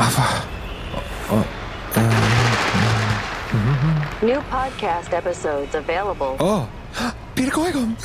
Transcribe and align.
Hvorfor? 0.00 0.28
Og, 1.30 1.44
øh, 1.96 2.04
New 4.28 4.40
podcast 4.40 5.12
episodes 5.18 5.74
available. 5.74 6.32
Åh, 6.40 6.60
oh, 6.60 6.62
Peter 7.36 7.50
Gorikum! 7.50 7.96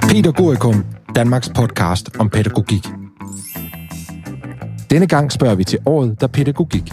Peter 0.10 0.32
Gorikum, 0.32 0.84
Danmarks 1.14 1.48
podcast 1.54 2.10
om 2.18 2.30
pædagogik. 2.30 2.86
Denne 4.90 5.06
gang 5.06 5.32
spørger 5.32 5.54
vi 5.54 5.64
til 5.64 5.78
året, 5.86 6.20
der 6.20 6.26
pædagogik. 6.26 6.92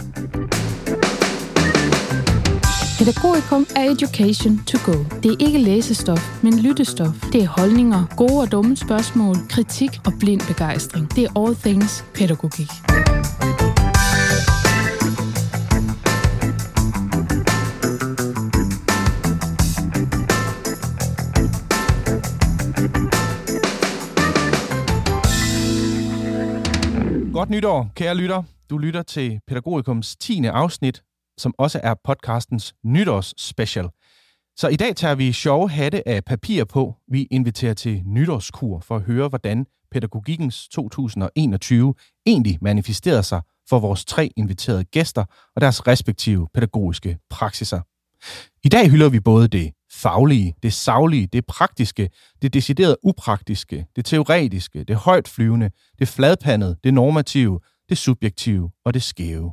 Pædagogikum 3.06 3.66
er 3.76 3.90
education 3.90 4.58
to 4.66 4.78
go. 4.92 5.04
Det 5.22 5.30
er 5.32 5.46
ikke 5.46 5.58
læsestof, 5.58 6.42
men 6.42 6.58
lyttestof. 6.58 7.14
Det 7.32 7.42
er 7.42 7.48
holdninger, 7.48 8.04
gode 8.16 8.40
og 8.40 8.52
dumme 8.52 8.76
spørgsmål, 8.76 9.36
kritik 9.48 9.90
og 10.06 10.12
blind 10.20 10.40
begejstring. 10.40 11.16
Det 11.16 11.24
er 11.24 11.40
all 11.40 11.56
things 11.56 12.04
pædagogik. 12.14 12.70
Godt 27.32 27.50
nytår, 27.50 27.90
kære 27.94 28.14
lytter. 28.14 28.42
Du 28.70 28.78
lytter 28.78 29.02
til 29.02 29.40
Pædagogikums 29.46 30.16
10. 30.16 30.44
afsnit, 30.44 31.02
som 31.38 31.54
også 31.58 31.80
er 31.82 31.94
podcastens 32.04 32.74
nytårsspecial. 32.84 33.88
Så 34.56 34.68
i 34.68 34.76
dag 34.76 34.96
tager 34.96 35.14
vi 35.14 35.32
sjove 35.32 35.70
hatte 35.70 36.08
af 36.08 36.24
papir 36.24 36.64
på. 36.64 36.94
Vi 37.08 37.22
inviterer 37.30 37.74
til 37.74 38.02
nytårskur 38.06 38.80
for 38.80 38.96
at 38.96 39.02
høre, 39.02 39.28
hvordan 39.28 39.66
pædagogikkens 39.90 40.68
2021 40.68 41.94
egentlig 42.26 42.58
manifesterer 42.60 43.22
sig 43.22 43.42
for 43.68 43.78
vores 43.78 44.04
tre 44.04 44.30
inviterede 44.36 44.84
gæster 44.84 45.24
og 45.56 45.60
deres 45.60 45.86
respektive 45.86 46.48
pædagogiske 46.54 47.18
praksiser. 47.30 47.80
I 48.64 48.68
dag 48.68 48.90
hylder 48.90 49.08
vi 49.08 49.20
både 49.20 49.48
det 49.48 49.72
faglige, 49.92 50.54
det 50.62 50.72
savlige, 50.72 51.26
det 51.26 51.46
praktiske, 51.46 52.10
det 52.42 52.54
decideret 52.54 52.96
upraktiske, 53.02 53.86
det 53.96 54.04
teoretiske, 54.04 54.84
det 54.84 54.96
højtflyvende, 54.96 55.70
det 55.98 56.08
fladpandede, 56.08 56.76
det 56.84 56.94
normative, 56.94 57.60
det 57.88 57.98
subjektive 57.98 58.70
og 58.84 58.94
det 58.94 59.02
skæve. 59.02 59.52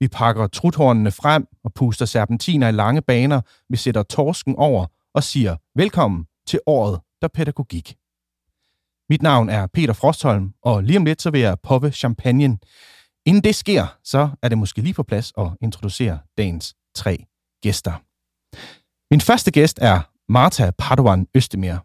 Vi 0.00 0.08
pakker 0.08 0.46
truthornene 0.46 1.10
frem 1.10 1.46
og 1.64 1.74
puster 1.74 2.06
serpentiner 2.06 2.68
i 2.68 2.72
lange 2.72 3.02
baner. 3.02 3.40
Vi 3.68 3.76
sætter 3.76 4.02
torsken 4.02 4.56
over 4.56 4.86
og 5.14 5.22
siger 5.22 5.56
velkommen 5.76 6.26
til 6.46 6.60
året, 6.66 7.00
der 7.22 7.28
pædagogik. 7.28 7.96
Mit 9.10 9.22
navn 9.22 9.48
er 9.48 9.66
Peter 9.66 9.92
Frostholm, 9.92 10.52
og 10.62 10.82
lige 10.82 10.98
om 10.98 11.04
lidt 11.04 11.22
så 11.22 11.30
vil 11.30 11.40
jeg 11.40 11.60
poppe 11.62 11.90
champagnen. 11.90 12.58
Inden 13.26 13.44
det 13.44 13.54
sker, 13.54 13.96
så 14.04 14.30
er 14.42 14.48
det 14.48 14.58
måske 14.58 14.80
lige 14.80 14.94
på 14.94 15.02
plads 15.02 15.32
at 15.38 15.48
introducere 15.60 16.18
dagens 16.38 16.74
tre 16.94 17.24
gæster. 17.62 17.92
Min 19.10 19.20
første 19.20 19.50
gæst 19.50 19.78
er 19.82 20.00
Marta 20.28 20.70
Padovan 20.78 21.26
Østemir. 21.34 21.76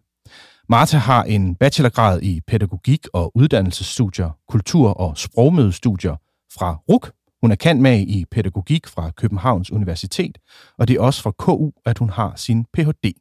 Marta 0.70 0.98
har 0.98 1.24
en 1.24 1.56
bachelorgrad 1.56 2.22
i 2.22 2.42
pædagogik 2.48 3.08
og 3.14 3.32
uddannelsesstudier, 3.36 4.30
kultur- 4.48 4.94
og 4.94 5.18
sprogmødestudier 5.18 6.16
fra 6.54 6.78
RUK. 6.90 7.12
Hun 7.44 7.52
er 7.52 7.56
kendt 7.56 7.82
med 7.82 8.00
i 8.00 8.26
pædagogik 8.32 8.88
fra 8.88 9.12
Københavns 9.12 9.72
Universitet, 9.72 10.38
og 10.78 10.88
det 10.88 10.96
er 10.96 11.02
også 11.02 11.22
fra 11.22 11.32
KU, 11.32 11.72
at 11.86 11.98
hun 11.98 12.10
har 12.10 12.36
sin 12.36 12.66
Ph.D. 12.74 13.12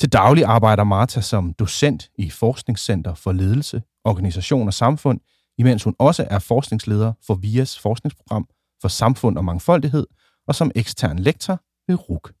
Til 0.00 0.12
daglig 0.12 0.44
arbejder 0.44 0.84
Marta 0.84 1.20
som 1.20 1.54
docent 1.54 2.10
i 2.18 2.30
Forskningscenter 2.30 3.14
for 3.14 3.32
Ledelse, 3.32 3.82
Organisation 4.04 4.66
og 4.66 4.74
Samfund, 4.74 5.20
imens 5.58 5.84
hun 5.84 5.94
også 5.98 6.26
er 6.30 6.38
forskningsleder 6.38 7.12
for 7.26 7.34
VIAs 7.34 7.78
forskningsprogram 7.78 8.48
for 8.80 8.88
samfund 8.88 9.38
og 9.38 9.44
mangfoldighed, 9.44 10.06
og 10.46 10.54
som 10.54 10.70
ekstern 10.74 11.18
lektor 11.18 11.60
ved 11.88 12.10
RUK. 12.10 12.32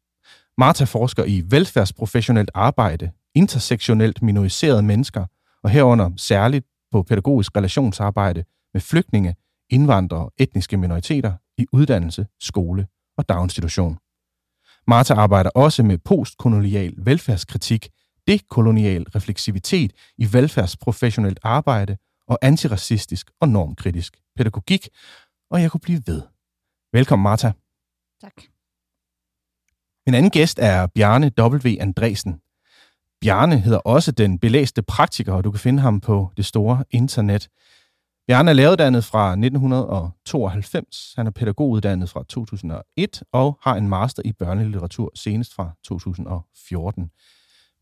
Marta 0.58 0.84
forsker 0.84 1.24
i 1.24 1.42
velfærdsprofessionelt 1.50 2.50
arbejde, 2.54 3.10
intersektionelt 3.34 4.22
minoriserede 4.22 4.82
mennesker, 4.82 5.26
og 5.62 5.70
herunder 5.70 6.10
særligt 6.16 6.66
på 6.90 7.02
pædagogisk 7.02 7.56
relationsarbejde 7.56 8.44
med 8.72 8.80
flygtninge, 8.80 9.34
indvandrere 9.72 10.24
og 10.24 10.32
etniske 10.38 10.76
minoriteter 10.76 11.32
i 11.58 11.66
uddannelse, 11.72 12.26
skole 12.40 12.86
og 13.18 13.28
daginstitution. 13.28 13.98
Marta 14.86 15.14
arbejder 15.14 15.50
også 15.50 15.82
med 15.82 15.98
postkolonial 15.98 16.94
velfærdskritik, 16.96 17.88
dekolonial 18.26 19.02
refleksivitet 19.02 19.92
i 20.18 20.32
velfærdsprofessionelt 20.32 21.40
arbejde 21.42 21.96
og 22.28 22.38
antiracistisk 22.42 23.30
og 23.40 23.48
normkritisk 23.48 24.16
pædagogik, 24.36 24.88
og 25.50 25.62
jeg 25.62 25.70
kunne 25.70 25.80
blive 25.80 26.02
ved. 26.06 26.22
Velkommen, 26.92 27.22
Marta. 27.22 27.52
Tak. 28.20 28.42
Min 30.06 30.14
anden 30.14 30.30
gæst 30.30 30.58
er 30.58 30.86
Bjarne 30.86 31.30
W. 31.40 31.76
Andresen. 31.80 32.40
Bjarne 33.20 33.58
hedder 33.58 33.78
også 33.78 34.12
den 34.12 34.38
belæste 34.38 34.82
praktiker, 34.82 35.32
og 35.32 35.44
du 35.44 35.50
kan 35.50 35.60
finde 35.60 35.82
ham 35.82 36.00
på 36.00 36.32
det 36.36 36.46
store 36.46 36.84
internet. 36.90 37.48
Bjarne 38.26 38.50
er 38.50 38.54
læreruddannet 38.54 39.04
fra 39.04 39.30
1992. 39.30 41.12
Han 41.16 41.26
er 41.26 41.30
pædagoguddannet 41.30 42.10
fra 42.10 42.24
2001 42.28 43.22
og 43.32 43.58
har 43.62 43.74
en 43.74 43.88
master 43.88 44.22
i 44.24 44.32
børnelitteratur 44.32 45.10
senest 45.14 45.54
fra 45.54 45.70
2014. 45.84 47.10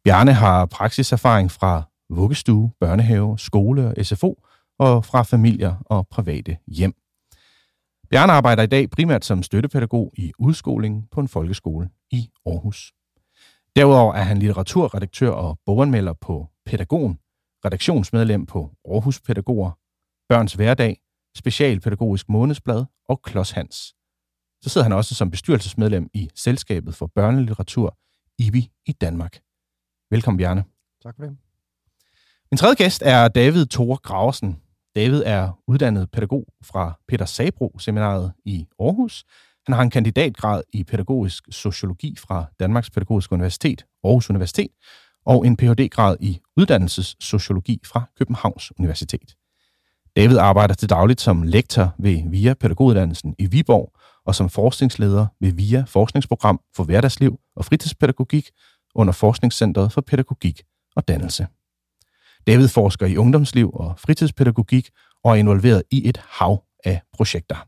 Bjarne 0.04 0.32
har 0.32 0.66
praksiserfaring 0.66 1.50
fra 1.50 1.82
vuggestue, 2.10 2.72
børnehave, 2.80 3.38
skole 3.38 3.88
og 3.88 4.06
SFO 4.06 4.42
og 4.78 5.04
fra 5.04 5.22
familier 5.22 5.74
og 5.86 6.08
private 6.08 6.56
hjem. 6.66 6.94
Bjarne 8.10 8.32
arbejder 8.32 8.62
i 8.62 8.66
dag 8.66 8.90
primært 8.90 9.24
som 9.24 9.42
støttepædagog 9.42 10.12
i 10.16 10.32
udskoling 10.38 11.08
på 11.10 11.20
en 11.20 11.28
folkeskole 11.28 11.88
i 12.10 12.30
Aarhus. 12.46 12.92
Derudover 13.76 14.14
er 14.14 14.22
han 14.22 14.38
litteraturredaktør 14.38 15.30
og 15.30 15.58
boganmelder 15.66 16.12
på 16.12 16.48
Pædagogen, 16.66 17.18
redaktionsmedlem 17.64 18.46
på 18.46 18.70
Aarhus 18.84 19.20
Pædagoger, 19.20 19.70
Børns 20.30 20.52
Hverdag, 20.52 21.00
Specialpædagogisk 21.36 22.28
Månedsblad 22.28 22.84
og 23.08 23.22
Klods 23.22 23.50
Hans. 23.50 23.76
Så 24.62 24.68
sidder 24.68 24.82
han 24.82 24.92
også 24.92 25.14
som 25.14 25.30
bestyrelsesmedlem 25.30 26.08
i 26.14 26.30
Selskabet 26.34 26.94
for 26.94 27.06
Børnelitteratur, 27.06 27.96
IBI 28.38 28.70
i 28.86 28.92
Danmark. 28.92 29.40
Velkommen, 30.10 30.38
Bjarne. 30.38 30.64
Tak 31.02 31.16
for 31.16 31.22
det. 31.22 31.36
Min 32.50 32.58
tredje 32.58 32.74
gæst 32.74 33.02
er 33.02 33.28
David 33.28 33.66
Thor 33.66 33.96
Graversen. 33.96 34.60
David 34.94 35.22
er 35.26 35.62
uddannet 35.68 36.10
pædagog 36.10 36.46
fra 36.64 36.98
Peter 37.08 37.24
Sabro 37.24 37.78
Seminaret 37.78 38.32
i 38.44 38.66
Aarhus. 38.80 39.24
Han 39.66 39.74
har 39.74 39.82
en 39.82 39.90
kandidatgrad 39.90 40.62
i 40.72 40.84
pædagogisk 40.84 41.44
sociologi 41.50 42.16
fra 42.16 42.44
Danmarks 42.60 42.90
Pædagogiske 42.90 43.32
Universitet, 43.32 43.86
Aarhus 44.04 44.30
Universitet, 44.30 44.70
og 45.26 45.46
en 45.46 45.56
Ph.D.-grad 45.56 46.16
i 46.20 46.40
uddannelsessociologi 46.56 47.80
fra 47.84 48.04
Københavns 48.18 48.72
Universitet. 48.78 49.36
David 50.16 50.36
arbejder 50.36 50.74
til 50.74 50.90
dagligt 50.90 51.20
som 51.20 51.42
lektor 51.42 51.94
ved 51.98 52.30
VIA 52.30 52.54
Pædagoguddannelsen 52.54 53.34
i 53.38 53.46
Viborg 53.46 53.92
og 54.26 54.34
som 54.34 54.50
forskningsleder 54.50 55.26
ved 55.40 55.52
VIA 55.52 55.84
Forskningsprogram 55.86 56.60
for 56.76 56.84
Hverdagsliv 56.84 57.38
og 57.56 57.64
Fritidspædagogik 57.64 58.50
under 58.94 59.12
Forskningscentret 59.12 59.92
for 59.92 60.00
Pædagogik 60.00 60.62
og 60.96 61.08
Dannelse. 61.08 61.46
David 62.46 62.68
forsker 62.68 63.06
i 63.06 63.16
ungdomsliv 63.16 63.70
og 63.74 63.94
fritidspædagogik 63.98 64.90
og 65.24 65.30
er 65.30 65.34
involveret 65.34 65.82
i 65.90 66.08
et 66.08 66.22
hav 66.28 66.64
af 66.84 67.02
projekter. 67.12 67.66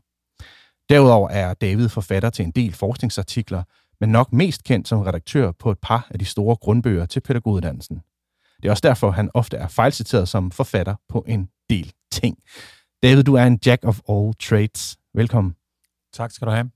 Derudover 0.89 1.29
er 1.29 1.53
David 1.53 1.89
forfatter 1.89 2.29
til 2.29 2.45
en 2.45 2.51
del 2.51 2.73
forskningsartikler, 2.73 3.63
men 3.99 4.09
nok 4.09 4.33
mest 4.33 4.63
kendt 4.63 4.87
som 4.87 5.01
redaktør 5.01 5.51
på 5.51 5.71
et 5.71 5.77
par 5.81 6.07
af 6.09 6.19
de 6.19 6.25
store 6.25 6.55
grundbøger 6.55 7.05
til 7.05 7.19
pædagoguddannelsen. 7.19 8.01
Det 8.61 8.67
er 8.67 8.71
også 8.71 8.87
derfor, 8.87 9.11
han 9.11 9.29
ofte 9.33 9.57
er 9.57 9.67
fejlciteret 9.67 10.29
som 10.29 10.51
forfatter 10.51 10.95
på 11.09 11.25
en 11.27 11.49
del 11.69 11.93
ting. 12.21 12.37
David, 13.03 13.23
du 13.23 13.33
er 13.33 13.43
en 13.43 13.59
jack 13.65 13.83
of 13.83 13.99
all 14.09 14.33
trades. 14.33 14.97
Velkommen. 15.15 15.53
Tak 16.13 16.31
skal 16.31 16.47
du 16.47 16.51
have. 16.51 16.69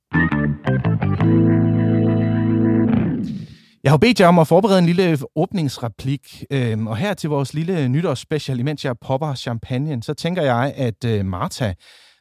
Jeg 3.84 3.92
har 3.92 3.98
bedt 3.98 4.20
jer 4.20 4.28
om 4.28 4.40
at 4.40 4.48
forberede 4.48 4.80
en 4.80 4.86
lille 4.86 5.18
åbningsreplik, 5.36 6.44
øhm, 6.52 6.88
og 6.88 6.98
her 6.98 7.14
til 7.14 7.30
vores 7.30 7.54
lille 7.54 7.90
nytårsspecial, 7.90 8.60
imens 8.60 8.86
jeg 8.86 8.96
popper 9.00 9.36
champagne, 9.36 10.04
så 10.04 10.14
tænker 10.14 10.42
jeg, 10.42 10.74
at 10.76 11.06
øh, 11.06 11.26
Marta, 11.26 11.74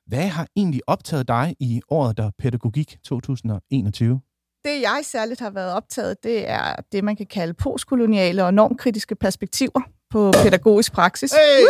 hvad 0.06 0.28
har 0.28 0.46
egentlig 0.56 0.80
optaget 0.86 1.28
dig 1.28 1.56
i 1.60 1.80
året, 1.88 2.16
der 2.16 2.30
pædagogik 2.38 2.96
2021? 3.04 4.20
Det, 4.64 4.82
jeg 4.82 5.00
særligt 5.02 5.40
har 5.40 5.50
været 5.50 5.72
optaget, 5.72 6.16
det 6.22 6.48
er 6.50 6.74
det, 6.92 7.04
man 7.04 7.16
kan 7.16 7.26
kalde 7.26 7.54
postkoloniale 7.54 8.44
og 8.44 8.54
normkritiske 8.54 9.14
perspektiver 9.14 9.80
på 10.10 10.32
pædagogisk 10.42 10.92
praksis. 10.92 11.32
Hey! 11.32 11.64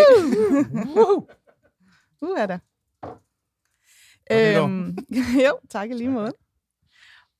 Woo! 0.96 1.26
Uh, 2.20 2.40
er 2.40 2.46
der. 2.46 2.58
Øhm, 4.32 4.98
jo, 5.46 5.58
tak 5.70 5.88
lige 5.88 6.10
måde. 6.10 6.32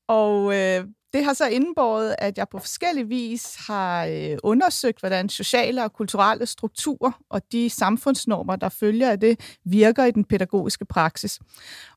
Og 0.07 0.55
øh, 0.55 0.85
det 1.13 1.25
har 1.25 1.33
så 1.33 1.47
indbåret, 1.47 2.15
at 2.17 2.37
jeg 2.37 2.47
på 2.51 2.59
forskellige 2.59 3.07
vis 3.07 3.55
har 3.67 4.05
øh, 4.05 4.37
undersøgt, 4.43 4.99
hvordan 4.99 5.29
sociale 5.29 5.83
og 5.83 5.93
kulturelle 5.93 6.45
strukturer 6.45 7.11
og 7.29 7.41
de 7.51 7.69
samfundsnormer, 7.69 8.55
der 8.55 8.69
følger 8.69 9.11
af 9.11 9.19
det, 9.19 9.57
virker 9.65 10.05
i 10.05 10.11
den 10.11 10.25
pædagogiske 10.25 10.85
praksis. 10.85 11.39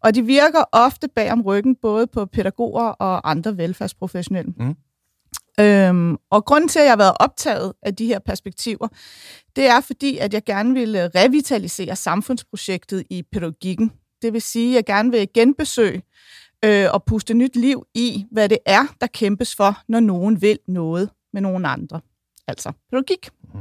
Og 0.01 0.15
de 0.15 0.23
virker 0.23 0.65
ofte 0.73 1.09
bag 1.09 1.33
om 1.33 1.43
ryggen, 1.43 1.77
både 1.77 2.07
på 2.07 2.27
pædagoger 2.27 2.89
og 2.89 3.31
andre 3.31 3.57
velfærdsprofessionelle. 3.57 4.53
Mm. 4.57 4.75
Øhm, 5.61 6.17
og 6.31 6.45
grunden 6.45 6.69
til, 6.69 6.79
at 6.79 6.85
jeg 6.85 6.93
har 6.93 6.97
været 6.97 7.17
optaget 7.21 7.73
af 7.83 7.97
de 7.97 8.07
her 8.07 8.19
perspektiver, 8.19 8.89
det 9.57 9.67
er 9.67 9.81
fordi, 9.81 10.19
at 10.19 10.35
jeg 10.35 10.45
gerne 10.45 10.75
vil 10.75 11.11
revitalisere 11.15 11.97
samfundsprojektet 11.97 13.05
i 13.11 13.23
pædagogikken. 13.33 13.93
Det 14.23 14.33
vil 14.33 14.43
sige, 14.43 14.71
at 14.71 14.75
jeg 14.75 14.85
gerne 14.85 15.11
vil 15.11 15.29
genbesøge 15.35 16.03
øh, 16.65 16.87
og 16.93 17.05
puste 17.05 17.35
nyt 17.35 17.57
liv 17.57 17.87
i, 17.95 18.27
hvad 18.31 18.49
det 18.49 18.59
er, 18.67 18.83
der 19.01 19.07
kæmpes 19.07 19.57
for, 19.57 19.83
når 19.89 20.01
nogen 20.01 20.43
vil 20.43 20.59
noget 20.69 21.11
med 21.33 21.43
nogen 21.43 21.65
andre. 21.65 22.01
Altså 22.49 22.73
pædagogik. 22.91 23.29
Mm. 23.55 23.61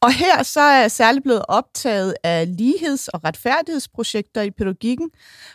Og 0.00 0.12
her 0.12 0.42
så 0.42 0.60
er 0.60 0.80
jeg 0.80 0.90
særligt 0.90 1.22
blevet 1.24 1.42
optaget 1.48 2.14
af 2.24 2.46
ligheds- 2.58 3.08
og 3.08 3.24
retfærdighedsprojekter 3.24 4.42
i 4.42 4.50
pædagogikken, 4.50 5.10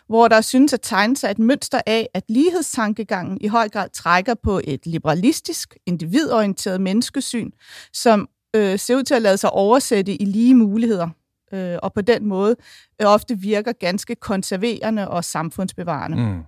hvor 0.07 0.27
der 0.27 0.41
synes 0.41 0.73
at 0.73 0.81
tegne 0.81 1.17
sig 1.17 1.31
et 1.31 1.39
mønster 1.39 1.81
af, 1.85 2.09
at 2.13 2.23
lighedstankegangen 2.29 3.37
i 3.41 3.47
høj 3.47 3.69
grad 3.69 3.89
trækker 3.89 4.33
på 4.43 4.61
et 4.63 4.85
liberalistisk, 4.85 5.77
individorienteret 5.85 6.81
menneskesyn, 6.81 7.51
som 7.93 8.29
øh, 8.55 8.79
ser 8.79 8.95
ud 8.95 9.03
til 9.03 9.13
at 9.15 9.21
lade 9.21 9.37
sig 9.37 9.49
oversætte 9.49 10.21
i 10.21 10.25
lige 10.25 10.55
muligheder, 10.55 11.09
øh, 11.53 11.77
og 11.83 11.93
på 11.93 12.01
den 12.01 12.25
måde 12.25 12.55
øh, 13.01 13.07
ofte 13.07 13.37
virker 13.39 13.71
ganske 13.71 14.15
konserverende 14.15 15.07
og 15.07 15.23
samfundsbevarende. 15.23 16.17
Mm. 16.17 16.43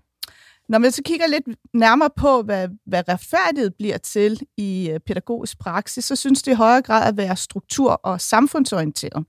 Når 0.69 0.77
man 0.77 0.91
så 0.91 1.01
kigger 1.05 1.27
lidt 1.27 1.57
nærmere 1.73 2.09
på, 2.17 2.41
hvad, 2.41 2.67
hvad 2.85 3.03
retfærdighed 3.09 3.69
bliver 3.69 3.97
til 3.97 4.39
i 4.57 4.89
øh, 4.93 4.99
pædagogisk 4.99 5.59
praksis, 5.59 6.05
så 6.05 6.15
synes 6.15 6.41
det 6.41 6.51
i 6.51 6.55
højere 6.55 6.81
grad 6.81 7.07
at 7.07 7.17
være 7.17 7.35
struktur- 7.35 7.99
og 8.03 8.21
samfundsorienteret. 8.21 9.25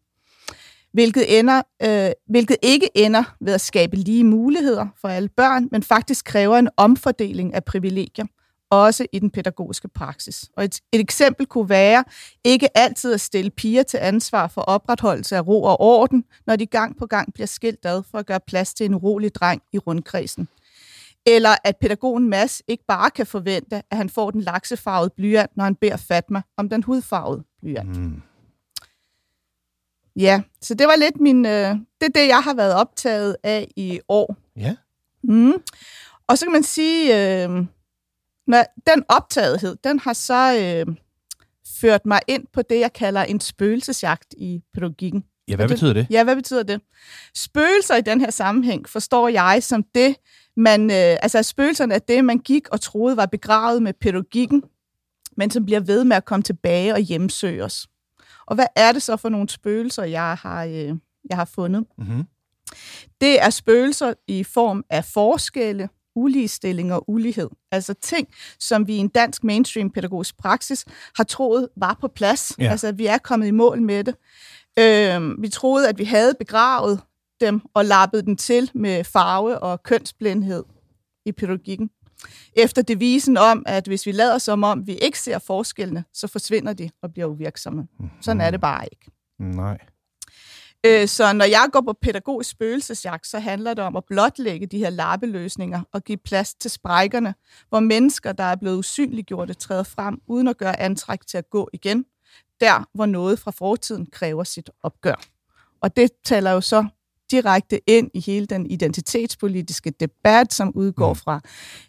Hvilket, 0.92 1.38
ender, 1.38 1.62
øh, 1.82 2.10
hvilket 2.28 2.56
ikke 2.62 2.90
ender 2.94 3.36
ved 3.40 3.52
at 3.52 3.60
skabe 3.60 3.96
lige 3.96 4.24
muligheder 4.24 4.86
for 5.00 5.08
alle 5.08 5.28
børn, 5.28 5.68
men 5.72 5.82
faktisk 5.82 6.24
kræver 6.24 6.58
en 6.58 6.68
omfordeling 6.76 7.54
af 7.54 7.64
privilegier, 7.64 8.26
også 8.70 9.06
i 9.12 9.18
den 9.18 9.30
pædagogiske 9.30 9.88
praksis. 9.88 10.50
Og 10.56 10.64
et, 10.64 10.80
et 10.92 11.00
eksempel 11.00 11.46
kunne 11.46 11.68
være 11.68 12.04
ikke 12.44 12.78
altid 12.78 13.14
at 13.14 13.20
stille 13.20 13.50
piger 13.50 13.82
til 13.82 13.98
ansvar 13.98 14.48
for 14.48 14.60
opretholdelse 14.60 15.36
af 15.36 15.46
ro 15.46 15.62
og 15.62 15.80
orden, 15.80 16.24
når 16.46 16.56
de 16.56 16.66
gang 16.66 16.98
på 16.98 17.06
gang 17.06 17.34
bliver 17.34 17.46
skilt 17.46 17.86
ad 17.86 18.02
for 18.10 18.18
at 18.18 18.26
gøre 18.26 18.40
plads 18.46 18.74
til 18.74 18.86
en 18.86 18.94
urolig 18.94 19.34
dreng 19.34 19.62
i 19.72 19.78
rundkredsen. 19.78 20.48
Eller 21.26 21.56
at 21.64 21.76
pædagogen 21.76 22.28
Mads 22.28 22.62
ikke 22.68 22.84
bare 22.88 23.10
kan 23.10 23.26
forvente, 23.26 23.82
at 23.90 23.96
han 23.96 24.08
får 24.08 24.30
den 24.30 24.40
laksefarvede 24.40 25.10
blyant, 25.16 25.56
når 25.56 25.64
han 25.64 25.74
beder 25.74 25.96
Fatma 25.96 26.42
om 26.56 26.68
den 26.68 26.82
hudfarvede 26.82 27.44
blyant. 27.60 27.96
Mm. 27.96 28.22
Ja, 30.16 30.42
så 30.62 30.74
det 30.74 30.86
var 30.86 30.96
lidt 30.96 31.20
min... 31.20 31.46
Øh, 31.46 31.76
det 32.00 32.06
er 32.06 32.12
det, 32.14 32.28
jeg 32.28 32.40
har 32.40 32.54
været 32.54 32.74
optaget 32.74 33.36
af 33.42 33.68
i 33.76 34.00
år. 34.08 34.36
Ja. 34.56 34.76
Mm. 35.22 35.52
Og 36.26 36.38
så 36.38 36.44
kan 36.44 36.52
man 36.52 36.62
sige, 36.62 37.14
øh, 37.44 37.50
når 38.46 38.64
den 38.86 39.04
optagethed, 39.08 39.76
den 39.84 39.98
har 39.98 40.12
så 40.12 40.56
øh, 40.60 40.96
ført 41.80 42.06
mig 42.06 42.20
ind 42.28 42.46
på 42.52 42.62
det, 42.62 42.80
jeg 42.80 42.92
kalder 42.92 43.22
en 43.22 43.40
spøgelsesjagt 43.40 44.34
i 44.38 44.62
pædagogikken. 44.74 45.24
Ja, 45.48 45.56
hvad 45.56 45.68
betyder 45.68 45.92
det? 45.92 46.06
Ja, 46.10 46.24
hvad 46.24 46.36
betyder 46.36 46.62
det? 46.62 46.80
Spøgelser 47.34 47.96
i 47.96 48.00
den 48.00 48.20
her 48.20 48.30
sammenhæng 48.30 48.88
forstår 48.88 49.28
jeg 49.28 49.62
som 49.62 49.84
det, 49.94 50.16
man, 50.56 50.82
øh, 50.82 51.16
altså 51.22 51.42
spøgelserne 51.42 51.94
er 51.94 51.98
det, 51.98 52.24
man 52.24 52.38
gik 52.38 52.68
og 52.68 52.80
troede 52.80 53.16
var 53.16 53.26
begravet 53.26 53.82
med 53.82 53.92
pædagogikken, 53.92 54.62
men 55.36 55.50
som 55.50 55.64
bliver 55.64 55.80
ved 55.80 56.04
med 56.04 56.16
at 56.16 56.24
komme 56.24 56.42
tilbage 56.42 56.92
og 56.92 57.00
hjemsøge 57.00 57.64
os. 57.64 57.88
Og 58.46 58.54
hvad 58.54 58.66
er 58.76 58.92
det 58.92 59.02
så 59.02 59.16
for 59.16 59.28
nogle 59.28 59.48
spøgelser, 59.48 60.04
jeg 60.04 60.34
har, 60.34 60.64
øh, 60.64 60.94
jeg 61.30 61.36
har 61.36 61.44
fundet? 61.44 61.84
Mm-hmm. 61.98 62.24
Det 63.20 63.42
er 63.42 63.50
spøgelser 63.50 64.14
i 64.28 64.44
form 64.44 64.84
af 64.90 65.04
forskelle, 65.04 65.88
uligestilling 66.16 66.92
og 66.92 67.10
ulighed. 67.10 67.48
Altså 67.72 67.94
ting, 67.94 68.28
som 68.58 68.86
vi 68.86 68.94
i 68.94 68.98
en 68.98 69.08
dansk 69.08 69.44
mainstream 69.44 69.90
pædagogisk 69.90 70.38
praksis 70.38 70.84
har 71.16 71.24
troet 71.24 71.68
var 71.76 71.98
på 72.00 72.08
plads. 72.08 72.52
Ja. 72.58 72.70
Altså, 72.70 72.92
vi 72.92 73.06
er 73.06 73.18
kommet 73.18 73.46
i 73.46 73.50
mål 73.50 73.82
med 73.82 74.04
det. 74.04 74.14
Øh, 74.78 75.42
vi 75.42 75.48
troede, 75.48 75.88
at 75.88 75.98
vi 75.98 76.04
havde 76.04 76.34
begravet 76.38 77.00
dem 77.40 77.60
og 77.74 77.84
lappet 77.84 78.26
dem 78.26 78.36
til 78.36 78.70
med 78.74 79.04
farve 79.04 79.58
og 79.58 79.82
kønsblindhed 79.82 80.64
i 81.26 81.32
pædagogikken. 81.32 81.90
Efter 82.56 82.82
devisen 82.82 83.36
om, 83.36 83.62
at 83.66 83.86
hvis 83.86 84.06
vi 84.06 84.12
lader 84.12 84.38
som 84.38 84.64
om, 84.64 84.86
vi 84.86 84.94
ikke 84.94 85.18
ser 85.18 85.38
forskellene, 85.38 86.04
så 86.12 86.26
forsvinder 86.26 86.72
de 86.72 86.90
og 87.02 87.12
bliver 87.12 87.26
uvirksomme. 87.26 87.88
Sådan 88.20 88.40
er 88.40 88.50
det 88.50 88.60
bare 88.60 88.84
ikke. 88.92 89.10
Nej. 89.38 89.78
Øh, 90.86 91.08
så 91.08 91.32
når 91.32 91.44
jeg 91.44 91.68
går 91.72 91.80
på 91.80 91.92
pædagogisk 92.02 92.50
spøgelsesjagt, 92.50 93.26
så 93.26 93.38
handler 93.38 93.74
det 93.74 93.84
om 93.84 93.96
at 93.96 94.04
blotlægge 94.04 94.66
de 94.66 94.78
her 94.78 94.90
lappeløsninger 94.90 95.80
og 95.92 96.04
give 96.04 96.18
plads 96.18 96.54
til 96.54 96.70
sprækkerne, 96.70 97.34
hvor 97.68 97.80
mennesker, 97.80 98.32
der 98.32 98.44
er 98.44 98.56
blevet 98.56 98.76
usynliggjorte, 98.76 99.54
træder 99.54 99.82
frem 99.82 100.20
uden 100.26 100.48
at 100.48 100.56
gøre 100.56 100.80
antræk 100.80 101.26
til 101.26 101.38
at 101.38 101.50
gå 101.50 101.68
igen, 101.72 102.04
der 102.60 102.88
hvor 102.94 103.06
noget 103.06 103.38
fra 103.38 103.50
fortiden 103.50 104.06
kræver 104.06 104.44
sit 104.44 104.70
opgør. 104.82 105.20
Og 105.80 105.96
det 105.96 106.10
taler 106.24 106.50
jo 106.50 106.60
så 106.60 106.86
direkte 107.30 107.80
ind 107.86 108.10
i 108.14 108.20
hele 108.20 108.46
den 108.46 108.66
identitetspolitiske 108.66 109.90
debat, 109.90 110.54
som 110.54 110.72
udgår 110.74 111.12
mm. 111.12 111.16
fra 111.16 111.40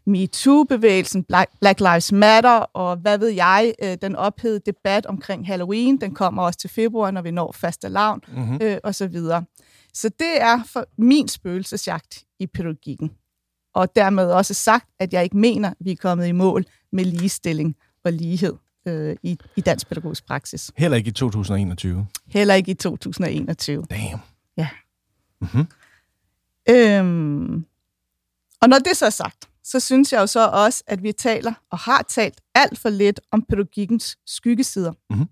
MeToo-bevægelsen, 0.05 1.25
Black 1.61 1.79
Lives 1.79 2.11
Matter, 2.11 2.57
og 2.57 2.97
hvad 2.97 3.17
ved 3.17 3.29
jeg, 3.29 3.73
øh, 3.83 3.97
den 4.01 4.15
ophedede 4.15 4.59
debat 4.65 5.05
omkring 5.05 5.47
Halloween, 5.47 6.01
den 6.01 6.13
kommer 6.13 6.43
også 6.43 6.59
til 6.59 6.69
februar, 6.69 7.11
når 7.11 7.21
vi 7.21 7.31
når 7.31 7.51
faste 7.51 7.89
lavn, 7.89 8.21
mm-hmm. 8.27 8.59
øh, 8.61 8.77
og 8.83 8.95
så 8.95 9.07
videre. 9.07 9.43
Så 9.93 10.09
det 10.09 10.41
er 10.41 10.63
for 10.73 10.85
min 10.97 11.27
spøgelsesjagt 11.27 12.23
i 12.39 12.47
pædagogikken. 12.47 13.11
Og 13.75 13.95
dermed 13.95 14.31
også 14.31 14.53
sagt, 14.53 14.89
at 14.99 15.13
jeg 15.13 15.23
ikke 15.23 15.38
mener, 15.38 15.69
at 15.69 15.77
vi 15.79 15.91
er 15.91 15.95
kommet 15.95 16.27
i 16.27 16.31
mål 16.31 16.65
med 16.91 17.05
ligestilling 17.05 17.75
og 18.05 18.13
lighed 18.13 18.53
øh, 18.88 19.15
i, 19.23 19.38
i 19.55 19.61
dansk 19.61 19.88
pædagogisk 19.88 20.27
praksis. 20.27 20.71
Heller 20.77 20.97
ikke 20.97 21.07
i 21.07 21.11
2021? 21.11 22.07
Heller 22.27 22.53
ikke 22.53 22.71
i 22.71 22.73
2021. 22.73 23.85
Damn. 23.89 24.19
Ja. 24.57 24.67
Mm-hmm. 25.41 25.67
Øhm, 26.69 27.65
og 28.61 28.69
når 28.69 28.79
det 28.79 28.97
så 28.97 29.05
er 29.05 29.09
sagt, 29.09 29.49
så 29.63 29.79
synes 29.79 30.13
jeg 30.13 30.21
jo 30.21 30.27
så 30.27 30.47
også, 30.47 30.83
at 30.88 31.03
vi 31.03 31.11
taler 31.11 31.53
og 31.71 31.77
har 31.77 32.05
talt 32.09 32.41
alt 32.55 32.79
for 32.79 32.89
lidt 32.89 33.19
om 33.31 33.45
pædagogikkens 33.49 34.17
skyggesider. 34.25 34.93
Mm-hmm. 35.09 35.27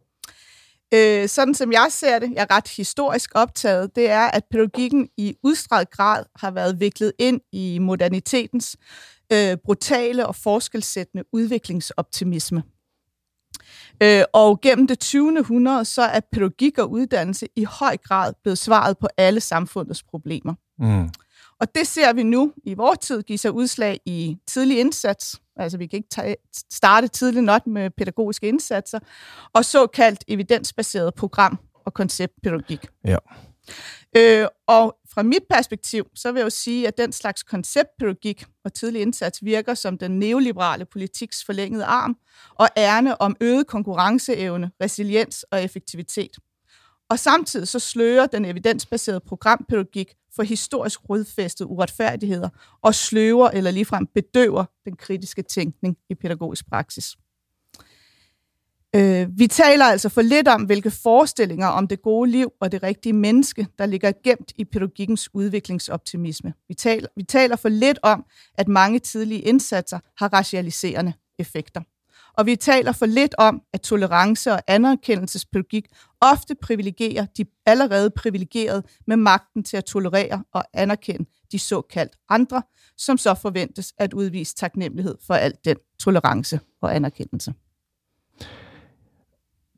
Øh, 0.93 1.29
sådan 1.29 1.53
som 1.53 1.71
jeg 1.71 1.87
ser 1.89 2.19
det, 2.19 2.31
jeg 2.35 2.47
er 2.49 2.55
ret 2.55 2.67
historisk 2.67 3.31
optaget, 3.35 3.95
det 3.95 4.09
er, 4.09 4.27
at 4.27 4.43
pædagogikken 4.51 5.09
i 5.17 5.35
udstrakt 5.43 5.91
grad 5.91 6.25
har 6.35 6.51
været 6.51 6.79
viklet 6.79 7.13
ind 7.19 7.41
i 7.51 7.79
modernitetens 7.79 8.77
øh, 9.33 9.57
brutale 9.65 10.27
og 10.27 10.35
forskelsættende 10.35 11.23
udviklingsoptimisme. 11.33 12.63
Øh, 14.03 14.23
og 14.33 14.61
gennem 14.61 14.87
det 14.87 14.99
20. 14.99 15.39
århundrede, 15.39 15.85
så 15.85 16.01
er 16.01 16.19
pædagogik 16.31 16.77
og 16.77 16.91
uddannelse 16.91 17.47
i 17.55 17.63
høj 17.63 17.97
grad 17.97 18.33
blevet 18.43 18.57
svaret 18.57 18.97
på 18.97 19.07
alle 19.17 19.41
samfundets 19.41 20.03
problemer. 20.03 20.53
Mm. 20.79 21.09
Og 21.59 21.75
det 21.75 21.87
ser 21.87 22.13
vi 22.13 22.23
nu 22.23 22.53
i 22.63 22.73
vores 22.73 22.99
tid 22.99 23.23
give 23.23 23.37
sig 23.37 23.51
udslag 23.51 23.99
i 24.05 24.37
tidlig 24.47 24.79
indsats. 24.79 25.41
Altså 25.57 25.77
vi 25.77 25.87
kan 25.87 25.97
ikke 25.97 26.09
tage, 26.09 26.35
starte 26.71 27.07
tidligt 27.07 27.45
nok 27.45 27.67
med 27.67 27.89
pædagogiske 27.97 28.47
indsatser. 28.47 28.99
Og 29.53 29.65
såkaldt 29.65 30.23
evidensbaseret 30.27 31.13
program 31.13 31.59
og 31.85 31.93
konceptpædagogik. 31.93 32.85
Ja. 33.05 33.17
Øh, 34.17 34.47
og 34.67 34.97
fra 35.13 35.23
mit 35.23 35.43
perspektiv, 35.49 36.07
så 36.15 36.31
vil 36.31 36.39
jeg 36.39 36.45
jo 36.45 36.49
sige, 36.49 36.87
at 36.87 36.97
den 36.97 37.11
slags 37.11 37.43
konceptpædagogik 37.43 38.45
og 38.65 38.73
tidlig 38.73 39.01
indsats 39.01 39.43
virker 39.43 39.73
som 39.73 39.97
den 39.97 40.19
neoliberale 40.19 40.85
politiks 40.85 41.45
forlængede 41.45 41.83
arm 41.85 42.17
og 42.55 42.67
ærne 42.77 43.21
om 43.21 43.35
øget 43.41 43.67
konkurrenceevne, 43.67 44.71
resiliens 44.81 45.43
og 45.43 45.63
effektivitet. 45.63 46.31
Og 47.09 47.19
samtidig 47.19 47.67
så 47.67 47.79
slører 47.79 48.27
den 48.27 48.45
evidensbaserede 48.45 49.19
programpædagogik 49.19 50.13
for 50.35 50.43
historisk 50.43 51.09
rodfæstede 51.09 51.69
uretfærdigheder 51.69 52.49
og 52.81 52.95
sløver 52.95 53.49
eller 53.49 53.71
ligefrem 53.71 54.07
bedøver 54.07 54.65
den 54.85 54.95
kritiske 54.95 55.41
tænkning 55.41 55.97
i 56.09 56.15
pædagogisk 56.15 56.67
praksis. 56.69 57.17
Øh, 58.95 59.27
vi 59.37 59.47
taler 59.47 59.85
altså 59.85 60.09
for 60.09 60.21
lidt 60.21 60.47
om, 60.47 60.63
hvilke 60.63 60.91
forestillinger 60.91 61.67
om 61.67 61.87
det 61.87 62.01
gode 62.01 62.31
liv 62.31 62.51
og 62.61 62.71
det 62.71 62.83
rigtige 62.83 63.13
menneske, 63.13 63.67
der 63.77 63.85
ligger 63.85 64.11
gemt 64.23 64.51
i 64.57 64.65
pædagogikkens 64.65 65.29
udviklingsoptimisme. 65.33 66.53
Vi 66.67 66.73
taler, 66.73 67.07
vi 67.15 67.23
taler 67.23 67.55
for 67.55 67.69
lidt 67.69 67.99
om, 68.03 68.25
at 68.57 68.67
mange 68.67 68.99
tidlige 68.99 69.41
indsatser 69.41 69.99
har 70.17 70.33
racialiserende 70.33 71.13
effekter. 71.39 71.81
Og 72.33 72.45
vi 72.45 72.55
taler 72.55 72.91
for 72.91 73.05
lidt 73.05 73.35
om, 73.37 73.61
at 73.73 73.81
tolerance 73.81 74.51
og 74.51 74.61
anerkendelsespædagogik 74.67 75.85
ofte 76.21 76.55
privilegerer 76.55 77.25
de 77.37 77.45
allerede 77.65 78.09
privilegerede 78.09 78.83
med 79.07 79.17
magten 79.17 79.63
til 79.63 79.77
at 79.77 79.85
tolerere 79.85 80.43
og 80.53 80.63
anerkende 80.73 81.29
de 81.51 81.59
såkaldt 81.59 82.15
andre, 82.29 82.61
som 82.97 83.17
så 83.17 83.33
forventes 83.33 83.93
at 83.97 84.13
udvise 84.13 84.55
taknemmelighed 84.55 85.15
for 85.27 85.33
al 85.33 85.53
den 85.65 85.77
tolerance 85.99 86.59
og 86.81 86.95
anerkendelse. 86.95 87.53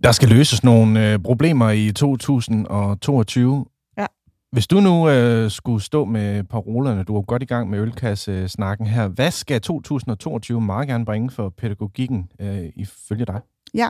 Der 0.03 0.12
skal 0.12 0.29
løses 0.29 0.63
nogle 0.63 1.13
øh, 1.13 1.20
problemer 1.20 1.70
i 1.70 1.91
2022. 1.91 3.65
Ja. 3.98 4.05
Hvis 4.51 4.67
du 4.67 4.79
nu 4.79 5.10
øh, 5.10 5.51
skulle 5.51 5.84
stå 5.84 6.05
med 6.05 6.43
parolerne, 6.43 7.03
du 7.03 7.17
er 7.17 7.22
godt 7.22 7.43
i 7.43 7.46
gang 7.46 7.70
med 7.70 7.79
ølkasse-snakken 7.79 8.88
her. 8.88 9.08
Hvad 9.08 9.31
skal 9.31 9.62
2022 9.62 10.62
meget 10.62 10.88
gerne 10.88 11.05
bringe 11.05 11.31
for 11.31 11.50
pædagogikken 11.50 12.29
øh, 12.39 12.70
ifølge 12.75 13.25
dig? 13.25 13.41
Ja, 13.74 13.89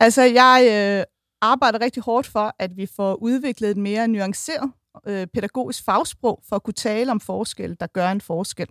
altså 0.00 0.22
jeg 0.22 0.68
øh, 0.72 1.04
arbejder 1.40 1.80
rigtig 1.80 2.02
hårdt 2.02 2.26
for, 2.26 2.54
at 2.58 2.76
vi 2.76 2.86
får 2.96 3.14
udviklet 3.14 3.70
et 3.70 3.76
mere 3.76 4.08
nuanceret 4.08 4.70
øh, 5.06 5.26
pædagogisk 5.26 5.84
fagsprog 5.84 6.42
for 6.48 6.56
at 6.56 6.62
kunne 6.62 6.74
tale 6.74 7.10
om 7.10 7.20
forskel, 7.20 7.76
der 7.80 7.86
gør 7.86 8.10
en 8.10 8.20
forskel. 8.20 8.68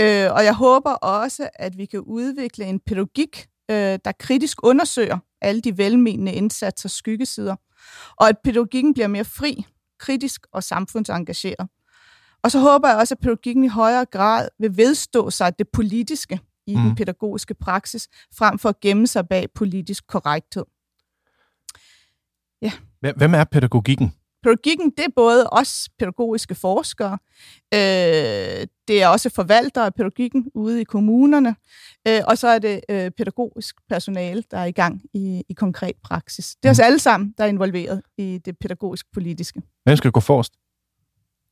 Øh, 0.00 0.32
og 0.32 0.44
jeg 0.44 0.54
håber 0.54 0.92
også, 0.92 1.48
at 1.54 1.78
vi 1.78 1.84
kan 1.86 2.00
udvikle 2.00 2.64
en 2.64 2.80
pædagogik, 2.80 3.46
øh, 3.70 3.98
der 4.04 4.12
kritisk 4.18 4.58
undersøger 4.62 5.18
alle 5.40 5.60
de 5.60 5.78
velmenende 5.78 6.32
indsatser 6.32 6.88
skyggesider, 6.88 7.56
og 8.16 8.28
at 8.28 8.38
pædagogikken 8.44 8.94
bliver 8.94 9.08
mere 9.08 9.24
fri, 9.24 9.66
kritisk 9.98 10.46
og 10.52 10.62
samfundsengageret. 10.62 11.68
Og 12.42 12.50
så 12.50 12.58
håber 12.58 12.88
jeg 12.88 12.96
også, 12.98 13.14
at 13.14 13.18
pædagogikken 13.18 13.64
i 13.64 13.68
højere 13.68 14.04
grad 14.04 14.48
vil 14.58 14.76
vedstå 14.76 15.30
sig 15.30 15.58
det 15.58 15.68
politiske 15.72 16.40
i 16.66 16.76
mm. 16.76 16.82
den 16.82 16.94
pædagogiske 16.94 17.54
praksis, 17.54 18.08
frem 18.38 18.58
for 18.58 18.68
at 18.68 18.80
gemme 18.80 19.06
sig 19.06 19.28
bag 19.28 19.46
politisk 19.54 20.06
korrekthed. 20.06 20.64
Ja. 22.62 22.72
Hvem 23.16 23.34
er 23.34 23.44
pædagogikken? 23.44 24.14
Pædagogikken, 24.44 24.90
det 24.90 25.04
er 25.04 25.12
både 25.16 25.46
os 25.52 25.88
pædagogiske 25.98 26.54
forskere, 26.54 27.18
øh, 27.74 28.66
det 28.88 29.02
er 29.02 29.08
også 29.08 29.30
forvaltere 29.30 29.86
af 29.86 29.94
pædagogikken 29.94 30.50
ude 30.54 30.80
i 30.80 30.84
kommunerne, 30.84 31.56
øh, 32.08 32.20
og 32.28 32.38
så 32.38 32.48
er 32.48 32.58
det 32.58 32.80
øh, 32.88 33.10
pædagogisk 33.10 33.76
personale, 33.88 34.44
der 34.50 34.58
er 34.58 34.64
i 34.64 34.72
gang 34.72 35.02
i, 35.14 35.42
i 35.48 35.52
konkret 35.52 35.96
praksis. 36.04 36.56
Det 36.62 36.68
er 36.68 36.70
os 36.70 36.78
mm. 36.78 36.84
alle 36.84 36.98
sammen, 36.98 37.34
der 37.38 37.44
er 37.44 37.48
involveret 37.48 38.02
i 38.18 38.38
det 38.44 38.58
pædagogisk-politiske. 38.58 39.62
Hvem 39.84 39.96
skal 39.96 40.10
gå 40.10 40.20
forrest? 40.20 40.52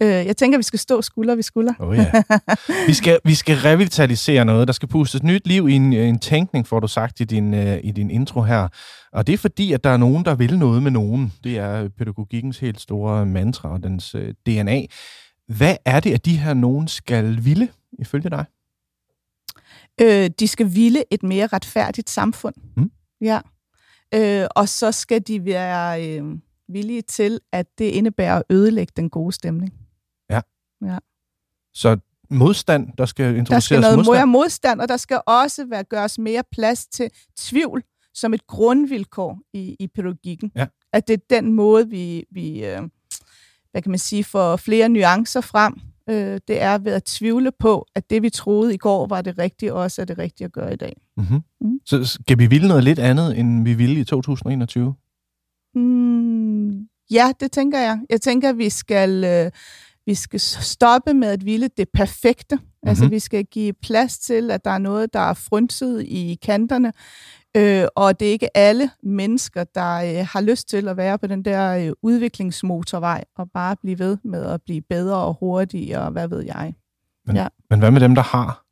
Øh, 0.02 0.08
jeg 0.08 0.36
tænker, 0.36 0.58
vi 0.58 0.62
skal 0.62 0.78
stå 0.78 1.02
skulder 1.02 1.34
ved 1.34 1.42
skulder. 1.42 1.72
Oh, 1.78 1.96
ja. 1.96 2.12
vi, 2.88 2.94
skal, 2.94 3.18
vi 3.24 3.34
skal 3.34 3.56
revitalisere 3.56 4.44
noget. 4.44 4.68
Der 4.68 4.72
skal 4.72 4.88
pustes 4.88 5.22
nyt 5.22 5.46
liv 5.46 5.68
i 5.68 5.72
en, 5.72 5.92
en 5.92 6.18
tænkning, 6.18 6.66
får 6.66 6.80
du 6.80 6.88
sagt 6.88 7.20
i 7.20 7.24
din, 7.24 7.54
uh, 7.54 7.76
i 7.82 7.90
din 7.90 8.10
intro 8.10 8.42
her. 8.42 8.68
Og 9.12 9.26
det 9.26 9.32
er 9.32 9.38
fordi, 9.38 9.72
at 9.72 9.84
der 9.84 9.90
er 9.90 9.96
nogen, 9.96 10.24
der 10.24 10.34
vil 10.34 10.58
noget 10.58 10.82
med 10.82 10.90
nogen. 10.90 11.32
Det 11.44 11.58
er 11.58 11.88
pædagogikkens 11.88 12.58
helt 12.58 12.80
store 12.80 13.26
mantra 13.26 13.72
og 13.72 13.82
dens 13.82 14.14
øh, 14.14 14.34
DNA. 14.46 14.82
Hvad 15.48 15.76
er 15.84 16.00
det, 16.00 16.14
at 16.14 16.24
de 16.24 16.38
her 16.38 16.54
nogen 16.54 16.88
skal 16.88 17.44
ville, 17.44 17.68
ifølge 17.98 18.30
dig? 18.30 18.44
Øh, 20.00 20.30
de 20.40 20.48
skal 20.48 20.74
ville 20.74 21.04
et 21.10 21.22
mere 21.22 21.46
retfærdigt 21.46 22.10
samfund. 22.10 22.54
Mm. 22.76 22.90
Ja. 23.20 23.40
Øh, 24.14 24.46
og 24.56 24.68
så 24.68 24.92
skal 24.92 25.20
de 25.20 25.44
være 25.44 26.08
øh, 26.08 26.24
villige 26.68 27.02
til, 27.02 27.40
at 27.52 27.66
det 27.78 27.84
indebærer 27.84 28.36
at 28.36 28.42
ødelægge 28.50 28.92
den 28.96 29.10
gode 29.10 29.32
stemning. 29.32 29.81
Ja. 30.86 30.98
Så 31.74 31.98
modstand, 32.30 32.88
der 32.98 33.06
skal 33.06 33.36
introduceres 33.36 33.48
Der 33.48 33.60
skal 33.60 33.80
noget 33.80 33.98
modstand? 33.98 34.16
mere 34.16 34.26
modstand, 34.26 34.80
og 34.80 34.88
der 34.88 34.96
skal 34.96 35.20
også 35.26 35.66
være 35.70 35.84
gøres 35.84 36.18
mere 36.18 36.42
plads 36.52 36.86
til 36.86 37.10
tvivl 37.38 37.82
som 38.14 38.34
et 38.34 38.46
grundvilkår 38.46 39.38
i, 39.52 39.76
i 39.80 39.86
pædagogikken. 39.86 40.52
Ja. 40.56 40.66
At 40.92 41.08
det 41.08 41.14
er 41.14 41.40
den 41.40 41.52
måde, 41.52 41.88
vi, 41.88 42.24
vi 42.30 42.64
øh, 42.64 42.82
hvad 43.70 43.82
kan 43.82 43.90
man 43.90 43.98
sige, 43.98 44.24
får 44.24 44.56
flere 44.56 44.88
nuancer 44.88 45.40
frem. 45.40 45.74
Øh, 46.08 46.40
det 46.48 46.62
er 46.62 46.78
ved 46.78 46.92
at 46.92 47.04
tvivle 47.04 47.52
på, 47.58 47.86
at 47.94 48.10
det, 48.10 48.22
vi 48.22 48.30
troede 48.30 48.74
i 48.74 48.76
går, 48.76 49.06
var 49.06 49.22
det 49.22 49.38
rigtige, 49.38 49.74
også 49.74 50.02
er 50.02 50.06
det 50.06 50.18
rigtige 50.18 50.44
at 50.44 50.52
gøre 50.52 50.72
i 50.72 50.76
dag. 50.76 50.96
Mm-hmm. 51.16 51.40
Mm. 51.60 51.78
Så 51.86 52.04
skal 52.04 52.38
vi 52.38 52.46
ville 52.46 52.68
noget 52.68 52.84
lidt 52.84 52.98
andet, 52.98 53.38
end 53.38 53.64
vi 53.64 53.74
ville 53.74 54.00
i 54.00 54.04
2021? 54.04 54.94
Mm, 55.74 56.88
ja, 57.10 57.32
det 57.40 57.52
tænker 57.52 57.78
jeg. 57.78 58.00
Jeg 58.10 58.20
tænker, 58.20 58.48
at 58.48 58.58
vi 58.58 58.70
skal... 58.70 59.24
Øh, 59.24 59.50
vi 60.06 60.14
skal 60.14 60.40
stoppe 60.40 61.14
med 61.14 61.28
at 61.28 61.44
ville 61.44 61.68
det 61.76 61.88
perfekte. 61.94 62.56
Mm-hmm. 62.56 62.88
Altså, 62.88 63.08
vi 63.08 63.18
skal 63.18 63.44
give 63.44 63.72
plads 63.72 64.18
til, 64.18 64.50
at 64.50 64.64
der 64.64 64.70
er 64.70 64.78
noget, 64.78 65.14
der 65.14 65.20
er 65.20 65.34
frynset 65.34 66.02
i 66.02 66.38
kanterne, 66.42 66.92
øh, 67.56 67.86
og 67.96 68.20
det 68.20 68.28
er 68.28 68.32
ikke 68.32 68.56
alle 68.56 68.90
mennesker, 69.02 69.64
der 69.64 69.94
øh, 69.94 70.26
har 70.30 70.40
lyst 70.40 70.68
til 70.68 70.88
at 70.88 70.96
være 70.96 71.18
på 71.18 71.26
den 71.26 71.44
der 71.44 71.76
øh, 71.76 71.92
udviklingsmotorvej, 72.02 73.24
og 73.36 73.50
bare 73.50 73.76
blive 73.76 73.98
ved 73.98 74.18
med 74.24 74.44
at 74.44 74.62
blive 74.62 74.80
bedre 74.80 75.16
og 75.16 75.36
hurtigere, 75.40 76.02
og 76.02 76.10
hvad 76.10 76.28
ved 76.28 76.44
jeg. 76.44 76.74
Men, 77.26 77.36
ja. 77.36 77.48
men 77.70 77.78
hvad 77.78 77.90
med 77.90 78.00
dem, 78.00 78.14
der 78.14 78.22
har 78.22 78.64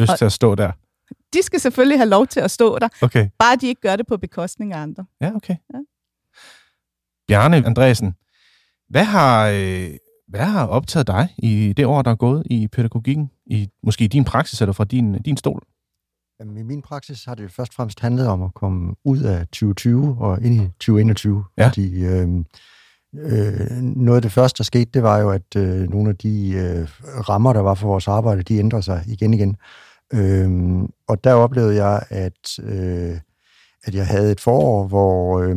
lyst 0.00 0.12
og, 0.12 0.18
til 0.18 0.24
at 0.24 0.32
stå 0.32 0.54
der? 0.54 0.72
De 1.34 1.42
skal 1.42 1.60
selvfølgelig 1.60 1.98
have 1.98 2.08
lov 2.08 2.26
til 2.26 2.40
at 2.40 2.50
stå 2.50 2.78
der, 2.78 2.88
okay. 3.02 3.28
bare 3.38 3.56
de 3.56 3.66
ikke 3.66 3.80
gør 3.80 3.96
det 3.96 4.06
på 4.06 4.16
bekostning 4.16 4.72
af 4.72 4.78
andre. 4.78 5.04
Ja, 5.20 5.32
okay. 5.34 5.56
Ja. 5.74 5.78
Bjarne 7.28 7.56
Andresen, 7.56 8.14
hvad 8.88 9.04
har... 9.04 9.48
Øh, 9.48 9.90
hvad 10.28 10.44
har 10.44 10.66
optaget 10.66 11.06
dig 11.06 11.34
i 11.38 11.72
det 11.76 11.86
år, 11.86 12.02
der 12.02 12.10
er 12.10 12.14
gået 12.14 12.42
i 12.50 12.68
pædagogikken? 12.68 13.30
I, 13.46 13.68
måske 13.82 14.04
i 14.04 14.08
din 14.08 14.24
praksis 14.24 14.60
eller 14.60 14.72
fra 14.72 14.84
din, 14.84 15.22
din 15.22 15.36
stol? 15.36 15.62
Jamen, 16.40 16.56
I 16.58 16.62
min 16.62 16.82
praksis 16.82 17.24
har 17.24 17.34
det 17.34 17.52
først 17.52 17.70
og 17.70 17.74
fremmest 17.74 18.00
handlet 18.00 18.28
om 18.28 18.42
at 18.42 18.54
komme 18.54 18.94
ud 19.04 19.20
af 19.20 19.46
2020 19.46 20.16
og 20.20 20.42
ind 20.42 20.54
i 20.54 20.66
2021. 20.66 21.44
Ja. 21.58 21.66
Fordi 21.66 22.04
øh, 22.04 22.28
øh, 23.14 23.70
noget 23.80 24.16
af 24.16 24.22
det 24.22 24.32
første, 24.32 24.58
der 24.58 24.64
skete, 24.64 24.90
det 24.94 25.02
var 25.02 25.18
jo, 25.18 25.30
at 25.30 25.56
øh, 25.56 25.90
nogle 25.90 26.10
af 26.10 26.16
de 26.16 26.50
øh, 26.50 26.88
rammer, 27.28 27.52
der 27.52 27.60
var 27.60 27.74
for 27.74 27.86
vores 27.86 28.08
arbejde, 28.08 28.42
de 28.42 28.58
ændrede 28.58 28.82
sig 28.82 29.04
igen 29.06 29.34
igen. 29.34 29.56
Øh, 30.12 30.82
og 31.08 31.24
der 31.24 31.34
oplevede 31.34 31.84
jeg, 31.84 32.02
at, 32.10 32.58
øh, 32.62 33.18
at 33.84 33.94
jeg 33.94 34.06
havde 34.06 34.32
et 34.32 34.40
forår, 34.40 34.86
hvor, 34.86 35.40
øh, 35.40 35.56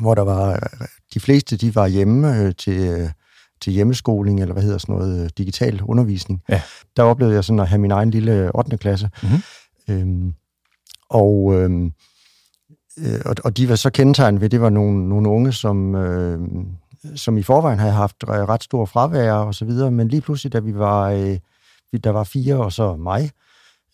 hvor 0.00 0.14
der 0.14 0.22
var 0.22 0.68
de 1.14 1.20
fleste, 1.20 1.56
de 1.56 1.74
var 1.74 1.86
hjemme 1.86 2.42
øh, 2.42 2.54
til... 2.54 2.78
Øh, 2.78 3.10
til 3.60 3.72
hjemmeskoling, 3.72 4.40
eller 4.40 4.52
hvad 4.52 4.62
hedder 4.62 4.78
sådan 4.78 4.94
noget, 4.94 5.24
øh, 5.24 5.30
digital 5.38 5.82
undervisning. 5.82 6.42
Ja. 6.48 6.62
Der 6.96 7.02
oplevede 7.02 7.34
jeg 7.34 7.44
sådan 7.44 7.60
at 7.60 7.68
have 7.68 7.78
min 7.78 7.90
egen 7.90 8.10
lille 8.10 8.50
8. 8.54 8.78
klasse. 8.78 9.10
Mm-hmm. 9.22 9.42
Øhm, 9.88 10.34
og, 11.10 11.54
øhm, 11.54 11.92
øh, 12.98 13.20
og, 13.24 13.34
og 13.44 13.56
de 13.56 13.68
var 13.68 13.76
så 13.76 13.90
kendetegnet 13.90 14.40
ved, 14.40 14.48
det 14.48 14.60
var 14.60 14.70
nogle, 14.70 15.08
nogle 15.08 15.28
unge, 15.28 15.52
som, 15.52 15.94
øh, 15.94 16.40
som 17.14 17.38
i 17.38 17.42
forvejen 17.42 17.78
havde 17.78 17.92
haft 17.92 18.16
ret 18.28 18.62
stor 18.62 18.84
fravær 18.84 19.32
og 19.32 19.54
så 19.54 19.64
videre, 19.64 19.90
men 19.90 20.08
lige 20.08 20.20
pludselig, 20.20 20.52
da 20.52 20.58
vi 20.58 20.74
var, 20.74 21.10
øh, 21.10 21.38
der 22.04 22.10
var 22.10 22.24
fire, 22.24 22.56
og 22.56 22.72
så 22.72 22.96
mig, 22.96 23.30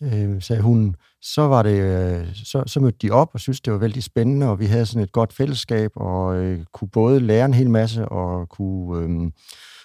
øh, 0.02 0.42
sagde 0.42 0.62
hun, 0.62 0.96
så, 1.24 1.42
var 1.42 1.62
det, 1.62 1.80
øh, 1.80 2.26
så, 2.34 2.62
så 2.66 2.80
mødte 2.80 2.98
de 3.02 3.10
op 3.10 3.30
og 3.34 3.40
synes 3.40 3.60
det 3.60 3.72
var 3.72 3.78
vældig 3.78 4.02
spændende, 4.02 4.48
og 4.48 4.60
vi 4.60 4.66
havde 4.66 4.86
sådan 4.86 5.02
et 5.02 5.12
godt 5.12 5.32
fællesskab, 5.32 5.90
og 5.96 6.36
øh, 6.36 6.64
kunne 6.72 6.88
både 6.88 7.20
lære 7.20 7.44
en 7.44 7.54
hel 7.54 7.70
masse, 7.70 8.08
og 8.08 8.48
kunne, 8.48 9.04
øh, 9.04 9.30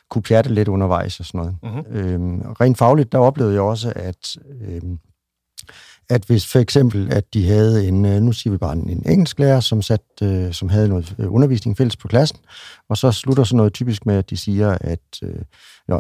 kunne 0.09 0.21
pjatte 0.21 0.53
lidt 0.53 0.67
undervejs 0.67 1.19
og 1.19 1.25
sådan 1.25 1.39
noget. 1.39 1.55
Mm-hmm. 1.63 1.97
Øh, 1.97 2.51
rent 2.61 2.77
fagligt, 2.77 3.11
der 3.11 3.17
oplevede 3.17 3.53
jeg 3.53 3.61
også, 3.61 3.93
at, 3.95 4.37
øh, 4.61 4.81
at 6.09 6.23
hvis 6.27 6.51
for 6.51 6.59
eksempel, 6.59 7.13
at 7.13 7.33
de 7.33 7.47
havde 7.47 7.87
en, 7.87 8.05
øh, 8.05 8.21
nu 8.21 8.31
siger 8.31 8.51
vi 8.51 8.57
bare 8.57 8.73
en, 8.73 8.89
en 8.89 9.03
engelsklærer, 9.09 9.59
som, 9.59 9.81
sat, 9.81 10.01
øh, 10.23 10.53
som 10.53 10.69
havde 10.69 10.89
noget 10.89 11.15
øh, 11.19 11.33
undervisning 11.33 11.77
fælles 11.77 11.95
på 11.95 12.07
klassen, 12.07 12.39
og 12.89 12.97
så 12.97 13.11
slutter 13.11 13.43
sådan 13.43 13.57
noget 13.57 13.73
typisk 13.73 14.05
med, 14.05 14.15
at 14.15 14.29
de 14.29 14.37
siger, 14.37 14.77
at 14.81 15.23
øh, 15.23 15.41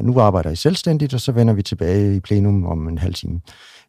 nu 0.01 0.19
arbejder 0.19 0.49
I 0.49 0.55
selvstændigt, 0.55 1.13
og 1.13 1.21
så 1.21 1.31
vender 1.31 1.53
vi 1.53 1.61
tilbage 1.61 2.15
i 2.15 2.19
plenum 2.19 2.65
om 2.65 2.87
en 2.87 2.97
halv 2.97 3.13
time. 3.13 3.41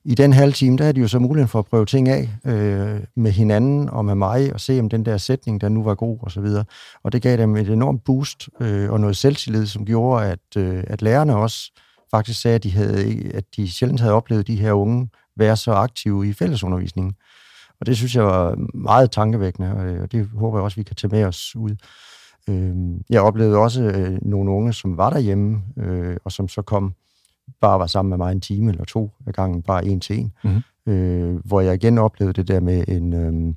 I 0.04 0.14
den 0.14 0.32
halve 0.32 0.52
time, 0.52 0.76
der 0.76 0.84
havde 0.84 0.96
de 0.96 1.00
jo 1.00 1.08
så 1.08 1.18
muligheden 1.18 1.48
for 1.48 1.58
at 1.58 1.66
prøve 1.66 1.86
ting 1.86 2.08
af 2.08 2.28
øh, 2.44 3.00
med 3.16 3.30
hinanden 3.30 3.88
og 3.88 4.04
med 4.04 4.14
mig, 4.14 4.52
og 4.52 4.60
se 4.60 4.80
om 4.80 4.88
den 4.88 5.04
der 5.04 5.16
sætning, 5.16 5.60
der 5.60 5.68
nu 5.68 5.82
var 5.82 5.94
god 5.94 6.18
og 6.22 6.30
så 6.30 6.40
videre. 6.40 6.64
Og 7.02 7.12
det 7.12 7.22
gav 7.22 7.36
dem 7.36 7.56
et 7.56 7.68
enormt 7.68 8.04
boost 8.04 8.48
øh, 8.60 8.90
og 8.90 9.00
noget 9.00 9.16
selvtillid, 9.16 9.66
som 9.66 9.86
gjorde, 9.86 10.26
at, 10.26 10.56
øh, 10.56 10.84
at 10.86 11.02
lærerne 11.02 11.36
også 11.36 11.72
faktisk 12.10 12.40
sagde, 12.40 12.54
at 12.54 12.62
de, 12.62 12.70
havde, 12.70 13.30
at 13.34 13.44
de 13.56 13.70
sjældent 13.70 14.00
havde 14.00 14.14
oplevet 14.14 14.46
de 14.46 14.56
her 14.56 14.72
unge 14.72 15.08
være 15.36 15.56
så 15.56 15.72
aktive 15.72 16.28
i 16.28 16.32
fællesundervisningen. 16.32 17.14
Og 17.80 17.86
det 17.86 17.96
synes 17.96 18.16
jeg 18.16 18.24
var 18.24 18.54
meget 18.74 19.10
tankevækkende, 19.10 19.74
og 19.74 19.86
øh, 19.86 20.08
det 20.12 20.28
håber 20.34 20.58
jeg 20.58 20.64
også, 20.64 20.76
vi 20.76 20.82
kan 20.82 20.96
tage 20.96 21.10
med 21.10 21.24
os 21.24 21.56
ud. 21.56 21.76
Øh, 22.48 22.74
jeg 23.10 23.22
oplevede 23.22 23.58
også 23.58 23.82
øh, 23.82 24.18
nogle 24.22 24.50
unge, 24.50 24.72
som 24.72 24.96
var 24.96 25.10
derhjemme, 25.10 25.62
og 26.24 26.32
som 26.32 26.48
så 26.48 26.62
kom 26.62 26.94
bare 27.60 27.78
var 27.78 27.86
sammen 27.86 28.10
med 28.10 28.18
mig 28.18 28.32
en 28.32 28.40
time 28.40 28.70
eller 28.70 28.84
to 28.84 29.10
af 29.26 29.32
gangen, 29.32 29.62
bare 29.62 29.86
en 29.86 30.00
til 30.00 30.18
en. 30.18 30.32
Mm. 30.44 30.92
Øh, 30.92 31.46
hvor 31.46 31.60
jeg 31.60 31.74
igen 31.74 31.98
oplevede 31.98 32.32
det 32.32 32.48
der 32.48 32.60
med 32.60 32.84
en, 32.88 33.12
øh, 33.12 33.54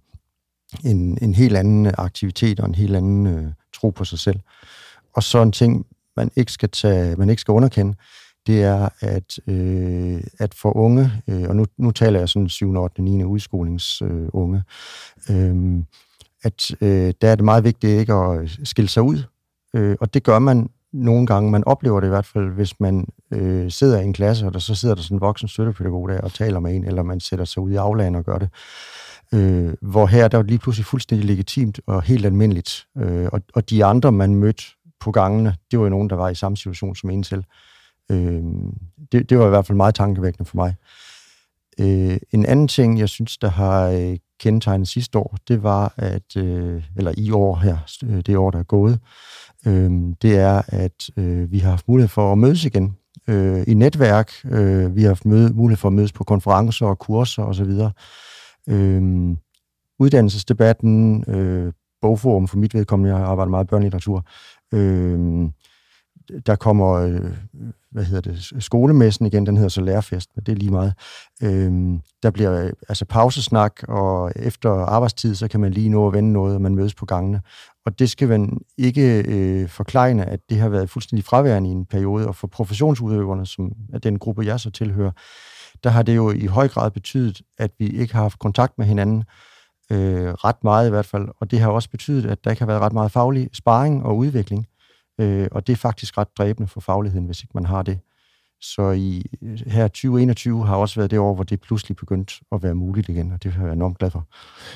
en, 0.92 1.18
en 1.22 1.34
helt 1.34 1.58
anden 1.58 1.92
aktivitet 1.98 2.60
og 2.60 2.68
en 2.68 2.76
helt 2.76 2.96
anden 2.96 3.28
øh, 3.28 3.46
tro 3.74 3.90
på 3.90 4.06
sig 4.06 4.20
selv. 4.20 4.40
Og 5.14 5.24
så 5.24 5.42
en 5.42 5.52
ting, 5.52 5.86
man 6.18 6.32
ikke 6.36 6.52
skal, 6.52 6.70
tage, 6.70 7.16
man 7.16 7.30
ikke 7.30 7.42
skal 7.42 7.52
underkende, 7.52 7.96
det 8.48 8.64
er, 8.64 8.90
at, 9.00 9.40
øh, 9.48 10.22
at 10.40 10.54
for 10.54 10.78
unge, 10.78 11.12
øh, 11.28 11.44
og 11.50 11.56
nu, 11.56 11.66
nu 11.78 11.92
taler 11.92 12.20
jeg 12.20 12.30
sådan 12.30 12.50
7. 12.50 12.76
8. 12.76 13.02
9. 13.02 13.24
udskolingsunge, 13.24 14.64
øh, 15.30 15.50
øh, 15.50 15.84
at 16.44 16.72
øh, 16.82 17.14
der 17.22 17.30
er 17.30 17.36
det 17.36 17.46
meget 17.46 17.64
vigtigt 17.64 18.00
ikke 18.00 18.14
at 18.14 18.60
skille 18.64 18.90
sig 18.90 19.04
ud, 19.04 19.24
øh, 19.74 19.96
og 20.00 20.14
det 20.14 20.24
gør 20.24 20.40
man 20.40 20.70
nogle 20.94 21.28
gange, 21.28 21.52
man 21.52 21.64
oplever 21.64 22.00
det 22.00 22.08
i 22.08 22.10
hvert 22.10 22.26
fald, 22.26 22.50
hvis 22.50 22.80
man 22.80 23.08
øh, 23.34 23.72
sidder 23.72 24.00
i 24.00 24.04
en 24.04 24.14
klasse, 24.14 24.46
og 24.46 24.54
der 24.54 24.60
så 24.60 24.76
sidder 24.76 24.96
der 24.96 25.02
sådan 25.02 25.18
en 25.18 25.22
voksen 25.22 25.48
støttepædagog 25.48 26.10
der 26.10 26.22
og 26.22 26.34
taler 26.34 26.60
med 26.60 26.76
en, 26.76 26.86
eller 26.86 27.04
man 27.04 27.20
sætter 27.20 27.46
sig 27.46 27.64
ud 27.64 27.72
i 27.72 27.76
aflagen 27.76 28.16
og 28.16 28.24
gør 28.24 28.38
det. 28.38 28.50
Øh, 29.34 29.74
hvor 29.82 30.06
her, 30.06 30.28
der 30.28 30.38
var 30.38 30.44
lige 30.44 30.60
pludselig 30.60 30.86
fuldstændig 30.86 31.28
legitimt 31.28 31.80
og 31.88 32.04
helt 32.04 32.26
almindeligt. 32.26 32.88
Øh, 32.98 33.30
og, 33.32 33.42
og 33.54 33.70
de 33.70 33.86
andre, 33.86 34.12
man 34.12 34.36
mødte 34.36 34.64
på 35.00 35.12
gangene, 35.12 35.56
det 35.72 35.80
var 35.80 35.86
jo 35.86 35.90
nogen, 35.90 36.10
der 36.10 36.16
var 36.16 36.30
i 36.30 36.36
samme 36.36 36.58
situation 36.58 36.96
som 36.96 37.10
en 37.10 37.24
selv. 37.24 37.44
Øh, 38.12 38.44
det, 39.12 39.30
det 39.30 39.40
var 39.40 39.46
i 39.46 39.50
hvert 39.50 39.68
fald 39.68 39.76
meget 39.76 39.96
tankevækkende 39.96 40.50
for 40.50 40.56
mig. 40.56 40.76
Øh, 41.80 42.18
en 42.32 42.46
anden 42.46 42.68
ting, 42.68 43.00
jeg 43.00 43.10
synes, 43.10 43.38
der 43.38 43.50
har 43.50 43.88
øh, 43.90 44.18
kendetegnet 44.40 44.88
sidste 44.88 45.18
år, 45.18 45.38
det 45.48 45.64
var, 45.64 45.94
at, 45.98 46.38
øh, 46.38 46.84
eller 46.98 47.14
i 47.18 47.32
år 47.32 47.56
her, 47.56 47.78
øh, 48.04 48.22
det 48.26 48.38
år, 48.38 48.52
der 48.52 48.60
er 48.60 48.64
gået, 48.64 49.00
øh, 49.68 49.92
det 50.22 50.38
er, 50.38 50.62
at 50.68 51.10
øh, 51.18 51.52
vi 51.52 51.60
har 51.60 51.70
haft 51.70 51.88
mulighed 51.88 52.10
for 52.10 52.32
at 52.32 52.38
mødes 52.38 52.66
igen 52.66 52.98
øh, 53.28 53.64
i 53.68 53.74
netværk. 53.74 54.32
Øh, 54.46 54.96
vi 54.96 55.02
har 55.02 55.10
haft 55.10 55.26
møde, 55.26 55.54
mulighed 55.54 55.78
for 55.78 55.88
at 55.88 55.94
mødes 55.94 56.12
på 56.12 56.24
konferencer 56.24 56.86
og 56.86 57.00
kurser 57.00 57.44
osv. 57.44 57.72
Øh, 58.70 59.36
uddannelsesdebatten, 60.00 61.24
øh, 61.28 61.74
bogforum 62.02 62.48
for 62.48 62.58
mit 62.58 62.74
vedkommende, 62.74 63.14
jeg 63.14 63.20
har 63.20 63.26
arbejdet 63.26 63.52
meget 63.52 63.68
børnelitteratur, 63.68 64.26
øh, 64.74 65.50
der 66.46 66.56
kommer, 66.56 66.92
øh, 66.92 67.32
hvad 67.92 68.04
hedder 68.04 68.32
det, 68.32 68.64
skolemessen 68.64 69.26
igen, 69.26 69.46
den 69.46 69.58
hedder 69.58 69.70
så 69.70 69.82
lærerfest, 69.82 70.30
men 70.36 70.46
det 70.46 70.52
er 70.52 70.56
lige 70.56 70.72
meget. 70.72 70.94
Øhm, 71.44 72.02
der 72.24 72.32
bliver 72.32 72.66
øh, 72.66 72.72
altså 72.90 73.06
pausesnak, 73.06 73.84
og 73.88 74.32
efter 74.36 74.70
arbejdstid, 74.70 75.36
så 75.36 75.48
kan 75.48 75.60
man 75.60 75.72
lige 75.72 75.90
nå 75.90 76.08
at 76.08 76.14
vende 76.14 76.32
noget, 76.32 76.56
og 76.56 76.62
man 76.62 76.76
mødes 76.76 76.96
på 76.96 77.06
gangene. 77.06 77.42
Og 77.86 78.00
det 78.00 78.10
skal 78.10 78.28
man 78.28 78.60
ikke 78.78 79.24
øh, 79.28 79.70
forklejne, 79.70 80.26
at 80.26 80.40
det 80.50 80.58
har 80.58 80.70
været 80.70 80.90
fuldstændig 80.90 81.26
fraværende 81.26 81.70
i 81.70 81.74
en 81.74 81.86
periode, 81.86 82.28
og 82.28 82.36
for 82.36 82.48
professionsudøverne, 82.48 83.46
som 83.46 83.72
er 83.94 84.00
den 84.00 84.20
gruppe, 84.20 84.46
jeg 84.46 84.60
så 84.60 84.70
tilhører, 84.70 85.12
der 85.84 85.90
har 85.90 86.04
det 86.04 86.16
jo 86.16 86.32
i 86.32 86.46
høj 86.46 86.68
grad 86.68 86.92
betydet, 86.92 87.42
at 87.58 87.72
vi 87.80 87.88
ikke 87.88 88.14
har 88.14 88.22
haft 88.22 88.40
kontakt 88.40 88.78
med 88.78 88.86
hinanden, 88.86 89.24
øh, 89.92 90.34
ret 90.34 90.64
meget 90.64 90.88
i 90.88 90.90
hvert 90.90 91.06
fald, 91.06 91.28
og 91.40 91.52
det 91.52 91.60
har 91.60 91.70
også 91.70 91.90
betydet, 91.90 92.26
at 92.26 92.44
der 92.44 92.50
ikke 92.50 92.62
har 92.62 92.68
været 92.68 92.82
ret 92.82 92.94
meget 92.94 93.12
faglig 93.12 93.50
sparring 93.54 94.04
og 94.04 94.18
udvikling. 94.18 94.68
Øh, 95.20 95.48
og 95.52 95.68
det 95.68 95.74
er 95.74 95.78
faktisk 95.78 96.18
ret 96.18 96.38
dræbende 96.38 96.68
for 96.68 96.82
fagligheden, 96.82 97.26
hvis 97.26 97.42
ikke 97.42 97.52
man 97.54 97.66
har 97.66 97.82
det. 97.82 98.00
Så 98.64 98.92
i 98.92 99.26
her 99.68 99.88
2021 99.88 100.66
har 100.66 100.76
også 100.76 101.00
været 101.00 101.12
det 101.12 101.20
år, 101.20 101.36
hvor 101.36 101.44
det 101.44 101.62
pludselig 101.62 101.98
begyndt 101.98 102.40
at 102.52 102.64
være 102.64 102.76
muligt 102.76 103.10
igen, 103.10 103.32
og 103.32 103.44
det 103.44 103.54
har 103.54 103.66
jeg 103.66 103.74
enormt 103.74 103.98
glad 103.98 104.12
for. 104.12 104.28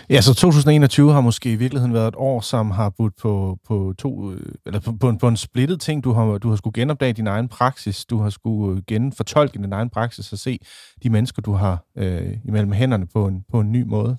Ja, 0.10 0.22
så 0.22 0.34
2021 0.34 1.13
har 1.13 1.22
måske 1.22 1.51
i 1.51 1.56
virkeligheden 1.56 1.94
været 1.94 2.08
et 2.08 2.15
år, 2.17 2.41
som 2.41 2.72
har 2.72 2.89
budt 2.89 3.15
på, 3.15 3.60
på, 3.67 3.94
to, 3.98 4.32
øh, 4.32 4.41
eller 4.65 4.79
på, 4.79 4.91
på, 4.91 5.10
en, 5.10 5.17
på 5.17 5.27
en 5.27 5.38
splittet 5.38 5.82
ting. 5.82 6.03
Du 6.03 6.12
har, 6.12 6.38
du 6.38 6.50
har 6.50 6.56
skulle 6.56 6.74
genopdage 6.74 7.13
din 7.13 7.27
egen 7.27 7.48
praksis, 7.48 8.06
du 8.06 8.17
har 8.17 8.29
skulle 8.29 8.77
øh, 8.77 8.84
genfortolke 8.88 9.58
din 9.58 9.74
egen 9.74 9.89
praksis 9.89 10.34
og 10.34 10.39
se 10.39 10.60
de 11.03 11.10
mennesker, 11.10 11.41
du 11.41 11.51
har 11.51 11.84
øh, 11.98 12.38
imellem 12.46 12.72
hænderne 12.72 13.08
på 13.08 13.27
en, 13.27 13.44
på 13.51 13.60
en 13.60 13.72
ny 13.72 13.84
måde. 13.84 14.17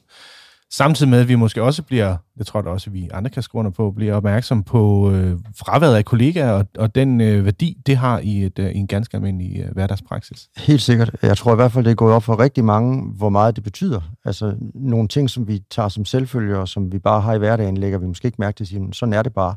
Samtidig 0.71 1.11
med, 1.11 1.21
at 1.21 1.29
vi 1.29 1.35
måske 1.35 1.63
også 1.63 1.83
bliver, 1.83 2.17
det 2.39 2.47
tror 2.47 2.61
jeg 2.61 2.67
også, 2.67 2.91
at 2.91 2.95
vi 2.95 3.09
andre 3.13 3.31
kan 3.31 3.43
skrive 3.43 3.73
på, 3.73 3.91
bliver 3.91 4.15
opmærksom 4.15 4.63
på 4.63 5.11
øh, 5.11 5.39
fraværet 5.57 5.97
af 5.97 6.05
kollegaer 6.05 6.53
og, 6.53 6.67
og 6.79 6.95
den 6.95 7.21
øh, 7.21 7.45
værdi, 7.45 7.77
det 7.87 7.97
har 7.97 8.19
i, 8.19 8.45
et, 8.45 8.59
øh, 8.59 8.71
i 8.71 8.79
en 8.79 8.87
ganske 8.87 9.17
almindelig 9.17 9.61
øh, 9.61 9.73
hverdagspraksis. 9.73 10.49
Helt 10.57 10.83
sikkert. 10.83 11.17
Jeg 11.23 11.37
tror 11.37 11.53
i 11.53 11.55
hvert 11.55 11.73
fald, 11.73 11.85
det 11.85 11.91
er 11.91 11.95
gået 11.95 12.15
op 12.15 12.23
for 12.23 12.39
rigtig 12.39 12.65
mange, 12.65 13.13
hvor 13.17 13.29
meget 13.29 13.57
det 13.57 13.65
betyder. 13.65 14.01
Altså 14.25 14.57
nogle 14.75 15.09
ting, 15.09 15.31
som 15.31 15.49
vi 15.49 15.63
tager 15.71 15.89
som 15.89 16.05
selvfølge, 16.05 16.59
og 16.59 16.69
som 16.69 16.93
vi 16.93 16.99
bare 16.99 17.21
har 17.21 17.35
i 17.35 17.39
hverdagen, 17.39 17.77
lægger 17.77 17.99
vi 17.99 18.07
måske 18.07 18.27
ikke 18.27 18.41
mærke 18.41 18.57
til 18.57 18.65
at 18.65 18.69
sige, 18.69 18.89
sådan 18.93 19.13
er 19.13 19.23
det 19.23 19.35
bare. 19.35 19.55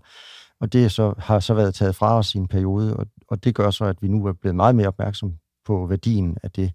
Og 0.61 0.73
det 0.73 0.91
så, 0.91 1.13
har 1.17 1.39
så 1.39 1.53
været 1.53 1.75
taget 1.75 1.95
fra 1.95 2.17
os 2.17 2.35
i 2.35 2.37
en 2.37 2.47
periode, 2.47 2.97
og, 2.97 3.05
og 3.27 3.43
det 3.43 3.55
gør 3.55 3.71
så, 3.71 3.85
at 3.85 3.95
vi 4.01 4.07
nu 4.07 4.25
er 4.25 4.33
blevet 4.33 4.55
meget 4.55 4.75
mere 4.75 4.87
opmærksom 4.87 5.33
på 5.65 5.85
værdien 5.89 6.37
af 6.43 6.51
det 6.51 6.71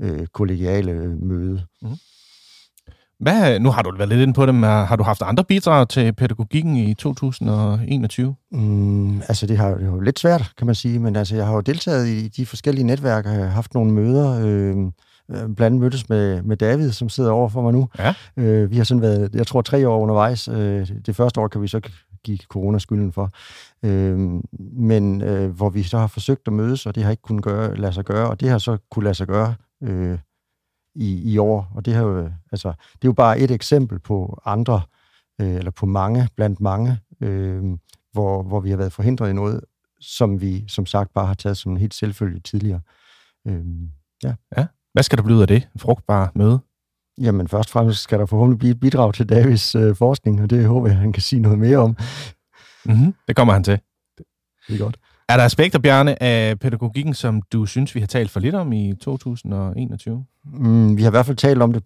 øh, 0.00 0.26
kollegiale 0.26 1.16
møde. 1.16 1.66
Mm. 1.82 1.88
Hvad, 3.22 3.60
nu 3.60 3.70
har 3.70 3.82
du 3.82 3.96
været 3.96 4.08
lidt 4.08 4.20
inde 4.20 4.32
på 4.32 4.46
det, 4.46 4.54
men 4.54 4.64
har 4.64 4.96
du 4.96 5.02
haft 5.02 5.22
andre 5.22 5.44
bidrag 5.44 5.88
til 5.88 6.12
pædagogikken 6.12 6.76
i 6.76 6.94
2021? 6.94 8.34
Mm, 8.52 9.20
altså, 9.20 9.46
det 9.46 9.58
har 9.58 9.68
jo 9.68 10.00
lidt 10.00 10.18
svært, 10.18 10.52
kan 10.58 10.66
man 10.66 10.74
sige, 10.74 10.98
men 10.98 11.16
altså, 11.16 11.36
jeg 11.36 11.46
har 11.46 11.54
jo 11.54 11.60
deltaget 11.60 12.08
i 12.08 12.28
de 12.28 12.46
forskellige 12.46 12.86
netværk, 12.86 13.26
og 13.26 13.32
haft 13.32 13.74
nogle 13.74 13.92
møder, 13.92 14.40
øh, 14.46 14.74
blandt 15.28 15.60
andet 15.60 15.80
mødtes 15.80 16.08
med, 16.08 16.42
med 16.42 16.56
David, 16.56 16.92
som 16.92 17.08
sidder 17.08 17.30
over 17.30 17.48
for 17.48 17.62
mig 17.62 17.72
nu. 17.72 17.88
Ja. 17.98 18.14
Øh, 18.36 18.70
vi 18.70 18.76
har 18.76 18.84
sådan 18.84 19.02
været, 19.02 19.34
jeg 19.34 19.46
tror, 19.46 19.62
tre 19.62 19.88
år 19.88 20.00
undervejs. 20.00 20.48
Øh, 20.48 20.88
det 21.06 21.16
første 21.16 21.40
år 21.40 21.48
kan 21.48 21.62
vi 21.62 21.68
så 21.68 21.80
give 22.24 22.38
corona 22.38 22.78
skylden 22.78 23.12
for. 23.12 23.30
Øh, 23.82 24.18
men 24.72 25.22
øh, 25.22 25.50
hvor 25.50 25.70
vi 25.70 25.82
så 25.82 25.98
har 25.98 26.06
forsøgt 26.06 26.46
at 26.46 26.52
mødes, 26.52 26.86
og 26.86 26.94
det 26.94 27.02
har 27.02 27.10
ikke 27.10 27.22
kunnet 27.22 27.44
gøre, 27.44 27.76
lade 27.76 27.92
sig 27.92 28.04
gøre, 28.04 28.28
og 28.28 28.40
det 28.40 28.48
har 28.48 28.58
så 28.58 28.76
kunne 28.90 29.04
lade 29.04 29.14
sig 29.14 29.26
gøre 29.26 29.54
øh, 29.82 30.18
i, 30.94 31.32
i 31.32 31.38
år. 31.38 31.72
Og 31.74 31.84
det, 31.84 31.94
her, 31.94 32.00
jo, 32.00 32.30
altså, 32.52 32.68
det 32.68 33.04
er 33.04 33.08
jo 33.08 33.12
bare 33.12 33.38
et 33.38 33.50
eksempel 33.50 33.98
på 33.98 34.40
andre, 34.44 34.82
øh, 35.40 35.54
eller 35.54 35.70
på 35.70 35.86
mange, 35.86 36.28
blandt 36.36 36.60
mange, 36.60 36.98
øh, 37.20 37.62
hvor, 38.12 38.42
hvor 38.42 38.60
vi 38.60 38.70
har 38.70 38.76
været 38.76 38.92
forhindret 38.92 39.30
i 39.30 39.32
noget, 39.32 39.60
som 40.00 40.40
vi 40.40 40.64
som 40.68 40.86
sagt 40.86 41.12
bare 41.12 41.26
har 41.26 41.34
taget 41.34 41.56
som 41.56 41.72
en 41.72 41.78
helt 41.78 41.94
selvfølge 41.94 42.40
tidligere. 42.40 42.80
Øh, 43.46 43.64
ja. 44.22 44.34
ja. 44.56 44.66
Hvad 44.92 45.02
skal 45.02 45.18
der 45.18 45.24
blive 45.24 45.36
ud 45.36 45.42
af 45.42 45.48
det 45.48 45.68
frugtbare 45.76 46.28
møde? 46.34 46.60
Jamen 47.18 47.48
først 47.48 47.68
og 47.68 47.72
fremmest 47.72 48.02
skal 48.02 48.18
der 48.18 48.26
forhåbentlig 48.26 48.58
blive 48.58 48.70
et 48.70 48.80
bidrag 48.80 49.14
til 49.14 49.28
Davids 49.28 49.74
øh, 49.74 49.96
forskning, 49.96 50.42
og 50.42 50.50
det 50.50 50.66
håber 50.66 50.88
jeg, 50.88 50.96
han 50.96 51.12
kan 51.12 51.22
sige 51.22 51.40
noget 51.40 51.58
mere 51.58 51.78
om. 51.78 51.96
Mm-hmm. 52.84 53.14
Det 53.28 53.36
kommer 53.36 53.52
han 53.52 53.64
til. 53.64 53.80
Det 54.68 54.74
er 54.74 54.78
godt. 54.78 54.98
Er 55.28 55.36
der 55.36 55.44
aspekter, 55.44 55.78
Bjarne, 55.78 56.22
af 56.22 56.58
pædagogikken, 56.58 57.14
som 57.14 57.42
du 57.52 57.66
synes, 57.66 57.94
vi 57.94 58.00
har 58.00 58.06
talt 58.06 58.30
for 58.30 58.40
lidt 58.40 58.54
om 58.54 58.72
i 58.72 58.94
2021? 59.00 60.24
Mm, 60.44 60.96
vi 60.96 61.02
har 61.02 61.10
i 61.10 61.16
hvert 61.16 61.26
fald 61.26 61.36
talt 61.36 61.62
om 61.62 61.72
det 61.72 61.82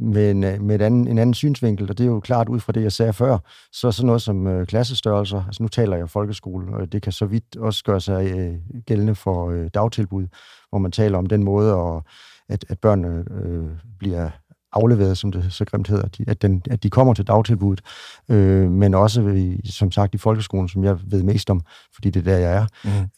med, 0.00 0.30
en, 0.30 0.44
øh, 0.44 0.62
med 0.62 0.74
et 0.74 0.82
anden, 0.82 1.08
en 1.08 1.18
anden 1.18 1.34
synsvinkel, 1.34 1.90
og 1.90 1.98
det 1.98 2.04
er 2.04 2.08
jo 2.08 2.20
klart 2.20 2.48
ud 2.48 2.60
fra 2.60 2.72
det, 2.72 2.82
jeg 2.82 2.92
sagde 2.92 3.12
før. 3.12 3.38
Så 3.72 3.92
sådan 3.92 4.06
noget 4.06 4.22
som 4.22 4.46
øh, 4.46 4.66
klassestørrelser, 4.66 5.44
altså 5.46 5.62
nu 5.62 5.68
taler 5.68 5.96
jeg 5.96 6.10
folkeskole, 6.10 6.74
og 6.74 6.92
det 6.92 7.02
kan 7.02 7.12
så 7.12 7.26
vidt 7.26 7.56
også 7.56 7.84
gøre 7.84 8.00
sig 8.00 8.32
øh, 8.38 8.54
gældende 8.86 9.14
for 9.14 9.50
øh, 9.50 9.70
dagtilbud, 9.74 10.26
hvor 10.70 10.78
man 10.78 10.92
taler 10.92 11.18
om 11.18 11.26
den 11.26 11.44
måde, 11.44 11.74
og 11.74 12.04
at, 12.48 12.64
at 12.68 12.78
børnene 12.78 13.24
øh, 13.44 13.68
bliver 13.98 14.30
afleveret, 14.72 15.18
som 15.18 15.32
det 15.32 15.46
så 15.50 15.64
grimt 15.64 15.88
hedder, 15.88 16.08
at, 16.26 16.42
den, 16.42 16.62
at 16.70 16.82
de 16.82 16.90
kommer 16.90 17.14
til 17.14 17.26
dagtilbuddet, 17.26 17.84
øh, 18.28 18.70
men 18.70 18.94
også, 18.94 19.28
i, 19.28 19.60
som 19.70 19.92
sagt, 19.92 20.14
i 20.14 20.18
folkeskolen, 20.18 20.68
som 20.68 20.84
jeg 20.84 20.96
ved 21.06 21.22
mest 21.22 21.50
om, 21.50 21.60
fordi 21.94 22.10
det 22.10 22.20
er 22.20 22.32
der, 22.32 22.38
jeg 22.38 22.56
er. 22.56 22.66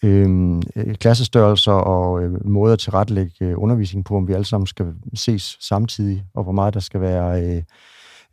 Mm. 0.03 0.63
Øh, 0.77 0.95
klassestørrelser 0.95 1.73
og 1.73 2.23
øh, 2.23 2.47
måder 2.47 2.77
til 2.77 2.93
rettelægge 2.93 3.35
øh, 3.41 3.55
undervisning 3.57 4.05
på, 4.05 4.17
om 4.17 4.29
vi 4.29 4.33
alle 4.33 4.45
sammen 4.45 4.67
skal 4.67 4.87
ses 5.15 5.57
samtidig, 5.61 6.25
og 6.35 6.43
hvor 6.43 6.53
meget 6.53 6.75
der 6.75 6.81
skal 6.81 7.01
være... 7.01 7.43
Øh, 7.45 7.63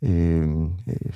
øh, 0.02 0.48
øh, 0.88 1.12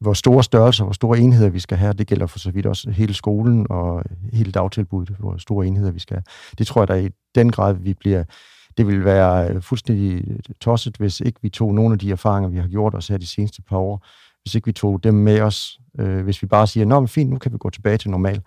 hvor 0.00 0.12
store 0.12 0.44
størrelser, 0.44 0.84
hvor 0.84 0.92
store 0.92 1.18
enheder 1.18 1.50
vi 1.50 1.58
skal 1.58 1.78
have. 1.78 1.92
Det 1.92 2.06
gælder 2.06 2.26
for 2.26 2.38
så 2.38 2.50
vidt 2.50 2.66
også 2.66 2.90
hele 2.90 3.14
skolen 3.14 3.66
og 3.70 4.02
hele 4.32 4.52
dagtilbuddet, 4.52 5.16
hvor 5.18 5.36
store 5.36 5.66
enheder 5.66 5.90
vi 5.90 5.98
skal 5.98 6.14
have. 6.14 6.24
Det 6.58 6.66
tror 6.66 6.80
jeg, 6.80 6.88
der 6.88 6.94
i 6.94 7.08
den 7.34 7.52
grad, 7.52 7.74
vi 7.74 7.94
bliver 7.94 8.24
det 8.78 8.86
ville 8.86 9.04
være 9.04 9.48
øh, 9.48 9.62
fuldstændig 9.62 10.30
øh, 10.30 10.38
tosset, 10.60 10.96
hvis 10.96 11.20
ikke 11.20 11.38
vi 11.42 11.48
tog 11.48 11.74
nogle 11.74 11.92
af 11.92 11.98
de 11.98 12.10
erfaringer, 12.10 12.50
vi 12.50 12.58
har 12.58 12.68
gjort 12.68 12.94
os 12.94 13.08
her 13.08 13.18
de 13.18 13.26
seneste 13.26 13.62
par 13.62 13.76
år, 13.76 14.06
hvis 14.42 14.54
ikke 14.54 14.66
vi 14.66 14.72
tog 14.72 15.04
dem 15.04 15.14
med 15.14 15.40
os, 15.40 15.80
øh, 15.98 16.24
hvis 16.24 16.42
vi 16.42 16.46
bare 16.46 16.66
siger, 16.66 16.86
nå, 16.86 17.00
men 17.00 17.08
fint, 17.08 17.30
nu 17.30 17.38
kan 17.38 17.52
vi 17.52 17.58
gå 17.58 17.70
tilbage 17.70 17.98
til 17.98 18.10
normal. 18.10 18.42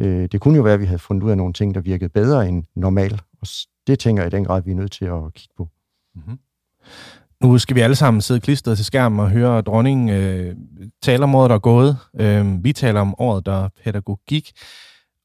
Øh, 0.00 0.28
det 0.32 0.40
kunne 0.40 0.56
jo 0.56 0.62
være, 0.62 0.74
at 0.74 0.80
vi 0.80 0.84
havde 0.84 0.98
fundet 0.98 1.22
ud 1.22 1.30
af 1.30 1.36
nogle 1.36 1.52
ting, 1.52 1.74
der 1.74 1.80
virkede 1.80 2.08
bedre 2.08 2.48
end 2.48 2.64
normal, 2.74 3.20
og 3.40 3.46
det 3.86 3.98
tænker 3.98 4.22
jeg 4.22 4.32
i 4.32 4.36
den 4.36 4.44
grad, 4.44 4.62
vi 4.62 4.70
er 4.70 4.74
nødt 4.74 4.92
til 4.92 5.04
at 5.04 5.34
kigge 5.34 5.54
på. 5.56 5.68
Mm-hmm. 6.14 6.38
Nu 7.42 7.58
skal 7.58 7.76
vi 7.76 7.80
alle 7.80 7.96
sammen 7.96 8.20
sidde 8.20 8.40
klistret 8.40 8.76
til 8.76 8.84
skærmen 8.84 9.20
og 9.20 9.30
høre 9.30 9.60
dronningen 9.60 10.08
øh, 10.08 10.56
tale 11.02 11.24
om 11.24 11.34
året, 11.34 11.48
der 11.48 11.54
er 11.54 11.60
gået. 11.60 11.98
Øh, 12.20 12.64
vi 12.64 12.72
taler 12.72 13.00
om 13.00 13.14
året, 13.18 13.46
der 13.46 13.64
er 13.64 13.68
pædagogik. 13.84 14.52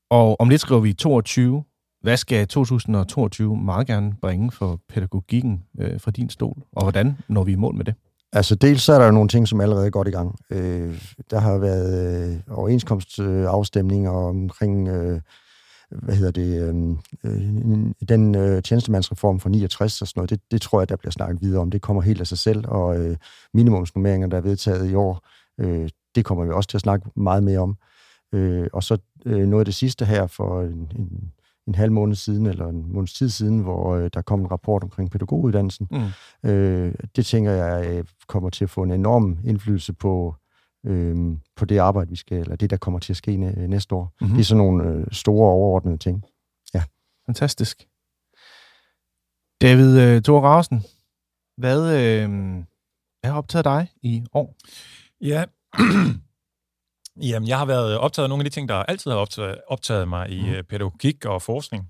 Og 0.09 0.39
om 0.39 0.49
lidt 0.49 0.61
skriver 0.61 0.81
vi 0.81 0.93
22, 0.93 1.63
hvad 2.03 2.17
skal 2.17 2.47
2022 2.47 3.57
meget 3.57 3.87
gerne 3.87 4.13
bringe 4.21 4.51
for 4.51 4.79
pædagogikken 4.89 5.63
øh, 5.79 5.99
fra 5.99 6.11
din 6.11 6.29
stol, 6.29 6.63
og 6.71 6.83
hvordan 6.83 7.17
når 7.27 7.43
vi 7.43 7.51
i 7.51 7.55
mål 7.55 7.75
med 7.75 7.85
det? 7.85 7.95
Altså 8.33 8.55
dels 8.55 8.81
så 8.81 8.93
er 8.93 8.99
der 8.99 9.05
jo 9.05 9.11
nogle 9.11 9.29
ting, 9.29 9.47
som 9.47 9.61
allerede 9.61 9.85
er 9.85 9.89
godt 9.89 10.07
i 10.07 10.11
gang. 10.11 10.39
Øh, 10.49 11.01
der 11.31 11.39
har 11.39 11.57
været 11.57 12.33
øh, 12.33 12.57
overenskomstafstemninger 12.57 14.11
omkring, 14.11 14.87
øh, 14.87 15.21
hvad 15.91 16.15
hedder 16.15 16.31
det, 16.31 16.61
øh, 16.61 16.97
øh 17.23 17.91
den 18.09 18.35
øh, 18.35 18.63
tjenestemandsreform 18.63 19.39
fra 19.39 19.49
69 19.49 20.01
og 20.01 20.07
sådan 20.07 20.19
noget. 20.19 20.29
Det, 20.29 20.41
det 20.51 20.61
tror 20.61 20.81
jeg, 20.81 20.89
der 20.89 20.95
bliver 20.95 21.11
snakket 21.11 21.41
videre 21.41 21.61
om. 21.61 21.71
Det 21.71 21.81
kommer 21.81 22.01
helt 22.01 22.21
af 22.21 22.27
sig 22.27 22.37
selv, 22.37 22.63
og 22.67 22.97
øh, 22.97 23.17
minimumsnummeringer, 23.53 24.27
der 24.27 24.37
er 24.37 24.41
vedtaget 24.41 24.91
i 24.91 24.95
år, 24.95 25.27
øh, 25.59 25.89
det 26.15 26.25
kommer 26.25 26.45
vi 26.45 26.51
også 26.51 26.69
til 26.69 26.77
at 26.77 26.81
snakke 26.81 27.09
meget 27.15 27.43
mere 27.43 27.59
om. 27.59 27.77
Øh, 28.33 28.67
og 28.73 28.83
så 28.83 28.97
øh, 29.25 29.47
noget 29.47 29.61
af 29.61 29.65
det 29.65 29.75
sidste 29.75 30.05
her 30.05 30.27
for 30.27 30.61
en, 30.61 30.91
en 30.95 31.31
en 31.67 31.75
halv 31.75 31.91
måned 31.91 32.15
siden, 32.15 32.45
eller 32.45 32.67
en 32.67 32.93
måneds 32.93 33.13
tid 33.13 33.29
siden, 33.29 33.59
hvor 33.59 33.95
øh, 33.95 34.09
der 34.13 34.21
kom 34.21 34.39
en 34.39 34.51
rapport 34.51 34.83
omkring 34.83 35.11
pædagoguddannelsen. 35.11 35.87
Mm. 35.91 36.49
Øh, 36.49 36.93
det 37.15 37.25
tænker 37.25 37.51
jeg 37.51 37.95
øh, 37.97 38.03
kommer 38.27 38.49
til 38.49 38.63
at 38.63 38.69
få 38.69 38.83
en 38.83 38.91
enorm 38.91 39.37
indflydelse 39.45 39.93
på 39.93 40.35
øh, 40.85 41.37
på 41.55 41.65
det 41.65 41.77
arbejde, 41.77 42.09
vi 42.09 42.15
skal, 42.15 42.37
eller 42.37 42.55
det, 42.55 42.69
der 42.69 42.77
kommer 42.77 42.99
til 42.99 43.13
at 43.13 43.17
ske 43.17 43.37
næste 43.37 43.95
år. 43.95 44.13
Mm-hmm. 44.21 44.35
Det 44.35 44.41
er 44.41 44.45
sådan 44.45 44.57
nogle 44.57 44.89
øh, 44.89 45.05
store 45.11 45.51
overordnede 45.51 45.97
ting. 45.97 46.23
Ja. 46.73 46.83
Fantastisk. 47.25 47.87
David 49.61 50.01
øh, 50.01 50.21
Thor 50.21 50.41
Rausen, 50.41 50.83
hvad, 51.57 51.79
øh, 51.79 52.29
hvad 53.21 53.31
har 53.31 53.37
optaget 53.37 53.65
dig 53.65 53.87
i 54.01 54.23
år? 54.33 54.55
Ja, 55.21 55.45
Jamen, 57.21 57.47
jeg 57.47 57.57
har 57.57 57.65
været 57.65 57.97
optaget 57.97 58.23
af 58.23 58.29
nogle 58.29 58.41
af 58.41 58.51
de 58.51 58.55
ting, 58.55 58.69
der 58.69 58.75
altid 58.75 59.11
har 59.11 59.17
optaget, 59.17 59.57
optaget 59.67 60.07
mig 60.07 60.29
i 60.29 60.41
mm. 60.41 60.65
pædagogik 60.69 61.25
og 61.25 61.41
forskning. 61.41 61.89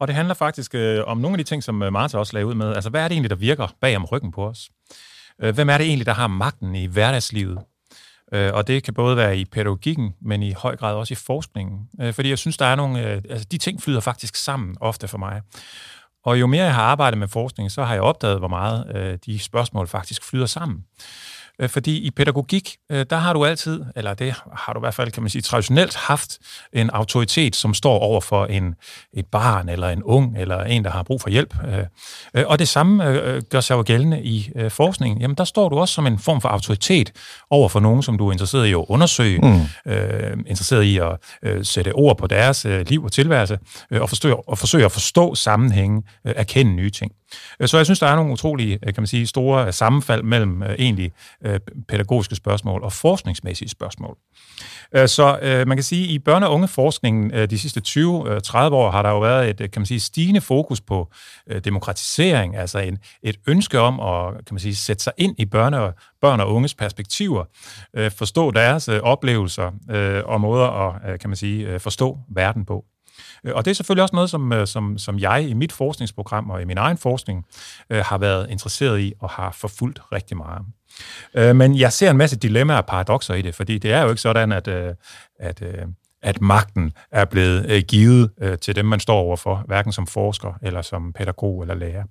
Og 0.00 0.08
det 0.08 0.16
handler 0.16 0.34
faktisk 0.34 0.74
øh, 0.74 1.04
om 1.06 1.18
nogle 1.18 1.34
af 1.34 1.38
de 1.38 1.44
ting, 1.44 1.62
som 1.62 1.82
øh, 1.82 1.92
Martha 1.92 2.18
også 2.18 2.32
lagde 2.32 2.46
ud 2.46 2.54
med. 2.54 2.74
Altså, 2.74 2.90
hvad 2.90 3.04
er 3.04 3.08
det 3.08 3.14
egentlig, 3.14 3.30
der 3.30 3.36
virker 3.36 3.68
bag 3.80 3.96
om 3.96 4.04
ryggen 4.04 4.32
på 4.32 4.46
os? 4.46 4.70
Øh, 5.42 5.54
hvem 5.54 5.70
er 5.70 5.78
det 5.78 5.86
egentlig, 5.86 6.06
der 6.06 6.12
har 6.12 6.26
magten 6.26 6.74
i 6.74 6.86
hverdagslivet? 6.86 7.58
Øh, 8.32 8.54
og 8.54 8.66
det 8.66 8.82
kan 8.82 8.94
både 8.94 9.16
være 9.16 9.38
i 9.38 9.44
pædagogikken, 9.44 10.14
men 10.20 10.42
i 10.42 10.52
høj 10.52 10.76
grad 10.76 10.94
også 10.94 11.14
i 11.14 11.16
forskningen. 11.16 11.88
Øh, 12.00 12.12
fordi 12.12 12.28
jeg 12.28 12.38
synes, 12.38 12.56
der 12.56 12.66
er 12.66 12.76
nogle... 12.76 13.10
Øh, 13.10 13.22
altså, 13.30 13.46
de 13.50 13.58
ting 13.58 13.82
flyder 13.82 14.00
faktisk 14.00 14.36
sammen 14.36 14.76
ofte 14.80 15.08
for 15.08 15.18
mig. 15.18 15.42
Og 16.24 16.40
jo 16.40 16.46
mere 16.46 16.64
jeg 16.64 16.74
har 16.74 16.82
arbejdet 16.82 17.18
med 17.18 17.28
forskning, 17.28 17.70
så 17.70 17.84
har 17.84 17.94
jeg 17.94 18.02
opdaget, 18.02 18.38
hvor 18.38 18.48
meget 18.48 18.96
øh, 18.96 19.18
de 19.26 19.38
spørgsmål 19.38 19.88
faktisk 19.88 20.24
flyder 20.24 20.46
sammen. 20.46 20.84
Øh, 21.60 21.68
fordi 21.68 21.98
i 21.98 22.10
pædagogik, 22.10 22.76
øh, 22.92 23.06
der 23.10 23.16
har 23.16 23.32
du 23.32 23.44
altid, 23.44 23.84
eller 23.96 24.14
det 24.14 24.34
har 24.52 24.72
du 24.72 24.78
i 24.78 24.82
hvert 24.82 24.94
fald, 24.94 25.10
kan 25.10 25.22
man 25.22 25.30
sige, 25.30 25.42
traditionelt 25.42 25.96
haft 25.96 26.38
en 26.72 26.90
autoritet, 26.90 27.56
som 27.56 27.74
står 27.74 27.98
over 27.98 28.20
for 28.20 28.46
en, 28.46 28.74
et 29.14 29.26
barn, 29.26 29.68
eller 29.68 29.88
en 29.88 30.02
ung, 30.02 30.38
eller 30.38 30.64
en, 30.64 30.84
der 30.84 30.90
har 30.90 31.02
brug 31.02 31.20
for 31.20 31.30
hjælp. 31.30 31.54
Øh, 32.34 32.44
og 32.46 32.58
det 32.58 32.68
samme 32.68 33.04
gør 33.50 33.60
sig 33.60 33.74
jo 33.74 33.82
gældende 33.86 34.22
i 34.22 34.50
forskningen. 34.68 35.20
Jamen, 35.20 35.34
der 35.34 35.44
står 35.44 35.68
du 35.68 35.78
også 35.78 35.94
som 35.94 36.06
en 36.06 36.18
form 36.18 36.40
for 36.40 36.48
autoritet 36.48 37.12
over 37.50 37.68
for 37.68 37.80
nogen, 37.80 38.02
som 38.02 38.18
du 38.18 38.28
er 38.28 38.32
interesseret 38.32 38.66
i 38.66 38.70
at 38.70 38.84
undersøge, 38.88 39.40
mm. 39.40 39.92
øh, 39.92 40.36
interesseret 40.46 40.82
i 40.82 40.98
at 40.98 41.16
øh, 41.42 41.64
sætte 41.64 41.92
ord 41.92 42.18
på 42.18 42.26
deres 42.26 42.64
øh, 42.64 42.86
liv 42.88 43.04
og 43.04 43.12
tilværelse, 43.12 43.58
øh, 43.90 44.02
og, 44.02 44.08
forsøge, 44.08 44.48
og 44.48 44.58
forsøge 44.58 44.84
at 44.84 44.92
forstå 44.92 45.34
sammenhænge, 45.34 46.02
øh, 46.26 46.32
erkende 46.36 46.72
nye 46.72 46.90
ting. 46.90 47.12
Øh, 47.60 47.68
så 47.68 47.76
jeg 47.76 47.86
synes, 47.86 47.98
der 47.98 48.06
er 48.06 48.16
nogle 48.16 48.32
utrolige, 48.32 48.78
øh, 48.86 48.94
kan 48.94 49.02
man 49.02 49.06
sige, 49.06 49.26
store 49.26 49.66
øh, 49.66 49.72
sammenfald 49.72 50.22
mellem 50.22 50.62
egentlig 50.62 51.12
pædagogiske 51.88 52.34
spørgsmål 52.34 52.82
og 52.82 52.92
forskningsmæssige 52.92 53.68
spørgsmål. 53.68 54.16
Så 55.06 55.38
man 55.66 55.76
kan 55.76 55.84
sige, 55.84 56.04
at 56.04 56.10
i 56.10 56.18
børne- 56.28 56.44
og 56.44 56.54
ungeforskningen 56.54 57.50
de 57.50 57.58
sidste 57.58 57.80
20-30 57.88 57.98
år 58.54 58.90
har 58.90 59.02
der 59.02 59.10
jo 59.10 59.20
været 59.20 59.50
et 59.60 59.70
kan 59.72 59.80
man 59.80 59.86
sige, 59.86 60.00
stigende 60.00 60.40
fokus 60.40 60.80
på 60.80 61.12
demokratisering, 61.64 62.56
altså 62.56 62.78
en, 62.78 62.98
et 63.22 63.36
ønske 63.46 63.80
om 63.80 64.00
at 64.00 64.44
kan 64.46 64.54
man 64.54 64.60
sige, 64.60 64.76
sætte 64.76 65.02
sig 65.02 65.12
ind 65.16 65.34
i 65.38 65.44
børne- 65.54 65.76
og, 65.76 65.94
børn 66.20 66.40
og 66.40 66.54
unges 66.54 66.74
perspektiver, 66.74 67.44
forstå 68.10 68.50
deres 68.50 68.88
oplevelser 68.88 69.70
og 70.26 70.40
måder 70.40 70.66
at 70.66 71.20
kan 71.20 71.30
man 71.30 71.36
sige, 71.36 71.78
forstå 71.78 72.18
verden 72.28 72.64
på. 72.64 72.84
Øh, 73.44 73.52
og 73.54 73.64
det 73.64 73.70
er 73.70 73.74
selvfølgelig 73.74 74.02
også 74.02 74.16
noget, 74.16 74.30
som, 74.30 74.52
øh, 74.52 74.66
som, 74.66 74.98
som 74.98 75.18
jeg 75.18 75.48
i 75.48 75.54
mit 75.54 75.72
forskningsprogram 75.72 76.50
og 76.50 76.62
i 76.62 76.64
min 76.64 76.78
egen 76.78 76.98
forskning 76.98 77.46
øh, 77.90 78.04
har 78.04 78.18
været 78.18 78.50
interesseret 78.50 79.00
i 79.00 79.12
og 79.20 79.30
har 79.30 79.50
forfulgt 79.52 80.00
rigtig 80.12 80.36
meget. 80.36 80.62
Øh, 81.34 81.56
men 81.56 81.78
jeg 81.78 81.92
ser 81.92 82.10
en 82.10 82.16
masse 82.16 82.36
dilemmaer 82.36 82.78
og 82.78 82.86
paradoxer 82.86 83.34
i 83.34 83.42
det, 83.42 83.54
fordi 83.54 83.78
det 83.78 83.92
er 83.92 84.02
jo 84.02 84.08
ikke 84.08 84.20
sådan, 84.20 84.52
at, 84.52 84.68
øh, 84.68 84.94
at, 85.40 85.62
øh, 85.62 85.86
at 86.22 86.40
magten 86.40 86.92
er 87.12 87.24
blevet 87.24 87.66
øh, 87.70 87.82
givet 87.88 88.30
øh, 88.40 88.58
til 88.58 88.76
dem, 88.76 88.84
man 88.84 89.00
står 89.00 89.16
overfor, 89.16 89.64
hverken 89.66 89.92
som 89.92 90.06
forsker 90.06 90.52
eller 90.62 90.82
som 90.82 91.12
pædagog 91.12 91.62
eller 91.62 91.74
lærer. 91.74 92.04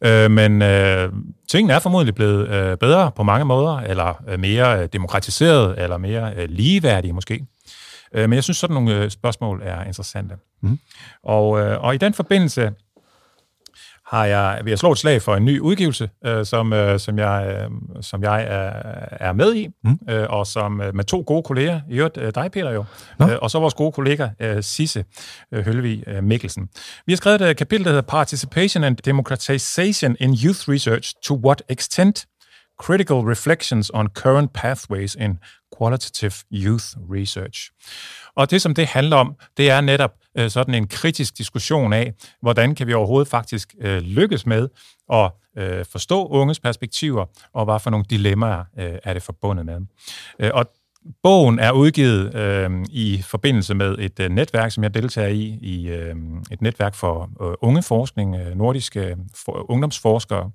Øh, 0.00 0.30
men 0.30 0.62
øh, 0.62 1.12
tingene 1.48 1.72
er 1.72 1.78
formodentlig 1.78 2.14
blevet 2.14 2.48
øh, 2.48 2.76
bedre 2.76 3.10
på 3.16 3.22
mange 3.22 3.44
måder, 3.44 3.76
eller 3.76 4.22
øh, 4.28 4.40
mere 4.40 4.82
øh, 4.82 4.88
demokratiseret, 4.92 5.82
eller 5.82 5.96
mere 5.96 6.32
øh, 6.36 6.48
ligeværdige 6.48 7.12
måske. 7.12 7.46
Øh, 8.16 8.28
men 8.28 8.34
jeg 8.34 8.44
synes, 8.44 8.56
sådan 8.56 8.74
nogle 8.74 8.94
øh, 8.94 9.10
spørgsmål 9.10 9.62
er 9.64 9.84
interessante. 9.84 10.34
Mm. 10.62 10.78
Og, 11.22 11.60
øh, 11.60 11.84
og 11.84 11.94
i 11.94 11.98
den 11.98 12.14
forbindelse 12.14 12.72
har 14.06 14.24
jeg, 14.24 14.60
vil 14.64 14.70
jeg 14.70 14.78
slå 14.78 14.92
et 14.92 14.98
slag 14.98 15.22
for 15.22 15.36
en 15.36 15.44
ny 15.44 15.60
udgivelse, 15.60 16.10
øh, 16.26 16.46
som, 16.46 16.72
øh, 16.72 17.00
som 17.00 17.18
jeg, 17.18 17.56
øh, 17.62 17.70
som 18.02 18.22
jeg 18.22 18.42
er, 18.42 18.70
er 19.28 19.32
med 19.32 19.54
i, 19.54 19.68
mm. 19.84 19.98
øh, 20.08 20.26
og 20.28 20.46
som 20.46 20.80
øh, 20.80 20.94
med 20.94 21.04
to 21.04 21.24
gode 21.26 21.42
kolleger, 21.42 21.80
i 21.90 21.96
øvrigt 21.96 22.16
øh, 22.16 22.32
dig, 22.34 22.50
Peter 22.52 22.70
jo, 22.70 22.84
øh, 23.22 23.28
og 23.42 23.50
så 23.50 23.58
vores 23.58 23.74
gode 23.74 23.92
kollega 23.92 24.28
øh, 24.40 24.62
Sisse 24.62 25.04
øh, 25.52 25.64
Hølvig 25.64 26.04
øh, 26.06 26.24
Mikkelsen. 26.24 26.68
Vi 27.06 27.12
har 27.12 27.16
skrevet 27.16 27.40
et 27.40 27.56
kapitel, 27.56 27.84
der 27.84 27.90
hedder 27.90 28.02
Participation 28.02 28.84
and 28.84 28.96
Democratization 28.96 30.16
in 30.20 30.30
Youth 30.44 30.68
Research, 30.68 31.14
to 31.24 31.40
what 31.44 31.62
extent 31.68 32.26
Critical 32.82 33.16
Reflections 33.16 33.90
on 33.94 34.08
Current 34.08 34.52
Pathways 34.52 35.14
in 35.14 35.38
Qualitative 35.78 36.34
Youth 36.52 36.84
Research. 37.10 37.70
Og 38.34 38.50
det, 38.50 38.62
som 38.62 38.74
det 38.74 38.86
handler 38.86 39.16
om, 39.16 39.34
det 39.56 39.70
er 39.70 39.80
netop 39.80 40.10
øh, 40.38 40.50
sådan 40.50 40.74
en 40.74 40.88
kritisk 40.88 41.38
diskussion 41.38 41.92
af, 41.92 42.14
hvordan 42.42 42.74
kan 42.74 42.86
vi 42.86 42.94
overhovedet 42.94 43.28
faktisk 43.28 43.74
øh, 43.80 43.98
lykkes 44.02 44.46
med 44.46 44.68
at 45.12 45.30
øh, 45.58 45.84
forstå 45.84 46.26
unges 46.26 46.60
perspektiver, 46.60 47.24
og 47.52 47.64
hvad 47.64 47.80
for 47.80 47.90
nogle 47.90 48.04
dilemmaer 48.10 48.64
øh, 48.78 48.98
er 49.04 49.12
det 49.12 49.22
forbundet 49.22 49.66
med. 49.66 49.80
Øh, 50.38 50.50
og 50.54 50.66
Bogen 51.22 51.58
er 51.58 51.72
udgivet 51.72 52.34
øh, 52.34 52.70
i 52.90 53.22
forbindelse 53.26 53.74
med 53.74 53.96
et 53.98 54.20
øh, 54.20 54.28
netværk, 54.30 54.72
som 54.72 54.82
jeg 54.82 54.94
deltager 54.94 55.28
i, 55.28 55.58
i 55.62 55.88
øh, 55.88 56.14
et 56.50 56.62
netværk 56.62 56.94
for 56.94 57.30
øh, 57.42 57.54
ungeforskning, 57.60 58.36
øh, 58.36 58.56
nordiske 58.56 59.16
for, 59.44 59.70
ungdomsforskere, 59.70 60.50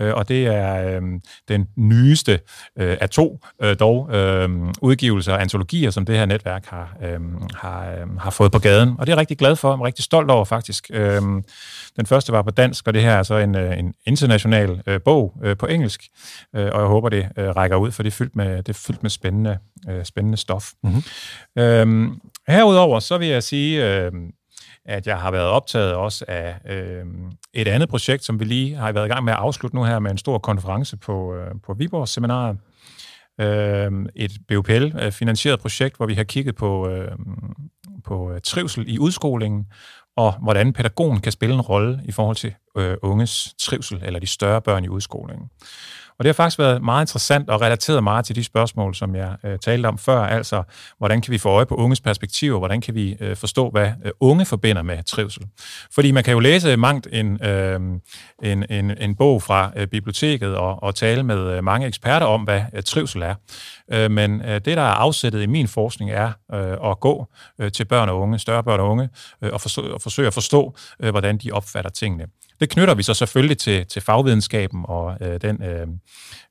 øh, 0.00 0.14
og 0.14 0.28
det 0.28 0.46
er 0.46 0.96
øh, 0.96 1.02
den 1.48 1.66
nyeste 1.76 2.40
øh, 2.78 2.96
af 3.00 3.10
to 3.10 3.40
øh, 3.62 3.76
dog 3.80 4.14
øh, 4.14 4.50
udgivelser 4.82 5.32
og 5.32 5.40
antologier, 5.40 5.90
som 5.90 6.04
det 6.04 6.16
her 6.16 6.26
netværk 6.26 6.66
har, 6.66 6.96
øh, 7.02 7.20
har, 7.54 7.90
øh, 7.90 8.18
har 8.18 8.30
fået 8.30 8.52
på 8.52 8.58
gaden, 8.58 8.94
og 8.98 9.06
det 9.06 9.12
er 9.12 9.16
jeg 9.16 9.20
rigtig 9.20 9.38
glad 9.38 9.56
for, 9.56 9.72
og 9.72 9.80
rigtig 9.80 10.04
stolt 10.04 10.30
over 10.30 10.44
faktisk. 10.44 10.90
Øh, 10.92 11.22
den 11.96 12.06
første 12.06 12.32
var 12.32 12.42
på 12.42 12.50
dansk, 12.50 12.86
og 12.86 12.94
det 12.94 13.02
her 13.02 13.12
er 13.12 13.22
så 13.22 13.36
en, 13.36 13.54
øh, 13.54 13.78
en 13.78 13.94
international 14.06 14.82
øh, 14.86 15.00
bog 15.00 15.40
øh, 15.44 15.56
på 15.56 15.66
engelsk, 15.66 16.08
øh, 16.56 16.70
og 16.72 16.80
jeg 16.80 16.88
håber, 16.88 17.08
det 17.08 17.28
øh, 17.36 17.48
rækker 17.48 17.76
ud, 17.76 17.90
for 17.90 18.02
det 18.02 18.10
er 18.10 18.16
fyldt 18.16 18.36
med, 18.36 18.56
det 18.56 18.68
er 18.68 18.80
fyldt 18.86 19.02
med 19.02 19.10
spændende, 19.10 19.58
øh, 19.88 20.04
spændende 20.04 20.36
stof. 20.36 20.70
Mm-hmm. 20.82 21.02
Øh, 21.58 22.10
herudover 22.48 23.00
så 23.00 23.18
vil 23.18 23.28
jeg 23.28 23.42
sige, 23.42 23.86
øh, 23.86 24.12
at 24.84 25.06
jeg 25.06 25.18
har 25.18 25.30
været 25.30 25.46
optaget 25.46 25.94
også 25.94 26.24
af 26.28 26.54
øh, 26.68 27.04
et 27.54 27.68
andet 27.68 27.88
projekt, 27.88 28.24
som 28.24 28.40
vi 28.40 28.44
lige 28.44 28.74
har 28.74 28.92
været 28.92 29.06
i 29.06 29.08
gang 29.08 29.24
med 29.24 29.32
at 29.32 29.38
afslutte 29.38 29.76
nu 29.76 29.84
her 29.84 29.98
med 29.98 30.10
en 30.10 30.18
stor 30.18 30.38
konference 30.38 30.96
på, 30.96 31.34
øh, 31.34 31.50
på 31.66 31.74
Viborg 31.74 32.08
Seminaret. 32.08 32.58
Øh, 33.40 33.92
et 34.16 34.32
BUPL-finansieret 34.48 35.60
projekt, 35.60 35.96
hvor 35.96 36.06
vi 36.06 36.14
har 36.14 36.24
kigget 36.24 36.56
på, 36.56 36.88
øh, 36.88 37.12
på 38.04 38.38
trivsel 38.44 38.84
i 38.88 38.98
udskolingen, 38.98 39.66
og 40.16 40.34
hvordan 40.42 40.72
pædagogen 40.72 41.20
kan 41.20 41.32
spille 41.32 41.54
en 41.54 41.60
rolle 41.60 42.00
i 42.04 42.12
forhold 42.12 42.36
til 42.36 42.54
øh, 42.76 42.96
unges 43.02 43.54
trivsel, 43.58 44.00
eller 44.02 44.20
de 44.20 44.26
større 44.26 44.62
børn 44.62 44.84
i 44.84 44.88
udskolingen. 44.88 45.48
Og 46.20 46.24
det 46.24 46.28
har 46.28 46.32
faktisk 46.32 46.58
været 46.58 46.82
meget 46.82 47.02
interessant 47.02 47.50
og 47.50 47.60
relateret 47.60 48.04
meget 48.04 48.24
til 48.24 48.36
de 48.36 48.44
spørgsmål, 48.44 48.94
som 48.94 49.14
jeg 49.14 49.36
øh, 49.44 49.58
talte 49.58 49.86
om 49.86 49.98
før, 49.98 50.20
altså 50.20 50.62
hvordan 50.98 51.20
kan 51.20 51.32
vi 51.32 51.38
få 51.38 51.48
øje 51.48 51.66
på 51.66 51.74
unges 51.74 52.00
perspektiver, 52.00 52.58
hvordan 52.58 52.80
kan 52.80 52.94
vi 52.94 53.16
øh, 53.20 53.36
forstå, 53.36 53.70
hvad 53.70 53.92
øh, 54.04 54.12
unge 54.20 54.44
forbinder 54.44 54.82
med 54.82 55.02
trivsel. 55.02 55.42
Fordi 55.94 56.10
man 56.10 56.24
kan 56.24 56.32
jo 56.32 56.38
læse 56.38 56.76
mangt 56.76 57.08
en, 57.12 57.44
øh, 57.44 57.80
en, 58.42 58.64
en, 58.70 58.90
en 58.98 59.16
bog 59.16 59.42
fra 59.42 59.72
øh, 59.76 59.86
biblioteket 59.86 60.56
og, 60.56 60.82
og 60.82 60.94
tale 60.94 61.22
med 61.22 61.38
øh, 61.38 61.64
mange 61.64 61.86
eksperter 61.86 62.26
om, 62.26 62.42
hvad 62.42 62.62
øh, 62.74 62.82
trivsel 62.82 63.22
er. 63.22 63.34
Øh, 63.92 64.10
men 64.10 64.42
øh, 64.42 64.54
det, 64.54 64.76
der 64.76 64.82
er 64.82 64.94
afsættet 64.94 65.42
i 65.42 65.46
min 65.46 65.68
forskning, 65.68 66.10
er 66.10 66.32
øh, 66.54 66.90
at 66.90 67.00
gå 67.00 67.26
øh, 67.60 67.72
til 67.72 67.84
børn 67.84 68.08
og 68.08 68.20
unge, 68.20 68.38
større 68.38 68.64
børn 68.64 68.80
og 68.80 68.90
unge, 68.90 69.08
øh, 69.42 69.52
og, 69.52 69.60
forsøge, 69.60 69.94
og 69.94 70.02
forsøge 70.02 70.26
at 70.26 70.34
forstå, 70.34 70.74
øh, 71.00 71.10
hvordan 71.10 71.38
de 71.38 71.50
opfatter 71.52 71.90
tingene. 71.90 72.26
Det 72.60 72.70
knytter 72.70 72.94
vi 72.94 73.02
så 73.02 73.14
selvfølgelig 73.14 73.58
til, 73.58 73.86
til 73.86 74.02
fagvidenskaben 74.02 74.84
og 74.88 75.16
øh, 75.20 75.40
den, 75.40 75.62
øh, 75.62 75.86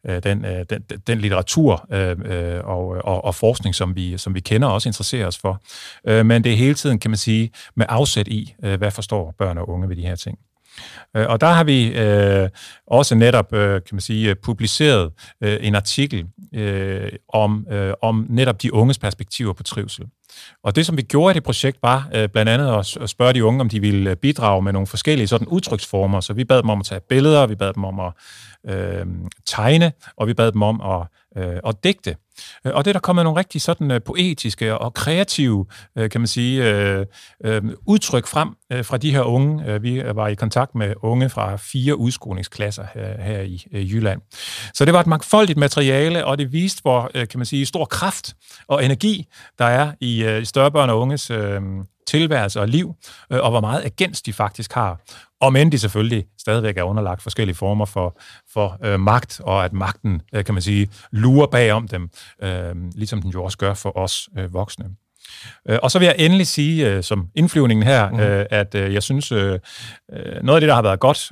øh 0.06 0.24
den, 0.24 0.45
øh, 0.45 0.65
den, 0.69 0.82
den 1.08 1.19
litteratur 1.19 1.88
øh, 1.91 2.17
øh, 2.26 2.60
og, 2.63 2.88
og, 2.88 3.26
og 3.26 3.36
forskning, 3.36 3.76
som 3.76 3.95
vi, 3.95 4.17
som 4.17 4.36
vi 4.36 4.39
kender 4.39 4.67
og 4.67 4.74
også 4.74 4.89
interesserer 4.89 5.28
os 5.28 5.38
for. 5.38 5.62
Øh, 6.08 6.26
men 6.26 6.43
det 6.43 6.52
er 6.52 6.58
hele 6.58 6.74
tiden, 6.74 7.00
kan 7.00 7.12
man 7.12 7.17
sige, 7.17 7.52
med 7.76 7.86
afsæt 7.89 8.28
i, 8.28 8.54
øh, 8.63 8.78
hvad 8.78 8.91
forstår 8.91 9.36
børn 9.38 9.58
og 9.58 9.69
unge 9.69 9.89
ved 9.89 9.95
de 9.95 10.02
her 10.02 10.15
ting. 10.15 10.39
Øh, 11.15 11.26
og 11.30 11.42
der 11.42 11.48
har 11.48 11.63
vi 11.63 11.88
øh, 11.88 12.50
også 12.88 13.15
netop, 13.15 13.54
øh, 13.54 13.74
kan 13.74 13.96
man 13.96 14.02
sige, 14.02 14.30
øh, 14.30 14.36
publiceret 14.44 15.12
øh, 15.44 15.58
en 15.62 15.76
artikel 15.76 16.26
øh, 16.54 17.12
om, 17.34 17.68
øh, 17.72 17.94
om 18.02 18.26
netop 18.30 18.62
de 18.62 18.74
unges 18.74 19.00
perspektiver 19.00 19.54
på 19.54 19.63
trivsel. 19.63 20.06
Og 20.63 20.76
det, 20.76 20.86
som 20.86 20.98
vi 20.98 21.02
gjorde 21.02 21.32
i 21.32 21.36
det 21.36 21.44
projekt, 21.44 21.78
var 21.82 22.10
øh, 22.15 22.30
blandt 22.30 22.50
andet 22.50 22.98
at 23.02 23.10
spørge 23.10 23.34
de 23.34 23.46
unge, 23.46 23.62
om 23.62 23.70
de 23.70 23.80
ville 23.80 24.10
øh, 24.10 24.15
bidrage 24.15 24.62
med 24.62 24.74
nogle 24.74 24.88
forskellige 24.88 25.28
sådan 25.28 25.48
udtryksformer. 25.48 26.20
Så 26.20 26.34
vi 26.34 26.44
bad 26.44 26.62
dem 26.62 26.70
om 26.70 26.80
at 26.80 26.86
tage 26.86 27.02
billeder, 27.10 27.48
vi 27.48 27.56
bad 27.56 27.74
dem 27.74 27.84
om 27.84 28.00
at 28.00 28.13
øh, 28.70 29.06
tegne, 29.46 29.92
og 30.18 30.28
vi 30.28 30.34
bad 30.34 30.52
dem 30.52 30.62
om 30.62 30.82
at, 30.82 31.08
øh, 31.44 31.60
at 31.68 31.84
digte. 31.84 32.15
Øh, 32.65 32.71
og 32.75 32.86
det 32.86 32.93
der 32.93 32.99
kommet 32.99 33.25
nogle 33.25 33.39
rigtig 33.39 33.62
sådan 33.62 33.91
øh, 33.91 34.02
poetiske 34.02 34.78
og 34.78 34.93
kreative, 34.93 35.65
øh, 35.97 36.10
kan 36.10 36.21
man 36.21 36.28
sige, 36.28 36.60
udtryk 37.88 38.28
frem 38.28 38.49
fra 38.84 38.97
de 38.97 39.12
her 39.12 39.21
unge. 39.21 39.82
Vi 39.82 40.04
var 40.15 40.28
i 40.28 40.36
kontakt 40.36 40.75
med 40.75 40.93
unge 41.04 41.30
fra 41.30 41.56
fire 41.56 41.95
udskolingsklasser 41.95 42.86
her, 43.19 43.41
i 43.41 43.91
Jylland. 43.93 44.21
Så 44.73 44.86
det 44.86 44.93
var 44.93 44.99
et 44.99 45.08
mangfoldigt 45.08 45.60
materiale, 45.60 46.25
og 46.25 46.38
det 46.38 46.52
viste, 46.52 46.82
hvor 46.82 47.12
kan 47.13 47.28
man 47.36 47.45
sige, 47.45 47.65
stor 47.65 47.86
kraft 47.86 48.34
og 48.67 48.86
energi 48.86 49.28
der 49.60 49.65
er 49.65 49.91
i 49.99 50.41
større 50.43 50.71
børn 50.71 50.89
og 50.89 50.99
unges 50.99 51.32
tilværelse 52.08 52.60
og 52.60 52.67
liv, 52.67 52.93
og 53.30 53.49
hvor 53.49 53.62
meget 53.62 53.86
agens 53.86 54.21
de 54.21 54.34
faktisk 54.34 54.73
har. 54.73 54.99
Og 55.41 55.54
men 55.54 55.71
de 55.71 55.80
selvfølgelig 55.80 56.25
stadigvæk 56.38 56.78
er 56.78 56.84
underlagt 56.84 57.21
forskellige 57.21 57.56
former 57.56 57.86
for, 57.86 58.19
for 58.54 58.78
øh, 58.84 58.99
magt, 58.99 59.41
og 59.43 59.65
at 59.65 59.73
magten, 59.73 60.21
øh, 60.34 60.45
kan 60.45 60.54
man 60.54 60.62
sige, 60.62 60.89
lurer 61.12 61.47
bag 61.47 61.71
om 61.71 61.88
dem, 61.88 62.10
øh, 62.43 62.75
ligesom 62.95 63.21
den 63.21 63.32
jo 63.32 63.43
også 63.43 63.58
gør 63.58 63.73
for 63.73 63.97
os 63.97 64.30
øh, 64.38 64.54
voksne. 64.54 64.86
Øh, 65.69 65.80
og 65.84 65.91
så 65.91 65.99
vil 65.99 66.06
jeg 66.06 66.15
endelig 66.17 66.47
sige, 66.47 66.89
øh, 66.89 67.04
som 67.04 67.28
indflyvningen 67.36 67.86
her, 67.86 68.10
mm. 68.10 68.45
at 68.49 68.75
jeg 68.75 69.04
synes, 69.04 69.32
noget 69.32 70.56
af 70.56 70.62
det, 70.62 70.67
der 70.67 70.73
har 70.73 70.82
været 70.82 70.99
godt 70.99 71.32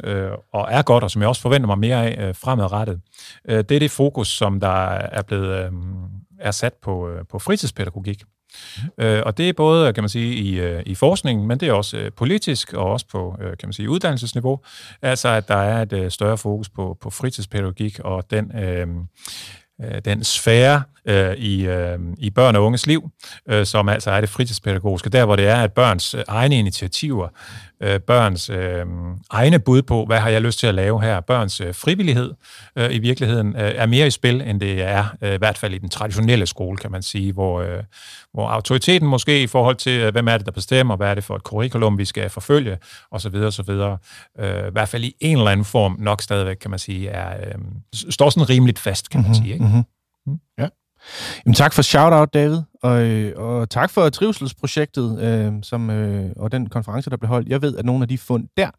og 0.54 0.68
er 0.72 0.82
godt, 0.82 1.04
og 1.04 1.12
som 1.12 1.22
jeg 1.22 1.30
også 1.30 1.42
forventer 1.42 1.68
mig 1.68 1.80
mere 1.80 2.12
af 2.12 2.36
fremadrettet, 2.36 3.02
det 3.46 3.72
er 3.72 3.80
det 3.80 3.92
fokus, 3.92 4.28
som 4.28 4.60
der 4.60 4.86
er 4.90 5.22
blevet 5.22 5.72
er 6.40 6.52
sat 6.52 6.74
på, 6.82 7.10
på 7.30 7.40
fritidspædagogik. 7.40 8.24
Øh, 8.98 9.22
og 9.26 9.38
det 9.38 9.50
er 9.50 9.54
både, 9.54 9.94
kan 9.94 10.04
man 10.04 10.10
sige, 10.10 10.36
i, 10.36 10.60
øh, 10.60 10.84
i 10.86 10.96
forskningen, 10.96 11.48
men 11.48 11.60
det 11.60 11.68
er 11.68 11.74
også 11.74 11.98
øh, 11.98 12.12
politisk 12.12 12.74
og 12.74 12.92
også 12.92 13.06
på, 13.12 13.38
øh, 13.42 13.50
kan 13.50 13.68
man 13.68 13.74
sige, 13.74 13.90
uddannelsesniveau. 13.90 14.60
Altså, 15.02 15.30
at 15.30 15.48
der 15.48 15.56
er 15.56 15.86
et 15.96 16.14
større 16.14 16.38
fokus 16.38 16.70
på, 16.70 16.98
på 17.02 17.10
fritidspædagogik 17.10 18.00
og 18.00 18.32
den, 18.32 18.52
øh, 18.58 18.88
den 20.06 20.24
sfære, 20.24 20.84
øh, 21.08 21.34
i, 21.34 21.66
øh, 21.66 22.00
i 22.18 22.30
børn 22.30 22.56
og 22.56 22.64
unges 22.64 22.88
liv, 22.88 23.10
øh, 23.50 23.66
som 23.66 23.90
altså 23.90 24.12
er 24.12 24.22
det 24.22 24.30
fritidspædagogiske, 24.30 25.10
der 25.10 25.26
hvor 25.26 25.36
det 25.36 25.48
er, 25.48 25.56
at 25.56 25.74
børns 25.74 26.16
egne 26.28 26.60
initiativer, 26.60 27.28
øh, 27.82 28.00
børns 28.00 28.50
øh, 28.50 28.86
egne 29.30 29.60
bud 29.60 29.82
på, 29.82 30.06
hvad 30.06 30.20
har 30.20 30.30
jeg 30.30 30.42
lyst 30.42 30.60
til 30.60 30.68
at 30.68 30.76
lave 30.76 31.02
her, 31.02 31.20
børns 31.20 31.62
øh, 31.62 31.76
frivillighed 31.76 32.34
øh, 32.76 32.96
i 32.96 33.00
virkeligheden 33.00 33.56
øh, 33.56 33.72
er 33.76 33.86
mere 33.86 34.08
i 34.08 34.12
spil, 34.12 34.42
end 34.42 34.60
det 34.60 34.84
er 34.84 35.06
øh, 35.22 35.34
i 35.34 35.38
hvert 35.38 35.58
fald 35.58 35.74
i 35.74 35.78
den 35.78 35.90
traditionelle 35.90 36.46
skole, 36.46 36.78
kan 36.78 36.92
man 36.92 37.02
sige, 37.02 37.34
hvor, 37.34 37.62
øh, 37.62 37.84
hvor 38.34 38.48
autoriteten 38.48 39.08
måske 39.08 39.44
i 39.44 39.48
forhold 39.48 39.76
til, 39.76 40.02
øh, 40.02 40.12
hvem 40.12 40.28
er 40.28 40.38
det, 40.38 40.46
der 40.46 40.52
bestemmer, 40.52 40.96
hvad 40.96 41.08
er 41.10 41.16
det 41.16 41.24
for 41.24 41.36
et 41.36 41.42
curriculum, 41.42 41.98
vi 41.98 42.06
skal 42.06 42.30
forfølge, 42.30 42.78
osv. 43.12 43.36
osv. 43.36 43.70
Øh, 43.70 44.68
I 44.68 44.72
hvert 44.72 44.90
fald 44.90 45.04
i 45.04 45.16
en 45.20 45.38
eller 45.38 45.52
anden 45.52 45.66
form 45.66 45.96
nok 46.00 46.22
stadigvæk, 46.22 46.56
kan 46.56 46.70
man 46.70 46.80
sige, 46.80 47.10
er, 47.10 47.48
øh, 47.48 47.56
står 48.10 48.30
sådan 48.30 48.50
rimeligt 48.50 48.80
fast, 48.80 49.10
kan 49.10 49.22
man 49.22 49.28
mm-hmm, 49.28 49.44
sige. 49.44 49.54
Ikke? 49.54 49.66
Mm-hmm. 49.66 49.84
Mm. 50.28 50.40
Ja. 50.60 50.68
Jamen, 51.46 51.56
tak 51.56 51.74
for 51.74 51.82
shout-out, 51.82 52.34
David, 52.34 52.62
og, 52.84 53.02
øh, 53.02 53.34
og 53.36 53.70
tak 53.70 53.90
for 53.90 54.10
trivselsprojektet 54.10 55.22
øh, 55.22 55.54
som, 55.64 55.90
øh, 55.90 56.32
og 56.36 56.52
den 56.52 56.70
konference, 56.70 57.10
der 57.10 57.18
blev 57.18 57.30
holdt. 57.30 57.48
Jeg 57.48 57.62
ved, 57.62 57.78
at 57.78 57.86
nogle 57.86 58.02
af 58.02 58.08
de 58.08 58.18
fund 58.18 58.48
der 58.58 58.70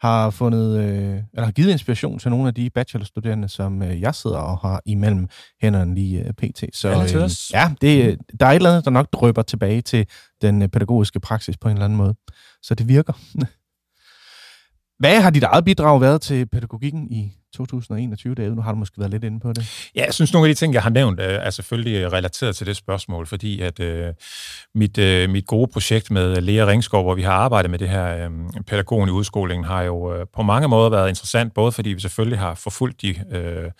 har 0.00 0.30
fundet, 0.30 0.78
øh, 0.78 1.22
eller 1.32 1.44
har 1.44 1.52
givet 1.52 1.70
inspiration 1.70 2.18
til 2.18 2.30
nogle 2.30 2.48
af 2.48 2.54
de 2.54 2.70
bachelorstuderende, 2.70 3.48
som 3.48 3.82
øh, 3.82 4.00
jeg 4.00 4.14
sidder 4.14 4.38
og 4.38 4.58
har 4.58 4.82
imellem 4.86 5.28
hænderne 5.62 5.94
lige 5.94 6.24
øh, 6.24 6.32
pt. 6.32 6.64
Så 6.72 6.88
øh, 6.88 7.30
ja, 7.52 7.74
det, 7.80 8.18
der 8.40 8.46
er 8.46 8.50
et 8.50 8.56
eller 8.56 8.70
andet, 8.70 8.84
der 8.84 8.90
nok 8.90 9.12
drøber 9.12 9.42
tilbage 9.42 9.80
til 9.80 10.06
den 10.42 10.62
øh, 10.62 10.68
pædagogiske 10.68 11.20
praksis 11.20 11.56
på 11.56 11.68
en 11.68 11.72
eller 11.72 11.84
anden 11.84 11.96
måde. 11.96 12.14
Så 12.62 12.74
det 12.74 12.88
virker. 12.88 13.12
Hvad 14.98 15.20
har 15.20 15.30
dit 15.30 15.42
eget 15.42 15.64
bidrag 15.64 16.00
været 16.00 16.20
til 16.20 16.46
pædagogikken 16.46 17.12
i 17.12 17.32
2021, 17.54 18.34
David? 18.34 18.54
Nu 18.54 18.62
har 18.62 18.72
du 18.72 18.78
måske 18.78 18.98
været 18.98 19.10
lidt 19.10 19.24
inde 19.24 19.40
på 19.40 19.52
det. 19.52 19.90
Ja, 19.96 20.04
jeg 20.04 20.14
synes, 20.14 20.32
nogle 20.32 20.48
af 20.48 20.54
de 20.54 20.58
ting, 20.58 20.74
jeg 20.74 20.82
har 20.82 20.90
nævnt, 20.90 21.20
øh, 21.20 21.26
er 21.26 21.50
selvfølgelig 21.50 22.12
relateret 22.12 22.56
til 22.56 22.66
det 22.66 22.76
spørgsmål, 22.76 23.26
fordi 23.26 23.60
at 23.60 23.80
øh, 23.80 24.14
mit, 24.74 24.98
øh, 24.98 25.30
mit 25.30 25.46
gode 25.46 25.68
projekt 25.72 26.10
med 26.10 26.40
Lea 26.40 26.66
Ringskov, 26.66 27.02
hvor 27.02 27.14
vi 27.14 27.22
har 27.22 27.32
arbejdet 27.32 27.70
med 27.70 27.78
det 27.78 27.88
her 27.88 28.24
øh, 28.24 28.30
pædagogen 28.66 29.08
i 29.08 29.12
udskolingen, 29.12 29.64
har 29.64 29.82
jo 29.82 30.14
øh, 30.14 30.26
på 30.34 30.42
mange 30.42 30.68
måder 30.68 30.90
været 30.90 31.08
interessant, 31.08 31.54
både 31.54 31.72
fordi 31.72 31.90
vi 31.90 32.00
selvfølgelig 32.00 32.38
har 32.38 32.54
forfulgt 32.54 33.02
de 33.02 33.14
øh, 33.32 33.70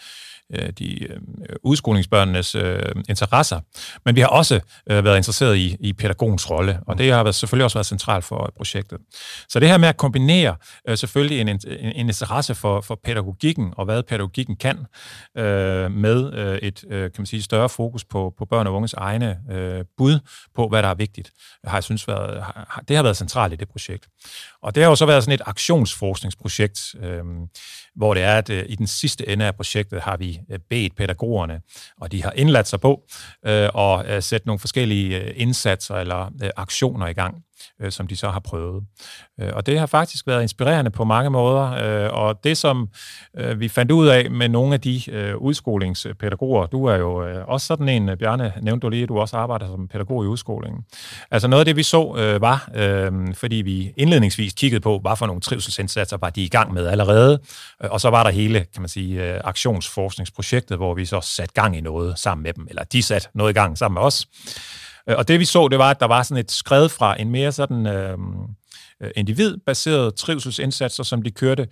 Øh, 0.54 0.70
de 0.78 1.04
øh, 1.04 1.18
udskolingsbørnenes 1.62 2.54
øh, 2.54 2.82
interesser. 3.08 3.60
Men 4.04 4.16
vi 4.16 4.20
har 4.20 4.28
også 4.28 4.60
øh, 4.90 5.04
været 5.04 5.16
interesseret 5.16 5.56
i, 5.56 5.76
i 5.80 5.92
pædagogens 5.92 6.50
rolle, 6.50 6.80
og 6.86 6.98
det 6.98 7.12
har 7.12 7.22
været, 7.22 7.34
selvfølgelig 7.34 7.64
også 7.64 7.78
været 7.78 7.86
centralt 7.86 8.24
for 8.24 8.52
projektet. 8.56 8.98
Så 9.48 9.60
det 9.60 9.68
her 9.68 9.78
med 9.78 9.88
at 9.88 9.96
kombinere 9.96 10.56
øh, 10.88 10.98
selvfølgelig 10.98 11.40
en, 11.40 11.48
en, 11.48 11.60
en 11.66 11.92
interesse 12.08 12.54
for, 12.54 12.80
for 12.80 13.00
pædagogikken 13.04 13.74
og 13.76 13.84
hvad 13.84 14.02
pædagogikken 14.02 14.56
kan, 14.56 14.78
øh, 15.36 15.90
med 15.92 16.32
øh, 16.34 16.58
et 16.58 16.84
øh, 16.90 17.02
kan 17.02 17.14
man 17.18 17.26
sige, 17.26 17.42
større 17.42 17.68
fokus 17.68 18.04
på, 18.04 18.34
på 18.38 18.44
børn 18.44 18.66
og 18.66 18.74
unges 18.74 18.94
egne 18.94 19.38
øh, 19.50 19.84
bud 19.96 20.18
på, 20.54 20.68
hvad 20.68 20.82
der 20.82 20.88
er 20.88 20.94
vigtigt, 20.94 21.30
har 21.64 21.76
jeg 21.76 21.84
synes 21.84 22.08
været, 22.08 22.42
har, 22.42 22.82
det 22.88 22.96
har 22.96 23.02
været 23.02 23.16
centralt 23.16 23.52
i 23.52 23.56
det 23.56 23.68
projekt. 23.68 24.08
Og 24.62 24.74
det 24.74 24.82
har 24.82 24.90
jo 24.90 24.96
så 24.96 25.06
været 25.06 25.24
sådan 25.24 25.34
et 25.34 25.42
aktionsforskningsprojekt, 25.46 26.94
øh, 27.02 27.24
hvor 27.96 28.14
det 28.14 28.22
er, 28.22 28.38
at 28.38 28.50
øh, 28.50 28.64
i 28.68 28.74
den 28.74 28.86
sidste 28.86 29.28
ende 29.28 29.44
af 29.44 29.54
projektet 29.56 30.00
har 30.00 30.16
vi 30.16 30.37
Øh, 30.50 30.58
bedt 30.70 30.96
pædagogerne, 30.96 31.60
og 32.00 32.12
de 32.12 32.22
har 32.22 32.32
indladt 32.36 32.68
sig 32.68 32.80
på 32.80 33.02
øh, 33.46 33.68
at 33.74 34.06
øh, 34.06 34.22
sætte 34.22 34.46
nogle 34.46 34.58
forskellige 34.58 35.20
øh, 35.20 35.32
indsatser 35.36 35.94
eller 35.94 36.30
øh, 36.42 36.50
aktioner 36.56 37.06
i 37.06 37.12
gang 37.12 37.44
øh, 37.80 37.92
som 37.92 38.06
de 38.06 38.16
så 38.16 38.30
har 38.30 38.40
prøvet. 38.40 38.84
Øh, 39.40 39.50
og 39.52 39.66
det 39.66 39.78
har 39.78 39.86
faktisk 39.86 40.26
været 40.26 40.42
inspirerende 40.42 40.90
på 40.90 41.04
mange 41.04 41.30
måder, 41.30 41.70
øh, 41.72 42.12
og 42.12 42.44
det 42.44 42.56
som 42.56 42.88
øh, 43.38 43.60
vi 43.60 43.68
fandt 43.68 43.92
ud 43.92 44.08
af 44.08 44.30
med 44.30 44.48
nogle 44.48 44.74
af 44.74 44.80
de 44.80 45.10
øh, 45.10 45.36
udskolingspædagoger, 45.36 46.66
du 46.66 46.84
er 46.84 46.96
jo 46.96 47.26
øh, 47.26 47.48
også 47.48 47.66
sådan 47.66 47.88
en, 47.88 48.18
Bjarne 48.18 48.52
nævnte 48.62 48.84
du 48.84 48.88
lige, 48.88 49.02
at 49.02 49.08
du 49.08 49.18
også 49.18 49.36
arbejder 49.36 49.66
som 49.66 49.88
pædagog 49.88 50.24
i 50.24 50.26
udskolingen. 50.26 50.84
Altså 51.30 51.48
noget 51.48 51.60
af 51.60 51.64
det, 51.64 51.76
vi 51.76 51.82
så, 51.82 52.14
øh, 52.18 52.40
var, 52.40 52.70
øh, 52.74 53.34
fordi 53.34 53.56
vi 53.56 53.92
indledningsvis 53.96 54.52
kiggede 54.52 54.80
på, 54.80 54.98
hvad 54.98 55.16
for 55.16 55.26
nogle 55.26 55.40
trivselsindsatser 55.40 56.16
var 56.16 56.30
de 56.30 56.42
i 56.42 56.48
gang 56.48 56.72
med 56.72 56.86
allerede, 56.86 57.40
øh, 57.84 57.90
og 57.90 58.00
så 58.00 58.10
var 58.10 58.22
der 58.22 58.30
hele, 58.30 58.66
kan 58.72 58.82
man 58.82 58.88
sige, 58.88 59.34
øh, 59.34 59.40
aktionsforskningsprojektet, 59.44 60.76
hvor 60.76 60.94
vi 60.94 61.04
så 61.04 61.20
satte 61.20 61.54
gang 61.54 61.76
i 61.76 61.80
noget 61.80 62.18
sammen 62.18 62.42
med 62.42 62.52
dem, 62.52 62.66
eller 62.70 62.84
de 62.84 63.02
satte 63.02 63.28
noget 63.34 63.50
i 63.50 63.54
gang 63.54 63.78
sammen 63.78 63.94
med 63.94 64.02
os. 64.02 64.26
Øh, 65.08 65.16
og 65.18 65.28
det 65.28 65.40
vi 65.40 65.44
så, 65.44 65.68
det 65.68 65.78
var, 65.78 65.90
at 65.90 66.00
der 66.00 66.06
var 66.06 66.22
sådan 66.22 66.44
et 66.44 66.50
skred 66.50 66.88
fra 66.88 67.20
en 67.20 67.30
mere 67.30 67.52
sådan 67.52 67.86
øh, 67.86 68.18
øh 69.00 69.10
individbaseret 69.16 70.14
trivselsindsatser, 70.14 71.02
som 71.02 71.22
de 71.22 71.30
kørte, 71.30 71.68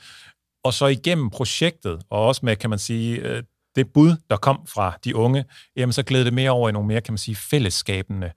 og 0.65 0.75
så 0.75 0.87
igennem 0.87 1.31
projektet, 1.31 2.03
og 2.11 2.27
også 2.27 2.41
med, 2.45 2.57
kan 2.57 2.71
man 2.71 2.79
sige, 2.79 3.19
øh, 3.19 3.43
det 3.77 3.93
bud, 3.93 4.17
der 4.31 4.37
kom 4.37 4.61
fra 4.67 4.99
de 5.05 5.17
unge, 5.17 5.45
jamen 5.77 5.93
så 5.93 6.03
gled 6.03 6.25
det 6.25 6.33
mere 6.33 6.51
over 6.51 6.69
i 6.69 6.73
nogle 6.73 6.89
mere, 6.89 7.01
kan 7.01 7.13
man 7.13 7.19
sige, 7.19 7.37
fællesskabende 7.37 8.31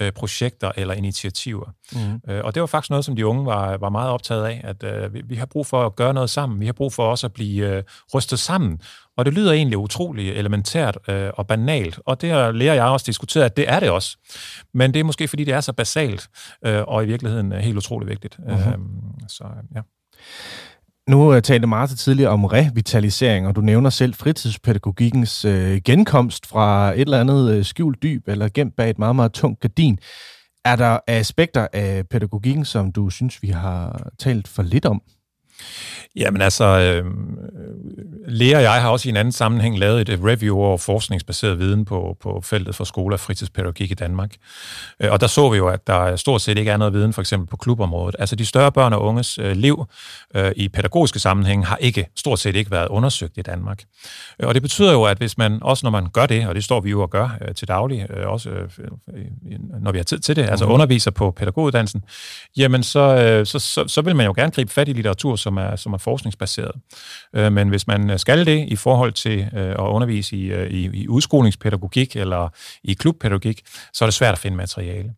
øh, 0.00 0.12
projekter 0.12 0.72
eller 0.76 0.94
initiativer. 0.94 1.66
Mm. 1.92 2.32
Øh, 2.32 2.44
og 2.44 2.54
det 2.54 2.60
var 2.60 2.66
faktisk 2.66 2.90
noget, 2.90 3.04
som 3.04 3.16
de 3.16 3.26
unge 3.26 3.46
var, 3.46 3.76
var 3.76 3.88
meget 3.88 4.10
optaget 4.10 4.44
af, 4.44 4.60
at 4.64 4.82
øh, 4.82 5.14
vi, 5.14 5.22
vi 5.24 5.34
har 5.34 5.46
brug 5.46 5.66
for 5.66 5.86
at 5.86 5.96
gøre 5.96 6.14
noget 6.14 6.30
sammen. 6.30 6.60
Vi 6.60 6.66
har 6.66 6.72
brug 6.72 6.92
for 6.92 7.10
også 7.10 7.26
at 7.26 7.32
blive 7.32 7.76
øh, 7.76 7.82
rystet 8.14 8.38
sammen. 8.38 8.80
Og 9.16 9.24
det 9.24 9.34
lyder 9.34 9.52
egentlig 9.52 9.78
utrolig 9.78 10.28
elementært 10.30 10.98
øh, 11.08 11.30
og 11.34 11.46
banalt, 11.46 12.00
og 12.06 12.20
det 12.20 12.30
har 12.30 12.52
lærer 12.52 12.74
jeg 12.74 12.84
også 12.84 13.06
diskuteret, 13.06 13.44
at 13.44 13.56
det 13.56 13.70
er 13.70 13.80
det 13.80 13.90
også. 13.90 14.16
Men 14.74 14.94
det 14.94 15.00
er 15.00 15.04
måske, 15.04 15.28
fordi 15.28 15.44
det 15.44 15.54
er 15.54 15.60
så 15.60 15.72
basalt, 15.72 16.28
øh, 16.66 16.82
og 16.86 17.04
i 17.04 17.06
virkeligheden 17.06 17.52
helt 17.52 17.76
utrolig 17.76 18.08
vigtigt. 18.08 18.38
Mm-hmm. 18.38 18.72
Øh, 18.72 18.78
så 19.28 19.44
ja. 19.74 19.80
Nu 21.08 21.34
øh, 21.34 21.42
talte 21.42 21.66
Martha 21.66 21.96
tidligere 21.96 22.30
om 22.30 22.44
revitalisering, 22.44 23.46
og 23.46 23.56
du 23.56 23.60
nævner 23.60 23.90
selv 23.90 24.14
fritidspædagogikkens 24.14 25.44
uh, 25.44 25.76
genkomst 25.84 26.46
fra 26.46 26.92
et 26.92 27.00
eller 27.00 27.20
andet 27.20 27.58
uh, 27.58 27.64
skjult 27.64 28.02
dyb 28.02 28.28
eller 28.28 28.48
gemt 28.54 28.76
bag 28.76 28.90
et 28.90 28.98
meget, 28.98 29.16
meget 29.16 29.32
tungt 29.32 29.60
gardin. 29.60 29.98
Er 30.64 30.76
der 30.76 30.98
aspekter 31.06 31.68
af 31.72 32.08
pædagogikken, 32.08 32.64
som 32.64 32.92
du 32.92 33.10
synes, 33.10 33.42
vi 33.42 33.48
har 33.48 34.10
talt 34.18 34.48
for 34.48 34.62
lidt 34.62 34.86
om? 34.86 35.02
Jamen 36.16 36.42
altså, 36.42 36.64
øh, 36.64 37.04
Lea 38.28 38.56
og 38.56 38.62
jeg 38.62 38.82
har 38.82 38.88
også 38.88 39.08
i 39.08 39.10
en 39.10 39.16
anden 39.16 39.32
sammenhæng 39.32 39.78
lavet 39.78 40.08
et 40.08 40.20
review 40.24 40.56
over 40.56 40.76
forskningsbaseret 40.76 41.58
viden 41.58 41.84
på, 41.84 42.16
på 42.20 42.40
feltet 42.44 42.74
for 42.74 42.84
skole 42.84 43.14
og 43.14 43.20
fritidspædagogik 43.20 43.90
i 43.90 43.94
Danmark. 43.94 44.34
Øh, 45.00 45.12
og 45.12 45.20
der 45.20 45.26
så 45.26 45.50
vi 45.50 45.56
jo, 45.56 45.68
at 45.68 45.86
der 45.86 46.16
stort 46.16 46.42
set 46.42 46.58
ikke 46.58 46.70
er 46.70 46.76
noget 46.76 46.94
viden, 46.94 47.12
for 47.12 47.20
eksempel 47.20 47.48
på 47.48 47.56
klubområdet. 47.56 48.16
Altså 48.18 48.36
de 48.36 48.46
større 48.46 48.72
børn 48.72 48.92
og 48.92 49.02
unges 49.02 49.38
øh, 49.38 49.56
liv 49.56 49.84
øh, 50.34 50.52
i 50.56 50.68
pædagogiske 50.68 51.18
sammenhæng 51.18 51.66
har 51.66 51.76
ikke 51.76 52.06
stort 52.16 52.38
set 52.38 52.56
ikke 52.56 52.70
været 52.70 52.88
undersøgt 52.88 53.38
i 53.38 53.42
Danmark. 53.42 53.82
Øh, 54.40 54.48
og 54.48 54.54
det 54.54 54.62
betyder 54.62 54.92
jo, 54.92 55.02
at 55.04 55.18
hvis 55.18 55.38
man, 55.38 55.58
også 55.62 55.86
når 55.86 55.90
man 55.90 56.10
gør 56.10 56.26
det, 56.26 56.48
og 56.48 56.54
det 56.54 56.64
står 56.64 56.80
vi 56.80 56.90
jo 56.90 57.02
og 57.02 57.10
gør 57.10 57.38
øh, 57.40 57.54
til 57.54 57.68
daglig, 57.68 58.06
øh, 58.10 58.28
også 58.28 58.50
når 59.80 59.92
vi 59.92 59.98
har 59.98 60.04
tid 60.04 60.18
til 60.18 60.36
det, 60.36 60.42
altså 60.42 60.64
mm-hmm. 60.64 60.74
underviser 60.74 61.10
på 61.10 61.30
pædagoguddannelsen, 61.30 62.04
jamen 62.56 62.82
så, 62.82 63.42
så, 63.44 63.58
så, 63.58 63.84
så 63.88 64.02
vil 64.02 64.16
man 64.16 64.26
jo 64.26 64.32
gerne 64.36 64.50
gribe 64.50 64.72
fat 64.72 64.88
i 64.88 64.92
litteratur, 64.92 65.36
som 65.44 65.56
er, 65.56 65.76
som 65.76 65.92
er 65.92 65.98
forskningsbaseret. 65.98 66.74
Øh, 67.36 67.52
men 67.52 67.68
hvis 67.68 67.86
man 67.86 68.10
øh, 68.10 68.18
skal 68.18 68.46
det 68.46 68.58
i 68.68 68.76
forhold 68.76 69.12
til 69.12 69.38
øh, 69.40 69.70
at 69.70 69.88
undervise 69.96 70.36
i, 70.36 70.52
øh, 70.52 70.70
i, 70.70 71.02
i 71.02 71.08
udskolingspædagogik 71.08 72.16
eller 72.16 72.48
i 72.84 72.92
klubpædagogik, 72.92 73.62
så 73.92 74.04
er 74.04 74.06
det 74.06 74.14
svært 74.14 74.32
at 74.32 74.38
finde 74.38 74.56
materiale. 74.56 75.10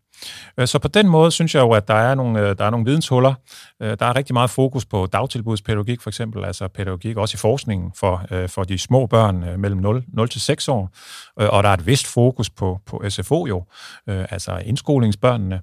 Øh, 0.58 0.66
så 0.66 0.78
på 0.78 0.88
den 0.88 1.08
måde 1.08 1.30
synes 1.30 1.54
jeg 1.54 1.60
jo, 1.60 1.70
at 1.70 1.88
der 1.88 1.94
er 1.94 2.14
nogle, 2.14 2.40
øh, 2.40 2.58
der 2.58 2.64
er 2.64 2.70
nogle 2.70 2.86
videnshuller. 2.86 3.34
Øh, 3.82 3.96
der 4.00 4.06
er 4.06 4.16
rigtig 4.16 4.34
meget 4.34 4.50
fokus 4.50 4.84
på 4.84 5.06
dagtilbudspædagogik 5.06 6.00
for 6.00 6.10
eksempel, 6.10 6.44
altså 6.44 6.68
pædagogik 6.68 7.16
også 7.16 7.36
i 7.36 7.38
forskningen 7.38 7.92
for, 7.96 8.22
for 8.46 8.64
de 8.64 8.78
små 8.78 9.06
børn 9.06 9.60
mellem 9.60 9.80
0, 9.80 10.04
0 10.08 10.28
til 10.28 10.40
6 10.40 10.68
år. 10.68 10.90
Og 11.36 11.62
der 11.62 11.68
er 11.68 11.74
et 11.74 11.86
vist 11.86 12.06
fokus 12.06 12.50
på, 12.50 12.80
på 12.86 13.02
SFO 13.08 13.46
jo, 13.46 13.64
altså 14.06 14.62
indskolingsbørnene. 14.64 15.60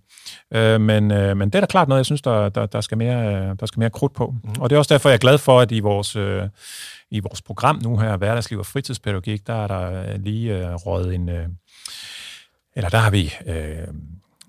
Men, 0.80 1.08
men 1.38 1.42
det 1.50 1.56
er 1.56 1.60
da 1.60 1.66
klart 1.66 1.88
noget, 1.88 2.00
jeg 2.00 2.06
synes, 2.06 2.22
der, 2.22 2.50
der, 2.50 2.66
der, 2.66 2.82
skal, 2.82 2.98
mere, 2.98 3.56
der 3.56 3.66
skal 3.66 3.80
mere 3.80 3.90
krudt 3.90 4.14
på. 4.14 4.36
Mm. 4.44 4.62
Og 4.62 4.70
det 4.70 4.76
er 4.76 4.80
også 4.80 4.94
derfor, 4.94 5.10
jeg 5.10 5.14
er 5.14 5.20
glad 5.20 5.38
for, 5.38 5.60
at 5.60 5.72
i 5.72 5.80
vores 5.80 6.18
i 7.14 7.20
vores 7.20 7.42
program 7.42 7.80
nu 7.84 7.98
her, 7.98 8.18
Hverdagsliv 8.18 8.60
og 8.60 8.66
fritidspædagogik, 8.66 9.48
der 9.48 9.54
er 9.54 9.68
der 9.68 10.18
lige 10.18 10.58
øh, 10.58 10.74
rådet 10.74 11.16
en... 11.16 11.30
Øh, 11.30 11.48
eller 12.76 12.90
der 12.90 12.98
har 12.98 13.12
vi... 13.12 13.34
Øh, 13.46 13.88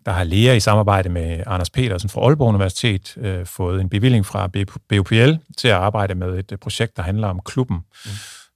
der 0.06 0.12
har 0.12 0.24
Lea 0.24 0.54
i 0.54 0.60
samarbejde 0.60 1.08
med 1.08 1.42
Anders 1.46 1.70
Petersen 1.70 2.10
fra 2.10 2.20
Aalborg 2.20 2.48
Universitet 2.48 3.16
øh, 3.16 3.46
fået 3.46 3.80
en 3.80 3.88
bevilling 3.88 4.26
fra 4.26 4.46
BUPL 4.88 5.32
til 5.56 5.68
at 5.68 5.74
arbejde 5.74 6.14
med 6.14 6.38
et 6.38 6.60
projekt, 6.60 6.96
der 6.96 7.02
handler 7.02 7.28
om 7.28 7.40
klubben 7.44 7.76
mm. 7.76 8.10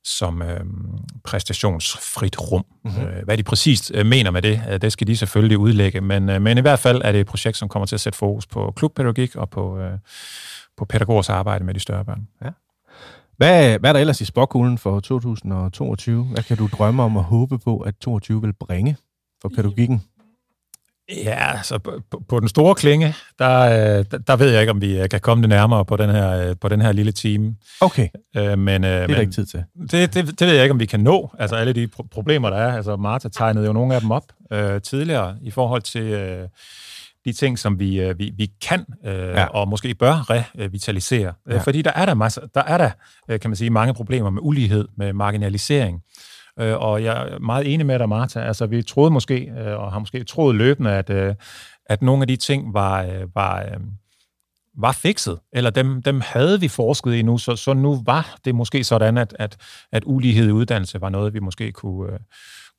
som 0.05 0.43
øh, 0.43 0.61
præstationsfrit 1.25 2.41
rum. 2.41 2.65
Mm-hmm. 2.85 3.03
Øh, 3.03 3.25
hvad 3.25 3.37
de 3.37 3.43
præcist 3.43 3.93
øh, 3.95 4.07
mener 4.07 4.31
med 4.31 4.43
det, 4.43 4.63
øh, 4.71 4.81
det 4.81 4.93
skal 4.93 5.07
de 5.07 5.17
selvfølgelig 5.17 5.59
udlægge, 5.59 6.01
men, 6.01 6.29
øh, 6.29 6.43
men 6.43 6.59
i 6.59 6.61
hvert 6.61 6.79
fald 6.79 7.03
er 7.05 7.13
det 7.13 7.21
et 7.21 7.27
projekt, 7.27 7.57
som 7.57 7.69
kommer 7.69 7.87
til 7.87 7.97
at 7.97 8.01
sætte 8.01 8.19
fokus 8.19 8.47
på 8.47 8.73
klubpædagogik 8.77 9.37
og 9.37 9.51
på, 9.51 9.79
øh, 9.79 9.99
på 10.77 10.85
pædagogers 10.85 11.29
arbejde 11.29 11.65
med 11.65 11.75
de 11.75 11.81
større 11.81 12.05
børn. 12.05 12.29
Ja. 12.45 12.51
Hvad, 13.37 13.79
hvad 13.79 13.91
er 13.91 13.93
der 13.93 14.01
ellers 14.01 14.21
i 14.21 14.25
spåkuglen 14.25 14.79
for 14.79 15.01
2022? 15.01 16.25
Hvad 16.25 16.43
kan 16.43 16.57
du 16.57 16.69
drømme 16.73 17.03
om 17.03 17.17
og 17.17 17.25
håbe 17.25 17.59
på, 17.59 17.79
at 17.79 17.95
2022 17.95 18.43
vil 18.43 18.53
bringe 18.53 18.97
for 19.43 19.49
pædagogikken? 19.49 20.03
Ja, 21.17 21.57
altså 21.57 21.79
på, 21.79 22.23
på 22.29 22.41
den 22.41 22.49
store 22.49 22.75
klinge, 22.75 23.15
der, 23.39 23.61
øh, 23.61 24.05
der, 24.27 24.37
ved 24.37 24.51
jeg 24.51 24.61
ikke, 24.61 24.71
om 24.71 24.81
vi 24.81 25.01
øh, 25.01 25.09
kan 25.09 25.21
komme 25.21 25.43
det 25.43 25.49
nærmere 25.49 25.85
på 25.85 25.97
den 25.97 26.11
her, 26.11 26.49
øh, 26.49 26.57
på 26.61 26.69
den 26.69 26.81
her 26.81 26.93
lille 26.93 27.13
time. 27.13 27.57
Okay, 27.81 28.09
øh, 28.37 28.59
men, 28.59 28.83
det 28.83 28.91
er 28.91 29.07
men, 29.07 29.15
der 29.15 29.21
ikke 29.21 29.33
tid 29.33 29.47
til. 29.47 29.65
Det, 29.91 30.15
det, 30.15 30.41
det 30.41 30.47
ved 30.47 30.55
jeg 30.55 30.63
ikke, 30.63 30.73
om 30.73 30.81
vi 30.81 30.87
kan 30.87 31.01
nå. 31.01 31.31
Altså 31.39 31.57
alle 31.57 31.73
de 31.73 31.89
pro- 31.97 32.09
problemer, 32.11 32.51
der 32.51 32.57
er. 32.57 32.77
Altså 32.77 32.97
Marta 32.97 33.29
tegnede 33.29 33.67
jo 33.67 33.73
nogle 33.73 33.95
af 33.95 34.01
dem 34.01 34.11
op 34.11 34.25
øh, 34.53 34.81
tidligere 34.81 35.37
i 35.43 35.51
forhold 35.51 35.83
til... 35.83 36.03
Øh, 36.03 36.49
de 37.25 37.33
ting, 37.33 37.59
som 37.59 37.79
vi, 37.79 38.01
øh, 38.01 38.19
vi, 38.19 38.33
vi 38.37 38.51
kan 38.63 38.85
øh, 39.05 39.15
ja. 39.15 39.45
og 39.45 39.69
måske 39.69 39.95
bør 39.95 40.31
revitalisere. 40.31 41.33
Ja. 41.51 41.59
Fordi 41.59 41.83
der 41.83 41.93
er 41.95 42.07
der, 42.07 42.15
masser, 42.15 42.41
der 42.55 42.63
er 42.63 42.79
der, 42.79 42.91
kan 43.39 43.51
man 43.51 43.57
sige, 43.57 43.71
mange 43.71 43.95
problemer 43.95 44.31
med 44.31 44.41
ulighed, 44.45 44.89
med 44.97 45.13
marginalisering. 45.13 46.01
Og 46.59 47.05
jeg 47.05 47.29
er 47.29 47.39
meget 47.39 47.75
enig 47.75 47.87
med 47.87 47.99
dig, 47.99 48.09
Martha. 48.09 48.41
Altså, 48.41 48.67
vi 48.67 48.83
troede 48.83 49.11
måske, 49.11 49.53
og 49.77 49.93
har 49.93 49.99
måske 49.99 50.25
troet 50.25 50.57
løbende, 50.57 50.91
at, 50.93 51.11
at 51.87 52.03
nogle 52.03 52.23
af 52.23 52.29
de 52.29 52.37
ting 52.37 52.75
var, 52.75 53.07
var, 53.35 53.65
var 54.79 54.93
fikset, 54.93 55.39
eller 55.53 55.71
dem, 55.71 56.03
dem 56.03 56.21
havde 56.25 56.61
vi 56.61 56.69
forsket 56.69 57.15
i 57.15 57.23
nu, 57.23 57.39
så, 57.39 57.57
så 57.57 57.73
nu 57.75 58.03
var 58.07 58.37
det 58.45 58.55
måske 58.55 58.85
sådan, 58.85 59.19
at, 59.19 59.37
at, 59.39 59.57
at 59.93 60.03
ulighed 60.07 60.49
i 60.49 60.53
uddannelse 60.53 61.01
var 61.01 61.09
noget, 61.09 61.35
vi 61.35 61.39
måske 61.39 61.73
kunne, 61.73 62.19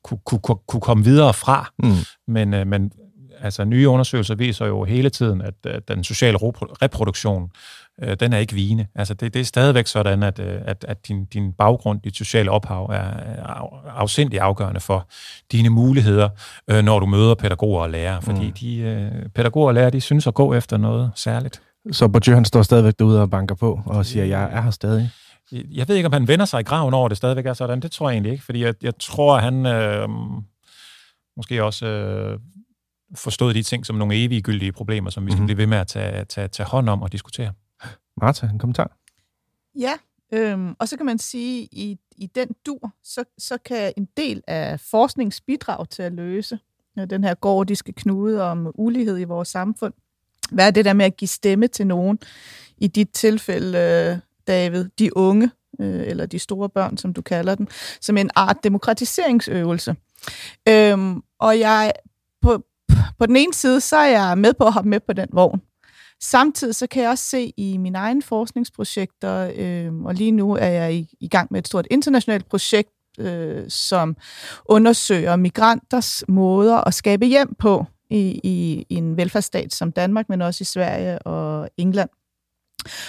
kunne, 0.04 0.20
kunne, 0.24 0.58
kunne 0.68 0.80
komme 0.80 1.04
videre 1.04 1.34
fra. 1.34 1.72
Mm. 1.78 1.92
Men, 2.28 2.68
men 2.68 2.92
altså 3.40 3.64
nye 3.64 3.88
undersøgelser 3.88 4.34
viser 4.34 4.66
jo 4.66 4.84
hele 4.84 5.10
tiden, 5.10 5.40
at, 5.40 5.54
at 5.64 5.88
den 5.88 6.04
sociale 6.04 6.38
reproduktion, 6.82 7.50
øh, 8.02 8.16
den 8.20 8.32
er 8.32 8.38
ikke 8.38 8.54
vigende. 8.54 8.86
Altså 8.94 9.14
det, 9.14 9.34
det 9.34 9.40
er 9.40 9.44
stadigvæk 9.44 9.86
sådan, 9.86 10.22
at, 10.22 10.38
øh, 10.38 10.60
at, 10.64 10.84
at 10.88 11.08
din, 11.08 11.24
din 11.24 11.52
baggrund, 11.52 12.00
dit 12.00 12.16
sociale 12.16 12.50
ophav 12.50 12.84
er, 12.84 13.02
afsindig 13.96 14.40
afgørende 14.40 14.80
for 14.80 15.08
dine 15.52 15.68
muligheder, 15.68 16.28
øh, 16.70 16.82
når 16.82 17.00
du 17.00 17.06
møder 17.06 17.34
pædagoger 17.34 17.82
og 17.82 17.90
lærere. 17.90 18.22
Fordi 18.22 18.46
mm. 18.46 18.52
de 18.52 18.76
øh, 18.76 19.28
pædagoger 19.28 19.68
og 19.68 19.74
lærere, 19.74 19.90
de 19.90 20.00
synes 20.00 20.26
at 20.26 20.34
gå 20.34 20.54
efter 20.54 20.76
noget 20.76 21.10
særligt. 21.14 21.62
Så 21.92 22.08
Bourdieu, 22.08 22.34
han 22.34 22.44
står 22.44 22.62
stadigvæk 22.62 22.94
derude 22.98 23.22
og 23.22 23.30
banker 23.30 23.54
på 23.54 23.80
og 23.86 24.06
siger, 24.06 24.24
jeg 24.24 24.48
er 24.52 24.62
her 24.62 24.70
stadig? 24.70 25.10
Jeg 25.52 25.88
ved 25.88 25.96
ikke, 25.96 26.06
om 26.06 26.12
han 26.12 26.28
vender 26.28 26.44
sig 26.44 26.60
i 26.60 26.62
graven 26.62 26.94
over, 26.94 27.08
det 27.08 27.16
stadigvæk 27.16 27.46
er 27.46 27.52
sådan. 27.52 27.80
Det 27.80 27.92
tror 27.92 28.08
jeg 28.08 28.14
egentlig 28.14 28.32
ikke, 28.32 28.44
fordi 28.44 28.64
jeg, 28.64 28.74
jeg 28.82 28.92
tror, 29.00 29.36
at 29.36 29.42
han 29.42 29.66
øh, 29.66 30.08
måske 31.36 31.64
også 31.64 31.86
øh, 31.86 32.38
forstået 33.16 33.54
de 33.54 33.62
ting 33.62 33.86
som 33.86 33.96
nogle 33.96 34.24
evige 34.24 34.42
gyldige 34.42 34.72
problemer, 34.72 35.10
som 35.10 35.26
vi 35.26 35.30
skal 35.30 35.36
mm-hmm. 35.36 35.46
blive 35.46 35.58
ved 35.58 35.66
med 35.66 35.78
at 35.78 35.86
tage, 35.86 36.24
tage, 36.24 36.48
tage 36.48 36.66
hånd 36.66 36.88
om 36.88 37.02
og 37.02 37.12
diskutere. 37.12 37.52
Martha, 38.20 38.46
en 38.46 38.58
kommentar? 38.58 38.96
Ja, 39.74 39.92
øhm, 40.32 40.74
og 40.78 40.88
så 40.88 40.96
kan 40.96 41.06
man 41.06 41.18
sige, 41.18 41.68
i, 41.72 41.98
i 42.16 42.26
den 42.26 42.48
dur, 42.66 42.90
så, 43.02 43.24
så 43.38 43.58
kan 43.64 43.92
en 43.96 44.08
del 44.16 44.42
af 44.46 44.80
forskningsbidrag 44.80 45.88
til 45.88 46.02
at 46.02 46.12
løse 46.12 46.58
øh, 46.98 47.10
den 47.10 47.24
her 47.24 47.34
gordiske 47.34 47.92
knude 47.92 48.42
om 48.42 48.72
ulighed 48.74 49.18
i 49.18 49.24
vores 49.24 49.48
samfund, 49.48 49.92
hvad 50.50 50.66
er 50.66 50.70
det 50.70 50.84
der 50.84 50.92
med 50.92 51.06
at 51.06 51.16
give 51.16 51.28
stemme 51.28 51.66
til 51.66 51.86
nogen? 51.86 52.18
I 52.76 52.86
dit 52.86 53.10
tilfælde, 53.10 53.78
øh, 53.78 54.18
David, 54.46 54.88
de 54.98 55.16
unge, 55.16 55.50
øh, 55.80 56.06
eller 56.06 56.26
de 56.26 56.38
store 56.38 56.68
børn, 56.68 56.96
som 56.96 57.12
du 57.14 57.22
kalder 57.22 57.54
dem, 57.54 57.66
som 58.00 58.16
en 58.16 58.30
art 58.34 58.56
demokratiseringsøvelse. 58.64 59.96
Øhm, 60.68 61.22
og 61.38 61.58
jeg 61.58 61.92
på, 62.42 62.64
på 63.18 63.26
den 63.26 63.36
ene 63.36 63.54
side, 63.54 63.80
så 63.80 63.96
er 63.96 64.08
jeg 64.08 64.38
med 64.38 64.54
på 64.54 64.64
at 64.64 64.72
hoppe 64.72 64.90
med 64.90 65.00
på 65.00 65.12
den 65.12 65.28
vogn. 65.32 65.60
Samtidig 66.22 66.74
så 66.74 66.86
kan 66.86 67.02
jeg 67.02 67.10
også 67.10 67.24
se 67.24 67.52
i 67.56 67.76
mine 67.76 67.98
egne 67.98 68.22
forskningsprojekter, 68.22 69.52
øh, 69.56 69.94
og 69.94 70.14
lige 70.14 70.32
nu 70.32 70.52
er 70.52 70.66
jeg 70.68 70.94
i, 70.94 71.08
i 71.20 71.28
gang 71.28 71.48
med 71.50 71.58
et 71.58 71.66
stort 71.66 71.86
internationalt 71.90 72.48
projekt, 72.48 72.90
øh, 73.18 73.64
som 73.68 74.16
undersøger 74.64 75.36
migranters 75.36 76.24
måder 76.28 76.76
at 76.76 76.94
skabe 76.94 77.26
hjem 77.26 77.54
på 77.54 77.84
i, 78.10 78.40
i, 78.44 78.86
i 78.88 78.94
en 78.94 79.16
velfærdsstat 79.16 79.74
som 79.74 79.92
Danmark, 79.92 80.28
men 80.28 80.42
også 80.42 80.62
i 80.62 80.64
Sverige 80.64 81.18
og 81.18 81.68
England. 81.76 82.10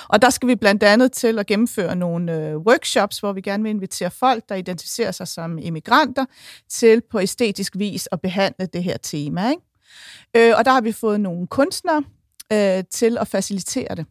Og 0.10 0.21
der 0.21 0.30
skal 0.30 0.47
vi 0.47 0.56
blandt 0.56 0.84
andet 0.84 1.12
til 1.12 1.39
at 1.39 1.47
gennemføre 1.47 1.95
nogle 1.95 2.38
øh, 2.38 2.58
workshops, 2.58 3.19
hvor 3.19 3.34
vi 3.34 3.41
gerne 3.41 3.63
vil 3.63 3.69
invitere 3.69 4.12
folk, 4.12 4.50
der 4.50 4.56
identificerer 4.56 5.12
sig 5.12 5.28
som 5.28 5.58
immigranter, 5.58 6.26
til 6.69 7.02
på 7.12 7.19
æstetisk 7.19 7.78
vis 7.78 8.10
at 8.12 8.21
behandle 8.21 8.65
det 8.65 8.84
her 8.84 8.97
tema. 8.97 9.50
Ikke? 9.50 10.50
Øh, 10.50 10.54
og 10.58 10.65
der 10.65 10.71
har 10.71 10.82
vi 10.82 10.91
fået 10.91 11.21
nogle 11.21 11.47
kunstnere 11.47 12.04
øh, 12.52 12.84
til 12.92 13.18
at 13.18 13.28
facilitere 13.28 13.96
det. 13.96 14.06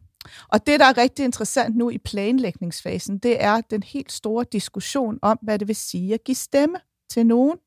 Og 0.47 0.67
det, 0.67 0.79
der 0.79 0.85
er 0.85 0.97
rigtig 0.97 1.25
interessant 1.25 1.75
nu 1.75 1.89
i 1.89 1.97
planlægningsfasen, 1.97 3.17
det 3.17 3.43
er 3.43 3.61
den 3.61 3.83
helt 3.83 4.11
store 4.11 4.45
diskussion 4.51 5.19
om, 5.21 5.39
hvad 5.41 5.59
det 5.59 5.67
vil 5.67 5.75
sige 5.75 6.13
at 6.13 6.23
give 6.23 6.35
stemme 6.35 6.77
til 7.09 7.25
nogen. 7.25 7.57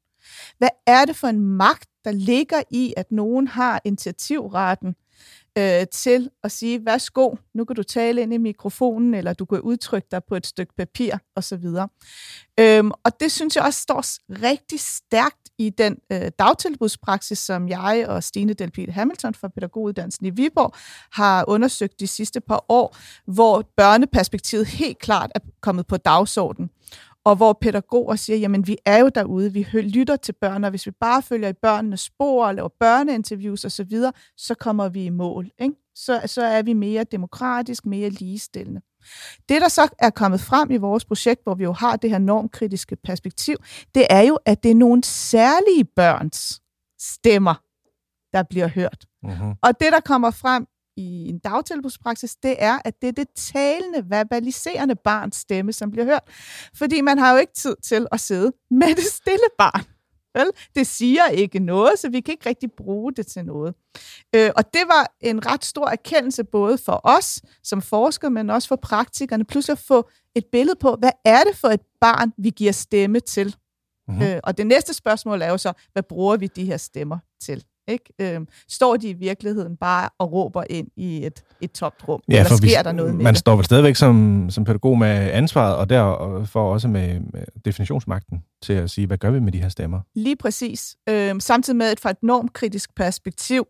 Hvad 0.59 0.69
er 0.87 1.05
det 1.05 1.17
for 1.17 1.29
en 1.29 1.41
magt, 1.41 1.89
der 2.05 2.13
ligger 2.13 2.63
i, 2.71 2.95
at 2.97 3.13
nogen 3.13 3.49
har 3.49 3.81
initiativretten 3.85 4.95
øh, 5.59 5.87
til 5.93 6.31
at 6.43 6.53
sige, 6.53 6.87
værsgo, 6.87 7.35
nu 7.55 7.65
kan 7.65 7.77
du 7.77 7.83
tale 7.83 8.23
ind 8.23 8.35
i 8.35 8.39
mikrofonen, 8.39 9.15
eller 9.15 9.33
du 9.33 9.45
kan 9.45 9.61
udtrykke 9.61 10.09
dig 10.11 10.25
på 10.29 10.37
et 10.37 10.47
stykke 10.47 10.73
papir, 10.77 11.15
osv. 11.37 11.65
Øhm, 12.61 12.91
og 13.05 13.21
det 13.21 13.33
synes 13.33 13.57
jeg 13.57 13.65
også 13.65 13.81
står 13.81 14.05
rigtig 14.43 14.81
stærkt 14.81 15.51
i 15.59 15.71
den 15.71 15.99
øh, 16.13 16.31
dagtilbudspraksis, 16.39 17.39
som 17.39 17.69
jeg 17.69 18.05
og 18.09 18.25
Stine 18.25 18.53
Delpil 18.53 18.93
Hamilton 18.93 19.35
fra 19.35 19.49
Pædagoguddannelsen 19.49 20.27
i 20.27 20.31
Viborg 20.31 20.75
har 21.13 21.45
undersøgt 21.49 22.01
de 22.01 22.07
sidste 22.07 22.41
par 22.41 22.65
år, 22.69 22.97
hvor 23.27 23.65
børneperspektivet 23.77 24.67
helt 24.67 24.99
klart 24.99 25.31
er 25.35 25.41
kommet 25.61 25.87
på 25.87 25.97
dagsordenen 25.97 26.71
og 27.25 27.37
hvor 27.37 27.53
pædagoger 27.53 28.17
siger, 28.17 28.37
jamen 28.37 28.67
vi 28.67 28.77
er 28.85 28.99
jo 28.99 29.09
derude, 29.09 29.53
vi 29.53 29.63
lytter 29.73 30.17
til 30.17 30.33
børn, 30.33 30.65
og 30.65 30.71
hvis 30.71 30.87
vi 30.87 30.91
bare 30.91 31.23
følger 31.23 31.49
i 31.49 31.53
børnenes 31.53 32.01
spor 32.01 32.47
og 32.47 32.55
laver 32.55 32.69
børneinterviews 32.81 33.65
osv., 33.65 33.91
så, 33.91 34.13
så 34.37 34.55
kommer 34.55 34.89
vi 34.89 35.05
i 35.05 35.11
mål. 35.11 35.51
Ikke? 35.59 35.75
Så, 35.95 36.21
så 36.27 36.43
er 36.43 36.63
vi 36.63 36.73
mere 36.73 37.05
demokratisk, 37.05 37.87
mere 37.87 38.11
ligestillende. 38.11 38.81
Det, 39.49 39.61
der 39.61 39.69
så 39.69 39.89
er 39.99 40.11
kommet 40.11 40.41
frem 40.41 40.71
i 40.71 40.77
vores 40.77 41.05
projekt, 41.05 41.43
hvor 41.43 41.55
vi 41.55 41.65
jo 41.65 41.73
har 41.73 41.97
det 41.97 42.11
her 42.11 42.19
normkritiske 42.19 42.97
perspektiv, 42.97 43.57
det 43.95 44.07
er 44.11 44.21
jo, 44.21 44.39
at 44.47 44.63
det 44.63 44.71
er 44.71 44.75
nogle 44.75 45.05
særlige 45.05 45.85
børns 45.85 46.63
stemmer, 47.01 47.55
der 48.33 48.43
bliver 48.43 48.69
hørt. 48.69 49.05
Mm-hmm. 49.23 49.55
Og 49.63 49.81
det, 49.81 49.93
der 49.93 50.01
kommer 50.01 50.31
frem 50.31 50.67
i 50.97 51.29
en 51.29 51.39
dagtilbudspraksis, 51.39 52.37
det 52.37 52.57
er, 52.59 52.79
at 52.85 52.95
det 53.03 53.09
er 53.09 53.13
det 53.13 53.29
talende, 53.37 54.11
verbaliserende 54.11 54.95
barns 54.95 55.37
stemme, 55.37 55.73
som 55.73 55.91
bliver 55.91 56.05
hørt. 56.05 56.23
Fordi 56.75 57.01
man 57.01 57.19
har 57.19 57.33
jo 57.33 57.39
ikke 57.39 57.53
tid 57.53 57.77
til 57.83 58.07
at 58.13 58.21
sidde 58.21 58.53
med 58.71 58.89
det 58.89 59.05
stille 59.05 59.47
barn. 59.59 59.85
Vel? 60.35 60.51
Det 60.75 60.87
siger 60.87 61.27
ikke 61.27 61.59
noget, 61.59 61.99
så 61.99 62.09
vi 62.09 62.21
kan 62.21 62.33
ikke 62.33 62.49
rigtig 62.49 62.73
bruge 62.73 63.13
det 63.13 63.27
til 63.27 63.45
noget. 63.45 63.75
Øh, 64.35 64.51
og 64.57 64.75
det 64.75 64.83
var 64.87 65.15
en 65.21 65.47
ret 65.47 65.65
stor 65.65 65.89
erkendelse 65.89 66.45
både 66.45 66.79
for 66.79 67.01
os 67.05 67.43
som 67.63 67.83
forskere, 67.83 68.31
men 68.31 68.51
også 68.51 68.69
for 68.69 68.77
praktikerne, 68.77 69.45
pludselig 69.45 69.73
at 69.73 69.79
få 69.79 70.09
et 70.35 70.45
billede 70.53 70.77
på, 70.81 70.97
hvad 70.97 71.11
er 71.25 71.45
det 71.45 71.57
for 71.57 71.69
et 71.69 71.81
barn, 72.01 72.33
vi 72.39 72.51
giver 72.51 72.73
stemme 72.73 73.21
til? 73.21 73.57
Mm-hmm. 74.09 74.23
Øh, 74.23 74.41
og 74.45 74.59
det 74.59 74.67
næste 74.67 74.95
spørgsmål 74.95 75.43
er 75.43 75.49
jo 75.49 75.59
så, 75.59 75.73
hvad 75.93 76.03
bruger 76.03 76.37
vi 76.37 76.47
de 76.47 76.65
her 76.65 76.77
stemmer 76.77 77.19
til? 77.41 77.65
Ikke? 77.89 78.05
Øhm, 78.21 78.49
står 78.69 78.97
de 78.97 79.09
i 79.09 79.13
virkeligheden 79.13 79.77
bare 79.77 80.09
og 80.19 80.33
råber 80.33 80.65
ind 80.71 80.89
i 80.97 81.27
et, 81.27 81.43
et 81.61 81.73
tomt 81.73 82.09
rum? 82.09 82.21
Ja, 82.29 82.39
eller 82.39 82.57
sker 82.57 82.67
vi, 82.67 82.85
der 82.85 82.93
noget 82.93 83.15
med 83.15 83.25
man 83.25 83.35
det? 83.35 83.39
står 83.39 83.57
vel 83.57 83.65
stadigvæk 83.65 83.97
som, 83.97 84.47
som 84.51 84.65
pædagog 84.65 84.99
med 84.99 85.09
ansvaret, 85.09 85.77
og 85.77 85.89
derfor 85.89 86.73
også 86.73 86.89
med, 86.89 87.21
med 87.21 87.45
definitionsmagten 87.65 88.43
til 88.63 88.73
at 88.73 88.91
sige, 88.91 89.07
hvad 89.07 89.19
gør 89.19 89.31
vi 89.31 89.41
med 89.41 89.53
de 89.53 89.59
her 89.59 89.69
stemmer? 89.69 90.01
Lige 90.15 90.37
præcis. 90.37 90.97
Øhm, 91.09 91.41
samtidig 91.41 91.77
med 91.77 91.93
et 91.93 92.01
fra 92.01 92.11
et 92.11 92.23
normkritisk 92.23 92.95
perspektiv, 92.95 93.67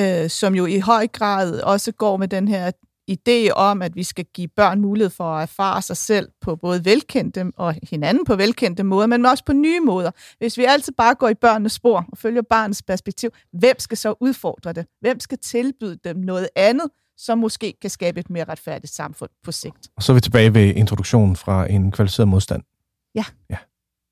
øh, 0.00 0.30
som 0.30 0.54
jo 0.54 0.66
i 0.66 0.78
høj 0.78 1.06
grad 1.06 1.60
også 1.60 1.92
går 1.92 2.16
med 2.16 2.28
den 2.28 2.48
her 2.48 2.70
idé 3.10 3.50
om, 3.50 3.82
at 3.82 3.96
vi 3.96 4.02
skal 4.02 4.24
give 4.34 4.48
børn 4.48 4.80
mulighed 4.80 5.10
for 5.10 5.24
at 5.24 5.42
erfare 5.42 5.82
sig 5.82 5.96
selv 5.96 6.28
på 6.40 6.56
både 6.56 6.84
velkendte 6.84 7.52
og 7.56 7.74
hinanden 7.90 8.24
på 8.24 8.36
velkendte 8.36 8.82
måder, 8.82 9.06
men 9.06 9.26
også 9.26 9.44
på 9.44 9.52
nye 9.52 9.80
måder. 9.80 10.10
Hvis 10.38 10.58
vi 10.58 10.64
altid 10.64 10.92
bare 10.92 11.14
går 11.14 11.28
i 11.28 11.34
børnenes 11.34 11.72
spor 11.72 12.06
og 12.12 12.18
følger 12.18 12.42
barnets 12.42 12.82
perspektiv, 12.82 13.30
hvem 13.52 13.78
skal 13.78 13.96
så 13.98 14.14
udfordre 14.20 14.72
det? 14.72 14.86
Hvem 15.00 15.20
skal 15.20 15.38
tilbyde 15.38 15.98
dem 16.04 16.16
noget 16.16 16.48
andet, 16.56 16.86
som 17.16 17.38
måske 17.38 17.74
kan 17.80 17.90
skabe 17.90 18.20
et 18.20 18.30
mere 18.30 18.44
retfærdigt 18.44 18.92
samfund 18.92 19.30
på 19.44 19.52
sigt? 19.52 19.88
Og 19.96 20.02
så 20.02 20.12
er 20.12 20.14
vi 20.14 20.20
tilbage 20.20 20.54
ved 20.54 20.74
introduktionen 20.74 21.36
fra 21.36 21.70
en 21.70 21.90
kvalificeret 21.90 22.28
modstand. 22.28 22.62
Ja. 23.14 23.24
ja. 23.50 23.56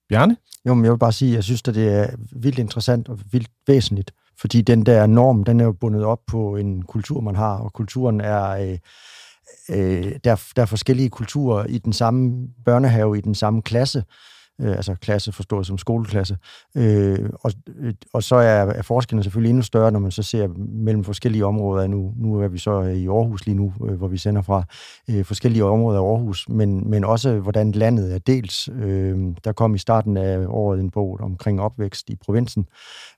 Bjarne? 0.09 0.37
Jo, 0.67 0.75
men 0.75 0.85
jeg 0.85 0.93
vil 0.93 0.99
bare 0.99 1.13
sige, 1.13 1.31
at 1.31 1.37
jeg 1.37 1.45
synes, 1.45 1.63
at 1.69 1.75
det 1.75 1.89
er 1.89 2.11
vildt 2.33 2.59
interessant 2.59 3.09
og 3.09 3.19
vildt 3.33 3.51
væsentligt, 3.67 4.13
fordi 4.41 4.61
den 4.61 4.87
der 4.87 5.07
norm, 5.07 5.45
den 5.45 5.61
er 5.61 5.65
jo 5.65 5.73
bundet 5.73 6.05
op 6.05 6.21
på 6.27 6.57
en 6.57 6.83
kultur, 6.83 7.21
man 7.21 7.37
har, 7.37 7.57
og 7.57 7.73
kulturen 7.73 8.21
er... 8.21 8.51
Øh, 8.51 8.79
øh, 9.71 10.13
der, 10.25 10.43
der 10.57 10.63
er 10.63 10.67
forskellige 10.67 11.11
kulturer 11.11 11.67
i 11.67 11.79
den 11.79 11.93
samme 11.93 12.49
børnehave, 12.65 13.19
i 13.19 13.21
den 13.21 13.35
samme 13.35 13.63
klasse, 13.63 14.05
øh, 14.61 14.77
altså 14.77 14.95
klasse 14.95 15.33
forstået 15.33 15.67
som 15.67 15.79
skoleklasse. 15.79 16.37
Øh, 16.75 17.31
og, 17.41 17.53
øh, 17.79 17.95
og 18.13 18.23
så 18.23 18.35
er, 18.35 18.67
er 18.67 18.83
forskellen 18.83 19.23
selvfølgelig 19.23 19.51
endnu 19.51 19.63
større, 19.63 19.93
når 19.93 19.99
man 19.99 20.11
så 20.11 20.23
ser 20.23 20.49
mellem 20.57 21.05
forskellige 21.05 21.47
områder. 21.47 21.87
Nu, 21.87 22.13
nu 22.17 22.41
er 22.41 22.49
vi 22.49 22.59
så 22.59 22.83
øh, 22.83 22.95
i 22.95 23.09
Aarhus 23.09 23.47
lige 23.47 23.57
nu, 23.57 23.73
øh, 23.89 23.95
hvor 23.95 24.09
vi 24.09 24.19
sender 24.19 24.43
fra 24.43 24.65
øh, 25.11 25.25
forskellige 25.25 25.65
områder 25.65 26.01
af 26.01 26.05
Aarhus, 26.05 26.49
men, 26.49 26.91
men 26.91 27.05
også 27.05 27.39
hvordan 27.39 27.73
landet 27.73 28.15
er 28.15 28.19
dels. 28.19 28.69
Øh, 28.69 29.19
der 29.45 29.53
kom 29.53 29.75
i 29.75 29.79
starten 29.79 30.17
af 30.17 30.47
året 30.49 30.81
en 30.81 30.91
bog 30.91 31.19
omkring 31.21 31.61
opvækst 31.61 32.11
i 32.11 32.17
provinsen, 32.17 32.67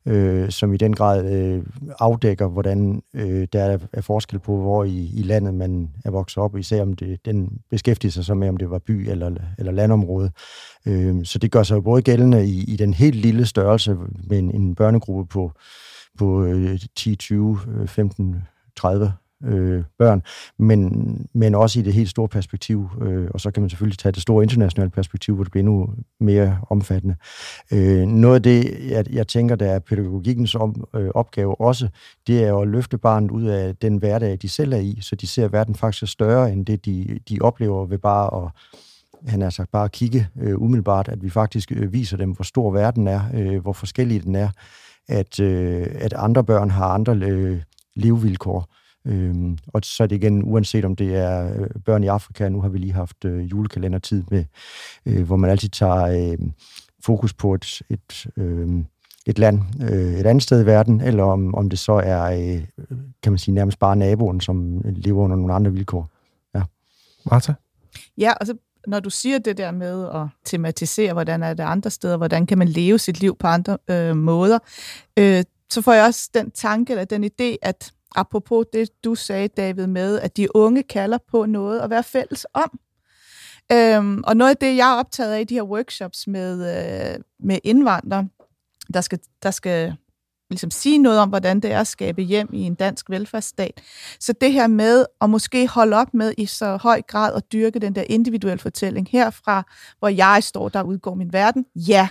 øh, 0.07 0.51
som 0.51 0.75
i 0.75 0.77
den 0.77 0.95
grad 0.95 1.33
øh, 1.33 1.63
afdækker, 1.99 2.49
hvordan 2.49 3.03
øh, 3.15 3.49
der 3.53 3.63
er, 3.63 3.79
er 3.93 4.01
forskel 4.01 4.39
på, 4.39 4.57
hvor 4.57 4.85
i, 4.85 5.11
i 5.15 5.23
landet 5.23 5.55
man 5.55 5.91
er 6.05 6.11
vokset 6.11 6.43
op, 6.43 6.57
især 6.57 6.83
om 6.83 6.93
det, 6.93 7.25
den 7.25 7.59
beskæftiger 7.71 8.13
sig 8.13 8.25
så 8.25 8.35
med, 8.35 8.49
om 8.49 8.57
det 8.57 8.71
var 8.71 8.79
by 8.79 9.11
eller, 9.11 9.31
eller 9.59 9.73
landområde. 9.73 10.31
Øh, 10.87 11.25
så 11.33 11.39
det 11.39 11.51
gør 11.51 11.63
sig 11.63 11.77
jo 11.77 11.81
både 11.81 12.03
gældende 12.03 12.47
i, 12.47 12.65
i 12.65 12.77
den 12.77 12.95
helt 12.95 13.17
lille 13.17 13.47
størrelse 13.47 13.97
med 14.29 14.39
en, 14.39 14.51
en 14.51 14.75
børnegruppe 14.75 15.33
på, 15.33 15.53
på 16.19 16.45
øh, 16.45 16.81
10, 16.97 17.17
20, 17.17 17.59
15, 17.87 18.43
30 18.77 19.13
øh, 19.45 19.85
børn, 19.99 20.23
men, 20.59 20.91
men 21.35 21.55
også 21.55 21.81
i 21.81 21.83
det 21.83 21.93
helt 21.93 22.11
store 22.11 22.29
perspektiv. 22.29 22.91
Øh, 23.03 23.29
og 23.35 23.41
så 23.41 23.51
kan 23.51 23.63
man 23.63 23.71
selvfølgelig 23.71 23.99
tage 23.99 24.13
det 24.13 24.23
store 24.23 24.43
internationale 24.43 24.91
perspektiv, 24.91 25.35
hvor 25.35 25.45
det 25.45 25.51
bliver 25.51 25.63
endnu 25.63 25.89
mere 26.21 26.59
omfattende. 26.71 27.17
Øh, 27.73 28.07
noget 28.07 28.35
af 28.35 28.43
det, 28.43 28.91
jeg, 28.91 29.13
jeg 29.13 29.29
tænker, 29.29 29.57
der 29.57 29.71
er 29.71 29.79
pædagogikkens 29.79 30.55
om, 30.55 30.85
øh, 30.95 31.11
opgave 31.15 31.61
også, 31.61 31.89
det 32.27 32.45
er 32.45 32.57
at 32.57 32.69
løfte 32.69 32.99
barnet 32.99 33.31
ud 33.31 33.45
af 33.45 33.77
den 33.77 33.97
hverdag, 33.97 34.39
de 34.43 34.49
selv 34.49 34.73
er 34.73 34.81
i, 34.81 34.99
så 35.01 35.17
de 35.17 35.27
ser, 35.27 35.49
verden 35.49 35.75
faktisk 35.75 36.13
større 36.13 36.53
end 36.53 36.67
det, 36.67 36.85
de, 36.85 37.19
de 37.29 37.39
oplever 37.41 37.87
ved 37.87 37.99
bare 37.99 38.45
at 38.45 38.51
han 39.27 39.43
er 39.43 39.51
sagt 39.51 39.71
bare 39.71 39.85
at 39.85 39.93
kigge 39.93 40.29
øh, 40.41 40.63
umiddelbart, 40.63 41.09
at 41.09 41.23
vi 41.23 41.31
faktisk 41.31 41.73
øh, 41.73 41.93
viser 41.93 42.17
dem, 42.17 42.31
hvor 42.31 42.43
stor 42.43 42.71
verden 42.71 43.09
er, 43.09 43.21
øh, 43.35 43.63
hvor 43.63 43.73
forskellig 43.73 44.25
den 44.25 44.35
er, 44.35 44.49
at, 45.09 45.41
øh, 45.41 45.87
at 45.95 46.13
andre 46.13 46.45
børn 46.45 46.71
har 46.71 46.87
andre 46.87 47.15
øh, 47.17 47.63
levevilkår. 47.97 48.69
Øhm, 49.05 49.59
og 49.67 49.81
så 49.85 50.03
er 50.03 50.07
det 50.07 50.17
igen, 50.17 50.43
uanset 50.45 50.85
om 50.85 50.97
det 50.97 51.17
er 51.17 51.61
øh, 51.61 51.67
børn 51.85 52.05
i 52.05 52.07
Afrika, 52.07 52.49
nu 52.49 52.61
har 52.61 52.69
vi 52.69 52.79
lige 52.79 52.93
haft 52.93 53.25
øh, 53.25 53.51
julekalendertid 53.51 54.25
med, 54.31 54.45
øh, 55.07 55.23
hvor 55.23 55.37
man 55.37 55.51
altid 55.51 55.69
tager 55.69 56.03
øh, 56.03 56.39
fokus 57.05 57.35
på 57.35 57.55
et, 57.55 57.83
et, 57.91 58.27
øh, 58.37 58.85
et 59.27 59.39
land 59.39 59.61
øh, 59.83 60.15
et 60.15 60.27
andet 60.27 60.43
sted 60.43 60.63
i 60.63 60.67
verden, 60.67 61.01
eller 61.01 61.25
om, 61.25 61.55
om 61.55 61.69
det 61.69 61.79
så 61.79 61.93
er, 61.93 62.23
øh, 62.23 62.65
kan 63.23 63.33
man 63.33 63.39
sige, 63.39 63.55
nærmest 63.55 63.79
bare 63.79 63.97
naboen, 63.97 64.41
som 64.41 64.83
lever 64.85 65.25
under 65.25 65.37
nogle 65.37 65.55
andre 65.55 65.73
vilkår. 65.73 66.11
Ja. 66.55 66.63
Martha? 67.31 67.53
Ja, 68.19 68.33
og 68.41 68.47
så 68.47 68.55
når 68.87 69.01
du 69.01 69.11
siger 69.11 69.39
det 69.39 69.57
der 69.57 69.71
med 69.71 70.09
at 70.15 70.27
tematisere, 70.45 71.13
hvordan 71.13 71.43
er 71.43 71.55
det 71.55 71.63
andre 71.63 71.91
steder, 71.91 72.17
hvordan 72.17 72.47
kan 72.47 72.59
man 72.59 72.69
leve 72.69 72.99
sit 72.99 73.21
liv 73.21 73.37
på 73.37 73.47
andre 73.47 73.79
øh, 73.91 74.17
måder, 74.17 74.59
øh, 75.17 75.45
så 75.71 75.83
får 75.83 75.93
jeg 75.93 76.05
også 76.05 76.31
den 76.35 76.51
tanke, 76.51 76.93
eller 76.93 77.05
den 77.05 77.25
idé, 77.25 77.57
at 77.63 77.93
apropos 78.15 78.67
det, 78.73 79.05
du 79.05 79.15
sagde, 79.15 79.49
David, 79.49 79.87
med, 79.87 80.21
at 80.21 80.37
de 80.37 80.57
unge 80.57 80.83
kalder 80.83 81.19
på 81.31 81.47
noget 81.47 81.81
at 81.81 81.91
være 81.91 82.03
fælles 82.03 82.47
om. 82.55 82.81
Øhm, 83.73 84.25
og 84.27 84.37
noget 84.37 84.51
af 84.51 84.57
det, 84.57 84.77
jeg 84.77 84.93
er 84.95 84.99
optaget 84.99 85.33
af 85.33 85.41
i 85.41 85.45
de 85.45 85.55
her 85.55 85.63
workshops 85.63 86.27
med, 86.27 86.53
øh, 87.15 87.21
med 87.41 87.59
indvandrere, 87.65 88.29
der 88.95 89.01
skal, 89.01 89.19
der 89.43 89.51
skal 89.51 89.95
ligesom 90.53 90.71
sige 90.71 90.99
noget 90.99 91.19
om, 91.19 91.29
hvordan 91.29 91.61
det 91.61 91.73
er 91.73 91.81
at 91.81 91.87
skabe 91.87 92.23
hjem 92.23 92.49
i 92.53 92.61
en 92.61 92.75
dansk 92.75 93.11
velfærdsstat. 93.11 93.83
Så 94.21 94.33
det 94.41 94.53
her 94.53 94.67
med 94.67 95.07
at 95.21 95.31
måske 95.31 95.69
holde 95.69 95.97
op 95.97 96.15
med 96.15 96.35
i 96.39 96.47
så 96.47 96.77
høj 96.77 97.03
grad 97.03 97.35
at 97.35 97.53
dyrke 97.53 97.79
den 97.79 97.95
der 97.95 98.05
individuelle 98.09 98.59
fortælling 98.59 99.09
herfra, 99.11 99.63
hvor 99.99 100.09
jeg 100.09 100.39
står, 100.43 100.69
der 100.69 100.83
udgår 100.83 101.15
min 101.15 101.33
verden. 101.33 101.67
Ja, 101.77 102.09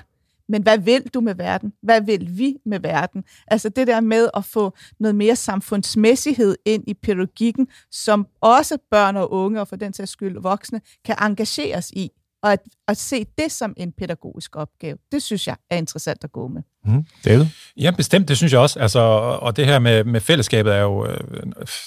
men 0.50 0.64
hvad 0.64 0.78
vil 0.78 1.08
du 1.14 1.22
med 1.22 1.36
verden? 1.36 1.74
Hvad 1.82 2.02
vil 2.02 2.38
vi 2.38 2.58
med 2.66 2.80
verden? 2.80 3.24
Altså 3.48 3.70
det 3.70 3.88
der 3.88 4.00
med 4.00 4.30
at 4.34 4.46
få 4.46 4.74
noget 5.00 5.16
mere 5.16 5.36
samfundsmæssighed 5.36 6.56
ind 6.66 6.84
i 6.88 6.94
pædagogikken, 6.94 7.68
som 7.92 8.28
også 8.42 8.78
børn 8.92 9.18
og 9.18 9.32
unge, 9.34 9.62
og 9.62 9.68
for 9.68 9.76
den 9.76 9.94
sags 9.94 10.12
skyld 10.12 10.42
voksne, 10.42 10.82
kan 11.06 11.16
engageres 11.22 11.92
i. 11.92 12.12
Og 12.44 12.52
at, 12.54 12.60
at 12.88 12.98
se 12.98 13.26
det 13.38 13.52
som 13.52 13.74
en 13.78 13.92
pædagogisk 13.92 14.56
opgave, 14.56 14.98
det 15.12 15.24
synes 15.24 15.48
jeg 15.48 15.56
er 15.70 15.78
interessant 15.78 16.24
at 16.24 16.32
gå 16.32 16.48
med. 16.48 16.62
Mm. 16.86 17.06
David? 17.26 17.46
Ja, 17.78 17.92
bestemt, 17.92 18.28
det 18.28 18.38
synes 18.38 18.54
jeg 18.54 18.62
også. 18.62 18.80
Altså, 18.80 19.00
og 19.42 19.58
det 19.58 19.66
her 19.66 19.80
med, 19.80 20.04
med 20.04 20.22
fællesskabet 20.22 20.74
er 20.74 20.80
jo, 20.80 21.06
øh, 21.06 21.18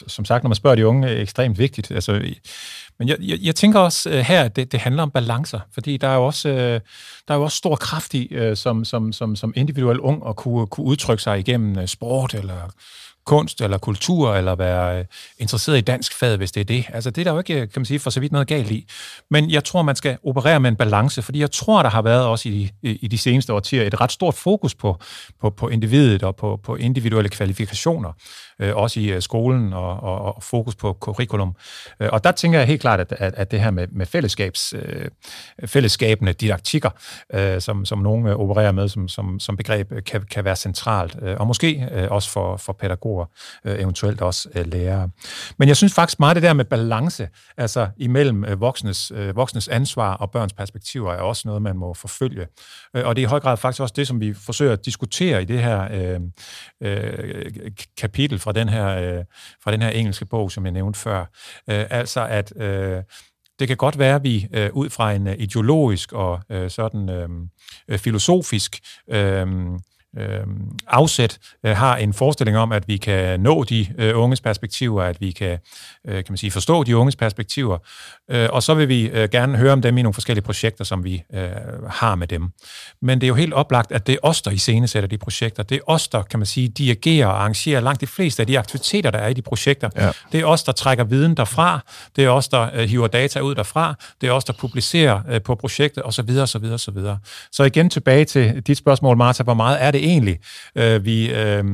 som 0.07 0.24
sagt, 0.24 0.44
når 0.44 0.48
man 0.48 0.57
spørger 0.57 0.74
de 0.74 0.86
unge, 0.86 1.09
ekstremt 1.09 1.59
vigtigt. 1.59 1.90
Altså, 1.90 2.12
men 2.98 3.09
jeg, 3.09 3.16
jeg, 3.20 3.38
jeg 3.42 3.55
tænker 3.55 3.80
også 3.80 4.11
øh, 4.11 4.16
her, 4.16 4.42
at 4.42 4.57
det, 4.57 4.72
det 4.72 4.80
handler 4.80 5.02
om 5.02 5.11
balancer, 5.11 5.61
fordi 5.72 5.96
der 5.96 6.09
er 6.09 6.14
jo 6.14 6.26
også, 6.26 6.48
øh, 6.48 6.80
der 7.28 7.34
er 7.34 7.38
jo 7.38 7.42
også 7.42 7.57
stor 7.57 7.76
kraft 7.76 8.14
i, 8.14 8.26
øh, 8.26 8.57
som, 8.57 8.84
som, 8.84 9.12
som, 9.12 9.36
som 9.36 9.52
individuel 9.57 10.00
ung, 10.00 10.22
at 10.28 10.36
kunne, 10.36 10.66
kunne 10.66 10.86
udtrykke 10.86 11.22
sig 11.22 11.38
igennem 11.38 11.78
øh, 11.78 11.86
sport 11.86 12.34
eller 12.34 12.70
kunst 13.24 13.60
eller 13.60 13.78
kultur, 13.78 14.34
eller 14.34 14.54
være 14.54 14.98
øh, 14.98 15.04
interesseret 15.38 15.78
i 15.78 15.80
dansk 15.80 16.18
fag, 16.18 16.36
hvis 16.36 16.52
det 16.52 16.60
er 16.60 16.64
det. 16.64 16.84
Altså, 16.92 17.10
det 17.10 17.20
er 17.20 17.24
der 17.24 17.32
jo 17.32 17.38
ikke, 17.38 17.54
kan 17.54 17.80
man 17.80 17.84
sige, 17.84 17.98
for 17.98 18.10
så 18.10 18.20
vidt 18.20 18.32
noget 18.32 18.48
galt 18.48 18.70
i. 18.70 18.86
Men 19.30 19.50
jeg 19.50 19.64
tror, 19.64 19.82
man 19.82 19.96
skal 19.96 20.18
operere 20.24 20.60
med 20.60 20.70
en 20.70 20.76
balance, 20.76 21.22
fordi 21.22 21.40
jeg 21.40 21.50
tror, 21.50 21.82
der 21.82 21.90
har 21.90 22.02
været 22.02 22.26
også 22.26 22.48
i, 22.48 22.70
i, 22.82 23.08
de 23.08 23.18
seneste 23.18 23.52
årtier 23.52 23.82
et 23.82 24.00
ret 24.00 24.12
stort 24.12 24.34
fokus 24.34 24.74
på, 24.74 25.00
på, 25.40 25.50
på 25.50 25.68
individet 25.68 26.22
og 26.22 26.36
på, 26.36 26.60
på 26.62 26.76
individuelle 26.76 27.28
kvalifikationer, 27.28 28.12
øh, 28.58 28.76
også 28.76 29.00
i 29.00 29.06
øh, 29.06 29.22
skolen 29.22 29.72
og, 29.72 30.00
og, 30.02 30.34
og 30.34 30.42
fokus 30.42 30.74
på 30.74 30.96
curriculum. 31.00 31.56
Øh, 32.00 32.08
og 32.12 32.24
der 32.24 32.32
tænker 32.32 32.58
jeg 32.58 32.68
helt 32.68 32.80
klart, 32.80 33.00
at, 33.00 33.12
at, 33.18 33.34
at 33.34 33.50
det 33.50 33.60
her 33.60 33.70
med, 33.70 33.86
med 33.90 34.06
fællesskabs, 34.06 34.74
øh, 34.76 35.08
fællesskabende 35.66 36.32
didaktikker, 36.32 36.90
øh, 37.34 37.60
som, 37.60 37.84
som 37.84 37.98
nogen 37.98 38.26
opererer 38.26 38.72
med 38.72 38.88
som, 38.88 39.08
som, 39.08 39.40
som 39.40 39.56
begreb, 39.56 39.92
øh, 39.92 40.04
kan, 40.04 40.22
kan 40.30 40.44
være 40.44 40.56
centralt, 40.56 41.16
og 41.16 41.46
måske 41.46 41.88
øh, 41.92 42.10
også 42.10 42.30
for, 42.30 42.56
for 42.56 42.72
pædagoger, 42.72 43.13
øh, 43.64 43.80
eventuelt 43.80 44.20
også 44.20 44.48
øh, 44.54 44.66
lærere. 44.66 45.10
Men 45.58 45.68
jeg 45.68 45.76
synes 45.76 45.94
faktisk 45.94 46.20
meget 46.20 46.34
det 46.34 46.42
der 46.42 46.52
med 46.52 46.64
balance, 46.64 47.28
altså 47.56 47.88
imellem 47.96 48.44
øh, 48.44 48.60
voksnes, 48.60 49.12
øh, 49.14 49.36
voksnes 49.36 49.68
ansvar 49.68 50.14
og 50.14 50.30
børns 50.30 50.52
perspektiver, 50.52 51.12
er 51.12 51.20
også 51.20 51.42
noget, 51.48 51.62
man 51.62 51.76
må 51.76 51.94
forfølge. 51.94 52.46
Øh, 52.96 53.06
og 53.06 53.16
det 53.16 53.22
er 53.22 53.26
i 53.26 53.30
høj 53.30 53.40
grad 53.40 53.56
faktisk 53.56 53.82
også 53.82 53.94
det, 53.96 54.06
som 54.06 54.20
vi 54.20 54.34
forsøger 54.34 54.72
at 54.72 54.84
diskutere 54.84 55.42
i 55.42 55.44
det 55.44 55.62
her 55.62 55.88
øh, 55.92 56.20
øh, 56.80 57.70
kapitel 57.96 58.38
fra 58.38 58.52
den 58.52 58.68
her, 58.68 58.86
øh, 58.86 59.24
fra 59.64 59.72
den 59.72 59.82
her 59.82 59.88
engelske 59.88 60.26
bog, 60.26 60.50
som 60.50 60.64
jeg 60.64 60.72
nævnte 60.72 60.98
før. 60.98 61.20
Øh, 61.70 61.86
altså 61.90 62.26
at 62.26 62.52
øh, 62.56 63.02
det 63.58 63.68
kan 63.68 63.76
godt 63.76 63.98
være, 63.98 64.14
at 64.14 64.22
vi 64.22 64.48
øh, 64.52 64.70
ud 64.72 64.90
fra 64.90 65.12
en 65.12 65.26
øh, 65.26 65.34
ideologisk 65.38 66.12
og 66.12 66.40
øh, 66.50 66.70
sådan 66.70 67.08
øh, 67.08 67.28
øh 67.88 67.98
filosofisk 67.98 68.80
øh, 69.10 69.46
øh, 70.18 70.40
afsæt 70.86 71.38
øh, 71.66 71.76
har 71.76 71.96
en 71.96 72.12
forestilling 72.12 72.58
om, 72.58 72.72
at 72.72 72.88
vi 72.88 72.96
kan 72.96 73.40
nå 73.40 73.64
de 73.64 73.86
øh, 73.98 74.18
unges 74.18 74.40
perspektiver, 74.40 75.02
at 75.02 75.20
vi 75.20 75.30
kan, 75.30 75.58
øh, 76.08 76.14
kan 76.14 76.24
man 76.28 76.36
sige, 76.36 76.50
forstå 76.50 76.82
de 76.82 76.96
unges 76.96 77.16
perspektiver, 77.16 77.78
øh, 78.30 78.48
og 78.52 78.62
så 78.62 78.74
vil 78.74 78.88
vi 78.88 79.08
øh, 79.08 79.28
gerne 79.28 79.58
høre 79.58 79.72
om 79.72 79.82
dem 79.82 79.98
i 79.98 80.02
nogle 80.02 80.14
forskellige 80.14 80.44
projekter, 80.44 80.84
som 80.84 81.04
vi 81.04 81.22
øh, 81.34 81.48
har 81.88 82.14
med 82.14 82.26
dem. 82.26 82.50
Men 83.02 83.20
det 83.20 83.26
er 83.26 83.28
jo 83.28 83.34
helt 83.34 83.52
oplagt, 83.52 83.92
at 83.92 84.06
det 84.06 84.12
er 84.12 84.18
os, 84.22 84.42
der 84.42 84.50
iscenesætter 84.50 85.08
de 85.08 85.18
projekter. 85.18 85.62
Det 85.62 85.74
er 85.76 85.80
os, 85.86 86.08
der, 86.08 86.22
kan 86.22 86.38
man 86.38 86.46
sige, 86.46 86.68
dirigerer 86.68 87.26
og 87.26 87.40
arrangerer 87.40 87.80
langt 87.80 88.00
de 88.00 88.06
fleste 88.06 88.42
af 88.42 88.46
de 88.46 88.58
aktiviteter, 88.58 89.10
der 89.10 89.18
er 89.18 89.28
i 89.28 89.32
de 89.32 89.42
projekter. 89.42 89.90
Ja. 89.96 90.10
Det 90.32 90.40
er 90.40 90.46
os, 90.46 90.62
der 90.62 90.72
trækker 90.72 91.04
viden 91.04 91.34
derfra. 91.34 91.80
Det 92.16 92.24
er 92.24 92.30
os, 92.30 92.48
der 92.48 92.68
øh, 92.74 92.88
hiver 92.88 93.06
data 93.06 93.40
ud 93.40 93.54
derfra. 93.54 93.94
Det 94.20 94.28
er 94.28 94.32
os, 94.32 94.44
der 94.44 94.52
publicerer 94.52 95.20
øh, 95.28 95.42
på 95.42 95.54
projektet, 95.54 96.02
osv. 96.04 96.38
osv. 96.38 96.64
osv. 96.72 96.98
Så 97.52 97.64
igen 97.64 97.90
tilbage 97.90 98.24
til 98.24 98.62
dit 98.66 98.78
spørgsmål, 98.78 99.16
Martha, 99.16 99.42
hvor 99.42 99.54
meget 99.54 99.82
er 99.82 99.90
det 99.90 100.03
det 100.05 100.11
egentlig, 100.11 100.38
øh, 100.76 101.05
vi, 101.05 101.32
øh, 101.32 101.64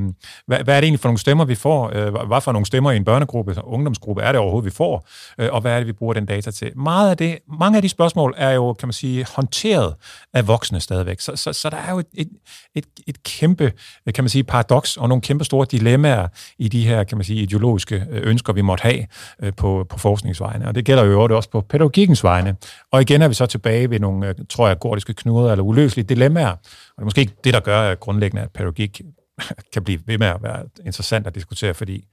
hvad, 0.46 0.58
hvad 0.64 0.76
er 0.76 0.80
det 0.80 0.84
egentlig 0.84 1.00
for 1.00 1.08
nogle 1.08 1.18
stemmer, 1.18 1.44
vi 1.44 1.54
får? 1.54 1.90
Øh, 1.94 2.26
hvad 2.26 2.40
for 2.40 2.52
nogle 2.52 2.66
stemmer 2.66 2.90
i 2.90 2.96
en 2.96 3.04
børnegruppe, 3.04 3.52
en 3.52 3.58
ungdomsgruppe 3.62 4.22
er 4.22 4.32
det 4.32 4.40
overhovedet, 4.40 4.64
vi 4.64 4.76
får? 4.76 5.08
Øh, 5.38 5.48
og 5.52 5.60
hvad 5.60 5.72
er 5.72 5.76
det, 5.76 5.86
vi 5.86 5.92
bruger 5.92 6.14
den 6.14 6.26
data 6.26 6.50
til? 6.50 6.78
Meget 6.78 7.10
af 7.10 7.16
det, 7.16 7.38
mange 7.58 7.76
af 7.76 7.82
de 7.82 7.88
spørgsmål 7.88 8.34
er 8.36 8.50
jo, 8.50 8.72
kan 8.72 8.88
man 8.88 8.92
sige, 8.92 9.26
håndteret 9.36 9.94
af 10.34 10.48
voksne 10.48 10.80
stadigvæk. 10.80 11.20
Så, 11.20 11.36
så, 11.36 11.52
så 11.52 11.70
der 11.70 11.76
er 11.76 11.90
jo 11.90 11.98
et, 11.98 12.06
et, 12.14 12.28
et, 12.74 12.84
et 13.06 13.22
kæmpe, 13.22 13.72
kan 14.14 14.24
man 14.24 14.28
sige, 14.28 14.44
paradoks 14.44 14.96
og 14.96 15.08
nogle 15.08 15.22
kæmpe 15.22 15.44
store 15.44 15.66
dilemmaer 15.70 16.28
i 16.58 16.68
de 16.68 16.86
her, 16.86 17.04
kan 17.04 17.18
man 17.18 17.24
sige, 17.24 17.42
ideologiske 17.42 18.06
øh, 18.10 18.30
ønsker, 18.30 18.52
vi 18.52 18.60
måtte 18.60 18.82
have 18.82 19.06
øh, 19.42 19.52
på, 19.56 19.86
på 19.88 19.98
forskningsvejene. 19.98 20.68
Og 20.68 20.74
det 20.74 20.84
gælder 20.84 21.04
jo 21.04 21.36
også 21.36 21.50
på 21.50 21.60
pædagogikkens 21.60 22.24
vegne. 22.24 22.56
Og 22.92 23.02
igen 23.02 23.22
er 23.22 23.28
vi 23.28 23.34
så 23.34 23.46
tilbage 23.46 23.90
ved 23.90 24.00
nogle, 24.00 24.28
øh, 24.28 24.34
tror 24.48 24.68
jeg, 24.68 24.78
gordiske 24.78 25.14
knuder 25.14 25.50
eller 25.50 25.64
uløselige 25.64 26.06
dilemmaer. 26.06 26.50
Og 26.50 26.58
det 26.96 27.02
er 27.02 27.04
måske 27.04 27.20
ikke 27.20 27.34
det, 27.44 27.54
der 27.54 27.60
gør 27.60 27.80
at 27.80 28.00
grundlæggende, 28.20 28.42
at 28.42 28.52
pædagogik 28.52 29.00
kan 29.72 29.84
blive 29.84 30.00
ved 30.06 30.18
med 30.18 30.26
at 30.26 30.42
være 30.42 30.64
interessant 30.86 31.26
at 31.26 31.34
diskutere, 31.34 31.74
fordi 31.74 32.08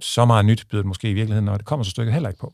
så 0.00 0.24
meget 0.24 0.44
nyt 0.44 0.64
byder 0.70 0.82
det 0.82 0.88
måske 0.88 1.10
i 1.10 1.14
virkeligheden, 1.14 1.48
og 1.48 1.58
det 1.58 1.66
kommer 1.66 1.84
så 1.84 1.90
stykket 1.90 2.12
heller 2.12 2.28
ikke 2.28 2.40
på. 2.40 2.52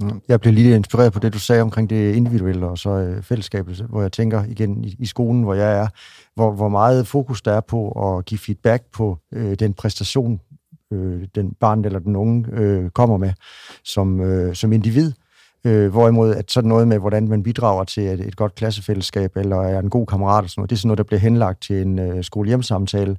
Mm. 0.00 0.20
Jeg 0.28 0.40
blev 0.40 0.54
lige 0.54 0.76
inspireret 0.76 1.12
på 1.12 1.18
det, 1.18 1.32
du 1.32 1.38
sagde 1.38 1.62
omkring 1.62 1.90
det 1.90 2.14
individuelle 2.14 2.66
og 2.66 2.78
så 2.78 2.90
øh, 2.90 3.22
fællesskabet, 3.22 3.76
hvor 3.76 4.02
jeg 4.02 4.12
tænker 4.12 4.44
igen 4.44 4.84
i, 4.84 4.96
i 4.98 5.06
skolen, 5.06 5.42
hvor 5.42 5.54
jeg 5.54 5.78
er, 5.78 5.88
hvor, 6.34 6.52
hvor 6.52 6.68
meget 6.68 7.06
fokus 7.06 7.42
der 7.42 7.52
er 7.52 7.60
på 7.60 7.90
at 7.90 8.24
give 8.24 8.38
feedback 8.38 8.84
på 8.92 9.18
øh, 9.32 9.54
den 9.54 9.74
præstation, 9.74 10.40
øh, 10.92 11.26
den 11.34 11.54
barn 11.60 11.84
eller 11.84 11.98
den 11.98 12.16
unge 12.16 12.46
øh, 12.52 12.90
kommer 12.90 13.16
med 13.16 13.32
som, 13.84 14.20
øh, 14.20 14.54
som 14.54 14.72
individ. 14.72 15.06
Øh, 15.06 15.29
hvorimod 15.64 16.34
at 16.34 16.50
sådan 16.50 16.68
noget 16.68 16.88
med, 16.88 16.98
hvordan 16.98 17.28
man 17.28 17.42
bidrager 17.42 17.84
til 17.84 18.02
et, 18.02 18.20
et 18.20 18.36
godt 18.36 18.54
klassefællesskab, 18.54 19.36
eller 19.36 19.56
er 19.56 19.78
en 19.78 19.90
god 19.90 20.06
kammerat, 20.06 20.44
og 20.44 20.50
sådan 20.50 20.60
noget, 20.60 20.70
det 20.70 20.76
er 20.76 20.78
sådan 20.78 20.88
noget, 20.88 20.98
der 20.98 21.04
bliver 21.04 21.20
henlagt 21.20 21.62
til 21.62 21.82
en 21.82 21.98
øh, 21.98 22.24
skolehjemsamtale, 22.24 23.16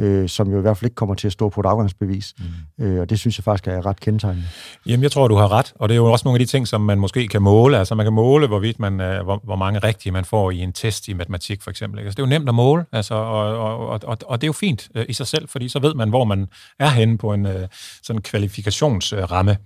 øh, 0.00 0.28
som 0.28 0.50
jo 0.50 0.58
i 0.58 0.60
hvert 0.60 0.76
fald 0.76 0.86
ikke 0.86 0.94
kommer 0.94 1.14
til 1.14 1.26
at 1.26 1.32
stå 1.32 1.48
på 1.48 1.60
et 1.60 1.66
afgangsbevis. 1.66 2.34
Mm. 2.78 2.84
Øh, 2.84 3.00
og 3.00 3.10
det 3.10 3.18
synes 3.18 3.38
jeg 3.38 3.44
faktisk 3.44 3.68
er 3.68 3.86
ret 3.86 4.00
kendetegnende. 4.00 4.48
Jamen, 4.86 5.02
jeg 5.02 5.12
tror, 5.12 5.28
du 5.28 5.34
har 5.34 5.52
ret, 5.52 5.72
og 5.74 5.88
det 5.88 5.94
er 5.94 5.96
jo 5.96 6.12
også 6.12 6.22
nogle 6.24 6.40
af 6.40 6.46
de 6.46 6.50
ting, 6.50 6.68
som 6.68 6.80
man 6.80 6.98
måske 6.98 7.28
kan 7.28 7.42
måle. 7.42 7.78
Altså, 7.78 7.94
man 7.94 8.06
kan 8.06 8.12
måle, 8.12 8.46
hvorvidt 8.46 8.78
man, 8.78 9.00
øh, 9.00 9.24
hvor, 9.24 9.40
hvor 9.44 9.56
mange 9.56 9.78
rigtige 9.78 10.12
man 10.12 10.24
får 10.24 10.50
i 10.50 10.58
en 10.58 10.72
test 10.72 11.08
i 11.08 11.12
matematik, 11.12 11.62
for 11.62 11.70
eksempel. 11.70 12.00
Altså, 12.00 12.10
det 12.10 12.22
er 12.22 12.26
jo 12.26 12.30
nemt 12.38 12.48
at 12.48 12.54
måle, 12.54 12.84
altså, 12.92 13.14
og, 13.14 13.58
og, 13.58 13.88
og, 13.88 14.00
og, 14.04 14.18
og 14.26 14.40
det 14.40 14.44
er 14.44 14.48
jo 14.48 14.52
fint 14.52 14.88
øh, 14.94 15.04
i 15.08 15.12
sig 15.12 15.26
selv, 15.26 15.48
fordi 15.48 15.68
så 15.68 15.78
ved 15.78 15.94
man, 15.94 16.08
hvor 16.08 16.24
man 16.24 16.46
er 16.78 16.88
henne 16.88 17.18
på 17.18 17.32
en 17.32 17.46
øh, 17.46 17.68
sådan 18.02 18.22
kvalifikationsramme, 18.22 19.56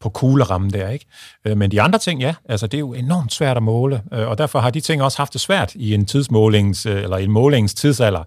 på 0.00 0.08
kuglerammen 0.08 0.70
der, 0.70 0.88
ikke? 0.88 1.06
Øh, 1.44 1.56
men 1.56 1.73
de 1.74 1.82
andre 1.82 1.98
ting, 1.98 2.20
ja, 2.20 2.34
altså 2.48 2.66
det 2.66 2.78
er 2.78 2.80
jo 2.80 2.92
enormt 2.92 3.32
svært 3.32 3.56
at 3.56 3.62
måle, 3.62 4.02
øh, 4.12 4.28
og 4.28 4.38
derfor 4.38 4.58
har 4.58 4.70
de 4.70 4.80
ting 4.80 5.02
også 5.02 5.18
haft 5.18 5.32
det 5.32 5.40
svært 5.40 5.74
i 5.74 5.94
en 5.94 6.06
tidsmålings, 6.06 6.86
øh, 6.86 7.02
eller 7.02 7.16
en 7.16 7.30
målings 7.30 7.74
tidsalder, 7.74 8.24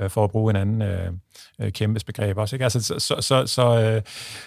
øh, 0.00 0.10
for 0.10 0.24
at 0.24 0.30
bruge 0.30 0.50
en 0.50 0.56
anden 0.56 0.82
øh, 0.82 1.72
kæmpes 1.72 2.04
begreb 2.04 2.38
også. 2.38 2.56
Ikke? 2.56 2.64
Altså, 2.64 2.82
så, 2.82 2.98
så, 2.98 3.16
så, 3.20 3.46
så, 3.46 3.80
øh, 3.80 4.02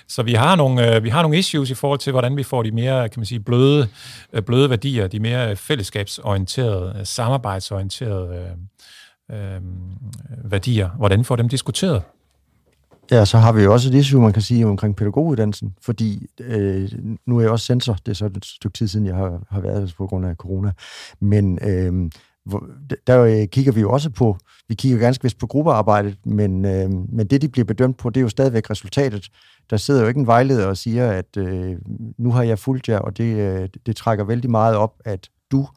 så 0.08 0.24
vi, 0.24 0.34
har 0.34 0.56
nogle, 0.56 0.96
øh, 0.96 1.04
vi 1.04 1.10
har 1.10 1.22
nogle 1.22 1.38
issues 1.38 1.70
i 1.70 1.74
forhold 1.74 2.00
til, 2.00 2.12
hvordan 2.12 2.38
vi 2.38 2.44
får 2.44 2.64
de 2.64 2.72
mere 2.72 3.10
kan 3.10 3.20
man 3.20 3.26
sige, 3.26 3.40
bløde, 3.40 3.88
øh, 4.34 4.42
bløde 4.42 4.70
værdier, 4.70 5.08
de 5.08 5.20
mere 5.20 5.56
fællesskabsorienterede, 5.56 7.02
samarbejdsorienterede 7.04 8.56
øh, 9.32 9.56
øh, 9.56 9.62
værdier, 10.52 10.90
hvordan 10.90 11.26
får 11.26 11.36
dem 11.36 11.50
diskuteret 11.50 12.02
Ja, 13.12 13.26
så 13.26 13.38
har 13.38 13.52
vi 13.52 13.64
jo 13.64 13.74
også 13.74 13.90
et 13.90 13.94
issue, 13.94 14.22
man 14.22 14.34
kan 14.34 14.42
sige, 14.42 14.66
omkring 14.66 14.96
pædagoguddannelsen, 14.96 15.76
fordi 15.82 16.28
øh, 16.40 16.92
nu 17.26 17.38
er 17.38 17.42
jeg 17.42 17.52
også 17.52 17.66
sensor, 17.66 17.94
det 17.94 18.08
er 18.08 18.16
så 18.16 18.26
et 18.26 18.46
stykke 18.46 18.78
tid 18.78 18.88
siden, 18.88 19.06
jeg 19.06 19.16
har, 19.16 19.42
har 19.50 19.60
været 19.60 19.94
på 19.98 20.08
grund 20.08 20.26
af 20.26 20.36
corona, 20.36 20.72
men 21.20 21.60
øhm, 21.62 22.06
øh, 22.06 22.12
der 23.08 23.46
kigger 23.46 23.72
vi 23.72 23.82
jo 23.82 23.92
også 23.92 24.10
på, 24.10 24.38
vi 24.68 24.76
kigger 24.76 24.98
ganske 25.00 25.24
vist 25.24 25.38
på 25.38 25.48
gruppearbejdet, 25.48 26.18
men, 26.26 26.66
øh, 26.66 26.90
men 26.90 27.28
det, 27.28 27.42
de 27.42 27.50
bliver 27.50 27.66
bedømt 27.66 27.98
på, 27.98 28.10
det 28.10 28.18
er 28.18 28.22
jo 28.22 28.30
stadigvæk 28.30 28.70
resultatet. 28.70 29.30
Der 29.70 29.78
sidder 29.78 30.02
jo 30.02 30.08
ikke 30.08 30.20
en 30.20 30.28
vejleder 30.28 30.68
og 30.68 30.78
siger, 30.78 31.12
at 31.12 31.38
øh, 31.38 31.76
nu 32.18 32.32
har 32.32 32.44
jeg 32.44 32.60
fulgt 32.60 32.90
jer, 32.90 33.00
og 33.00 33.18
det, 33.18 33.36
øh, 33.36 33.70
det 33.86 33.96
trækker 33.96 34.24
vældig 34.24 34.52
meget 34.52 34.76
op, 34.76 34.94
at 35.06 35.30
du 35.52 35.68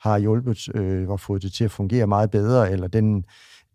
har 0.00 0.18
hjulpet 0.18 0.68
øh, 0.74 1.08
og 1.08 1.20
fået 1.20 1.42
det 1.42 1.52
til 1.52 1.64
at 1.64 1.70
fungere 1.70 2.06
meget 2.06 2.30
bedre, 2.30 2.70
eller 2.70 2.88
den 2.88 3.24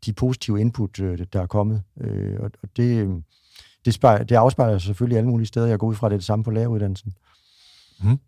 de 0.05 0.13
positive 0.13 0.61
input, 0.61 0.99
øh, 0.99 1.25
der 1.33 1.41
er 1.41 1.47
kommet. 1.47 1.83
Øh, 2.01 2.39
og 2.39 2.51
det, 2.77 3.23
det, 3.85 3.93
spejler, 3.93 4.23
det 4.23 4.35
afspejler 4.35 4.77
selvfølgelig 4.77 5.17
alle 5.17 5.29
mulige 5.29 5.47
steder. 5.47 5.67
Jeg 5.67 5.79
går 5.79 5.87
ud 5.87 5.95
fra, 5.95 6.09
det 6.09 6.13
er 6.13 6.17
det 6.17 6.25
samme 6.25 6.43
på 6.43 6.51
læreruddannelsen. 6.51 7.13
Mm. 8.03 8.19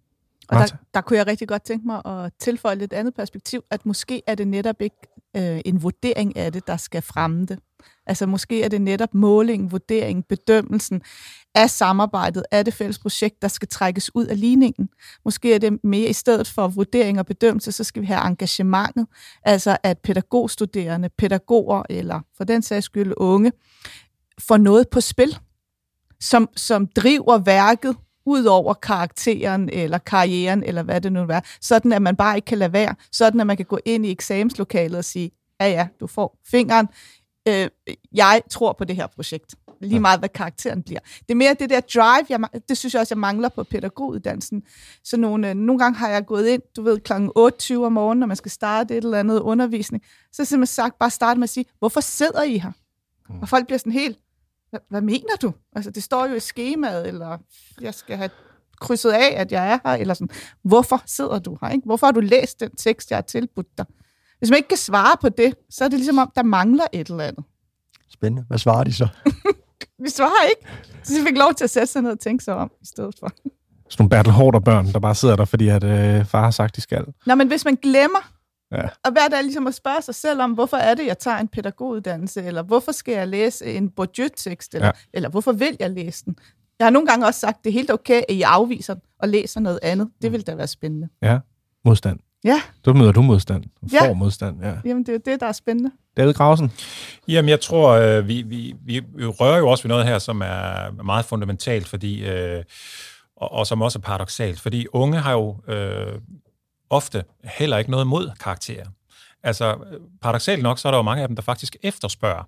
Og 0.50 0.56
der, 0.58 0.76
der 0.94 1.02
kunne 1.02 1.18
jeg 1.18 1.28
rigtig 1.28 1.48
godt 1.48 1.64
tænke 1.64 1.88
mig 1.88 2.06
at 2.06 2.32
tilføje 2.40 2.76
lidt 2.76 2.94
andet 2.94 3.14
perspektiv, 3.14 3.64
at 3.70 3.86
måske 3.86 4.22
er 4.28 4.36
det 4.36 4.48
netop 4.48 4.82
ikke 4.82 4.96
øh, 5.38 5.62
en 5.66 5.84
vurdering 5.84 6.38
af 6.38 6.52
det, 6.52 6.68
der 6.68 6.78
skal 6.78 7.02
fremme 7.02 7.46
det. 7.46 7.60
Altså 8.06 8.26
måske 8.26 8.64
er 8.64 8.68
det 8.68 8.82
netop 8.82 9.14
målingen, 9.14 9.72
vurderingen, 9.72 10.24
bedømmelsen 10.24 11.02
af 11.56 11.70
samarbejdet, 11.70 12.44
af 12.52 12.66
det 12.66 12.74
fælles 12.74 13.00
projekt, 13.00 13.42
der 13.42 13.48
skal 13.48 13.68
trækkes 13.68 14.16
ud 14.16 14.26
af 14.26 14.40
ligningen. 14.40 14.90
Måske 15.26 15.54
er 15.54 15.60
det 15.60 15.84
mere 15.84 16.10
i 16.10 16.14
stedet 16.14 16.48
for 16.48 16.68
vurdering 16.68 17.20
og 17.20 17.26
bedømmelse, 17.26 17.72
så 17.72 17.84
skal 17.84 18.02
vi 18.02 18.08
have 18.08 18.28
engagementet, 18.28 19.08
altså 19.44 19.78
at 19.84 19.98
pædagogstuderende, 19.98 21.10
pædagoger 21.18 21.84
eller 21.90 22.20
for 22.38 22.44
den 22.44 22.62
sags 22.62 22.86
skyld 22.86 23.14
unge, 23.18 23.52
får 24.40 24.58
noget 24.58 24.90
på 24.90 25.02
spil, 25.02 25.38
som, 26.20 26.50
som 26.56 26.88
driver 26.88 27.38
værket 27.38 27.96
ud 28.26 28.46
over 28.46 28.74
karakteren 28.74 29.70
eller 29.74 29.98
karrieren, 29.98 30.64
eller 30.64 30.84
hvad 30.84 31.02
det 31.02 31.12
nu 31.12 31.22
er, 31.30 31.40
sådan 31.62 31.94
at 31.94 32.02
man 32.02 32.16
bare 32.16 32.36
ikke 32.36 32.46
kan 32.46 32.58
lade 32.58 32.74
være, 32.74 32.96
sådan 33.12 33.40
at 33.40 33.48
man 33.48 33.58
kan 33.58 33.66
gå 33.66 33.80
ind 33.86 34.06
i 34.06 34.12
eksamenslokalet 34.12 34.98
og 34.98 35.06
sige, 35.06 35.32
ja 35.62 35.68
ja, 35.68 35.88
du 36.00 36.08
får 36.08 36.40
fingeren, 36.52 36.88
øh, 37.48 37.68
jeg 38.14 38.42
tror 38.50 38.74
på 38.74 38.84
det 38.84 38.96
her 38.96 39.08
projekt. 39.08 39.56
Lige 39.82 40.00
meget, 40.00 40.20
hvad 40.20 40.30
karakteren 40.30 40.84
bliver. 40.84 41.00
Det 41.00 41.30
er 41.30 41.36
mere 41.36 41.54
det 41.54 41.70
der 41.70 41.80
drive, 41.80 42.26
jeg, 42.30 42.40
det 42.70 42.78
synes 42.78 42.94
jeg 42.94 43.00
også, 43.00 43.16
jeg 43.16 43.20
mangler 43.20 43.50
på 43.50 43.64
pædagoguddannelsen. 43.64 44.64
Så 45.04 45.18
nogle, 45.18 45.50
øh, 45.50 45.56
nogle 45.56 45.80
gange 45.80 45.98
har 45.98 46.10
jeg 46.10 46.26
gået 46.26 46.48
ind, 46.48 46.62
du 46.76 46.82
ved, 46.82 47.00
kl. 47.00 47.14
8.20 47.14 47.86
om 47.86 47.92
morgenen, 47.92 48.20
når 48.20 48.28
man 48.28 48.38
skal 48.38 48.52
starte 48.52 48.98
et 48.98 49.04
eller 49.04 49.20
andet 49.20 49.40
undervisning. 49.40 50.04
Så 50.04 50.42
har 50.42 50.44
jeg 50.44 50.48
simpelthen 50.48 50.74
sagt, 50.74 51.00
bare 51.00 51.10
starte 51.10 51.40
med 51.40 51.44
at 51.44 51.50
sige, 51.50 51.66
hvorfor 51.80 52.00
sidder 52.00 52.44
I 52.44 52.58
her? 52.58 52.72
Mm. 53.30 53.40
Og 53.40 53.50
folk 53.50 53.66
bliver 53.66 53.78
sådan 53.78 53.92
helt, 53.92 54.18
hvad, 54.70 54.80
hvad 54.90 55.02
mener 55.02 55.36
du? 55.42 55.54
Altså, 55.76 55.92
det 55.92 56.04
står 56.04 56.26
jo 56.26 56.36
i 56.36 56.40
skemaet, 56.40 57.08
eller 57.08 57.38
jeg 57.82 57.94
skal 57.94 58.18
have 58.18 58.30
krydset 58.82 59.12
af, 59.12 59.34
at 59.36 59.52
jeg 59.52 59.72
er 59.72 59.80
her, 59.90 59.96
eller 59.96 60.14
sådan. 60.14 60.36
Hvorfor 60.64 61.04
sidder 61.06 61.40
du 61.40 61.58
her? 61.62 61.70
Ikke? 61.70 61.86
Hvorfor 61.86 62.08
har 62.08 62.12
du 62.12 62.20
læst 62.20 62.60
den 62.60 62.76
tekst, 62.76 63.10
jeg 63.10 63.18
har 63.18 63.22
tilbudt 63.22 63.78
dig? 63.78 63.86
Hvis 64.44 64.50
man 64.50 64.58
ikke 64.58 64.70
kan 64.70 64.78
svare 64.78 65.18
på 65.22 65.30
det, 65.30 65.54
så 65.70 65.84
er 65.84 65.88
det 65.88 66.00
ligesom 66.00 66.18
om, 66.18 66.32
der 66.36 66.44
mangler 66.44 66.84
et 66.94 67.08
eller 67.08 67.24
andet. 67.24 67.44
Spændende. 68.10 68.46
Hvad 68.48 68.58
svarer 68.58 68.84
de 68.84 68.94
så? 68.94 69.08
vi 70.04 70.10
svarer 70.10 70.50
ikke. 70.50 70.62
Så 71.04 71.14
de 71.14 71.28
fik 71.28 71.38
lov 71.38 71.54
til 71.54 71.64
at 71.64 71.70
sætte 71.70 71.88
sig 71.88 72.02
ned 72.02 72.12
og 72.12 72.20
tænke 72.20 72.44
sig 72.44 72.56
om 72.56 72.72
i 72.82 72.86
stedet 72.86 73.16
for. 73.20 73.28
Sådan 73.28 73.50
nogle 74.00 74.10
Bertel 74.10 74.32
Hårder 74.32 74.60
børn, 74.60 74.88
der 74.88 75.00
bare 75.00 75.16
sidder 75.16 75.36
der, 75.36 75.46
fordi 75.46 75.68
at, 75.68 75.84
øh, 75.84 76.26
far 76.26 76.44
har 76.44 76.52
sagt, 76.52 76.76
de 76.76 76.82
skal. 76.82 77.06
Nå, 77.26 77.36
men 77.36 77.48
hvis 77.48 77.66
man 77.66 77.76
glemmer, 77.76 78.32
ja. 78.72 78.82
og 79.06 79.12
hver 79.12 79.28
dag 79.32 79.44
ligesom 79.44 79.68
at 79.68 79.74
spørge 79.74 80.02
sig 80.02 80.16
selv 80.16 80.42
om, 80.42 80.52
hvorfor 80.52 80.78
er 80.78 80.94
det, 80.94 81.06
jeg 81.06 81.18
tager 81.18 81.38
en 81.38 81.48
pædagoguddannelse, 81.48 82.44
eller 82.44 82.64
hvorfor 82.64 82.92
skal 82.92 83.14
jeg 83.14 83.28
læse 83.28 83.66
en 83.66 83.90
Bourdieu-tekst, 83.90 84.76
eller, 84.76 84.88
ja. 84.88 84.92
eller 85.14 85.30
hvorfor 85.30 85.52
vil 85.52 85.78
jeg 85.80 85.90
læse 85.90 86.26
den? 86.26 86.36
Jeg 86.80 86.86
har 86.86 86.92
nogle 86.92 87.08
gange 87.08 87.26
også 87.26 87.40
sagt, 87.40 87.64
det 87.64 87.70
er 87.70 87.74
helt 87.74 87.92
okay, 87.92 88.22
at 88.30 88.36
I 88.36 88.42
afviser 88.42 88.96
og 89.20 89.30
læser 89.30 89.60
noget 89.60 89.80
andet. 89.84 90.10
Det 90.22 90.32
vil 90.32 90.48
da 90.48 90.56
være 90.56 90.68
spændende. 90.68 91.10
Ja, 91.22 91.40
modstand. 91.86 92.20
Ja. 92.44 92.62
Så 92.86 92.94
møder 92.94 93.12
du 93.12 93.22
modstand. 93.22 93.64
Får 93.90 94.06
ja. 94.06 94.14
modstand, 94.14 94.64
ja. 94.64 94.74
Jamen, 94.86 95.04
det 95.04 95.10
er 95.10 95.14
jo 95.14 95.22
det, 95.26 95.40
der 95.40 95.48
er 95.48 95.52
spændende. 95.52 95.92
David 96.18 96.34
Grausen? 96.34 96.72
Jamen, 97.28 97.50
jeg 97.50 97.62
tror, 97.62 97.90
øh, 97.90 98.28
vi, 98.28 98.42
vi, 98.42 98.76
vi 98.86 99.02
rører 99.26 99.58
jo 99.58 99.68
også 99.68 99.84
ved 99.84 99.90
noget 99.90 100.06
her, 100.06 100.20
som 100.20 100.42
er 100.42 101.04
meget 101.04 101.26
fundamentalt, 101.26 101.88
fordi, 101.88 102.26
øh, 102.26 102.64
og, 103.38 103.52
og 103.52 103.68
som 103.68 103.82
også 103.82 104.00
er 104.00 104.02
paradoxalt, 104.02 104.60
fordi 104.60 104.88
unge 104.94 105.20
har 105.20 105.32
jo 105.32 105.58
øh, 105.68 106.20
ofte 106.90 107.24
heller 107.44 107.78
ikke 107.78 107.92
noget 107.92 108.08
mod 108.08 108.32
karakterer. 108.40 108.86
Altså, 109.44 109.78
paradoxalt 110.22 110.64
nok, 110.64 110.80
så 110.80 110.88
er 110.88 110.92
der 110.92 110.98
jo 110.98 111.02
mange 111.02 111.22
af 111.22 111.28
dem, 111.28 111.36
der 111.36 111.44
faktisk 111.44 111.76
efterspørger 111.84 112.44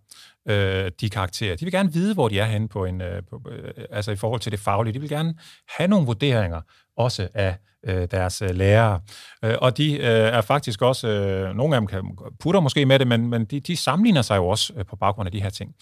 øh, 0.48 0.91
de 1.02 1.10
karakterer. 1.10 1.56
De 1.56 1.66
vil 1.66 1.72
gerne 1.72 1.93
vide, 1.93 2.14
hvor 2.14 2.28
de 2.28 2.39
er 2.39 2.46
henne 2.46 2.68
på 2.68 2.86
en, 2.86 3.02
øh, 3.02 3.24
på, 3.30 3.41
øh, 3.52 3.72
altså 3.91 4.12
i 4.12 4.16
forhold 4.16 4.41
til 4.41 4.52
det 4.52 4.60
faglige. 4.60 4.93
De 4.93 5.00
vil 5.00 5.10
gerne 5.10 5.36
have 5.78 5.88
nogle 5.88 6.06
vurderinger 6.06 6.62
også 6.98 7.28
af 7.34 7.58
øh, 7.88 8.08
deres 8.12 8.41
øh, 8.41 8.50
lærere. 8.50 9.00
Øh, 9.43 9.56
og 9.62 9.78
de 9.78 9.93
øh, 9.93 10.04
er 10.08 10.41
faktisk 10.41 10.82
også, 10.82 11.08
øh, 11.08 11.56
nogle 11.56 11.76
af 11.76 11.82
dem 11.82 11.88
kan 11.88 12.18
putter 12.39 12.60
måske 12.60 12.86
med 12.86 13.00
det, 13.00 13.08
men, 13.08 13.30
men 13.30 13.46
de, 13.46 13.60
de 13.60 13.78
sammenligner 13.78 14.22
sig 14.22 14.38
jo 14.38 14.48
også 14.48 14.74
øh, 14.78 14.86
på 14.86 14.96
baggrund 14.96 15.28
af 15.28 15.32
de 15.32 15.41
her 15.41 15.50
ting. 15.50 15.76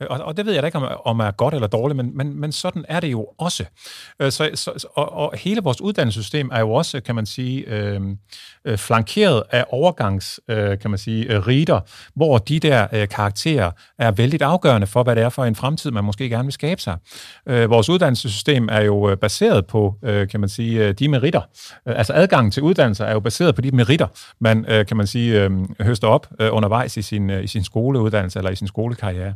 Øh, 0.00 0.06
og, 0.10 0.20
og 0.20 0.36
det 0.36 0.46
ved 0.46 0.52
jeg 0.52 0.62
da 0.62 0.66
ikke, 0.66 0.78
om, 0.78 1.00
om 1.04 1.20
er 1.20 1.30
godt 1.30 1.54
eller 1.54 1.68
dårligt, 1.68 1.96
men, 1.96 2.16
men, 2.16 2.40
men 2.40 2.52
sådan 2.52 2.84
er 2.88 3.00
det 3.00 3.12
jo 3.12 3.28
også. 3.38 3.64
Øh, 4.20 4.32
så, 4.32 4.50
så, 4.54 4.88
og, 4.94 5.12
og 5.12 5.34
hele 5.36 5.60
vores 5.60 5.80
uddannelsessystem 5.80 6.50
er 6.52 6.60
jo 6.60 6.72
også, 6.72 7.00
kan 7.00 7.14
man 7.14 7.26
sige, 7.26 7.64
øhm, 7.66 8.18
øh, 8.64 8.78
flankeret 8.78 9.42
af 9.50 9.64
overgangs, 9.68 10.40
øh, 10.48 10.78
kan 10.78 10.90
man 10.90 10.98
sige, 10.98 11.40
rider, 11.40 11.60
riter, 11.60 11.80
hvor 12.14 12.38
de 12.38 12.60
der 12.60 12.86
øh, 12.92 13.08
karakterer 13.08 13.70
er 13.98 14.10
vældig 14.10 14.42
afgørende 14.42 14.86
for, 14.86 15.02
hvad 15.02 15.16
det 15.16 15.22
er 15.22 15.28
for 15.28 15.44
en 15.44 15.54
fremtid, 15.54 15.90
man 15.90 16.04
måske 16.04 16.28
gerne 16.28 16.44
vil 16.44 16.52
skabe 16.52 16.80
sig. 16.80 16.96
Øh, 17.46 17.70
vores 17.70 17.88
uddannelsessystem 17.88 18.68
er 18.72 18.80
jo 18.80 19.16
baseret 19.20 19.66
på, 19.66 19.94
øh, 20.02 20.28
kan 20.28 20.40
man 20.40 20.48
sige, 20.48 20.92
de 20.92 21.08
meritter. 21.08 21.40
Altså 21.86 22.12
adgangen 22.12 22.50
til 22.50 22.62
uddannelser 22.62 23.04
er 23.04 23.12
jo 23.12 23.20
baseret 23.20 23.54
på 23.54 23.60
de 23.60 23.70
meritter, 23.70 24.06
man, 24.40 24.64
øh, 24.68 24.86
kan 24.86 24.96
man 24.96 25.06
sige, 25.06 25.42
øh, 25.42 25.50
høster 25.80 26.08
op 26.08 26.26
øh, 26.40 26.48
undervejs 26.52 26.96
i 26.96 27.02
sin, 27.02 27.30
øh, 27.30 27.44
i 27.44 27.46
sin 27.46 27.64
skoleuddannelse 27.64 28.38
eller 28.38 28.50
i 28.50 28.56
sin 28.56 28.66
skolekarriere. 28.66 29.34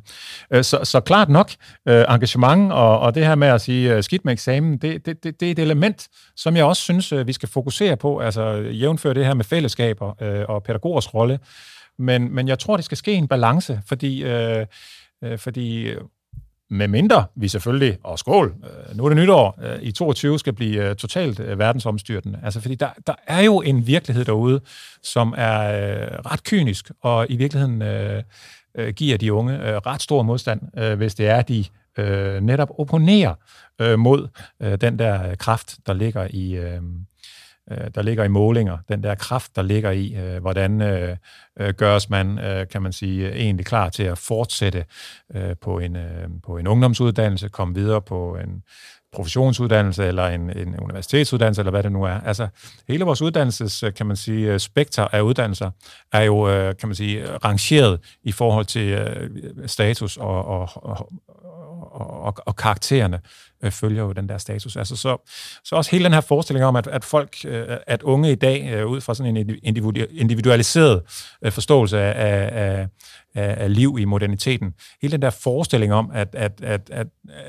Øh, 0.54 0.64
så, 0.64 0.80
så 0.84 1.00
klart 1.00 1.28
nok, 1.28 1.50
øh, 1.88 2.04
engagement 2.08 2.72
og, 2.72 2.98
og 2.98 3.14
det 3.14 3.26
her 3.26 3.34
med 3.34 3.48
at 3.48 3.60
sige 3.60 3.96
øh, 3.96 4.02
skidt 4.02 4.24
med 4.24 4.32
eksamen, 4.32 4.78
det, 4.78 5.06
det, 5.06 5.24
det, 5.24 5.40
det 5.40 5.48
er 5.48 5.52
et 5.52 5.58
element, 5.58 6.08
som 6.36 6.56
jeg 6.56 6.64
også 6.64 6.82
synes, 6.82 7.12
øh, 7.12 7.26
vi 7.26 7.32
skal 7.32 7.48
fokusere 7.48 7.96
på, 7.96 8.18
altså 8.18 8.54
jævnføre 8.54 9.14
det 9.14 9.26
her 9.26 9.34
med 9.34 9.44
fællesskaber 9.44 10.22
øh, 10.22 10.44
og 10.48 10.62
pædagogers 10.62 11.14
rolle. 11.14 11.38
Men, 11.98 12.34
men 12.34 12.48
jeg 12.48 12.58
tror, 12.58 12.76
det 12.76 12.84
skal 12.84 12.98
ske 12.98 13.12
en 13.12 13.28
balance, 13.28 13.80
fordi, 13.86 14.22
øh, 14.24 14.66
øh, 15.24 15.38
fordi 15.38 15.82
øh, 15.82 16.00
med 16.70 16.88
mindre 16.88 17.24
vi 17.36 17.48
selvfølgelig, 17.48 17.98
og 18.04 18.18
skål, 18.18 18.54
øh, 18.64 18.96
nu 18.96 19.04
er 19.04 19.08
det 19.08 19.18
nytår, 19.18 19.58
øh, 19.62 19.78
i 19.82 19.92
22 19.92 20.38
skal 20.38 20.52
blive 20.52 20.88
øh, 20.88 20.96
totalt 20.96 21.40
øh, 21.40 21.58
verdensomstyrtende. 21.58 22.40
Altså, 22.44 22.60
fordi 22.60 22.74
der, 22.74 22.88
der 23.06 23.14
er 23.26 23.42
jo 23.42 23.60
en 23.60 23.86
virkelighed 23.86 24.24
derude, 24.24 24.60
som 25.02 25.34
er 25.36 25.60
øh, 25.60 26.18
ret 26.32 26.44
kynisk, 26.44 26.90
og 27.02 27.26
i 27.28 27.36
virkeligheden 27.36 27.82
øh, 27.82 28.22
øh, 28.74 28.94
giver 28.94 29.18
de 29.18 29.32
unge 29.32 29.54
øh, 29.54 29.76
ret 29.76 30.02
stor 30.02 30.22
modstand, 30.22 30.78
øh, 30.78 30.94
hvis 30.94 31.14
det 31.14 31.28
er, 31.28 31.36
at 31.36 31.48
de 31.48 31.64
øh, 31.98 32.40
netop 32.40 32.70
opponerer 32.78 33.34
øh, 33.80 33.98
mod 33.98 34.28
øh, 34.62 34.80
den 34.80 34.98
der 34.98 35.34
kraft, 35.34 35.76
der 35.86 35.92
ligger 35.92 36.28
i... 36.30 36.52
Øh, 36.52 36.74
øh 37.70 37.90
der 37.94 38.02
ligger 38.02 38.24
i 38.24 38.28
målinger, 38.28 38.78
den 38.88 39.02
der 39.02 39.14
kraft, 39.14 39.56
der 39.56 39.62
ligger 39.62 39.90
i, 39.90 40.14
øh, 40.14 40.40
hvordan 40.40 40.82
øh, 40.82 41.16
øh, 41.60 41.74
gøres 41.74 42.10
man, 42.10 42.38
øh, 42.38 42.68
kan 42.68 42.82
man 42.82 42.92
sige, 42.92 43.32
egentlig 43.32 43.66
klar 43.66 43.88
til 43.88 44.02
at 44.02 44.18
fortsætte 44.18 44.84
øh, 45.34 45.56
på, 45.60 45.78
en, 45.78 45.96
øh, 45.96 46.28
på 46.42 46.58
en 46.58 46.66
ungdomsuddannelse, 46.66 47.48
komme 47.48 47.74
videre 47.74 48.02
på 48.02 48.36
en 48.36 48.62
professionsuddannelse 49.14 50.06
eller 50.06 50.26
en, 50.26 50.58
en 50.58 50.80
universitetsuddannelse, 50.80 51.60
eller 51.60 51.70
hvad 51.70 51.82
det 51.82 51.92
nu 51.92 52.02
er. 52.02 52.20
Altså, 52.20 52.48
hele 52.88 53.04
vores 53.04 53.22
uddannelses, 53.22 53.82
øh, 53.82 53.94
kan 53.94 54.06
man 54.06 54.16
sige, 54.16 54.52
øh, 54.52 54.60
spekter 54.60 55.08
af 55.12 55.20
uddannelser 55.20 55.70
er 56.12 56.22
jo, 56.22 56.48
øh, 56.48 56.76
kan 56.76 56.88
man 56.88 56.94
sige, 56.94 57.36
rangeret 57.36 58.00
i 58.22 58.32
forhold 58.32 58.64
til 58.64 58.98
status 59.66 60.16
og, 60.16 60.44
og, 60.44 60.68
og, 60.74 61.12
og, 61.92 62.34
og 62.46 62.56
karaktererne 62.56 63.20
øh, 63.64 63.70
følger 63.70 64.02
jo 64.02 64.12
den 64.12 64.28
der 64.28 64.38
status. 64.38 64.76
Altså, 64.76 64.96
så, 64.96 65.30
så 65.64 65.76
også 65.76 65.90
hele 65.90 66.04
den 66.04 66.12
her 66.12 66.20
forestilling 66.20 66.64
om, 66.64 66.76
at, 66.76 66.86
at 66.86 67.04
folk, 67.04 67.36
øh, 67.44 67.76
at 67.86 68.02
unge 68.02 68.32
i 68.32 68.34
dag, 68.34 68.72
øh, 68.72 68.86
ud 68.86 69.00
fra 69.00 69.14
sådan 69.14 69.36
en 69.36 69.50
individualiseret 70.12 71.02
øh, 71.42 71.52
forståelse 71.52 71.98
af, 72.00 72.12
af, 72.16 72.86
af, 73.34 73.64
af 73.64 73.74
liv 73.74 73.96
i 74.00 74.04
moderniteten, 74.04 74.74
hele 75.02 75.12
den 75.12 75.22
der 75.22 75.30
forestilling 75.30 75.94
om, 75.94 76.10
at, 76.14 76.28
at, 76.32 76.60
at, 76.62 76.90
at, 76.92 77.06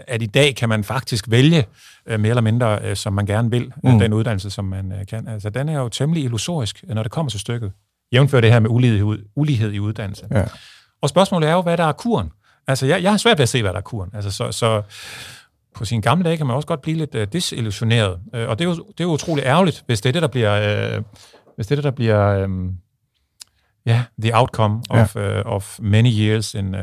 at 0.07 0.21
i 0.21 0.25
dag 0.25 0.55
kan 0.55 0.69
man 0.69 0.83
faktisk 0.83 1.25
vælge 1.29 1.65
øh, 2.05 2.19
mere 2.19 2.29
eller 2.29 2.41
mindre, 2.41 2.79
øh, 2.83 2.95
som 2.95 3.13
man 3.13 3.25
gerne 3.25 3.51
vil, 3.51 3.71
øh, 3.85 3.93
mm. 3.93 3.99
den 3.99 4.13
uddannelse, 4.13 4.49
som 4.49 4.65
man 4.65 4.91
øh, 4.91 5.05
kan. 5.05 5.27
Altså, 5.27 5.49
den 5.49 5.69
er 5.69 5.79
jo 5.79 5.89
temmelig 5.89 6.23
illusorisk, 6.23 6.83
når 6.87 7.03
det 7.03 7.11
kommer 7.11 7.29
til 7.29 7.39
stykket. 7.39 7.71
Jævnfør 8.13 8.41
det 8.41 8.51
her 8.51 8.59
med 8.59 8.69
ulighed, 8.69 9.17
ulighed 9.35 9.71
i 9.71 9.79
uddannelse. 9.79 10.27
Ja. 10.31 10.45
Og 11.01 11.09
spørgsmålet 11.09 11.49
er 11.49 11.53
jo, 11.53 11.61
hvad 11.61 11.77
der 11.77 11.83
er 11.83 11.91
kuren. 11.91 12.31
Altså, 12.67 12.85
jeg, 12.85 13.03
jeg 13.03 13.11
har 13.11 13.17
svært 13.17 13.37
ved 13.37 13.43
at 13.43 13.49
se, 13.49 13.61
hvad 13.61 13.71
der 13.71 13.77
er 13.77 13.81
kuren. 13.81 14.09
Altså, 14.13 14.31
så, 14.31 14.51
så 14.51 14.81
på 15.73 15.85
sin 15.85 16.01
gamle 16.01 16.25
dage 16.25 16.37
kan 16.37 16.45
man 16.45 16.55
også 16.55 16.67
godt 16.67 16.81
blive 16.81 16.97
lidt 16.97 17.15
uh, 17.15 17.21
desillusioneret. 17.21 18.19
Uh, 18.33 18.39
og 18.39 18.59
det 18.59 18.65
er, 18.65 18.69
jo, 18.69 18.75
det 18.75 18.99
er 18.99 19.03
jo 19.03 19.11
utroligt 19.11 19.47
ærgerligt, 19.47 19.83
hvis 19.85 20.01
det 20.01 20.09
er 20.09 20.13
det, 20.13 20.21
der 20.21 20.27
bliver... 20.27 20.97
Uh, 20.97 21.03
hvis 21.55 21.67
det 21.67 21.71
er 21.71 21.75
det, 21.75 21.83
der 21.83 21.91
bliver... 21.91 22.43
Um, 22.43 22.77
ja, 23.85 23.91
yeah, 23.91 24.01
the 24.21 24.37
outcome 24.37 24.81
of, 24.89 25.15
ja. 25.15 25.39
uh, 25.39 25.53
of 25.53 25.79
many 25.81 26.09
years 26.09 26.53
in, 26.53 26.75
uh, 26.75 26.81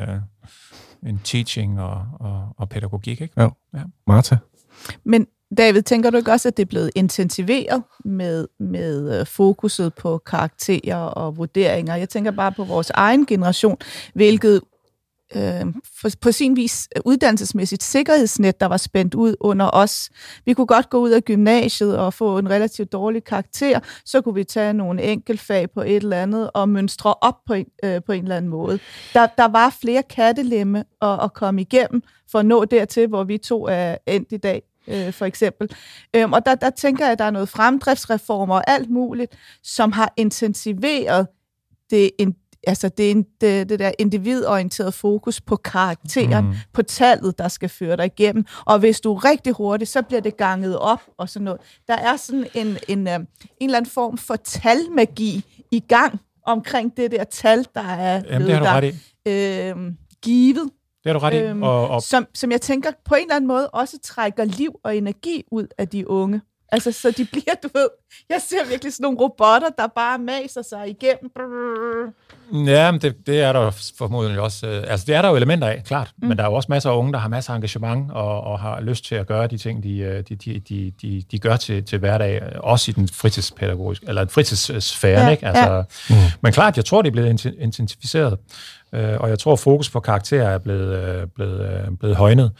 in 1.09 1.18
teaching 1.18 1.80
og, 1.80 2.07
og, 2.20 2.49
og 2.59 2.68
pædagogik, 2.68 3.20
ikke? 3.20 3.41
Jo. 3.43 3.51
Ja. 3.74 3.83
Martha? 4.07 4.37
Men 5.05 5.26
David, 5.59 5.83
tænker 5.83 6.11
du 6.11 6.16
ikke 6.16 6.33
også, 6.33 6.49
at 6.49 6.57
det 6.57 6.62
er 6.62 6.66
blevet 6.66 6.91
intensiveret 6.95 7.83
med, 8.05 8.49
med 8.61 9.24
fokuset 9.24 9.95
på 9.95 10.18
karakterer 10.26 10.97
og 10.97 11.37
vurderinger? 11.37 11.97
Jeg 11.97 12.09
tænker 12.09 12.30
bare 12.30 12.53
på 12.53 12.64
vores 12.64 12.91
egen 12.91 13.26
generation, 13.26 13.76
hvilket 14.14 14.61
øh, 15.35 15.74
for, 16.01 16.09
på 16.20 16.33
sin 16.33 16.57
vis 16.57 16.89
øh, 16.97 17.03
uddannelsesmæssigt 17.05 17.83
sikkerhedsnet, 17.83 18.61
der 18.61 18.66
var 18.66 18.76
spændt 18.76 19.14
ud 19.14 19.37
under 19.41 19.70
os. 19.72 20.11
Vi 20.45 20.55
kunne 20.55 20.66
godt 20.66 20.91
gå 20.91 20.99
ud 20.99 21.11
af 21.11 21.22
gymnasiet 21.22 21.99
og 21.99 22.14
få 22.14 22.39
en 22.39 22.51
relativt 22.51 22.93
dårlig 22.93 23.24
karakter, 23.24 23.80
så 24.05 24.20
kunne 24.20 24.35
vi 24.35 24.45
tage 24.45 24.72
nogle 24.72 25.03
enkeltfag 25.03 25.70
på 25.70 25.80
et 25.80 25.97
eller 25.97 26.22
andet 26.22 26.51
og 26.55 26.68
mønstre 26.68 27.14
op 27.14 27.37
på 27.47 27.55
en, 27.55 27.66
øh, 27.85 28.03
på 28.07 28.12
en 28.12 28.22
eller 28.22 28.37
anden 28.37 28.51
måde. 28.51 28.78
Der, 29.14 29.26
der 29.26 29.49
var 29.49 29.76
flere 29.80 30.03
kattelemme 30.03 30.85
at, 31.03 31.24
at 31.24 31.35
komme 31.35 31.61
igennem 31.61 32.03
for 32.30 32.39
at 32.39 32.47
nå 32.47 32.64
dertil, 32.64 33.07
hvor 33.07 33.24
vi 33.24 33.39
to 33.39 33.66
er 33.66 33.97
endt 34.07 34.33
i 34.33 34.37
dag 34.37 34.62
øh, 34.89 35.12
for 35.12 35.24
eksempel. 35.24 35.76
Øhm, 36.16 36.33
og 36.33 36.47
der, 36.47 36.55
der 36.55 36.70
tænker 36.70 37.05
jeg, 37.05 37.12
at 37.12 37.18
der 37.18 37.24
er 37.24 37.30
noget 37.30 37.49
fremdriftsreformer 37.49 38.55
og 38.55 38.70
alt 38.70 38.91
muligt, 38.91 39.37
som 39.62 39.93
har 39.93 40.12
intensiveret 40.16 41.26
det 41.91 42.11
en 42.18 42.35
altså 42.66 42.88
det, 42.88 43.10
er 43.10 43.14
det, 43.40 43.68
det 43.68 43.78
der 43.78 43.92
individorienterede 43.98 44.92
fokus 44.92 45.40
på 45.40 45.56
karakteren, 45.56 46.44
mm. 46.44 46.54
på 46.72 46.82
tallet, 46.82 47.38
der 47.38 47.48
skal 47.48 47.68
føre 47.68 47.96
dig 47.96 48.06
igennem. 48.06 48.44
Og 48.64 48.78
hvis 48.78 49.00
du 49.00 49.14
er 49.14 49.24
rigtig 49.24 49.52
hurtig, 49.52 49.88
så 49.88 50.02
bliver 50.02 50.20
det 50.20 50.36
ganget 50.36 50.78
op 50.78 51.02
og 51.18 51.28
sådan 51.28 51.44
noget. 51.44 51.60
Der 51.88 51.96
er 51.96 52.16
sådan 52.16 52.46
en, 52.54 52.66
en, 52.66 52.98
en, 52.98 53.08
øh, 53.08 53.14
en 53.14 53.26
eller 53.60 53.76
anden 53.76 53.90
form 53.90 54.18
for 54.18 54.36
talmagi 54.36 55.44
i 55.70 55.80
gang 55.80 56.20
omkring 56.46 56.96
det 56.96 57.10
der 57.10 57.24
tal, 57.24 57.66
der 57.74 57.80
er 57.80 58.22
Jamen, 58.30 58.48
det 58.48 58.66
har 58.66 58.80
du 58.80 58.86
i. 58.86 58.92
Øh, 59.28 59.76
givet. 60.22 60.70
Det 61.04 61.12
har 61.12 61.12
du 61.12 61.18
ret 61.18 61.34
i. 61.34 61.38
Øhm, 61.38 61.62
og, 61.62 61.88
og... 61.88 62.02
Som, 62.02 62.26
som 62.34 62.50
jeg 62.50 62.60
tænker 62.60 62.90
på 63.04 63.14
en 63.14 63.22
eller 63.22 63.36
anden 63.36 63.48
måde 63.48 63.70
også 63.70 63.98
trækker 64.02 64.44
liv 64.44 64.74
og 64.84 64.96
energi 64.96 65.44
ud 65.50 65.66
af 65.78 65.88
de 65.88 66.10
unge. 66.10 66.40
Altså, 66.72 66.92
så 66.92 67.10
de 67.10 67.24
bliver, 67.24 67.54
du 67.62 67.68
ved, 67.74 67.88
jeg 68.28 68.42
ser 68.42 68.64
virkelig 68.68 68.92
sådan 68.92 69.04
nogle 69.04 69.18
robotter, 69.18 69.68
der 69.68 69.86
bare 69.86 70.18
maser 70.18 70.62
sig 70.62 70.88
igennem. 70.88 71.30
Ja, 72.53 72.90
men 72.90 73.00
det, 73.00 73.26
det 73.26 73.40
er 73.40 73.53
der 73.53 73.90
formodentlig 73.98 74.40
også. 74.40 74.66
Øh, 74.66 74.84
altså, 74.86 75.07
det 75.07 75.14
er 75.14 75.22
der 75.22 75.28
jo 75.28 75.36
elementer 75.36 75.68
af, 75.68 75.82
klart. 75.84 76.11
Mm. 76.22 76.28
Men 76.28 76.38
der 76.38 76.44
er 76.44 76.48
jo 76.48 76.55
også 76.55 76.66
masser 76.70 76.90
af 76.90 76.96
unge, 76.96 77.12
der 77.12 77.18
har 77.18 77.28
masser 77.28 77.53
af 77.53 77.57
engagement 77.57 78.11
og, 78.11 78.44
og 78.44 78.61
har 78.61 78.80
lyst 78.80 79.05
til 79.05 79.14
at 79.14 79.26
gøre 79.26 79.46
de 79.46 79.59
ting, 79.59 79.82
de, 79.82 79.98
øh, 79.98 80.24
de, 80.28 80.36
de, 80.36 80.61
de, 80.68 80.92
de, 81.03 81.22
de 81.30 81.38
gør 81.38 81.57
til, 81.57 81.84
til 81.84 81.98
hverdag, 81.98 82.42
også 82.57 82.90
i 82.90 82.94
den 82.94 83.09
fritidspædagogiske, 83.09 84.07
eller 84.09 84.26
fritidssfære, 84.28 85.20
ja, 85.20 85.30
ikke? 85.30 85.46
Altså, 85.46 85.72
ja. 85.72 85.82
mm. 86.11 86.16
Men 86.40 86.53
klart, 86.53 86.76
jeg 86.76 86.84
tror, 86.84 87.03
det 87.03 87.09
er 87.09 87.12
blevet 87.12 87.44
intensificeret. 87.59 88.38
Øh, 88.94 89.16
og 89.20 89.28
jeg 89.28 89.38
tror, 89.38 89.57
fokus 89.57 89.90
på 89.90 90.00
karakterer 90.00 90.48
er 90.48 90.59
blevet, 90.59 91.30
blevet, 91.34 91.98
blevet 92.00 92.16
højnet. 92.16 92.50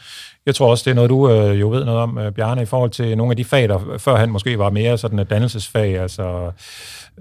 Jeg 0.45 0.55
tror 0.55 0.69
også, 0.69 0.83
det 0.85 0.91
er 0.91 0.95
noget, 0.95 1.09
du 1.09 1.29
øh, 1.29 1.59
jo 1.59 1.69
ved 1.69 1.85
noget 1.85 1.99
om, 1.99 2.17
øh, 2.17 2.31
Bjarne, 2.31 2.61
i 2.61 2.65
forhold 2.65 2.89
til 2.91 3.17
nogle 3.17 3.31
af 3.31 3.37
de 3.37 3.45
fag, 3.45 3.69
der 3.69 3.97
førhen 3.97 4.31
måske 4.31 4.59
var 4.59 4.69
mere 4.69 4.97
sådan 4.97 5.19
et 5.19 5.29
dannelsesfag, 5.29 5.99
altså 5.99 6.51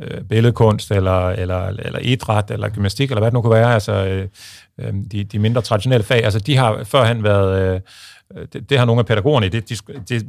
øh, 0.00 0.24
billedkunst, 0.24 0.90
eller, 0.90 1.28
eller, 1.28 1.66
eller 1.66 1.98
idræt, 1.98 2.50
eller 2.50 2.68
gymnastik, 2.68 3.10
eller 3.10 3.20
hvad 3.20 3.30
det 3.30 3.34
nu 3.34 3.42
kunne 3.42 3.54
være, 3.54 3.74
altså 3.74 3.92
øh, 3.92 4.28
øh 4.78 4.94
de, 5.12 5.24
de 5.24 5.38
mindre 5.38 5.62
traditionelle 5.62 6.04
fag, 6.04 6.24
altså 6.24 6.38
de 6.38 6.56
har 6.56 6.84
førhen 6.84 7.22
været... 7.22 7.74
Øh, 7.74 7.80
det, 8.52 8.70
det 8.70 8.78
har 8.78 8.84
nogle 8.84 9.00
af 9.00 9.06
pædagogerne 9.06 9.46
i 9.46 9.48
det, 9.48 9.68
det, 9.68 10.06
det 10.08 10.24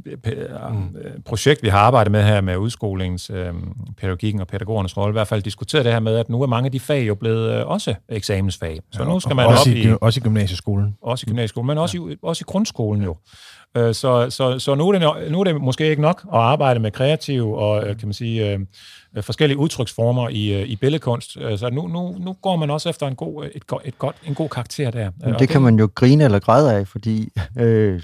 mm. 0.72 1.22
projekt, 1.26 1.64
vi 1.64 1.68
har 1.68 1.80
arbejdet 1.80 2.12
med 2.12 2.24
her 2.24 2.42
med 2.42 2.58
udskolingens, 2.58 3.30
øh, 3.30 3.54
pædagogikken 3.98 4.42
og 4.42 4.48
pædagogernes 4.48 4.98
rolle, 4.98 5.12
i 5.12 5.14
hvert 5.14 5.28
fald 5.28 5.42
diskuteret 5.42 5.86
det 5.86 5.94
her 5.94 6.00
med, 6.00 6.16
at 6.16 6.30
nu 6.30 6.42
er 6.42 6.48
mange 6.48 6.66
af 6.66 6.72
de 6.72 6.80
fag 6.80 7.08
jo 7.08 7.16
blevet 7.16 7.60
øh, 7.60 7.68
også 7.68 7.94
eksamensfag. 8.10 8.80
Så 8.92 9.04
ja, 9.04 9.10
nu 9.10 9.20
skal 9.20 9.36
man 9.36 9.46
også 9.46 9.70
op 9.70 9.76
i, 9.76 9.90
i... 9.90 9.96
Også 10.02 10.20
i 10.20 10.24
gymnasieskolen. 10.24 10.96
Også 11.02 11.26
i 11.28 11.30
gymnasieskolen, 11.30 11.68
men 11.68 11.78
også, 11.78 11.98
ja. 11.98 12.14
i, 12.14 12.16
også 12.22 12.44
i 12.44 12.48
grundskolen 12.48 13.04
jo. 13.04 13.16
Øh, 13.78 13.94
så, 13.94 14.30
så, 14.30 14.60
så 14.60 14.76
nu, 14.76 14.90
er 14.90 15.00
det, 15.00 15.32
nu 15.32 15.40
er 15.40 15.44
det 15.44 15.62
måske 15.62 15.90
ikke 15.90 16.02
nok 16.02 16.22
at 16.34 16.40
arbejde 16.40 16.80
med 16.80 16.92
kreativ 16.92 17.52
og, 17.52 17.88
øh, 17.88 17.98
kan 17.98 18.08
man 18.08 18.14
sige, 18.14 18.52
øh, 18.52 18.54
øh, 18.54 18.60
forskellige 19.22 19.58
udtryksformer 19.58 20.30
i, 20.30 20.64
i 20.64 20.76
billedkunst. 20.76 21.32
Så 21.32 21.70
nu, 21.74 21.88
nu, 21.88 22.18
nu 22.20 22.34
går 22.34 22.56
man 22.56 22.70
også 22.70 22.90
efter 22.90 23.08
en 23.08 23.16
god, 23.16 23.46
et, 23.46 23.64
et 23.86 23.98
godt, 23.98 24.16
en 24.26 24.36
god 24.36 24.50
karakter 24.50 24.92
der. 24.92 25.12
Men 25.20 25.30
det, 25.30 25.40
det 25.40 25.50
kan 25.50 25.62
man 25.62 25.80
jo 25.80 25.90
grine 25.96 26.24
eller 26.24 26.40
græde 26.40 26.74
af, 26.74 26.88
fordi 26.88 27.30
øh, 27.60 28.04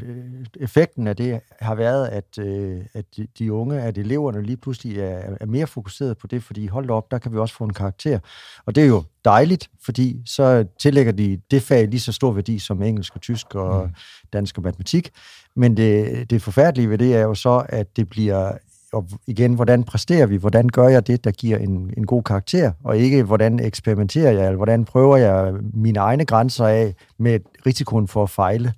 effekten 0.60 1.08
af 1.08 1.16
det 1.16 1.40
har 1.62 1.76
været, 1.76 2.08
at, 2.08 2.38
øh, 2.40 2.80
at 2.94 3.06
de 3.40 3.54
unge, 3.54 3.82
at 3.82 3.98
eleverne 3.98 4.42
lige 4.42 4.58
pludselig 4.58 5.00
er, 5.00 5.36
er 5.42 5.46
mere 5.46 5.68
fokuseret 5.68 6.18
på 6.18 6.28
det, 6.28 6.44
fordi 6.44 6.68
hold 6.68 6.90
op, 6.90 7.12
der 7.12 7.18
kan 7.18 7.34
vi 7.34 7.38
også 7.38 7.56
få 7.56 7.64
en 7.64 7.74
karakter. 7.74 8.20
Og 8.66 8.76
det 8.76 8.84
er 8.84 8.88
jo 8.88 9.04
dejligt, 9.26 9.70
fordi 9.86 10.22
så 10.26 10.66
tillægger 10.80 11.12
de 11.12 11.42
det 11.52 11.62
fag 11.62 11.88
lige 11.88 12.00
så 12.00 12.12
stor 12.12 12.32
værdi 12.32 12.60
som 12.60 12.82
engelsk 12.82 13.16
og 13.16 13.22
tysk 13.22 13.56
og 13.56 13.86
mm. 13.86 13.94
dansk 14.34 14.58
og 14.58 14.64
matematik. 14.64 15.10
Men 15.56 15.78
det, 15.78 16.30
det 16.30 16.42
forfærdelige 16.42 16.90
ved 16.90 16.98
det 16.98 17.16
er 17.16 17.22
jo 17.22 17.36
så, 17.36 17.66
at 17.70 17.98
det 17.98 18.10
bliver 18.10 18.52
og 18.94 19.08
igen, 19.28 19.54
hvordan 19.54 19.84
præsterer 19.84 20.26
vi? 20.26 20.36
Hvordan 20.36 20.68
gør 20.68 20.88
jeg 20.88 21.08
det, 21.08 21.24
der 21.24 21.32
giver 21.32 21.58
en, 21.58 21.94
en 21.98 22.06
god 22.06 22.24
karakter? 22.24 22.72
Og 22.84 22.98
ikke, 22.98 23.24
hvordan 23.24 23.60
eksperimenterer 23.60 24.32
jeg, 24.32 24.46
eller 24.46 24.56
hvordan 24.56 24.86
prøver 24.86 25.18
jeg 25.18 25.54
mine 25.74 26.00
egne 26.00 26.26
grænser 26.26 26.66
af 26.66 26.96
med 27.18 27.40
risikoen 27.66 28.08
for 28.08 28.24
at 28.24 28.30
fejle? 28.30 28.74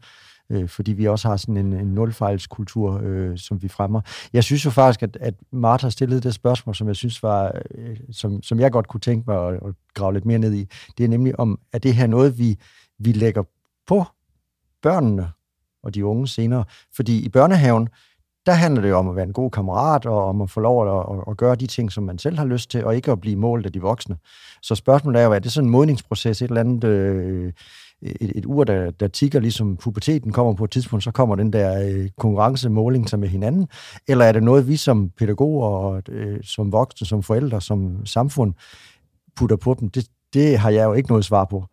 øh, 0.52 0.68
fordi 0.68 0.92
vi 0.92 1.08
også 1.08 1.28
har 1.28 1.38
sådan 1.38 1.58
en, 1.58 1.74
en 1.74 1.88
nulfejlskultur, 1.88 3.02
øh, 3.04 3.38
som 3.38 3.62
vi 3.62 3.68
fremmer. 3.68 4.02
Jeg 4.34 4.44
synes 4.44 4.66
jo 4.66 4.70
faktisk, 4.70 5.04
at, 5.04 5.18
at 5.22 5.34
Martha 5.52 5.90
stillede 5.90 6.22
det 6.22 6.34
spørgsmål, 6.34 6.76
som 6.76 6.88
jeg 6.88 6.96
synes 6.96 7.24
var, 7.24 7.62
øh, 7.76 7.98
som, 8.12 8.44
som 8.44 8.60
jeg 8.60 8.72
godt 8.72 8.88
kunne 8.88 9.02
tænke 9.02 9.30
mig 9.30 9.48
at, 9.48 9.54
at 9.54 9.74
grave 9.94 10.14
lidt 10.14 10.26
mere 10.26 10.40
ned 10.40 10.54
i. 10.54 10.68
Det 10.98 11.04
er 11.04 11.08
nemlig 11.08 11.40
om, 11.40 11.60
er 11.74 11.78
det 11.78 11.96
her 11.96 12.08
noget, 12.08 12.38
vi, 12.38 12.58
vi 13.00 13.12
lægger 13.12 13.44
på 13.88 14.06
børnene 14.82 15.30
og 15.84 15.96
de 15.96 16.06
unge 16.06 16.28
senere? 16.28 16.64
Fordi 16.96 17.26
i 17.26 17.30
børnehaven, 17.30 17.90
der 18.46 18.52
handler 18.52 18.82
det 18.82 18.90
jo 18.90 18.98
om 18.98 19.10
at 19.10 19.16
være 19.16 19.26
en 19.26 19.34
god 19.34 19.52
kammerat, 19.52 20.06
og 20.06 20.26
om 20.26 20.42
at 20.42 20.50
få 20.50 20.60
lov 20.60 21.00
at, 21.00 21.18
at, 21.18 21.24
at 21.28 21.38
gøre 21.38 21.56
de 21.56 21.68
ting, 21.68 21.92
som 21.92 22.04
man 22.04 22.18
selv 22.18 22.38
har 22.38 22.46
lyst 22.46 22.72
til, 22.72 22.86
og 22.86 22.96
ikke 22.96 23.12
at 23.12 23.22
blive 23.22 23.36
målt 23.36 23.66
af 23.66 23.72
de 23.72 23.82
voksne. 23.82 24.18
Så 24.62 24.76
spørgsmålet 24.76 25.22
er 25.22 25.26
jo, 25.26 25.34
er 25.34 25.40
det 25.40 25.52
sådan 25.52 25.68
en 25.68 25.72
modningsproces, 25.72 26.42
et 26.42 26.48
eller 26.48 26.62
andet... 26.62 26.84
Øh, 26.84 27.54
et, 28.02 28.32
et 28.36 28.46
ur, 28.46 28.64
der, 28.64 28.92
der 28.92 29.08
tigger, 29.08 29.40
ligesom 29.40 29.78
puberteten 29.78 30.32
kommer 30.32 30.54
på 30.54 30.64
et 30.64 30.72
tidspunkt, 30.72 31.04
så 31.04 31.12
kommer 31.12 31.36
den 31.36 31.54
der 31.54 31.90
øh, 31.90 32.10
konkurrencemåling 32.18 33.10
sig 33.10 33.20
med 33.20 33.30
hinanden? 33.30 33.68
Eller 34.08 34.26
er 34.26 34.32
det 34.32 34.44
noget, 34.44 34.68
vi 34.68 34.76
som 34.76 35.10
pædagoger, 35.10 35.68
og, 35.68 36.02
øh, 36.10 36.44
som 36.44 36.72
voksne, 36.72 37.08
som 37.08 37.24
forældre, 37.24 37.62
som 37.62 38.06
samfund 38.06 38.54
putter 39.36 39.56
på 39.56 39.76
dem? 39.80 39.90
Det, 39.90 40.08
det 40.34 40.58
har 40.58 40.70
jeg 40.70 40.86
jo 40.86 40.94
ikke 40.94 41.10
noget 41.10 41.26
svar 41.26 41.46
på. 41.46 41.66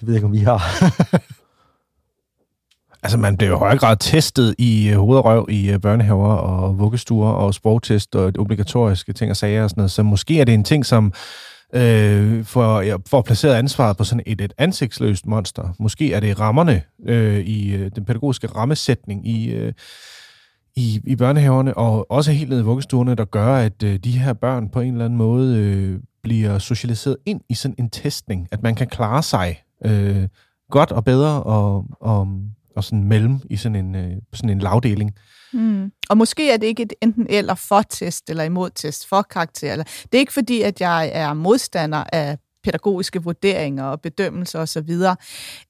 Det 0.00 0.06
ved 0.06 0.14
jeg 0.14 0.18
ikke, 0.18 0.26
om 0.26 0.32
vi 0.32 0.38
har. 0.38 0.60
Altså, 3.04 3.18
man 3.18 3.36
bliver 3.36 3.50
jo 3.50 3.56
i 3.56 3.58
højere 3.58 3.78
grad 3.78 3.96
testet 4.00 4.54
i 4.58 4.88
øh, 4.88 4.98
hovedrøv 4.98 5.46
i 5.50 5.70
øh, 5.70 5.80
børnehaver 5.80 6.34
og 6.34 6.78
vuggestuer 6.78 7.30
og 7.30 7.54
sprogtest 7.54 8.16
og 8.16 8.32
obligatoriske 8.38 9.12
ting 9.12 9.30
og 9.30 9.36
sager 9.36 9.62
og 9.62 9.70
sådan 9.70 9.80
noget. 9.80 9.90
Så 9.90 10.02
måske 10.02 10.40
er 10.40 10.44
det 10.44 10.54
en 10.54 10.64
ting, 10.64 10.86
som 10.86 11.12
øh, 11.74 12.44
for, 12.44 12.80
ja, 12.80 12.96
for 13.06 13.22
placeret 13.22 13.54
ansvaret 13.54 13.96
på 13.96 14.04
sådan 14.04 14.22
et, 14.26 14.40
et 14.40 14.52
ansigtsløst 14.58 15.26
monster. 15.26 15.74
Måske 15.78 16.12
er 16.12 16.20
det 16.20 16.40
rammerne 16.40 16.82
øh, 17.06 17.40
i 17.40 17.74
øh, 17.74 17.90
den 17.96 18.04
pædagogiske 18.04 18.46
rammesætning 18.46 19.28
i, 19.28 19.50
øh, 19.50 19.72
i, 20.76 21.00
i 21.06 21.16
børnehaverne, 21.16 21.76
og 21.76 22.10
også 22.10 22.32
helt 22.32 22.50
ned 22.50 22.60
i 22.60 22.64
vuggestuerne, 22.64 23.14
der 23.14 23.24
gør, 23.24 23.56
at 23.56 23.82
øh, 23.82 23.96
de 23.96 24.18
her 24.18 24.32
børn 24.32 24.68
på 24.68 24.80
en 24.80 24.92
eller 24.92 25.04
anden 25.04 25.18
måde 25.18 25.58
øh, 25.58 26.00
bliver 26.22 26.58
socialiseret 26.58 27.16
ind 27.26 27.40
i 27.48 27.54
sådan 27.54 27.74
en 27.78 27.90
testning, 27.90 28.48
at 28.52 28.62
man 28.62 28.74
kan 28.74 28.86
klare 28.86 29.22
sig 29.22 29.62
øh, 29.84 30.28
godt 30.70 30.92
og 30.92 31.04
bedre 31.04 31.42
og, 31.42 31.84
og, 32.00 32.28
og 32.76 32.84
sådan 32.84 33.04
mellem 33.04 33.40
i 33.50 33.56
sådan 33.56 33.76
en, 33.76 33.94
øh, 33.94 34.12
sådan 34.32 34.50
en 34.50 34.58
lavdeling. 34.58 35.14
Mm. 35.52 35.92
Og 36.08 36.16
måske 36.16 36.50
er 36.50 36.56
det 36.56 36.66
ikke 36.66 36.82
et 36.82 36.92
enten 37.00 37.26
eller 37.30 37.54
for 37.54 37.82
test 37.82 38.30
eller 38.30 38.44
imod 38.44 38.70
test 38.74 39.08
for 39.08 39.22
karakter. 39.22 39.72
Eller, 39.72 39.84
det 39.84 40.14
er 40.14 40.18
ikke 40.18 40.32
fordi, 40.32 40.62
at 40.62 40.80
jeg 40.80 41.10
er 41.14 41.34
modstander 41.34 42.04
af 42.12 42.38
pædagogiske 42.64 43.22
vurderinger 43.22 43.84
og 43.84 44.00
bedømmelser 44.00 44.58
osv. 44.58 44.90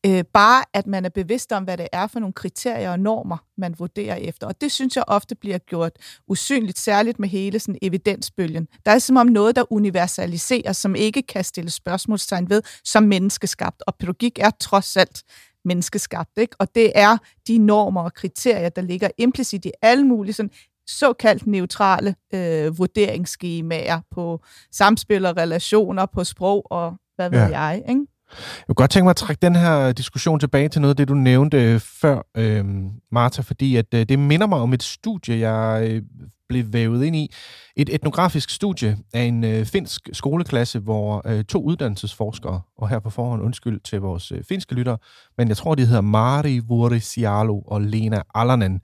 Øh, 0.07 0.25
bare 0.33 0.65
at 0.73 0.87
man 0.87 1.05
er 1.05 1.09
bevidst 1.09 1.53
om, 1.53 1.65
hvad 1.65 1.77
det 1.77 1.89
er 1.93 2.07
for 2.07 2.21
nogle 2.21 2.33
kriterier 2.33 2.91
og 2.91 3.01
normer, 3.01 3.37
man 3.59 3.75
vurderer 3.79 4.17
efter. 4.17 4.47
Og 4.47 4.61
det 4.61 4.73
synes 4.73 4.97
jeg 4.97 5.05
ofte 5.07 5.35
bliver 5.35 5.59
gjort 5.59 5.93
usynligt, 6.29 6.79
særligt 6.79 7.19
med 7.19 7.29
hele 7.29 7.59
sådan 7.59 7.79
evidensbølgen. 7.83 8.69
Der 8.87 8.93
er 8.93 8.99
som 8.99 9.17
om 9.17 9.27
noget, 9.27 9.57
der 9.57 9.73
universaliseres, 9.73 10.77
som 10.77 10.95
ikke 10.95 11.23
kan 11.23 11.45
stille 11.45 11.71
spørgsmålstegn 11.71 12.51
ved, 12.51 12.63
som 12.85 13.03
menneskeskabt. 13.03 13.83
Og 13.87 13.95
pædagogik 13.95 14.39
er 14.39 14.51
trods 14.51 14.97
alt 14.97 15.23
menneskeskabt. 15.65 16.31
Ikke? 16.37 16.57
Og 16.59 16.75
det 16.75 16.93
er 16.95 17.17
de 17.49 17.59
normer 17.59 18.03
og 18.03 18.15
kriterier, 18.15 18.69
der 18.69 18.83
ligger 18.83 19.09
implicit 19.19 19.65
i 19.65 19.73
alle 19.83 20.05
mulige 20.05 20.33
sådan 20.33 20.51
såkaldt 20.87 21.47
neutrale 21.47 22.15
øh, 22.35 22.79
vurderingsskemaer 22.79 24.01
på 24.11 24.41
samspil 24.73 25.27
og 25.27 25.37
relationer, 25.37 26.07
på 26.07 26.25
sprog 26.25 26.73
og 26.73 26.97
hvad 27.17 27.31
ved 27.31 27.39
ja. 27.39 27.61
jeg. 27.61 27.85
Ikke? 27.89 28.07
Jeg 28.31 28.67
kunne 28.67 28.75
godt 28.75 28.91
tænke 28.91 29.05
mig 29.05 29.11
at 29.11 29.17
trække 29.17 29.41
den 29.43 29.57
her 29.57 29.93
diskussion 29.93 30.41
tilbage 30.41 30.69
til 30.69 30.81
noget 30.81 30.93
af 30.93 30.97
det, 30.97 31.09
du 31.09 31.15
nævnte 31.15 31.63
øh, 31.63 31.81
før, 31.81 32.27
øh, 32.37 32.65
Martha, 33.13 33.43
fordi 33.43 33.77
at, 33.77 33.95
øh, 33.95 34.07
det 34.09 34.19
minder 34.19 34.47
mig 34.47 34.59
om 34.59 34.73
et 34.73 34.83
studie, 34.83 35.39
jeg 35.39 35.89
øh, 35.91 36.03
blev 36.49 36.73
vævet 36.73 37.05
ind 37.05 37.17
i. 37.17 37.33
Et 37.77 37.95
etnografisk 37.95 38.51
studie 38.51 38.99
af 39.15 39.23
en 39.23 39.45
øh, 39.45 39.67
finsk 39.67 40.09
skoleklasse, 40.13 40.79
hvor 40.79 41.23
øh, 41.27 41.45
to 41.45 41.63
uddannelsesforskere, 41.63 42.61
og 42.79 42.89
her 42.89 42.99
på 42.99 43.11
forhånd 43.11 43.43
undskyld 43.43 43.81
til 43.81 44.01
vores 44.01 44.33
øh, 44.33 44.45
finske 44.49 44.75
lytter, 44.75 44.97
men 45.39 45.49
jeg 45.49 45.57
tror, 45.57 45.75
de 45.75 45.87
hedder 45.87 46.01
Mari 46.01 46.59
Vuorisialo 46.59 47.61
og 47.61 47.81
Lena 47.81 48.23
Alanen, 48.35 48.81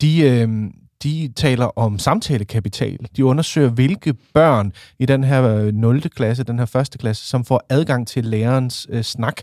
de, 0.00 0.20
øh, 0.20 0.48
de 1.02 1.32
taler 1.36 1.78
om 1.78 1.98
samtalekapital. 1.98 2.98
De 3.16 3.24
undersøger, 3.24 3.68
hvilke 3.68 4.14
børn 4.34 4.72
i 4.98 5.06
den 5.06 5.24
her 5.24 5.42
øh, 5.44 5.72
0. 5.74 6.00
Klasse, 6.00 6.44
den 6.44 6.58
her 6.58 6.66
første 6.66 6.98
klasse, 6.98 7.28
som 7.28 7.44
får 7.44 7.66
adgang 7.68 8.08
til 8.08 8.24
lærerens 8.24 8.86
øh, 8.90 9.02
snak. 9.02 9.40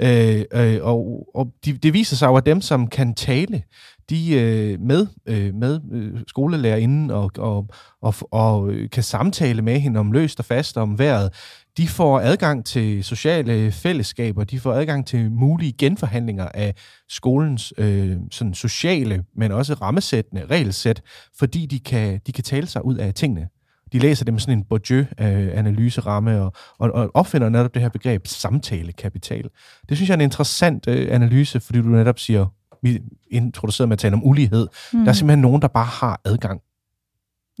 Øh, 0.00 0.44
øh, 0.52 0.78
og 0.82 1.26
og 1.34 1.46
de, 1.64 1.72
det 1.72 1.92
viser 1.92 2.16
sig 2.16 2.26
jo, 2.26 2.36
at 2.36 2.46
dem, 2.46 2.60
som 2.60 2.86
kan 2.88 3.14
tale, 3.14 3.62
de 4.10 4.34
øh, 4.34 4.80
med, 4.80 5.06
øh, 5.26 5.54
med 5.54 5.80
øh, 5.92 6.20
skolelærerinden 6.28 7.10
og, 7.10 7.30
og, 7.38 7.68
og, 8.02 8.14
og 8.30 8.70
øh, 8.70 8.90
kan 8.90 9.02
samtale 9.02 9.62
med 9.62 9.80
hende 9.80 10.00
om 10.00 10.12
løst 10.12 10.38
og 10.38 10.44
fast 10.44 10.76
om 10.76 10.98
vejret, 10.98 11.32
de 11.76 11.88
får 11.88 12.20
adgang 12.20 12.64
til 12.64 13.04
sociale 13.04 13.72
fællesskaber, 13.72 14.44
de 14.44 14.60
får 14.60 14.72
adgang 14.72 15.06
til 15.06 15.30
mulige 15.30 15.72
genforhandlinger 15.72 16.48
af 16.54 16.74
skolens 17.08 17.72
øh, 17.78 18.16
sådan 18.30 18.54
sociale, 18.54 19.24
men 19.36 19.52
også 19.52 19.74
rammesættende 19.74 20.46
regelsæt, 20.46 21.02
fordi 21.38 21.66
de 21.66 21.80
kan, 21.80 22.20
de 22.26 22.32
kan 22.32 22.44
tale 22.44 22.66
sig 22.66 22.84
ud 22.84 22.96
af 22.96 23.14
tingene. 23.14 23.48
De 23.92 23.98
læser 23.98 24.24
dem 24.24 24.38
sådan 24.38 24.58
en 24.58 24.64
Bourdieu-analyseramme 24.64 26.34
øh, 26.34 26.40
og, 26.40 26.52
og, 26.78 26.92
og 26.92 27.10
opfinder 27.14 27.48
netop 27.48 27.74
det 27.74 27.82
her 27.82 27.88
begreb 27.88 28.26
samtalekapital. 28.26 29.48
Det 29.88 29.96
synes 29.96 30.08
jeg 30.08 30.14
er 30.14 30.18
en 30.18 30.24
interessant 30.24 30.88
øh, 30.88 31.14
analyse, 31.14 31.60
fordi 31.60 31.78
du 31.78 31.88
netop 31.88 32.18
siger, 32.18 32.46
vi 32.86 33.02
introducerede 33.30 33.88
med 33.88 33.94
at 33.94 33.98
tale 33.98 34.14
om 34.14 34.24
ulighed. 34.24 34.66
Mm. 34.92 34.98
Der 34.98 35.08
er 35.08 35.12
simpelthen 35.12 35.42
nogen, 35.42 35.62
der 35.62 35.68
bare 35.68 35.84
har 35.84 36.20
adgang 36.24 36.60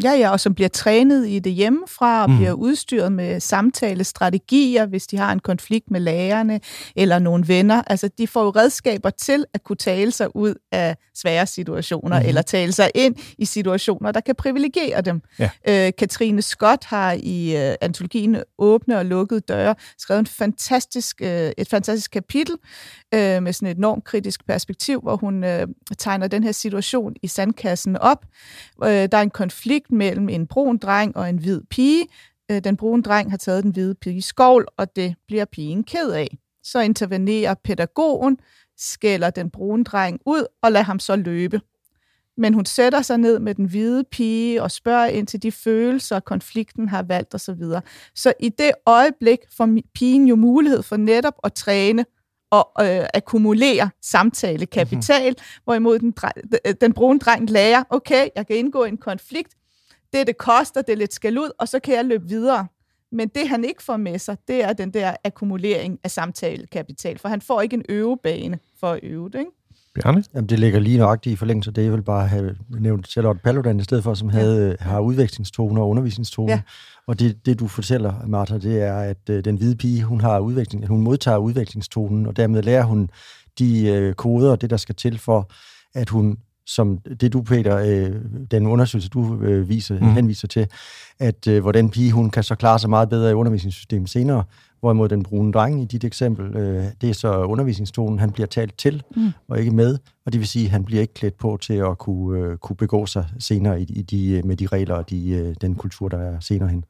Ja, 0.02 0.12
ja, 0.12 0.30
og 0.30 0.40
som 0.40 0.54
bliver 0.54 0.68
trænet 0.68 1.28
i 1.28 1.38
det 1.38 1.52
hjemmefra, 1.52 2.22
og 2.22 2.30
mm. 2.30 2.36
bliver 2.36 2.52
udstyret 2.52 3.12
med 3.12 3.40
samtalestrategier, 3.40 4.86
hvis 4.86 5.06
de 5.06 5.16
har 5.16 5.32
en 5.32 5.38
konflikt 5.38 5.90
med 5.90 6.00
lærerne 6.00 6.60
eller 6.96 7.18
nogle 7.18 7.48
venner. 7.48 7.82
Altså, 7.86 8.10
de 8.18 8.26
får 8.26 8.44
jo 8.44 8.50
redskaber 8.50 9.10
til 9.10 9.44
at 9.54 9.64
kunne 9.64 9.76
tale 9.76 10.10
sig 10.10 10.36
ud 10.36 10.54
af 10.72 10.96
svære 11.14 11.46
situationer, 11.46 12.20
mm. 12.20 12.26
eller 12.26 12.42
tale 12.42 12.72
sig 12.72 12.90
ind 12.94 13.14
i 13.38 13.44
situationer, 13.44 14.12
der 14.12 14.20
kan 14.20 14.34
privilegere 14.34 15.00
dem. 15.00 15.22
Ja. 15.38 15.50
Øh, 15.68 15.92
Katrine 15.98 16.42
Scott 16.42 16.84
har 16.84 17.16
i 17.22 17.56
øh, 17.56 17.74
antologien 17.80 18.36
Åbne 18.58 18.98
og 18.98 19.04
Lukkede 19.04 19.40
Døre 19.40 19.74
skrevet 19.98 20.20
en 20.20 20.26
fantastisk, 20.26 21.22
øh, 21.22 21.52
et 21.58 21.68
fantastisk 21.68 22.10
kapitel 22.10 22.56
øh, 23.14 23.42
med 23.42 23.52
sådan 23.52 23.68
et 23.68 23.76
enormt 23.76 24.04
kritisk 24.04 24.46
perspektiv, 24.46 25.00
hvor 25.00 25.16
hun 25.16 25.44
øh, 25.44 25.66
tegner 25.98 26.28
den 26.28 26.44
her 26.44 26.52
situation 26.52 27.14
i 27.22 27.26
sandkassen 27.26 27.96
op. 27.96 28.24
Øh, 28.84 28.88
der 28.88 29.16
er 29.18 29.22
en 29.22 29.30
konflikt 29.30 29.85
konflikt 29.86 29.98
mellem 29.98 30.28
en 30.28 30.46
brun 30.46 30.78
dreng 30.78 31.16
og 31.16 31.28
en 31.28 31.38
hvid 31.38 31.60
pige. 31.70 32.06
Øh, 32.50 32.64
den 32.64 32.76
brune 32.76 33.02
dreng 33.02 33.30
har 33.30 33.36
taget 33.36 33.64
den 33.64 33.70
hvide 33.70 33.94
pige 33.94 34.22
skovl, 34.22 34.66
og 34.76 34.96
det 34.96 35.14
bliver 35.26 35.44
pigen 35.44 35.84
ked 35.84 36.10
af. 36.10 36.38
Så 36.62 36.80
intervenerer 36.80 37.54
pædagogen, 37.64 38.38
skælder 38.76 39.30
den 39.30 39.50
brune 39.50 39.84
dreng 39.84 40.20
ud 40.26 40.46
og 40.62 40.72
lader 40.72 40.84
ham 40.84 40.98
så 40.98 41.16
løbe. 41.16 41.60
Men 42.38 42.54
hun 42.54 42.64
sætter 42.64 43.02
sig 43.02 43.18
ned 43.18 43.38
med 43.38 43.54
den 43.54 43.64
hvide 43.64 44.04
pige 44.04 44.62
og 44.62 44.70
spørger 44.70 45.06
ind 45.06 45.26
til 45.26 45.42
de 45.42 45.52
følelser, 45.52 46.20
konflikten 46.20 46.88
har 46.88 47.02
valgt 47.02 47.34
osv. 47.34 47.38
Så, 47.38 47.54
videre. 47.54 47.82
så 48.14 48.32
i 48.40 48.48
det 48.48 48.72
øjeblik 48.86 49.38
får 49.56 49.78
pigen 49.94 50.28
jo 50.28 50.36
mulighed 50.36 50.82
for 50.82 50.96
netop 50.96 51.34
at 51.44 51.52
træne 51.52 52.04
og 52.50 52.72
øh, 52.80 53.06
akkumulere 53.14 53.90
samtalekapital, 54.02 55.30
mm-hmm. 55.30 55.62
hvorimod 55.64 55.98
den, 55.98 56.14
den 56.80 56.92
brune 56.92 57.18
dreng 57.18 57.50
lærer, 57.50 57.84
okay, 57.90 58.28
jeg 58.36 58.46
kan 58.46 58.56
indgå 58.56 58.84
i 58.84 58.88
en 58.88 58.98
konflikt, 58.98 59.54
det, 60.12 60.26
det 60.26 60.38
koster, 60.38 60.82
det 60.82 60.92
er 60.92 60.96
lidt 60.96 61.14
skal 61.14 61.38
ud, 61.38 61.50
og 61.58 61.68
så 61.68 61.78
kan 61.78 61.94
jeg 61.94 62.04
løbe 62.04 62.28
videre. 62.28 62.66
Men 63.12 63.28
det, 63.28 63.48
han 63.48 63.64
ikke 63.64 63.82
får 63.82 63.96
med 63.96 64.18
sig, 64.18 64.36
det 64.48 64.64
er 64.64 64.72
den 64.72 64.90
der 64.90 65.14
akkumulering 65.24 65.98
af 66.04 66.10
samtalekapital, 66.10 67.18
for 67.18 67.28
han 67.28 67.40
får 67.40 67.60
ikke 67.60 67.74
en 67.74 67.84
øvebane 67.88 68.58
for 68.80 68.86
at 68.86 69.00
øve 69.02 69.30
det, 69.30 69.38
ikke? 69.38 69.50
Bjarne? 69.94 70.24
Jamen, 70.34 70.48
det 70.48 70.58
ligger 70.58 70.80
lige 70.80 70.98
nøjagtigt 70.98 71.32
i 71.32 71.36
forlængelse 71.36 71.70
det. 71.70 71.84
Jeg 71.84 71.92
vil 71.92 72.02
bare 72.02 72.28
have 72.28 72.56
nævnt 72.68 73.08
Charlotte 73.08 73.40
Paludan 73.44 73.80
i 73.80 73.82
stedet 73.82 74.04
for, 74.04 74.14
som 74.14 74.28
havde, 74.28 74.76
har 74.80 75.00
udvekslingstoner 75.00 75.82
og 75.82 75.88
undervisningstoner. 75.88 76.52
Ja. 76.52 76.60
Og 77.06 77.20
det, 77.20 77.46
det, 77.46 77.60
du 77.60 77.68
fortæller, 77.68 78.26
Martha, 78.26 78.58
det 78.58 78.82
er, 78.82 78.96
at 78.96 79.30
øh, 79.30 79.44
den 79.44 79.56
hvide 79.56 79.76
pige, 79.76 80.02
hun, 80.02 80.20
har 80.20 80.38
udveksling, 80.38 80.84
at 80.84 80.88
hun 80.88 81.00
modtager 81.00 81.38
udvekslingstonen, 81.38 82.26
og 82.26 82.36
dermed 82.36 82.62
lærer 82.62 82.84
hun 82.84 83.10
de 83.58 83.86
øh, 83.86 84.14
koder, 84.14 84.56
det 84.56 84.70
der 84.70 84.76
skal 84.76 84.94
til 84.94 85.18
for, 85.18 85.50
at 85.94 86.08
hun 86.08 86.38
som 86.66 86.98
det 87.20 87.32
du, 87.32 87.42
Peter, 87.42 87.76
øh, 87.76 88.14
den 88.50 88.66
undersøgelse, 88.66 89.08
du 89.08 89.40
øh, 89.42 89.68
viser, 89.68 90.00
mm. 90.00 90.06
henviser 90.06 90.48
til, 90.48 90.66
at 91.18 91.46
øh, 91.46 91.62
hvordan 91.62 91.90
pige, 91.90 92.12
hun 92.12 92.30
kan 92.30 92.42
så 92.42 92.54
klare 92.54 92.78
sig 92.78 92.90
meget 92.90 93.08
bedre 93.08 93.30
i 93.30 93.34
undervisningssystemet 93.34 94.10
senere, 94.10 94.44
hvorimod 94.80 95.08
den 95.08 95.22
brune 95.22 95.52
dreng 95.52 95.82
i 95.82 95.84
dit 95.84 96.04
eksempel, 96.04 96.56
øh, 96.56 96.84
det 97.00 97.10
er 97.10 97.14
så 97.14 97.44
undervisningstonen, 97.44 98.18
han 98.18 98.30
bliver 98.30 98.46
talt 98.46 98.78
til 98.78 99.02
mm. 99.16 99.32
og 99.48 99.58
ikke 99.58 99.70
med, 99.70 99.98
og 100.26 100.32
det 100.32 100.40
vil 100.40 100.48
sige, 100.48 100.64
at 100.64 100.70
han 100.70 100.84
bliver 100.84 101.00
ikke 101.00 101.14
klædt 101.14 101.38
på 101.38 101.58
til 101.60 101.74
at 101.74 101.98
kunne, 101.98 102.40
øh, 102.40 102.56
kunne 102.56 102.76
begå 102.76 103.06
sig 103.06 103.26
senere 103.38 103.80
i, 103.80 103.84
i 103.84 104.02
de, 104.02 104.42
med 104.44 104.56
de 104.56 104.66
regler 104.66 104.94
og 104.94 105.10
de, 105.10 105.30
øh, 105.30 105.54
den 105.60 105.74
kultur, 105.74 106.08
der 106.08 106.18
er 106.18 106.40
senere 106.40 106.68
hen. 106.68 106.84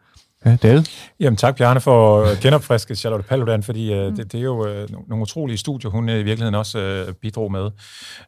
Ja, 0.45 0.57
David? 0.63 0.83
Jamen 1.21 1.37
tak, 1.37 1.57
Bjarne, 1.57 1.81
for 1.81 2.23
at 2.23 2.39
genopfriske 2.39 2.95
Charlotte 2.95 3.29
Paludan, 3.29 3.63
fordi 3.63 3.95
mm. 3.95 4.17
det, 4.17 4.33
det 4.33 4.39
er 4.39 4.45
jo 4.45 4.67
øh, 4.67 4.89
nogle 5.09 5.23
utrolige 5.23 5.59
studier, 5.59 5.91
hun 5.91 6.09
øh, 6.09 6.15
i 6.15 6.23
virkeligheden 6.23 6.55
også 6.55 6.79
øh, 6.79 7.13
bidrog 7.13 7.53
med. 7.53 7.71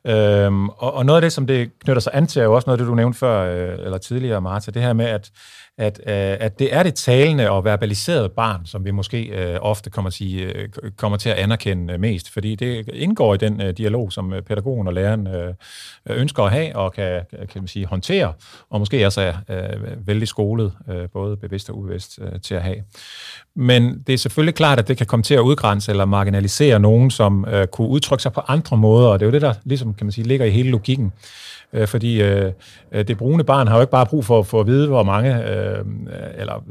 Øhm, 0.07 0.69
og, 0.69 0.95
og 0.95 1.07
noget 1.07 1.17
af 1.17 1.23
det, 1.23 1.33
som 1.33 1.47
det 1.47 1.71
knytter 1.85 2.01
sig 2.01 2.13
an 2.15 2.27
til, 2.27 2.41
er 2.41 2.45
jo 2.45 2.55
også 2.55 2.67
noget 2.67 2.79
af 2.79 2.85
det, 2.85 2.91
du 2.91 2.95
nævnte 2.95 3.19
før, 3.19 3.41
øh, 3.41 3.85
eller 3.85 3.99
tidligere, 3.99 4.41
Martha, 4.41 4.71
det 4.71 4.83
her 4.83 4.93
med, 4.93 5.07
at 5.07 5.31
at, 5.79 6.01
øh, 6.07 6.37
at 6.41 6.59
det 6.59 6.75
er 6.75 6.83
det 6.83 6.95
talende 6.95 7.51
og 7.51 7.65
verbaliserede 7.65 8.29
barn, 8.29 8.67
som 8.67 8.85
vi 8.85 8.91
måske 8.91 9.23
øh, 9.25 9.59
ofte 9.61 9.91
kommer, 9.91 10.11
sige, 10.11 10.43
øh, 10.43 10.69
kommer 10.97 11.19
til 11.19 11.29
at 11.29 11.37
anerkende 11.37 11.95
øh, 11.95 12.01
mest, 12.01 12.31
fordi 12.31 12.55
det 12.55 12.89
indgår 12.93 13.35
i 13.35 13.37
den 13.37 13.61
øh, 13.61 13.73
dialog, 13.77 14.13
som 14.13 14.33
øh, 14.33 14.43
pædagogen 14.43 14.87
og 14.87 14.95
læreren 14.95 15.27
øh, 15.27 15.55
ønsker 16.07 16.43
at 16.43 16.53
have 16.53 16.77
og 16.77 16.93
kan, 16.93 17.23
kan 17.31 17.63
man 17.63 17.69
sige, 17.69 17.87
håndtere, 17.87 18.33
og 18.71 18.81
måske 18.81 19.07
også 19.07 19.21
er 19.21 19.35
øh, 19.49 20.07
vældig 20.07 20.29
skolet, 20.29 20.73
øh, 20.89 21.09
både 21.09 21.37
bevidst 21.37 21.71
og 21.71 21.79
ubevidst, 21.79 22.19
øh, 22.23 22.41
til 22.41 22.55
at 22.55 22.63
have. 22.63 22.77
Men 23.57 24.03
det 24.07 24.13
er 24.13 24.19
selvfølgelig 24.19 24.55
klart, 24.55 24.79
at 24.79 24.89
det 24.89 24.97
kan 24.97 25.07
komme 25.07 25.23
til 25.23 25.35
at 25.35 25.41
udgrænse 25.41 25.91
eller 25.91 26.05
marginalisere 26.05 26.81
nogen, 26.81 27.11
som 27.11 27.45
øh, 27.45 27.67
kunne 27.67 27.89
udtrykke 27.89 28.23
sig 28.23 28.33
på 28.33 28.41
andre 28.49 28.77
måder, 28.77 29.09
og 29.09 29.21
det 29.21 29.27
er 29.27 29.29
jo 29.29 29.33
det, 29.33 29.43
der 29.43 29.55
ligesom, 29.65 29.95
kan 29.95 30.07
man 30.07 30.13
sige, 30.13 30.27
ligger 30.27 30.47
i 30.47 30.51
hele 30.51 30.71
logikken. 30.71 31.13
Øh, 31.73 31.87
fordi 31.87 32.23
øh, 32.23 32.53
øh, 32.93 33.09
det 33.09 33.19
brune 33.19 33.45
barn 33.45 33.69
har 33.69 33.75
jo 33.75 33.81
ikke 33.81 33.91
bare 33.91 34.07
brug 34.07 34.25
for, 34.25 34.43
for 34.43 34.61
at 34.61 34.67
vide, 34.67 34.87
hvor 34.87 35.03
mange, 35.03 35.51
øh, 35.51 35.85
eller 36.39 36.65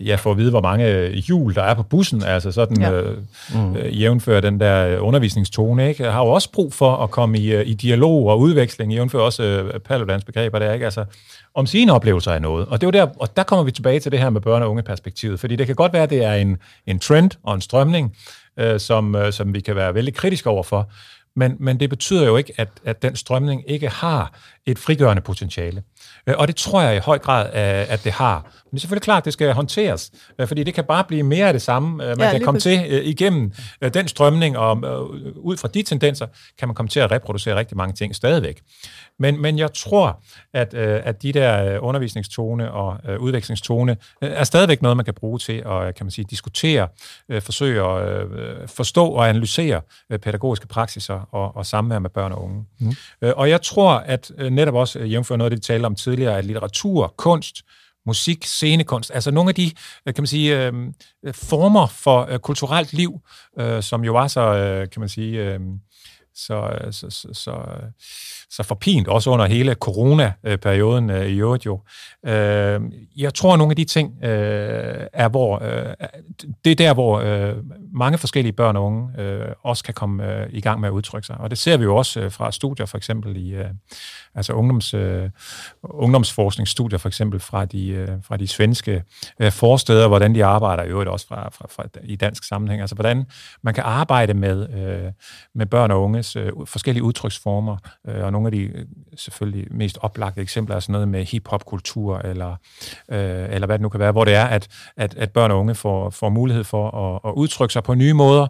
ja, 0.00 0.14
for 0.14 0.30
at 0.30 0.38
vide, 0.38 0.50
hvor 0.50 0.60
mange 0.60 1.08
hjul 1.08 1.54
der 1.54 1.62
er 1.62 1.74
på 1.74 1.82
bussen, 1.82 2.22
altså 2.22 2.52
sådan 2.52 2.80
ja. 2.80 2.92
øh, 2.92 3.18
mm. 3.54 3.76
øh, 3.76 4.00
jævnfør 4.00 4.40
den 4.40 4.60
der 4.60 4.98
undervisningstone, 4.98 5.88
ikke? 5.88 6.04
Har 6.04 6.24
jo 6.24 6.28
også 6.28 6.52
brug 6.52 6.72
for 6.72 6.96
at 6.96 7.10
komme 7.10 7.38
i, 7.38 7.52
øh, 7.52 7.66
i 7.66 7.74
dialog 7.74 8.26
og 8.26 8.40
udveksling, 8.40 8.92
jævnfør 8.92 9.18
også 9.18 9.42
øh, 9.42 9.80
Paludans 9.80 10.24
begreber 10.24 10.58
der, 10.58 10.72
ikke? 10.72 10.84
Altså, 10.84 11.04
om 11.54 11.66
sine 11.66 11.92
oplevelser 11.92 12.32
af 12.32 12.42
noget. 12.42 12.66
Og 12.66 12.80
det 12.80 12.86
er 12.86 12.90
der, 12.90 13.06
og 13.16 13.36
der 13.36 13.42
kommer 13.42 13.64
vi 13.64 13.70
tilbage 13.70 14.00
til 14.00 14.12
det 14.12 14.20
her 14.20 14.30
med 14.30 14.40
børne- 14.46 14.62
og 14.62 14.70
unge-perspektivet, 14.70 15.40
fordi 15.40 15.56
det 15.56 15.66
kan 15.66 15.74
godt 15.74 15.92
være, 15.92 16.02
at 16.02 16.10
det 16.10 16.24
er 16.24 16.34
en, 16.34 16.56
en 16.86 16.98
trend 16.98 17.30
og 17.42 17.54
en 17.54 17.60
strømning, 17.60 18.16
øh, 18.56 18.80
som, 18.80 19.14
øh, 19.14 19.32
som 19.32 19.54
vi 19.54 19.60
kan 19.60 19.76
være 19.76 19.94
vældig 19.94 20.14
kritiske 20.14 20.50
overfor, 20.50 20.90
men, 21.36 21.56
men 21.60 21.80
det 21.80 21.90
betyder 21.90 22.26
jo 22.26 22.36
ikke, 22.36 22.52
at, 22.56 22.68
at 22.84 23.02
den 23.02 23.16
strømning 23.16 23.70
ikke 23.70 23.88
har 23.88 24.38
et 24.66 24.78
frigørende 24.78 25.22
potentiale. 25.22 25.82
Øh, 26.26 26.34
og 26.38 26.48
det 26.48 26.56
tror 26.56 26.82
jeg 26.82 26.96
i 26.96 26.98
høj 26.98 27.18
grad, 27.18 27.50
at 27.88 28.04
det 28.04 28.12
har. 28.12 28.42
Men 28.42 28.70
det 28.70 28.76
er 28.76 28.80
selvfølgelig 28.80 29.02
klart, 29.02 29.20
at 29.20 29.24
det 29.24 29.32
skal 29.32 29.52
håndteres, 29.52 30.10
øh, 30.38 30.48
fordi 30.48 30.62
det 30.62 30.74
kan 30.74 30.84
bare 30.84 31.04
blive 31.04 31.22
mere 31.22 31.46
af 31.46 31.52
det 31.52 31.62
samme. 31.62 32.04
Øh, 32.04 32.18
man 32.18 32.26
ja, 32.26 32.32
kan 32.32 32.44
komme 32.44 32.60
til 32.60 33.08
igennem 33.08 33.52
den 33.94 34.08
strømning, 34.08 34.58
og 34.58 34.76
ud 35.36 35.56
fra 35.56 35.68
de 35.68 35.82
tendenser, 35.82 36.26
kan 36.58 36.68
man 36.68 36.74
komme 36.74 36.88
til 36.88 37.00
at 37.00 37.10
reproducere 37.10 37.56
rigtig 37.56 37.76
mange 37.76 37.94
ting 37.94 38.14
stadigvæk. 38.14 38.60
Men, 39.18 39.42
men 39.42 39.58
jeg 39.58 39.74
tror, 39.74 40.22
at, 40.54 40.74
at 40.74 41.22
de 41.22 41.32
der 41.32 41.78
undervisningstone 41.78 42.72
og 42.72 42.98
udvekslingstone 43.20 43.96
er 44.20 44.44
stadigvæk 44.44 44.82
noget, 44.82 44.96
man 44.96 45.04
kan 45.04 45.14
bruge 45.14 45.38
til 45.38 45.52
at 45.52 45.94
kan 45.94 46.06
man 46.06 46.10
sige, 46.10 46.26
diskutere, 46.30 46.88
forsøge 47.40 47.82
at 47.82 48.26
forstå 48.70 49.06
og 49.06 49.28
analysere 49.28 49.80
pædagogiske 50.22 50.66
praksiser 50.66 51.21
og, 51.30 51.56
og 51.56 51.66
samvær 51.66 51.98
med 51.98 52.10
børn 52.10 52.32
og 52.32 52.44
unge. 52.44 52.64
Mm. 52.78 52.92
Og 53.36 53.50
jeg 53.50 53.62
tror, 53.62 53.92
at 53.92 54.30
netop 54.50 54.74
også 54.74 54.98
jævnfør 54.98 55.36
noget 55.36 55.46
af 55.46 55.50
det, 55.50 55.56
vi 55.56 55.72
talte 55.72 55.86
om 55.86 55.94
tidligere, 55.94 56.38
at 56.38 56.44
litteratur, 56.44 57.14
kunst, 57.16 57.62
musik, 58.06 58.44
scenekunst, 58.44 59.10
altså 59.14 59.30
nogle 59.30 59.48
af 59.48 59.54
de, 59.54 59.70
øh, 60.06 60.14
kan 60.14 60.22
man 60.22 60.26
sige, 60.26 60.66
øh, 60.66 60.72
former 61.32 61.86
for 61.86 62.26
øh, 62.30 62.38
kulturelt 62.38 62.92
liv, 62.92 63.20
øh, 63.58 63.82
som 63.82 64.04
jo 64.04 64.12
var 64.12 64.28
så, 64.28 64.40
øh, 64.40 64.90
kan 64.90 65.00
man 65.00 65.08
sige, 65.08 65.44
øh, 65.44 65.60
Øh, 66.50 66.92
så, 66.92 67.10
så, 67.10 67.28
så, 67.32 67.50
øh, 67.50 67.82
så, 67.92 67.92
så 68.50 68.62
forpint, 68.62 69.08
også 69.08 69.30
under 69.30 69.46
hele 69.46 69.74
corona-perioden 69.74 71.10
øh, 71.10 71.26
i 71.26 71.38
øvrigt 71.38 71.66
jo. 71.66 71.80
Øh, 72.26 72.80
jeg 73.16 73.34
tror, 73.34 73.52
at 73.52 73.58
nogle 73.58 73.72
af 73.72 73.76
de 73.76 73.84
ting 73.84 74.24
øh, 74.24 75.06
er, 75.12 75.28
hvor 75.28 75.62
øh, 75.62 75.94
det 76.64 76.70
er 76.70 76.76
der, 76.76 76.94
hvor 76.94 77.20
øh, 77.20 77.56
mange 77.92 78.18
forskellige 78.18 78.52
børn 78.52 78.76
og 78.76 78.84
unge 78.84 79.20
øh, 79.20 79.48
også 79.62 79.84
kan 79.84 79.94
komme 79.94 80.34
øh, 80.34 80.48
i 80.50 80.60
gang 80.60 80.80
med 80.80 80.88
at 80.88 80.92
udtrykke 80.92 81.26
sig. 81.26 81.36
Og 81.38 81.50
det 81.50 81.58
ser 81.58 81.76
vi 81.76 81.84
jo 81.84 81.96
også 81.96 82.20
øh, 82.20 82.32
fra 82.32 82.52
studier, 82.52 82.86
for 82.86 82.96
eksempel 82.96 83.36
i 83.36 83.54
øh, 83.54 83.66
altså 84.34 84.52
ungdoms, 84.52 84.94
øh, 84.94 85.30
ungdomsforskningsstudier, 85.82 86.98
for 86.98 87.08
eksempel 87.08 87.40
fra 87.40 87.64
de, 87.64 87.88
øh, 87.88 88.08
fra 88.22 88.36
de 88.36 88.48
svenske 88.48 89.02
øh, 89.40 89.52
forsteder, 89.52 90.08
hvordan 90.08 90.34
de 90.34 90.44
arbejder, 90.44 90.82
i 90.82 90.88
øvrigt 90.88 91.10
også 91.10 91.26
fra, 91.26 91.48
fra, 91.52 91.66
fra, 91.70 91.84
i 92.04 92.16
dansk 92.16 92.44
sammenhæng. 92.44 92.80
Altså 92.80 92.94
hvordan 92.94 93.26
man 93.62 93.74
kan 93.74 93.84
arbejde 93.84 94.34
med, 94.34 94.68
øh, 94.68 95.12
med 95.54 95.66
børn 95.66 95.90
og 95.90 96.02
unges 96.02 96.36
øh, 96.36 96.52
forskellige 96.66 97.02
udtryksformer, 97.02 97.76
øh, 98.08 98.24
og 98.24 98.32
nogle 98.32 98.46
af 98.46 98.52
de 98.52 98.58
øh, 98.58 98.86
selvfølgelig 99.16 99.66
mest 99.70 99.98
oplagte 100.00 100.40
eksempler 100.40 100.76
er 100.76 100.80
sådan 100.80 100.92
noget 100.92 101.08
med 101.08 101.24
hip-hop-kultur, 101.24 102.18
eller, 102.18 102.50
øh, 103.08 103.46
eller 103.50 103.66
hvad 103.66 103.78
det 103.78 103.82
nu 103.82 103.88
kan 103.88 104.00
være, 104.00 104.12
hvor 104.12 104.24
det 104.24 104.34
er, 104.34 104.44
at, 104.44 104.68
at, 104.96 105.14
at 105.14 105.30
børn 105.30 105.50
og 105.50 105.58
unge 105.58 105.74
får, 105.74 106.10
får 106.10 106.28
mulighed 106.28 106.64
for 106.64 106.90
at, 106.90 107.30
at 107.30 107.34
udtrykke 107.34 107.72
sig 107.72 107.82
på 107.82 107.94
nye 107.94 108.12
måder, 108.12 108.46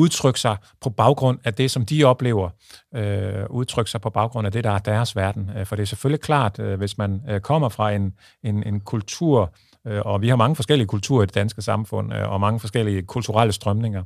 udtrykke 0.00 0.40
sig 0.40 0.56
på 0.80 0.90
baggrund 0.90 1.38
af 1.44 1.54
det, 1.54 1.70
som 1.70 1.86
de 1.86 2.04
oplever, 2.04 2.50
øh, 2.94 3.44
udtrykke 3.50 3.90
sig 3.90 4.00
på 4.00 4.10
baggrund 4.10 4.46
af 4.46 4.52
det, 4.52 4.64
der 4.64 4.70
er 4.70 4.78
deres 4.78 5.16
verden. 5.16 5.50
Øh, 5.56 5.66
for 5.66 5.76
det 5.76 5.82
er 5.82 5.86
selvfølgelig 5.86 6.20
klart, 6.20 6.58
øh, 6.58 6.78
hvis 6.78 6.98
man 6.98 7.22
øh, 7.28 7.40
kommer 7.40 7.68
fra 7.68 7.90
en, 7.90 8.14
en, 8.42 8.62
en 8.62 8.80
kultur, 8.80 9.52
øh, 9.86 10.00
og 10.04 10.22
vi 10.22 10.28
har 10.28 10.36
mange 10.36 10.56
forskellige 10.56 10.86
kulturer 10.86 11.22
i 11.22 11.26
det 11.26 11.34
danske 11.34 11.62
samfund, 11.62 12.14
øh, 12.14 12.32
og 12.32 12.40
mange 12.40 12.60
forskellige 12.60 13.02
kulturelle 13.02 13.52
strømninger, 13.52 14.04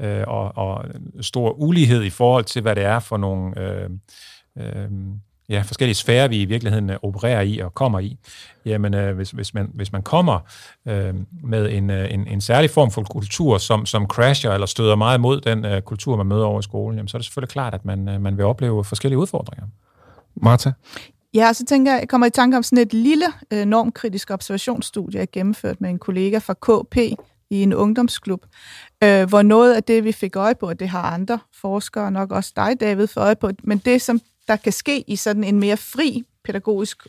øh, 0.00 0.24
og, 0.26 0.56
og 0.56 0.84
stor 1.20 1.50
ulighed 1.50 2.02
i 2.02 2.10
forhold 2.10 2.44
til, 2.44 2.62
hvad 2.62 2.76
det 2.76 2.84
er 2.84 2.98
for 3.00 3.16
nogle... 3.16 3.60
Øh, 3.60 3.90
øh, 4.58 4.90
ja, 5.48 5.62
forskellige 5.62 5.94
sfærer, 5.94 6.28
vi 6.28 6.42
i 6.42 6.44
virkeligheden 6.44 6.90
øh, 6.90 6.96
opererer 7.02 7.40
i 7.40 7.58
og 7.58 7.74
kommer 7.74 7.98
i, 7.98 8.18
jamen 8.64 8.94
øh, 8.94 9.16
hvis, 9.16 9.30
hvis, 9.30 9.54
man, 9.54 9.70
hvis 9.74 9.92
man 9.92 10.02
kommer 10.02 10.38
øh, 10.88 11.14
med 11.42 11.72
en, 11.72 11.90
øh, 11.90 12.14
en, 12.14 12.26
en 12.26 12.40
særlig 12.40 12.70
form 12.70 12.90
for 12.90 13.02
kultur, 13.02 13.58
som, 13.58 13.86
som 13.86 14.06
crasher 14.06 14.52
eller 14.52 14.66
støder 14.66 14.96
meget 14.96 15.18
imod 15.18 15.40
den 15.40 15.64
øh, 15.64 15.82
kultur, 15.82 16.16
man 16.16 16.26
møder 16.26 16.44
over 16.44 16.60
i 16.60 16.62
skolen, 16.62 16.98
jamen, 16.98 17.08
så 17.08 17.16
er 17.16 17.18
det 17.18 17.26
selvfølgelig 17.26 17.52
klart, 17.52 17.74
at 17.74 17.84
man, 17.84 18.08
øh, 18.08 18.20
man 18.20 18.36
vil 18.36 18.44
opleve 18.44 18.84
forskellige 18.84 19.18
udfordringer. 19.18 19.66
Martha? 20.36 20.70
Ja, 21.34 21.52
så 21.52 21.64
tænker 21.64 21.92
jeg, 21.92 22.00
jeg 22.00 22.08
kommer 22.08 22.26
i 22.26 22.30
tanke 22.30 22.56
om 22.56 22.62
sådan 22.62 22.82
et 22.82 22.92
lille 22.92 23.26
øh, 23.50 23.64
normkritisk 23.64 24.30
observationsstudie, 24.30 25.20
jeg 25.20 25.28
gennemført 25.32 25.80
med 25.80 25.90
en 25.90 25.98
kollega 25.98 26.38
fra 26.38 26.54
KP 26.54 26.96
i 27.50 27.62
en 27.62 27.74
ungdomsklub, 27.74 28.46
øh, 29.04 29.28
hvor 29.28 29.42
noget 29.42 29.74
af 29.74 29.82
det, 29.82 30.04
vi 30.04 30.12
fik 30.12 30.36
øje 30.36 30.54
på, 30.54 30.68
og 30.68 30.80
det 30.80 30.88
har 30.88 31.02
andre 31.02 31.38
forskere, 31.60 32.10
nok 32.10 32.32
også 32.32 32.52
dig, 32.56 32.80
David, 32.80 33.06
for 33.06 33.20
øje 33.20 33.36
på, 33.36 33.50
men 33.62 33.78
det, 33.78 34.02
som 34.02 34.20
der 34.48 34.56
kan 34.56 34.72
ske 34.72 35.04
i 35.06 35.16
sådan 35.16 35.44
en 35.44 35.60
mere 35.60 35.76
fri 35.76 36.22
pædagogisk 36.44 37.06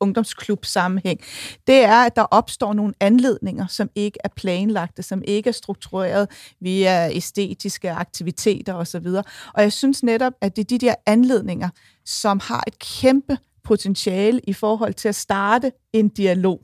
ungdomsklub 0.00 0.64
sammenhæng, 0.64 1.20
det 1.66 1.84
er, 1.84 2.04
at 2.04 2.16
der 2.16 2.22
opstår 2.22 2.72
nogle 2.72 2.94
anledninger, 3.00 3.66
som 3.66 3.90
ikke 3.94 4.18
er 4.24 4.28
planlagte, 4.36 5.02
som 5.02 5.22
ikke 5.26 5.48
er 5.48 5.52
struktureret 5.52 6.28
via 6.60 7.10
æstetiske 7.12 7.90
aktiviteter 7.90 8.74
osv. 8.74 9.06
Og 9.54 9.62
jeg 9.62 9.72
synes 9.72 10.02
netop, 10.02 10.32
at 10.40 10.56
det 10.56 10.62
er 10.62 10.78
de 10.78 10.78
der 10.78 10.94
anledninger, 11.06 11.68
som 12.04 12.40
har 12.44 12.64
et 12.66 12.78
kæmpe 12.78 13.38
potentiale 13.64 14.40
i 14.44 14.52
forhold 14.52 14.94
til 14.94 15.08
at 15.08 15.14
starte 15.14 15.72
en 15.92 16.08
dialog. 16.08 16.60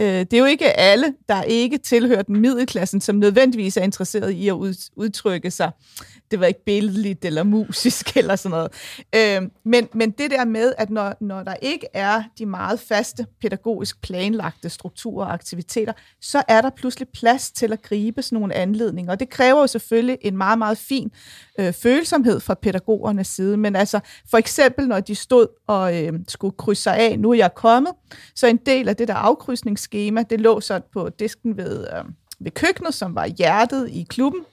Øh, 0.00 0.06
det 0.06 0.32
er 0.32 0.38
jo 0.38 0.44
ikke 0.44 0.72
alle, 0.72 1.14
der 1.28 1.42
ikke 1.42 1.78
tilhører 1.78 2.22
den 2.22 2.40
middelklassen, 2.40 3.00
som 3.00 3.16
nødvendigvis 3.16 3.76
er 3.76 3.82
interesseret 3.82 4.30
i 4.30 4.48
at 4.48 4.54
udtrykke 4.96 5.50
sig 5.50 5.70
det 6.30 6.40
var 6.40 6.46
ikke 6.46 6.64
billedligt 6.64 7.24
eller 7.24 7.42
musisk 7.42 8.12
eller 8.16 8.36
sådan 8.36 8.50
noget. 8.50 8.72
Øh, 9.14 9.50
men, 9.64 9.88
men 9.94 10.10
det 10.10 10.30
der 10.30 10.44
med, 10.44 10.72
at 10.78 10.90
når, 10.90 11.14
når 11.20 11.42
der 11.42 11.54
ikke 11.62 11.86
er 11.94 12.22
de 12.38 12.46
meget 12.46 12.80
faste 12.80 13.26
pædagogisk 13.40 14.02
planlagte 14.02 14.68
strukturer 14.68 15.26
og 15.26 15.32
aktiviteter, 15.32 15.92
så 16.20 16.42
er 16.48 16.60
der 16.60 16.70
pludselig 16.70 17.08
plads 17.08 17.50
til 17.50 17.72
at 17.72 17.82
gribe 17.82 18.22
sådan 18.22 18.36
nogle 18.36 18.54
anledninger. 18.54 19.12
Og 19.12 19.20
det 19.20 19.30
kræver 19.30 19.60
jo 19.60 19.66
selvfølgelig 19.66 20.18
en 20.20 20.36
meget, 20.36 20.58
meget 20.58 20.78
fin 20.78 21.12
øh, 21.58 21.72
følsomhed 21.72 22.40
fra 22.40 22.54
pædagogernes 22.54 23.28
side. 23.28 23.56
Men 23.56 23.76
altså 23.76 24.00
for 24.30 24.38
eksempel, 24.38 24.88
når 24.88 25.00
de 25.00 25.14
stod 25.14 25.46
og 25.66 26.04
øh, 26.04 26.12
skulle 26.28 26.54
krydse 26.58 26.82
sig 26.82 26.96
af, 26.96 27.18
nu 27.18 27.30
er 27.30 27.34
jeg 27.34 27.54
kommet, 27.54 27.92
så 28.34 28.46
en 28.46 28.56
del 28.56 28.88
af 28.88 28.96
det 28.96 29.08
der 29.08 29.14
afkrydsnings 29.14 29.82
afkrydsningsskema, 29.90 30.22
det 30.22 30.40
lå 30.40 30.60
så 30.60 30.80
på 30.92 31.08
disken 31.08 31.56
ved, 31.56 31.86
øh, 31.96 32.04
ved 32.40 32.50
køkkenet, 32.50 32.94
som 32.94 33.14
var 33.14 33.26
hjertet 33.26 33.88
i 33.88 34.06
klubben, 34.08 34.44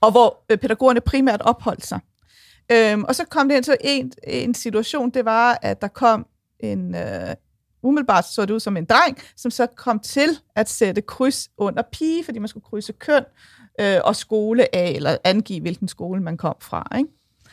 og 0.00 0.10
hvor 0.10 0.44
øh, 0.50 0.58
pædagogerne 0.58 1.00
primært 1.00 1.42
opholdt 1.42 1.86
sig. 1.86 2.00
Øhm, 2.72 3.04
og 3.04 3.14
så 3.14 3.24
kom 3.24 3.48
det 3.48 3.56
ind 3.56 3.64
til 3.64 3.76
en, 3.80 4.12
en 4.26 4.54
situation, 4.54 5.10
det 5.10 5.24
var, 5.24 5.58
at 5.62 5.80
der 5.80 5.88
kom 5.88 6.26
en, 6.60 6.94
øh, 6.94 7.34
umiddelbart 7.82 8.24
så 8.24 8.46
det 8.46 8.54
ud 8.54 8.60
som 8.60 8.76
en 8.76 8.84
dreng, 8.84 9.18
som 9.36 9.50
så 9.50 9.66
kom 9.66 10.00
til 10.00 10.38
at 10.56 10.68
sætte 10.68 11.02
kryds 11.02 11.48
under 11.56 11.82
pige, 11.92 12.24
fordi 12.24 12.38
man 12.38 12.48
skulle 12.48 12.64
krydse 12.64 12.92
køn 12.92 13.24
øh, 13.80 14.00
og 14.04 14.16
skole 14.16 14.74
af, 14.74 14.90
eller 14.96 15.16
angive, 15.24 15.60
hvilken 15.60 15.88
skole 15.88 16.20
man 16.22 16.36
kom 16.36 16.56
fra. 16.60 16.96
Ikke? 16.98 17.10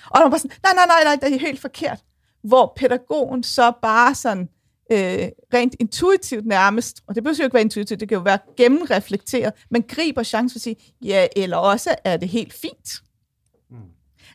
Og 0.10 0.22
der 0.22 0.30
var 0.30 0.38
sådan, 0.38 0.58
nej, 0.64 0.74
nej, 0.76 0.86
nej, 0.86 1.04
nej, 1.04 1.30
det 1.30 1.36
er 1.36 1.40
helt 1.40 1.60
forkert. 1.60 2.00
hvor 2.44 2.74
pædagogen 2.76 3.44
så 3.44 3.72
bare 3.82 4.16
sådan 4.16 4.50
øh, 4.92 5.30
rent 5.54 5.76
intuitivt 5.80 6.46
nærmest, 6.46 7.04
og 7.08 7.16
det 7.16 7.24
behøver 7.24 7.38
jo 7.40 7.44
ikke 7.44 7.54
være 7.54 7.62
intuitivt, 7.62 8.00
det 8.00 8.10
kan 8.10 8.16
jo 8.16 8.22
være 8.22 8.40
gennemreflekteret, 8.58 9.54
men 9.72 9.84
griber 9.84 10.24
chancen 10.24 10.54
for 10.54 10.58
at 10.58 10.62
sige, 10.62 10.94
ja, 11.04 11.28
eller 11.36 11.58
også 11.58 11.96
er 12.04 12.18
det 12.18 12.30
helt 12.30 12.54
fint. 12.54 13.02
Mm. 13.70 13.78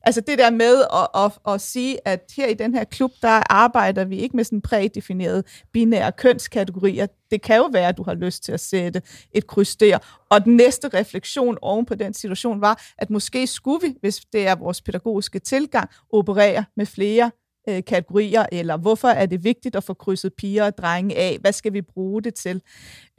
Altså 0.03 0.20
det 0.20 0.38
der 0.38 0.51
med 0.51 0.84
at, 0.92 1.09
at, 1.24 1.55
at 1.55 1.61
sige, 1.61 2.09
at 2.09 2.32
her 2.36 2.46
i 2.46 2.55
den 2.55 2.74
her 2.74 2.84
klub, 2.84 3.11
der 3.22 3.53
arbejder 3.53 4.05
vi 4.05 4.18
ikke 4.18 4.36
med 4.36 4.44
sådan 4.44 4.61
prædefinerede 4.61 5.42
binære 5.72 6.12
kønskategorier. 6.12 7.07
Det 7.30 7.42
kan 7.42 7.57
jo 7.57 7.68
være, 7.72 7.88
at 7.88 7.96
du 7.96 8.03
har 8.03 8.14
lyst 8.14 8.44
til 8.44 8.53
at 8.53 8.61
sætte 8.61 9.03
et 9.32 9.46
kryds 9.46 9.76
der. 9.76 9.98
Og 10.30 10.44
den 10.44 10.57
næste 10.57 10.88
refleksion 10.88 11.59
oven 11.62 11.86
på 11.86 11.94
den 11.94 12.14
situation 12.14 12.61
var, 12.61 12.82
at 12.98 13.11
måske 13.11 13.46
skulle 13.46 13.86
vi, 13.88 13.94
hvis 14.01 14.20
det 14.32 14.46
er 14.46 14.55
vores 14.55 14.82
pædagogiske 14.82 15.38
tilgang, 15.38 15.90
operere 16.12 16.64
med 16.76 16.86
flere 16.86 17.30
øh, 17.69 17.85
kategorier, 17.85 18.47
eller 18.53 18.77
hvorfor 18.77 19.09
er 19.09 19.27
det 19.27 19.45
vigtigt 19.45 19.77
at 19.77 19.85
få 19.85 19.95
krydset 19.95 20.35
piger 20.35 20.65
og 20.65 20.79
drenge 20.79 21.17
af? 21.17 21.39
Hvad 21.41 21.53
skal 21.53 21.73
vi 21.73 21.83
bruge 21.83 22.23
det 22.23 22.35
til? 22.35 22.63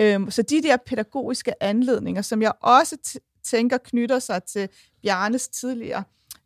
Øhm, 0.02 0.32
så 0.32 0.42
de 0.42 0.62
der 0.62 0.78
pædagogiske 0.86 1.64
anledninger, 1.64 2.22
som 2.22 2.42
jeg 2.42 2.52
også 2.62 3.20
tænker 3.44 3.78
knytter 3.78 4.20
sig 4.20 4.44
til 4.44 4.70
Bjarnes 5.04 5.48
tidligere 5.48 6.04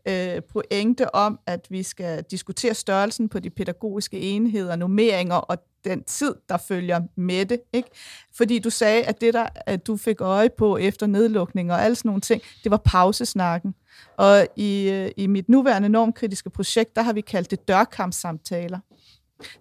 øh, 0.07 0.41
pointe 0.43 1.15
om, 1.15 1.39
at 1.45 1.67
vi 1.69 1.83
skal 1.83 2.23
diskutere 2.31 2.73
størrelsen 2.73 3.29
på 3.29 3.39
de 3.39 3.49
pædagogiske 3.49 4.19
enheder, 4.19 4.75
nummeringer 4.75 5.35
og 5.35 5.57
den 5.85 6.03
tid, 6.03 6.35
der 6.49 6.57
følger 6.57 7.01
med 7.17 7.45
det. 7.45 7.59
Ikke? 7.73 7.89
Fordi 8.37 8.59
du 8.59 8.69
sagde, 8.69 9.03
at 9.03 9.21
det, 9.21 9.33
der 9.33 9.47
at 9.55 9.87
du 9.87 9.97
fik 9.97 10.21
øje 10.21 10.49
på 10.57 10.77
efter 10.77 11.07
nedlukning 11.07 11.71
og 11.71 11.83
alle 11.83 11.95
sådan 11.95 12.09
nogle 12.09 12.21
ting, 12.21 12.41
det 12.63 12.71
var 12.71 12.81
pausesnakken. 12.85 13.75
Og 14.17 14.47
i, 14.55 14.89
øh, 14.89 15.11
i 15.17 15.27
mit 15.27 15.49
nuværende 15.49 15.89
normkritiske 15.89 16.49
projekt, 16.49 16.95
der 16.95 17.01
har 17.01 17.13
vi 17.13 17.21
kaldt 17.21 17.51
det 17.51 17.67
dørkampssamtaler. 17.67 18.79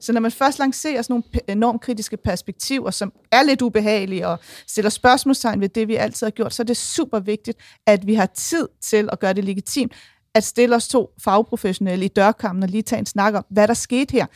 Så 0.00 0.12
når 0.12 0.20
man 0.20 0.30
først 0.30 0.58
lancerer 0.58 1.02
sådan 1.02 1.22
nogle 1.48 1.60
normkritiske 1.60 2.16
perspektiver, 2.16 2.90
som 2.90 3.12
er 3.32 3.42
lidt 3.42 3.62
ubehagelige 3.62 4.28
og 4.28 4.38
stiller 4.66 4.90
spørgsmålstegn 4.90 5.60
ved 5.60 5.68
det, 5.68 5.88
vi 5.88 5.94
altid 5.94 6.26
har 6.26 6.30
gjort, 6.30 6.54
så 6.54 6.62
er 6.62 6.64
det 6.64 6.76
super 6.76 7.20
vigtigt, 7.20 7.58
at 7.86 8.06
vi 8.06 8.14
har 8.14 8.26
tid 8.26 8.68
til 8.82 9.08
at 9.12 9.18
gøre 9.18 9.32
det 9.32 9.44
legitimt, 9.44 9.92
at 10.34 10.44
stille 10.44 10.76
os 10.76 10.88
to 10.88 11.10
fagprofessionelle 11.24 12.04
i 12.04 12.08
dørkampen 12.08 12.62
og 12.62 12.68
lige 12.68 12.82
tage 12.82 12.98
en 12.98 13.06
snak 13.06 13.34
om, 13.34 13.44
hvad 13.50 13.68
der 13.68 13.74
skete 13.74 14.12
her. 14.12 14.26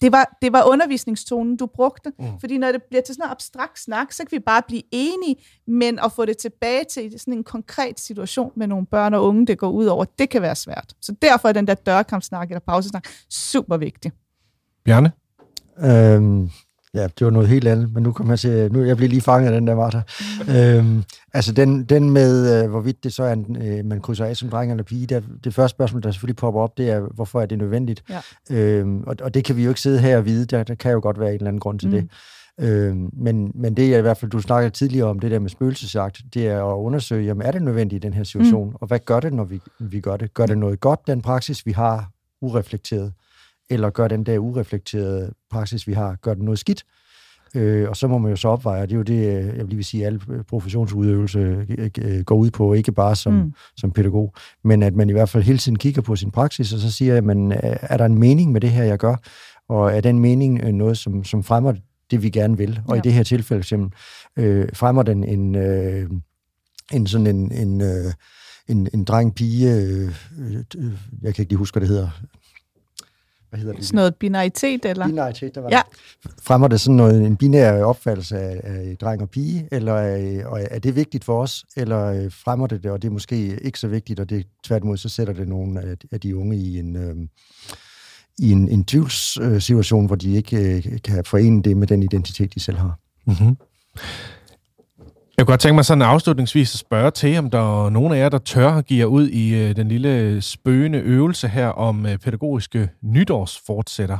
Det 0.00 0.12
var, 0.12 0.38
det 0.42 0.52
var 0.52 0.64
undervisningstonen, 0.64 1.56
du 1.56 1.66
brugte. 1.66 2.12
Mm. 2.18 2.40
Fordi 2.40 2.58
når 2.58 2.72
det 2.72 2.82
bliver 2.82 3.02
til 3.02 3.14
sådan 3.14 3.26
en 3.28 3.30
abstrakt 3.30 3.78
snak, 3.78 4.12
så 4.12 4.22
kan 4.22 4.38
vi 4.38 4.38
bare 4.38 4.62
blive 4.68 4.82
enige, 4.92 5.36
men 5.66 5.98
at 5.98 6.12
få 6.12 6.24
det 6.24 6.36
tilbage 6.36 6.84
til 6.84 7.20
sådan 7.20 7.34
en 7.34 7.44
konkret 7.44 8.00
situation 8.00 8.52
med 8.56 8.66
nogle 8.66 8.86
børn 8.86 9.14
og 9.14 9.24
unge, 9.24 9.46
det 9.46 9.58
går 9.58 9.70
ud 9.70 9.86
over, 9.86 10.04
det 10.04 10.30
kan 10.30 10.42
være 10.42 10.54
svært. 10.54 10.94
Så 11.00 11.14
derfor 11.22 11.48
er 11.48 11.52
den 11.52 11.66
der 11.66 11.74
dørkampsnak 11.74 12.50
eller 12.50 12.60
pausesnak 12.60 13.08
super 13.30 13.76
vigtig. 13.76 14.12
Bjarne? 14.84 15.12
Øhm, 15.78 16.50
Ja, 16.94 17.02
det 17.02 17.24
var 17.24 17.30
noget 17.30 17.48
helt 17.48 17.68
andet, 17.68 17.92
men 17.92 18.02
nu 18.02 18.12
kommer 18.12 18.32
jeg 18.32 18.38
til, 18.38 18.72
nu 18.72 18.84
jeg 18.84 18.96
bliver 18.96 19.08
lige 19.08 19.20
fanget 19.20 19.46
af 19.46 19.52
den 19.52 19.66
der, 19.66 19.74
Martha. 19.74 20.00
øhm, 20.56 21.04
altså 21.34 21.52
den, 21.52 21.84
den 21.84 22.10
med, 22.10 22.62
øh, 22.62 22.70
hvorvidt 22.70 23.04
det 23.04 23.12
så 23.12 23.22
er, 23.22 23.32
en, 23.32 23.56
øh, 23.62 23.84
man 23.84 24.00
krydser 24.00 24.24
af 24.24 24.36
som 24.36 24.50
dreng 24.50 24.70
eller 24.70 24.84
pige, 24.84 25.06
der, 25.06 25.20
det 25.44 25.54
første 25.54 25.76
spørgsmål, 25.76 26.02
der 26.02 26.10
selvfølgelig 26.10 26.36
popper 26.36 26.60
op, 26.60 26.78
det 26.78 26.90
er, 26.90 27.00
hvorfor 27.14 27.40
er 27.40 27.46
det 27.46 27.58
nødvendigt? 27.58 28.04
Ja. 28.10 28.20
Øhm, 28.50 29.02
og, 29.06 29.16
og 29.22 29.34
det 29.34 29.44
kan 29.44 29.56
vi 29.56 29.64
jo 29.64 29.68
ikke 29.68 29.80
sidde 29.80 30.00
her 30.00 30.16
og 30.16 30.24
vide, 30.24 30.44
der, 30.44 30.62
der 30.62 30.74
kan 30.74 30.92
jo 30.92 31.00
godt 31.02 31.20
være 31.20 31.28
en 31.28 31.34
eller 31.34 31.48
anden 31.48 31.60
grund 31.60 31.78
til 31.78 31.88
mm. 31.88 31.94
det. 31.94 32.08
Øhm, 32.60 33.10
men, 33.12 33.52
men 33.54 33.76
det 33.76 33.94
er 33.94 33.98
i 33.98 34.00
hvert 34.00 34.16
fald, 34.16 34.30
du 34.30 34.40
snakkede 34.40 34.70
tidligere 34.70 35.08
om, 35.08 35.18
det 35.18 35.30
der 35.30 35.38
med 35.38 35.50
spøgelsesjagt, 35.50 36.22
det 36.34 36.48
er 36.48 36.64
at 36.64 36.76
undersøge, 36.76 37.26
jamen 37.26 37.46
er 37.46 37.50
det 37.50 37.62
nødvendigt 37.62 38.04
i 38.04 38.06
den 38.06 38.14
her 38.14 38.24
situation, 38.24 38.68
mm. 38.68 38.76
og 38.80 38.86
hvad 38.86 38.98
gør 38.98 39.20
det, 39.20 39.32
når 39.32 39.44
vi, 39.44 39.60
vi 39.78 40.00
gør 40.00 40.16
det? 40.16 40.34
Gør 40.34 40.46
det 40.46 40.58
noget 40.58 40.80
godt, 40.80 41.00
den 41.06 41.22
praksis, 41.22 41.66
vi 41.66 41.72
har, 41.72 42.10
ureflekteret? 42.42 43.12
Eller 43.70 43.90
gør 43.90 44.08
den 44.08 44.26
der 44.26 44.38
ureflekterede 44.38 45.32
praksis, 45.50 45.86
vi 45.86 45.92
har, 45.92 46.16
gør 46.22 46.34
den 46.34 46.44
noget 46.44 46.58
skidt. 46.58 46.84
Øh, 47.54 47.88
og 47.88 47.96
så 47.96 48.08
må 48.08 48.18
man 48.18 48.30
jo 48.30 48.36
så 48.36 48.48
opveje, 48.48 48.82
og 48.82 48.88
det 48.88 48.94
er 48.94 48.96
jo 48.96 49.02
det, 49.02 49.48
øh, 49.52 49.58
jeg 49.58 49.70
vil 49.70 49.84
sige, 49.84 50.02
at 50.02 50.06
alle 50.06 50.20
professionsudøvelse 50.48 51.38
øh, 51.38 51.90
øh, 51.98 52.20
går 52.20 52.36
ud 52.36 52.50
på, 52.50 52.72
ikke 52.72 52.92
bare 52.92 53.16
som, 53.16 53.32
mm. 53.32 53.52
som 53.76 53.90
pædagog, 53.90 54.34
men 54.64 54.82
at 54.82 54.94
man 54.94 55.08
i 55.08 55.12
hvert 55.12 55.28
fald 55.28 55.42
hele 55.42 55.58
tiden 55.58 55.78
kigger 55.78 56.02
på 56.02 56.16
sin 56.16 56.30
praksis, 56.30 56.72
og 56.72 56.78
så 56.78 56.92
siger, 56.92 57.20
man, 57.20 57.52
er 57.62 57.96
der 57.96 58.04
en 58.04 58.18
mening 58.18 58.52
med 58.52 58.60
det 58.60 58.70
her, 58.70 58.84
jeg 58.84 58.98
gør? 58.98 59.16
Og 59.68 59.96
er 59.96 60.00
den 60.00 60.18
mening 60.18 60.72
noget, 60.72 60.98
som, 60.98 61.24
som 61.24 61.42
fremmer 61.42 61.74
det, 62.10 62.22
vi 62.22 62.30
gerne 62.30 62.56
vil? 62.56 62.80
Og 62.88 62.96
ja. 62.96 63.00
i 63.00 63.02
det 63.02 63.12
her 63.12 63.22
tilfælde, 63.22 63.58
eksempel, 63.58 63.98
øh, 64.38 64.68
fremmer 64.74 65.02
den 65.02 65.24
en, 65.24 65.54
øh, 65.54 66.10
en 66.92 67.06
sådan 67.06 67.26
en, 67.26 67.52
en, 67.52 67.80
øh, 67.80 68.12
en, 68.68 68.88
en 68.94 69.04
dreng-pige, 69.04 69.74
øh, 69.74 70.14
øh, 70.38 70.92
jeg 71.22 71.34
kan 71.34 71.42
ikke 71.42 71.52
lige 71.52 71.58
huske, 71.58 71.74
hvad 71.74 71.80
det 71.80 71.88
hedder, 71.88 72.10
hvad 73.54 73.60
hedder 73.60 73.76
det? 73.76 73.86
Sådan 73.86 73.96
noget 73.96 74.14
binaritet, 74.14 74.84
eller? 74.84 75.06
Binaritet, 75.06 75.54
der 75.54 75.60
var 75.60 75.68
ja. 75.70 75.82
det. 76.22 76.32
Fremmer 76.42 76.68
det 76.68 76.80
sådan 76.80 76.96
noget, 76.96 77.26
en 77.26 77.36
binær 77.36 77.84
opfattelse 77.84 78.38
af, 78.38 78.60
af 78.64 78.96
dreng 79.00 79.22
og 79.22 79.30
pige, 79.30 79.68
eller 79.72 79.92
er, 79.92 80.46
og 80.46 80.60
er 80.70 80.78
det 80.78 80.96
vigtigt 80.96 81.24
for 81.24 81.42
os, 81.42 81.64
eller 81.76 82.04
øh, 82.04 82.32
fremmer 82.32 82.66
det 82.66 82.82
det, 82.82 82.90
og 82.90 83.02
det 83.02 83.08
er 83.08 83.12
måske 83.12 83.60
ikke 83.62 83.78
så 83.78 83.88
vigtigt, 83.88 84.20
og 84.20 84.30
det 84.30 84.46
tværtimod, 84.64 84.96
så 84.96 85.08
sætter 85.08 85.32
det 85.32 85.48
nogle 85.48 85.80
af, 85.80 85.96
af 86.12 86.20
de 86.20 86.36
unge 86.36 86.56
i 86.56 86.78
en... 86.78 86.96
Øh, 86.96 87.16
i 88.38 88.52
en, 88.52 88.68
en 88.68 88.84
tvivlssituation, 88.84 90.06
hvor 90.06 90.16
de 90.16 90.34
ikke 90.34 90.56
øh, 90.56 91.02
kan 91.04 91.24
forene 91.24 91.62
det 91.62 91.76
med 91.76 91.86
den 91.86 92.02
identitet, 92.02 92.54
de 92.54 92.60
selv 92.60 92.76
har. 92.76 92.98
Mm-hmm. 93.26 93.56
Jeg 95.36 95.46
kunne 95.46 95.52
godt 95.52 95.60
tænke 95.60 95.74
mig 95.74 95.84
sådan 95.84 96.02
afslutningsvis 96.02 96.74
at 96.74 96.78
spørge 96.78 97.10
til, 97.10 97.38
om 97.38 97.50
der 97.50 97.86
er 97.86 97.90
nogen 97.90 98.12
af 98.12 98.18
jer, 98.18 98.28
der 98.28 98.38
tør 98.38 98.70
at 98.70 98.86
give 98.86 98.98
jer 98.98 99.06
ud 99.06 99.28
i 99.28 99.54
øh, 99.54 99.76
den 99.76 99.88
lille 99.88 100.18
øh, 100.18 100.42
spøgende 100.42 100.98
øvelse 100.98 101.48
her 101.48 101.68
om 101.68 102.06
øh, 102.06 102.18
pædagogiske 102.18 102.90
nytårsfortsætter. 103.02 104.18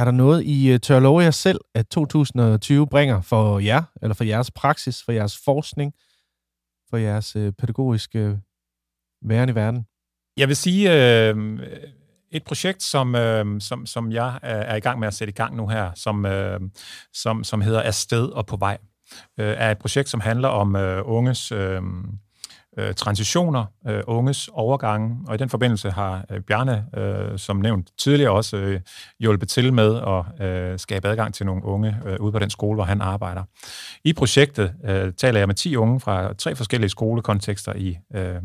Er 0.00 0.04
der 0.04 0.10
noget, 0.10 0.44
I 0.44 0.72
øh, 0.72 0.80
tør 0.80 1.00
love 1.00 1.22
jer 1.22 1.30
selv, 1.30 1.60
at 1.74 1.86
2020 1.88 2.86
bringer 2.86 3.20
for 3.20 3.58
jer, 3.58 3.82
eller 4.02 4.14
for 4.14 4.24
jeres 4.24 4.50
praksis, 4.50 5.02
for 5.02 5.12
jeres 5.12 5.40
forskning, 5.44 5.92
for 6.90 6.96
jeres 6.96 7.36
øh, 7.36 7.52
pædagogiske 7.52 8.18
øh, 8.18 8.36
væren 9.22 9.48
i 9.48 9.54
verden? 9.54 9.86
Jeg 10.36 10.48
vil 10.48 10.56
sige, 10.56 10.92
øh, 10.92 11.58
et 12.30 12.44
projekt, 12.44 12.82
som, 12.82 13.14
øh, 13.14 13.60
som, 13.60 13.86
som 13.86 14.12
jeg 14.12 14.38
er 14.42 14.76
i 14.76 14.80
gang 14.80 14.98
med 14.98 15.08
at 15.08 15.14
sætte 15.14 15.30
i 15.30 15.34
gang 15.34 15.56
nu 15.56 15.66
her, 15.68 15.90
som, 15.94 16.26
øh, 16.26 16.60
som, 17.12 17.44
som 17.44 17.60
hedder 17.60 17.82
Afsted 17.82 18.26
og 18.26 18.46
på 18.46 18.56
vej 18.56 18.78
øh, 19.38 19.54
er 19.58 19.70
et 19.70 19.78
projekt, 19.78 20.08
som 20.08 20.20
handler 20.20 20.48
om 20.48 20.76
øh, 20.76 21.02
unges 21.04 21.52
øh, 21.52 21.82
øh, 22.78 22.94
transitioner, 22.94 23.64
øh, 23.88 24.02
unges 24.06 24.48
overgange, 24.52 25.18
og 25.28 25.34
i 25.34 25.38
den 25.38 25.48
forbindelse 25.48 25.90
har 25.90 26.24
øh, 26.30 26.40
Bjarne, 26.40 26.84
øh, 26.96 27.38
som 27.38 27.56
nævnt 27.56 27.88
tidligere, 27.98 28.30
også 28.30 28.56
øh, 28.56 28.80
hjulpet 29.20 29.48
til 29.48 29.72
med 29.72 30.00
at 30.06 30.46
øh, 30.46 30.78
skabe 30.78 31.08
adgang 31.08 31.34
til 31.34 31.46
nogle 31.46 31.64
unge 31.64 31.96
øh, 32.06 32.20
ude 32.20 32.32
på 32.32 32.38
den 32.38 32.50
skole, 32.50 32.74
hvor 32.74 32.84
han 32.84 33.00
arbejder. 33.00 33.42
I 34.04 34.12
projektet 34.12 34.72
øh, 34.84 35.12
taler 35.12 35.38
jeg 35.38 35.46
med 35.46 35.54
10 35.54 35.76
unge 35.76 36.00
fra 36.00 36.32
tre 36.32 36.56
forskellige 36.56 36.90
skolekontekster 36.90 37.72
i 37.74 37.98
øh, 38.14 38.42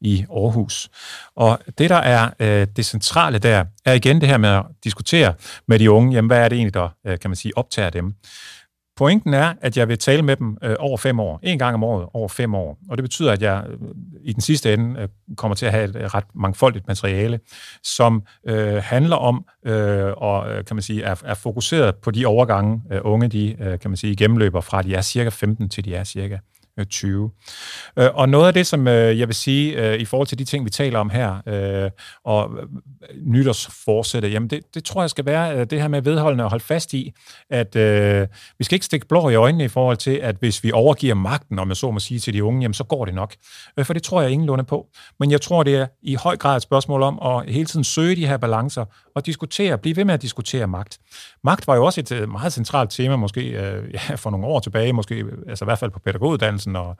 i 0.00 0.24
Aarhus. 0.30 0.90
Og 1.36 1.58
det, 1.78 1.90
der 1.90 1.96
er 1.96 2.30
øh, 2.40 2.66
det 2.76 2.86
centrale 2.86 3.38
der, 3.38 3.64
er 3.84 3.92
igen 3.92 4.20
det 4.20 4.28
her 4.28 4.38
med 4.38 4.48
at 4.48 4.64
diskutere 4.84 5.34
med 5.68 5.78
de 5.78 5.90
unge, 5.90 6.14
jamen 6.14 6.26
hvad 6.26 6.38
er 6.38 6.48
det 6.48 6.56
egentlig, 6.56 6.74
der, 6.74 6.88
øh, 7.06 7.18
kan 7.18 7.30
man 7.30 7.36
sige, 7.36 7.58
optager 7.58 7.90
dem. 7.90 8.14
Pointen 8.96 9.34
er, 9.34 9.52
at 9.60 9.76
jeg 9.76 9.88
vil 9.88 9.98
tale 9.98 10.22
med 10.22 10.36
dem 10.36 10.56
øh, 10.62 10.76
over 10.78 10.96
fem 10.96 11.20
år. 11.20 11.40
En 11.42 11.58
gang 11.58 11.74
om 11.74 11.84
året 11.84 12.08
over 12.12 12.28
fem 12.28 12.54
år. 12.54 12.78
Og 12.90 12.96
det 12.96 13.02
betyder, 13.04 13.32
at 13.32 13.42
jeg 13.42 13.64
øh, 13.68 13.78
i 14.24 14.32
den 14.32 14.40
sidste 14.40 14.74
ende 14.74 15.00
øh, 15.00 15.08
kommer 15.36 15.54
til 15.54 15.66
at 15.66 15.72
have 15.72 15.84
et 15.84 15.96
øh, 15.96 16.02
ret 16.02 16.24
mangfoldigt 16.34 16.86
materiale, 16.86 17.40
som 17.82 18.22
øh, 18.46 18.82
handler 18.82 19.16
om 19.16 19.44
øh, 19.66 20.12
og 20.16 20.50
øh, 20.50 20.64
kan 20.64 20.76
man 20.76 20.82
sige, 20.82 21.02
er, 21.02 21.22
er 21.24 21.34
fokuseret 21.34 21.96
på 21.96 22.10
de 22.10 22.26
overgange, 22.26 22.82
øh, 22.92 23.00
unge 23.04 23.28
de 23.28 23.56
øh, 23.60 23.78
kan 23.78 23.90
man 23.90 23.96
sige, 23.96 24.16
gennemløber 24.16 24.60
fra 24.60 24.82
de 24.82 24.94
er 24.94 25.02
cirka 25.02 25.28
15 25.28 25.68
til 25.68 25.84
de 25.84 25.94
er 25.94 26.04
cirka 26.04 26.38
Øh, 26.78 26.84
2020. 26.84 27.30
Øh, 27.96 28.08
og 28.14 28.28
noget 28.28 28.46
af 28.46 28.54
det, 28.54 28.66
som 28.66 28.88
øh, 28.88 29.18
jeg 29.18 29.28
vil 29.28 29.34
sige 29.34 29.98
i 29.98 30.04
forhold 30.04 30.28
til 30.28 30.38
de 30.38 30.44
ting, 30.44 30.64
vi 30.64 30.70
taler 30.70 30.98
om 30.98 31.10
her, 31.10 31.40
og 32.24 32.50
nytårsforsætte, 33.26 34.28
jamen 34.28 34.50
det, 34.50 34.60
det 34.74 34.84
tror 34.84 35.02
jeg 35.02 35.10
skal 35.10 35.26
være 35.26 35.64
det 35.64 35.80
her 35.80 35.88
med 35.88 36.02
vedholdende 36.02 36.44
at 36.44 36.50
holde 36.50 36.64
fast 36.64 36.94
i, 36.94 37.12
at 37.50 37.76
øh, 37.76 38.26
vi 38.58 38.64
skal 38.64 38.76
ikke 38.76 38.86
stikke 38.86 39.06
blå 39.06 39.28
i 39.28 39.34
øjnene 39.34 39.64
i 39.64 39.68
forhold 39.68 39.96
til, 39.96 40.10
at 40.10 40.36
hvis 40.40 40.64
vi 40.64 40.72
overgiver 40.72 41.14
magten, 41.14 41.58
om 41.58 41.68
jeg 41.68 41.76
så 41.76 41.90
må 41.90 41.98
sige 41.98 42.20
til 42.20 42.34
de 42.34 42.44
unge, 42.44 42.62
jamen 42.62 42.74
så 42.74 42.84
går 42.84 43.04
det 43.04 43.14
nok. 43.14 43.34
For 43.82 43.92
det 43.92 44.02
tror 44.02 44.22
jeg 44.22 44.30
ingenlunde 44.30 44.64
på. 44.64 44.86
Men 45.20 45.30
jeg 45.30 45.40
tror, 45.40 45.62
det 45.62 45.76
er 45.76 45.86
i 46.02 46.14
høj 46.14 46.36
grad 46.36 46.56
et 46.56 46.62
spørgsmål 46.62 47.02
om 47.02 47.18
at 47.22 47.52
hele 47.52 47.66
tiden 47.66 47.84
søge 47.84 48.16
de 48.16 48.26
her 48.26 48.36
balancer 48.36 48.84
og 49.14 49.26
diskutere, 49.26 49.78
blive 49.78 49.96
ved 49.96 50.04
med 50.04 50.14
at 50.14 50.22
diskutere 50.22 50.66
magt. 50.66 50.98
Magt 51.44 51.66
var 51.66 51.74
jo 51.74 51.84
også 51.84 52.00
et 52.00 52.28
meget 52.28 52.52
centralt 52.52 52.90
tema, 52.90 53.16
måske 53.16 53.50
ja, 54.10 54.14
for 54.14 54.30
nogle 54.30 54.46
år 54.46 54.60
tilbage, 54.60 54.92
måske 54.92 55.24
altså 55.48 55.64
i 55.64 55.66
hvert 55.66 55.78
fald 55.78 55.90
på 55.90 55.98
pædagoguddannelsen, 55.98 56.63
uddannelsen, 56.64 56.76
og 56.76 56.96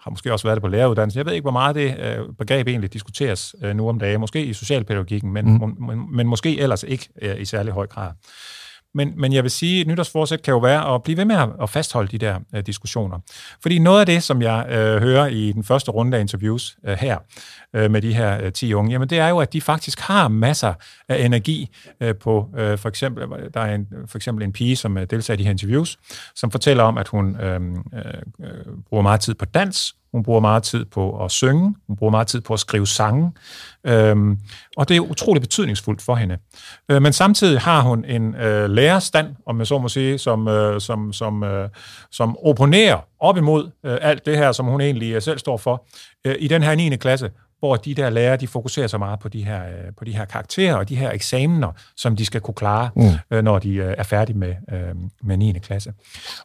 har 0.00 0.10
måske 0.10 0.32
også 0.32 0.46
været 0.46 0.56
det 0.56 0.62
på 0.62 0.68
læreruddannelsen. 0.68 1.18
Jeg 1.18 1.26
ved 1.26 1.32
ikke, 1.32 1.44
hvor 1.44 1.50
meget 1.50 1.76
det 1.76 1.98
øh, 1.98 2.34
begreb 2.38 2.68
egentlig 2.68 2.92
diskuteres 2.92 3.54
øh, 3.62 3.76
nu 3.76 3.88
om 3.88 3.98
dagen. 3.98 4.20
Måske 4.20 4.44
i 4.44 4.52
socialpædagogikken, 4.52 5.32
men, 5.32 5.44
mm. 5.44 5.76
men, 5.86 6.16
men 6.16 6.26
måske 6.26 6.60
ellers 6.60 6.82
ikke 6.82 7.08
øh, 7.22 7.40
i 7.40 7.44
særlig 7.44 7.72
høj 7.72 7.86
grad. 7.86 8.10
Men, 8.96 9.12
men 9.16 9.32
jeg 9.32 9.42
vil 9.42 9.50
sige, 9.50 9.80
at 9.80 9.86
nytårsforsæt 9.86 10.42
kan 10.42 10.52
jo 10.52 10.58
være 10.58 10.94
at 10.94 11.02
blive 11.02 11.16
ved 11.16 11.24
med 11.24 11.36
at 11.62 11.70
fastholde 11.70 12.08
de 12.08 12.18
der 12.18 12.38
øh, 12.54 12.62
diskussioner. 12.66 13.18
Fordi 13.62 13.78
noget 13.78 14.00
af 14.00 14.06
det, 14.06 14.22
som 14.22 14.42
jeg 14.42 14.66
øh, 14.68 15.02
hører 15.02 15.26
i 15.26 15.52
den 15.52 15.64
første 15.64 15.90
runde 15.90 16.16
af 16.16 16.20
interviews 16.20 16.76
øh, 16.86 16.96
her 16.96 17.18
øh, 17.74 17.90
med 17.90 18.02
de 18.02 18.14
her 18.14 18.44
øh, 18.44 18.52
10 18.52 18.74
unge, 18.74 18.92
jamen 18.92 19.10
det 19.10 19.18
er 19.18 19.28
jo, 19.28 19.38
at 19.38 19.52
de 19.52 19.60
faktisk 19.60 20.00
har 20.00 20.28
masser 20.28 20.74
af 21.08 21.24
energi 21.24 21.68
øh, 22.00 22.14
på, 22.14 22.48
øh, 22.56 22.78
for 22.78 22.88
eksempel, 22.88 23.24
der 23.54 23.60
er 23.60 23.74
en, 23.74 23.86
for 24.06 24.18
eksempel 24.18 24.44
en 24.44 24.52
pige, 24.52 24.76
som 24.76 24.98
øh, 24.98 25.06
deltager 25.10 25.36
i 25.36 25.38
de 25.38 25.44
her 25.44 25.50
interviews, 25.50 25.98
som 26.34 26.50
fortæller 26.50 26.82
om, 26.82 26.98
at 26.98 27.08
hun 27.08 27.40
øh, 27.40 27.60
øh, 27.94 28.00
øh 28.40 28.50
bruger 28.88 29.02
meget 29.02 29.20
tid 29.20 29.34
på 29.34 29.44
dans, 29.44 29.94
hun 30.16 30.22
bruger 30.22 30.40
meget 30.40 30.62
tid 30.62 30.84
på 30.84 31.24
at 31.24 31.30
synge, 31.30 31.74
hun 31.86 31.96
bruger 31.96 32.10
meget 32.10 32.26
tid 32.26 32.40
på 32.40 32.52
at 32.52 32.60
skrive 32.60 32.86
sange, 32.86 33.32
øhm, 33.86 34.38
og 34.76 34.88
det 34.88 34.96
er 34.96 35.00
utrolig 35.00 35.40
betydningsfuldt 35.40 36.02
for 36.02 36.14
hende. 36.14 36.38
Øh, 36.90 37.02
men 37.02 37.12
samtidig 37.12 37.60
har 37.60 37.80
hun 37.80 38.04
en 38.04 38.34
øh, 38.34 38.70
lærerstand, 38.70 39.26
om 39.46 39.58
jeg 39.58 39.66
så 39.66 39.78
må 39.78 39.88
sige, 39.88 40.18
som, 40.18 40.48
øh, 40.48 40.80
som, 40.80 41.12
som, 41.12 41.44
øh, 41.44 41.68
som 42.10 42.36
opponerer 42.44 42.98
op 43.20 43.36
imod 43.36 43.70
øh, 43.84 43.98
alt 44.00 44.26
det 44.26 44.36
her, 44.36 44.52
som 44.52 44.66
hun 44.66 44.80
egentlig 44.80 45.12
øh, 45.12 45.22
selv 45.22 45.38
står 45.38 45.56
for, 45.56 45.86
øh, 46.24 46.36
i 46.38 46.48
den 46.48 46.62
her 46.62 46.74
9. 46.74 46.96
klasse, 46.96 47.30
hvor 47.58 47.76
de 47.76 47.94
der 47.94 48.10
lærere, 48.10 48.36
de 48.36 48.46
fokuserer 48.46 48.86
så 48.86 48.98
meget 48.98 49.18
på 49.18 49.28
de 49.28 49.44
her, 49.44 49.62
øh, 49.62 49.94
på 49.98 50.04
de 50.04 50.16
her 50.16 50.24
karakterer 50.24 50.74
og 50.74 50.88
de 50.88 50.96
her 50.96 51.10
eksamener, 51.10 51.72
som 51.96 52.16
de 52.16 52.26
skal 52.26 52.40
kunne 52.40 52.54
klare, 52.54 52.90
mm. 52.96 53.10
øh, 53.30 53.44
når 53.44 53.58
de 53.58 53.74
øh, 53.74 53.94
er 53.98 54.02
færdige 54.02 54.38
med, 54.38 54.54
med 55.22 55.36
9. 55.36 55.58
klasse. 55.58 55.92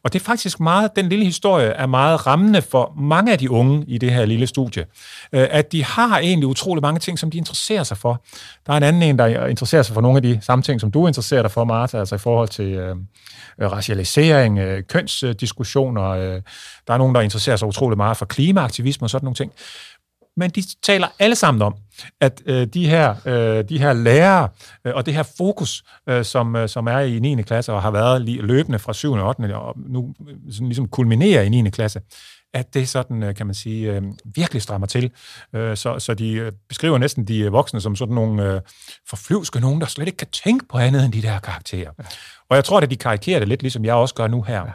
Og 0.03 0.13
det 0.13 0.19
er 0.19 0.23
faktisk 0.23 0.59
meget, 0.59 0.95
den 0.95 1.09
lille 1.09 1.25
historie 1.25 1.67
er 1.67 1.85
meget 1.85 2.27
rammende 2.27 2.61
for 2.61 2.93
mange 2.97 3.31
af 3.31 3.37
de 3.37 3.51
unge 3.51 3.85
i 3.87 3.97
det 3.97 4.11
her 4.11 4.25
lille 4.25 4.47
studie, 4.47 4.85
at 5.31 5.71
de 5.71 5.83
har 5.83 6.19
egentlig 6.19 6.47
utrolig 6.47 6.81
mange 6.81 6.99
ting, 6.99 7.19
som 7.19 7.31
de 7.31 7.37
interesserer 7.37 7.83
sig 7.83 7.97
for. 7.97 8.23
Der 8.67 8.73
er 8.73 8.77
en 8.77 8.83
anden 8.83 9.01
en, 9.01 9.19
der 9.19 9.47
interesserer 9.47 9.83
sig 9.83 9.93
for 9.93 10.01
nogle 10.01 10.17
af 10.17 10.23
de 10.23 10.39
samme 10.41 10.63
ting, 10.63 10.81
som 10.81 10.91
du 10.91 11.07
interesserer 11.07 11.41
dig 11.41 11.51
for, 11.51 11.63
Martha, 11.63 11.97
altså 11.97 12.15
i 12.15 12.17
forhold 12.17 12.49
til 12.49 12.73
øh, 12.73 12.95
racialisering, 13.61 14.59
øh, 14.59 14.83
kønsdiskussioner. 14.83 16.09
Øh, 16.09 16.41
der 16.87 16.93
er 16.93 16.97
nogen, 16.97 17.15
der 17.15 17.21
interesserer 17.21 17.55
sig 17.55 17.67
utrolig 17.67 17.97
meget 17.97 18.17
for 18.17 18.25
klimaaktivisme 18.25 19.05
og 19.05 19.09
sådan 19.09 19.25
nogle 19.25 19.35
ting 19.35 19.51
men 20.37 20.49
de 20.49 20.63
taler 20.83 21.07
alle 21.19 21.35
sammen 21.35 21.61
om, 21.61 21.75
at 22.21 22.41
øh, 22.45 22.67
de, 22.67 22.89
her, 22.89 23.15
øh, 23.25 23.69
de 23.69 23.79
her 23.79 23.93
lærere 23.93 24.49
øh, 24.85 24.93
og 24.95 25.05
det 25.05 25.13
her 25.13 25.23
fokus, 25.37 25.83
øh, 26.09 26.25
som, 26.25 26.55
øh, 26.55 26.69
som 26.69 26.87
er 26.87 26.99
i 26.99 27.19
9. 27.19 27.41
klasse 27.41 27.73
og 27.73 27.81
har 27.81 27.91
været 27.91 28.21
løbende 28.21 28.79
fra 28.79 28.93
7. 28.93 29.11
og 29.11 29.27
8. 29.27 29.55
og 29.55 29.75
nu 29.77 30.13
øh, 30.29 30.53
sådan 30.53 30.67
ligesom 30.67 30.87
kulminerer 30.87 31.41
i 31.41 31.49
9. 31.49 31.69
klasse, 31.69 32.01
at 32.53 32.73
det 32.73 32.89
sådan, 32.89 33.23
øh, 33.23 33.35
kan 33.35 33.45
man 33.45 33.55
sige, 33.55 33.93
øh, 33.93 34.01
virkelig 34.25 34.61
strammer 34.61 34.87
til. 34.87 35.11
Øh, 35.53 35.77
så, 35.77 35.99
så 35.99 36.13
de 36.13 36.33
øh, 36.33 36.51
beskriver 36.69 36.97
næsten 36.97 37.27
de 37.27 37.51
voksne 37.51 37.81
som 37.81 37.95
sådan 37.95 38.15
nogle 38.15 38.61
forflyvske 39.09 39.59
nogen, 39.59 39.81
der 39.81 39.87
slet 39.87 40.07
ikke 40.07 40.17
kan 40.17 40.27
tænke 40.27 40.65
på 40.67 40.77
andet 40.77 41.05
end 41.05 41.13
de 41.13 41.21
der 41.21 41.39
karakterer. 41.39 41.91
Og 42.51 42.55
jeg 42.55 42.65
tror, 42.65 42.79
at 42.79 42.89
de 42.89 42.95
karikerer 42.95 43.39
det 43.39 43.47
lidt, 43.47 43.61
ligesom 43.61 43.85
jeg 43.85 43.93
også 43.93 44.15
gør 44.15 44.27
nu 44.27 44.41
her. 44.41 44.65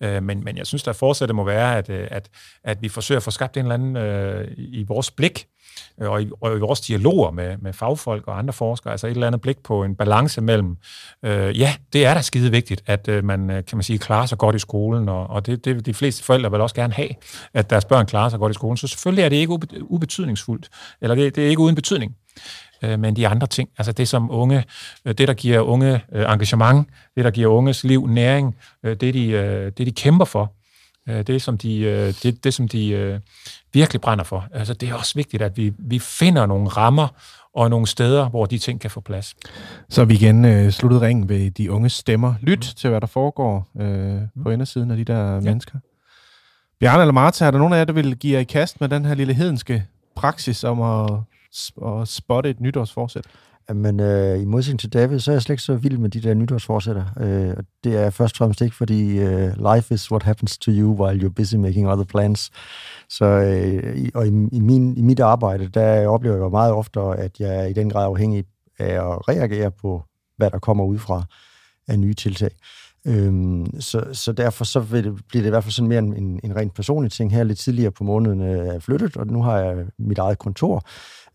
Ja. 0.00 0.20
men, 0.20 0.44
men 0.44 0.56
jeg 0.56 0.66
synes, 0.66 0.82
der 0.82 0.92
fortsat 0.92 1.34
må 1.34 1.44
være, 1.44 1.78
at, 1.78 1.90
at, 1.90 2.28
at 2.64 2.82
vi 2.82 2.88
forsøger 2.88 3.16
at 3.18 3.22
få 3.22 3.30
skabt 3.30 3.56
en 3.56 3.62
eller 3.62 3.74
anden 3.74 3.96
øh, 3.96 4.48
i 4.56 4.84
vores 4.88 5.10
blik 5.10 5.46
Øh, 6.00 6.10
og 6.10 6.22
i, 6.22 6.30
og 6.40 6.56
i 6.56 6.58
vores 6.58 6.80
dialoger 6.80 7.30
med, 7.30 7.56
med 7.58 7.72
fagfolk 7.72 8.28
og 8.28 8.38
andre 8.38 8.52
forskere, 8.52 8.92
altså 8.92 9.06
et 9.06 9.10
eller 9.10 9.26
andet 9.26 9.40
blik 9.40 9.58
på 9.64 9.84
en 9.84 9.96
balance 9.96 10.40
mellem, 10.40 10.76
øh, 11.22 11.58
ja, 11.60 11.74
det 11.92 12.06
er 12.06 12.14
da 12.14 12.20
skide 12.20 12.50
vigtigt, 12.50 12.82
at 12.86 13.08
øh, 13.08 13.24
man, 13.24 13.50
øh, 13.50 13.64
kan 13.64 13.76
man 13.76 13.82
sige, 13.82 13.98
klarer 13.98 14.26
sig 14.26 14.38
godt 14.38 14.56
i 14.56 14.58
skolen, 14.58 15.08
og, 15.08 15.26
og 15.26 15.46
det, 15.46 15.64
det 15.64 15.86
de 15.86 15.94
fleste 15.94 16.24
forældre 16.24 16.50
vil 16.50 16.60
også 16.60 16.74
gerne 16.74 16.92
have, 16.92 17.10
at 17.54 17.70
deres 17.70 17.84
børn 17.84 18.06
klarer 18.06 18.28
sig 18.28 18.38
godt 18.38 18.50
i 18.50 18.54
skolen, 18.54 18.76
så 18.76 18.86
selvfølgelig 18.86 19.24
er 19.24 19.28
det 19.28 19.36
ikke 19.36 19.58
ubetydningsfuldt, 19.82 20.68
eller 21.00 21.14
det, 21.14 21.36
det 21.36 21.44
er 21.44 21.48
ikke 21.48 21.62
uden 21.62 21.74
betydning 21.74 22.16
øh, 22.82 22.98
men 22.98 23.16
de 23.16 23.28
andre 23.28 23.46
ting, 23.46 23.68
altså 23.78 23.92
det 23.92 24.08
som 24.08 24.30
unge, 24.30 24.64
det 25.04 25.18
der 25.18 25.34
giver 25.34 25.60
unge 25.60 26.00
engagement, 26.12 26.88
det 27.16 27.24
der 27.24 27.30
giver 27.30 27.52
unges 27.52 27.84
liv 27.84 28.06
næring, 28.06 28.56
det 28.84 29.00
de, 29.00 29.70
det 29.78 29.86
de 29.86 29.92
kæmper 29.92 30.24
for, 30.24 30.52
det 31.06 31.42
som 31.42 31.58
de, 31.58 32.12
det, 32.22 32.44
det 32.44 32.54
som 32.54 32.68
de 32.68 33.20
virkelig 33.72 34.00
brænder 34.00 34.24
for. 34.24 34.46
Altså, 34.52 34.74
det 34.74 34.88
er 34.88 34.94
også 34.94 35.14
vigtigt, 35.14 35.42
at 35.42 35.56
vi, 35.56 35.72
vi 35.78 35.98
finder 35.98 36.46
nogle 36.46 36.68
rammer 36.68 37.08
og 37.54 37.70
nogle 37.70 37.86
steder, 37.86 38.28
hvor 38.28 38.46
de 38.46 38.58
ting 38.58 38.80
kan 38.80 38.90
få 38.90 39.00
plads. 39.00 39.34
Så 39.88 40.04
vi 40.04 40.14
igen 40.14 40.44
øh, 40.44 40.70
sluttet 40.70 41.00
ringen 41.00 41.28
ved 41.28 41.50
de 41.50 41.70
unge 41.72 41.88
stemmer. 41.88 42.34
Lyt 42.40 42.58
mm. 42.58 42.76
til, 42.76 42.90
hvad 42.90 43.00
der 43.00 43.06
foregår 43.06 43.68
øh, 43.80 44.14
mm. 44.14 44.42
på 44.42 44.50
indersiden 44.50 44.90
af 44.90 44.96
de 44.96 45.04
der 45.04 45.34
ja. 45.34 45.40
mennesker. 45.40 45.78
Bjarne 46.80 47.02
eller 47.02 47.12
Martha, 47.12 47.46
er 47.46 47.50
der 47.50 47.58
nogen 47.58 47.72
af 47.72 47.78
jer, 47.78 47.84
der 47.84 47.92
vil 47.92 48.16
give 48.16 48.32
jer 48.32 48.40
i 48.40 48.44
kast 48.44 48.80
med 48.80 48.88
den 48.88 49.04
her 49.04 49.14
lille 49.14 49.34
hedenske 49.34 49.84
praksis 50.16 50.64
om 50.64 50.82
at, 50.82 51.10
at 51.86 52.08
spotte 52.08 52.50
et 52.50 52.60
nytårsforsæt? 52.60 53.26
Men 53.74 54.00
øh, 54.00 54.42
i 54.42 54.44
modsætning 54.44 54.80
til 54.80 54.92
David, 54.92 55.18
så 55.18 55.30
er 55.30 55.34
jeg 55.34 55.42
slet 55.42 55.54
ikke 55.54 55.62
så 55.62 55.74
vild 55.74 55.98
med 55.98 56.10
de 56.10 56.20
der 56.20 56.34
nytårsforsætter. 56.34 57.04
Øh, 57.20 57.56
det 57.84 57.96
er 57.96 58.10
først 58.10 58.34
og 58.34 58.36
fremmest 58.36 58.60
ikke, 58.60 58.76
fordi 58.76 59.18
øh, 59.18 59.74
life 59.74 59.94
is 59.94 60.10
what 60.10 60.22
happens 60.22 60.58
to 60.58 60.70
you 60.70 61.04
while 61.04 61.26
you're 61.26 61.32
busy 61.32 61.54
making 61.54 61.88
other 61.88 62.04
plans. 62.04 62.50
Så, 63.08 63.24
øh, 63.24 64.08
og 64.14 64.26
i, 64.26 64.30
i, 64.52 64.60
min, 64.60 64.96
i 64.96 65.02
mit 65.02 65.20
arbejde, 65.20 65.68
der 65.68 66.08
oplever 66.08 66.36
jeg 66.36 66.50
meget 66.50 66.72
ofte, 66.72 67.00
at 67.00 67.40
jeg 67.40 67.56
er 67.56 67.66
i 67.66 67.72
den 67.72 67.90
grad 67.90 68.04
afhængig 68.04 68.44
af 68.78 68.94
at 68.94 69.28
reagere 69.28 69.70
på, 69.70 70.02
hvad 70.36 70.50
der 70.50 70.58
kommer 70.58 70.84
ud 70.84 70.98
fra 70.98 71.24
af 71.88 71.98
nye 71.98 72.14
tiltag. 72.14 72.50
Øhm, 73.06 73.80
så, 73.80 74.04
så 74.12 74.32
derfor 74.32 74.64
så 74.64 74.80
vil 74.80 75.04
det, 75.04 75.20
bliver 75.28 75.42
det 75.42 75.48
i 75.48 75.50
hvert 75.50 75.64
fald 75.64 75.72
sådan 75.72 75.88
mere 75.88 75.98
en, 75.98 76.40
en 76.44 76.56
rent 76.56 76.74
personlig 76.74 77.12
ting. 77.12 77.32
Her 77.32 77.44
lidt 77.44 77.58
tidligere 77.58 77.90
på 77.90 78.04
måneden 78.04 78.40
øh, 78.40 78.66
er 78.66 78.72
jeg 78.72 78.82
flyttet, 78.82 79.16
og 79.16 79.26
nu 79.26 79.42
har 79.42 79.58
jeg 79.58 79.86
mit 79.98 80.18
eget 80.18 80.38
kontor. 80.38 80.84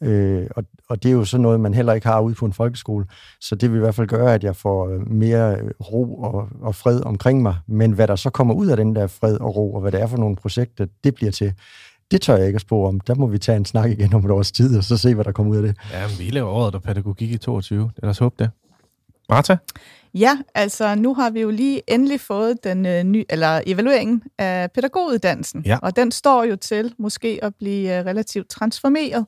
Øh, 0.01 0.47
og, 0.55 0.63
og 0.89 1.03
det 1.03 1.09
er 1.09 1.13
jo 1.13 1.25
sådan 1.25 1.41
noget, 1.41 1.59
man 1.59 1.73
heller 1.73 1.93
ikke 1.93 2.07
har 2.07 2.21
ude 2.21 2.35
på 2.35 2.45
en 2.45 2.53
folkeskole. 2.53 3.05
Så 3.41 3.55
det 3.55 3.71
vil 3.71 3.77
i 3.77 3.79
hvert 3.79 3.95
fald 3.95 4.07
gøre, 4.07 4.33
at 4.33 4.43
jeg 4.43 4.55
får 4.55 4.89
øh, 4.89 5.11
mere 5.11 5.57
ro 5.91 6.15
og, 6.15 6.47
og 6.61 6.75
fred 6.75 7.05
omkring 7.05 7.41
mig. 7.41 7.55
Men 7.67 7.91
hvad 7.91 8.07
der 8.07 8.15
så 8.15 8.29
kommer 8.29 8.53
ud 8.53 8.67
af 8.67 8.77
den 8.77 8.95
der 8.95 9.07
fred 9.07 9.37
og 9.37 9.55
ro, 9.55 9.73
og 9.73 9.81
hvad 9.81 9.91
det 9.91 10.01
er 10.01 10.07
for 10.07 10.17
nogle 10.17 10.35
projekter, 10.35 10.85
det 11.03 11.15
bliver 11.15 11.31
til, 11.31 11.53
det 12.11 12.21
tør 12.21 12.37
jeg 12.37 12.45
ikke 12.45 12.57
at 12.57 12.61
spore 12.61 12.87
om. 12.87 12.99
Der 12.99 13.15
må 13.15 13.27
vi 13.27 13.37
tage 13.37 13.55
en 13.55 13.65
snak 13.65 13.89
igen 13.89 14.13
om 14.13 14.25
et 14.25 14.31
års 14.31 14.51
tid, 14.51 14.77
og 14.77 14.83
så 14.83 14.97
se, 14.97 15.15
hvad 15.15 15.25
der 15.25 15.31
kommer 15.31 15.51
ud 15.51 15.57
af 15.57 15.63
det. 15.63 15.77
Ja, 15.91 16.03
vi 16.19 16.29
laver 16.29 16.49
året 16.49 16.73
der 16.73 16.79
pædagogik 16.79 17.31
i 17.31 17.37
22. 17.37 17.91
Lad 17.97 18.09
os 18.09 18.17
håbe 18.17 18.35
det. 18.39 18.49
Martha? 19.29 19.55
Ja, 20.13 20.37
altså 20.55 20.95
nu 20.95 21.13
har 21.13 21.29
vi 21.29 21.41
jo 21.41 21.49
lige 21.49 21.81
endelig 21.87 22.21
fået 22.21 22.63
den 22.63 22.85
øh, 22.85 23.03
ny, 23.03 23.25
eller 23.29 23.61
evalueringen 23.65 24.23
af 24.37 24.71
pædagoguddannelsen, 24.71 25.63
ja. 25.65 25.77
og 25.81 25.95
den 25.95 26.11
står 26.11 26.43
jo 26.43 26.55
til 26.55 26.93
måske 26.99 27.39
at 27.41 27.55
blive 27.55 27.99
øh, 27.99 28.05
relativt 28.05 28.49
transformeret. 28.49 29.25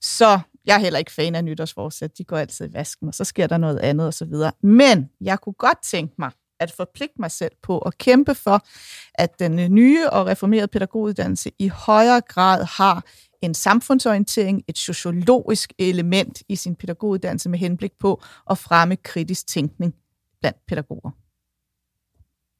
Så 0.00 0.40
jeg 0.66 0.74
er 0.74 0.78
heller 0.78 0.98
ikke 0.98 1.12
fan 1.12 1.34
af 1.34 1.44
nytårsforsæt. 1.44 2.18
De 2.18 2.24
går 2.24 2.36
altid 2.36 2.68
i 2.70 2.72
vasken, 2.72 3.08
og 3.08 3.14
så 3.14 3.24
sker 3.24 3.46
der 3.46 3.56
noget 3.56 3.78
andet 3.78 4.06
osv. 4.06 4.34
Men 4.62 5.10
jeg 5.20 5.40
kunne 5.40 5.52
godt 5.52 5.78
tænke 5.82 6.14
mig 6.18 6.30
at 6.60 6.72
forpligte 6.72 7.14
mig 7.18 7.30
selv 7.30 7.52
på 7.62 7.78
at 7.78 7.98
kæmpe 7.98 8.34
for, 8.34 8.66
at 9.14 9.38
den 9.38 9.58
øh, 9.58 9.68
nye 9.68 10.10
og 10.10 10.26
reformerede 10.26 10.68
pædagoguddannelse 10.68 11.50
i 11.58 11.68
højere 11.68 12.20
grad 12.20 12.64
har 12.64 13.04
en 13.42 13.54
samfundsorientering, 13.54 14.62
et 14.68 14.78
sociologisk 14.78 15.72
element 15.78 16.42
i 16.48 16.56
sin 16.56 16.76
pædagoguddannelse 16.76 17.48
med 17.48 17.58
henblik 17.58 17.92
på 18.00 18.22
at 18.50 18.58
fremme 18.58 18.96
kritisk 18.96 19.46
tænkning 19.46 19.94
blandt 20.40 20.58
pædagoger. 20.68 21.10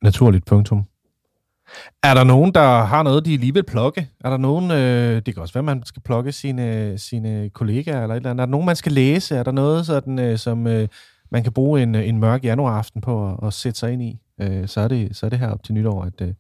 Naturligt 0.03 0.47
punktum. 0.47 0.85
Er 2.03 2.15
der 2.15 2.25
nogen, 2.25 2.55
der 2.55 2.85
har 2.85 3.03
noget, 3.03 3.25
de 3.25 3.37
lige 3.37 3.55
vil 3.55 3.63
plukke? 3.63 4.09
Er 4.25 4.31
der 4.31 4.37
nogen, 4.37 4.71
øh, 4.71 5.23
det 5.27 5.35
kan 5.35 5.43
også 5.43 5.55
være, 5.55 5.63
man 5.63 5.83
skal 5.85 6.03
plukke 6.03 6.33
sine, 6.33 6.99
sine 6.99 7.51
kollegaer 7.51 8.03
eller 8.03 8.15
et 8.15 8.17
eller 8.17 8.31
andet. 8.31 8.43
Er 8.43 8.47
der 8.47 8.51
nogen, 8.51 8.67
man 8.67 8.77
skal 8.77 8.93
læse? 8.93 9.37
Er 9.37 9.43
der 9.43 9.53
noget, 9.53 9.87
sådan, 9.87 10.19
øh, 10.19 10.39
som 10.39 10.67
øh, 10.67 10.89
man 11.31 11.43
kan 11.43 11.53
bruge 11.53 11.83
en, 11.83 11.95
en 11.95 12.19
mørk 12.19 12.45
januaraften 12.45 13.01
på 13.01 13.29
at, 13.29 13.47
at 13.47 13.53
sætte 13.53 13.79
sig 13.79 13.93
ind 13.93 14.03
i? 14.03 14.21
Øh, 14.41 14.69
så, 14.69 14.81
er 14.81 14.89
det, 14.89 15.17
så 15.17 15.27
er 15.27 15.31
det 15.31 15.39
her 15.39 15.49
op 15.49 15.63
til 15.63 15.75
nytår, 15.75 16.03
at 16.03 16.21
øh, 16.21 16.35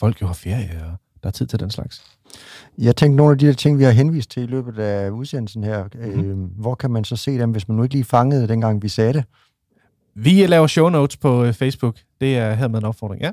folk 0.00 0.22
jo 0.22 0.26
har 0.26 0.34
ferie, 0.34 0.82
og 0.84 0.96
der 1.22 1.28
er 1.28 1.30
tid 1.30 1.46
til 1.46 1.60
den 1.60 1.70
slags. 1.70 2.02
Jeg 2.78 2.96
tænkte, 2.96 3.16
nogle 3.16 3.32
af 3.32 3.38
de 3.38 3.46
der 3.46 3.52
ting, 3.52 3.78
vi 3.78 3.84
har 3.84 3.90
henvist 3.90 4.30
til 4.30 4.42
i 4.42 4.46
løbet 4.46 4.78
af 4.78 5.10
udsendelsen 5.10 5.64
her, 5.64 5.84
mm-hmm. 5.94 6.30
øh, 6.30 6.60
hvor 6.60 6.74
kan 6.74 6.90
man 6.90 7.04
så 7.04 7.16
se 7.16 7.38
dem, 7.38 7.50
hvis 7.50 7.68
man 7.68 7.76
nu 7.76 7.82
ikke 7.82 7.94
lige 7.94 8.04
fangede, 8.04 8.48
dengang 8.48 8.82
vi 8.82 8.88
sagde 8.88 9.12
det? 9.12 9.24
Vi 10.14 10.46
laver 10.46 10.66
show 10.66 10.88
notes 10.88 11.16
på 11.16 11.44
øh, 11.44 11.52
Facebook. 11.52 11.96
Det 12.20 12.38
er 12.38 12.54
hermed 12.54 12.78
en 12.78 12.84
opfordring, 12.84 13.22
ja. 13.22 13.30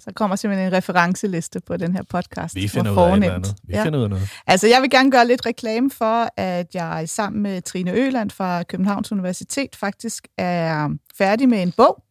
Så 0.00 0.12
kommer 0.16 0.36
simpelthen 0.36 0.66
en 0.66 0.72
referenceliste 0.72 1.60
på 1.60 1.76
den 1.76 1.92
her 1.92 2.02
podcast. 2.02 2.54
Vi 2.54 2.68
finder 2.68 2.92
ud 2.92 2.96
af 2.96 3.12
andet. 3.12 3.54
Vi 3.64 3.74
ja. 3.74 3.84
finder 3.84 3.98
ud 3.98 4.04
af 4.04 4.10
noget. 4.10 4.28
Altså, 4.46 4.66
jeg 4.66 4.82
vil 4.82 4.90
gerne 4.90 5.10
gøre 5.10 5.26
lidt 5.26 5.46
reklame 5.46 5.90
for, 5.90 6.28
at 6.36 6.74
jeg 6.74 7.08
sammen 7.08 7.42
med 7.42 7.62
Trine 7.62 7.92
Øland 7.92 8.30
fra 8.30 8.62
Københavns 8.62 9.12
Universitet 9.12 9.76
faktisk 9.76 10.28
er 10.38 10.88
færdig 11.18 11.48
med 11.48 11.62
en 11.62 11.72
bog, 11.72 12.02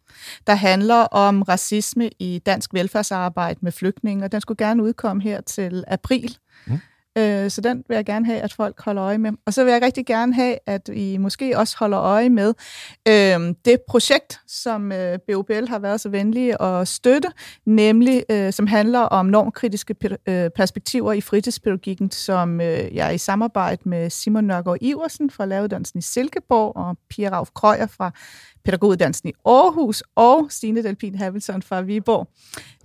der 0.47 0.55
handler 0.55 0.95
om 0.95 1.41
racisme 1.41 2.09
i 2.19 2.41
dansk 2.45 2.73
velfærdsarbejde 2.73 3.59
med 3.61 3.71
flygtninge, 3.71 4.25
og 4.25 4.31
den 4.31 4.41
skulle 4.41 4.65
gerne 4.65 4.83
udkomme 4.83 5.23
her 5.23 5.41
til 5.41 5.83
april. 5.88 6.38
Mm. 6.67 6.79
Øh, 7.18 7.51
så 7.51 7.61
den 7.61 7.84
vil 7.88 7.95
jeg 7.95 8.05
gerne 8.05 8.26
have, 8.26 8.39
at 8.39 8.53
folk 8.53 8.82
holder 8.82 9.03
øje 9.03 9.18
med. 9.18 9.32
Og 9.45 9.53
så 9.53 9.63
vil 9.63 9.74
jeg 9.74 9.82
rigtig 9.82 10.05
gerne 10.05 10.34
have, 10.34 10.57
at 10.66 10.89
I 10.93 11.18
måske 11.18 11.57
også 11.57 11.78
holder 11.80 11.99
øje 11.99 12.30
med 12.30 12.53
øh, 13.07 13.55
det 13.66 13.82
projekt, 13.88 14.39
som 14.47 14.91
øh, 14.91 15.20
BOBL 15.28 15.68
har 15.68 15.80
været 15.80 16.01
så 16.01 16.09
venlige 16.09 16.61
at 16.61 16.88
støtte, 16.88 17.30
nemlig 17.66 18.24
øh, 18.30 18.53
som 18.53 18.68
handler 18.68 18.99
om 18.99 19.26
normkritiske 19.26 19.95
øh, 20.28 20.49
perspektiver 20.55 21.13
i 21.13 21.22
fritidspædagogikken, 21.22 22.11
som 22.11 22.61
øh, 22.61 22.95
jeg 22.95 23.16
i 23.16 23.18
samarbejde 23.18 23.89
med 23.89 24.09
Simon 24.09 24.43
Nørgaard 24.43 24.78
Iversen 24.82 25.30
fra 25.30 25.45
Lavedansen 25.45 25.99
i 25.99 26.01
Silkeborg 26.01 26.76
og 26.76 26.97
Pia 27.09 27.30
Rauf 27.30 27.49
Krøyer 27.55 27.88
fra 27.88 28.11
pædagoguddannelsen 28.66 29.30
i 29.30 29.34
Aarhus 29.45 30.03
og 30.16 30.47
Stine 30.49 30.84
Delpin 30.84 31.16
Havelsson 31.16 31.61
fra 31.61 31.82
Viborg 31.82 32.28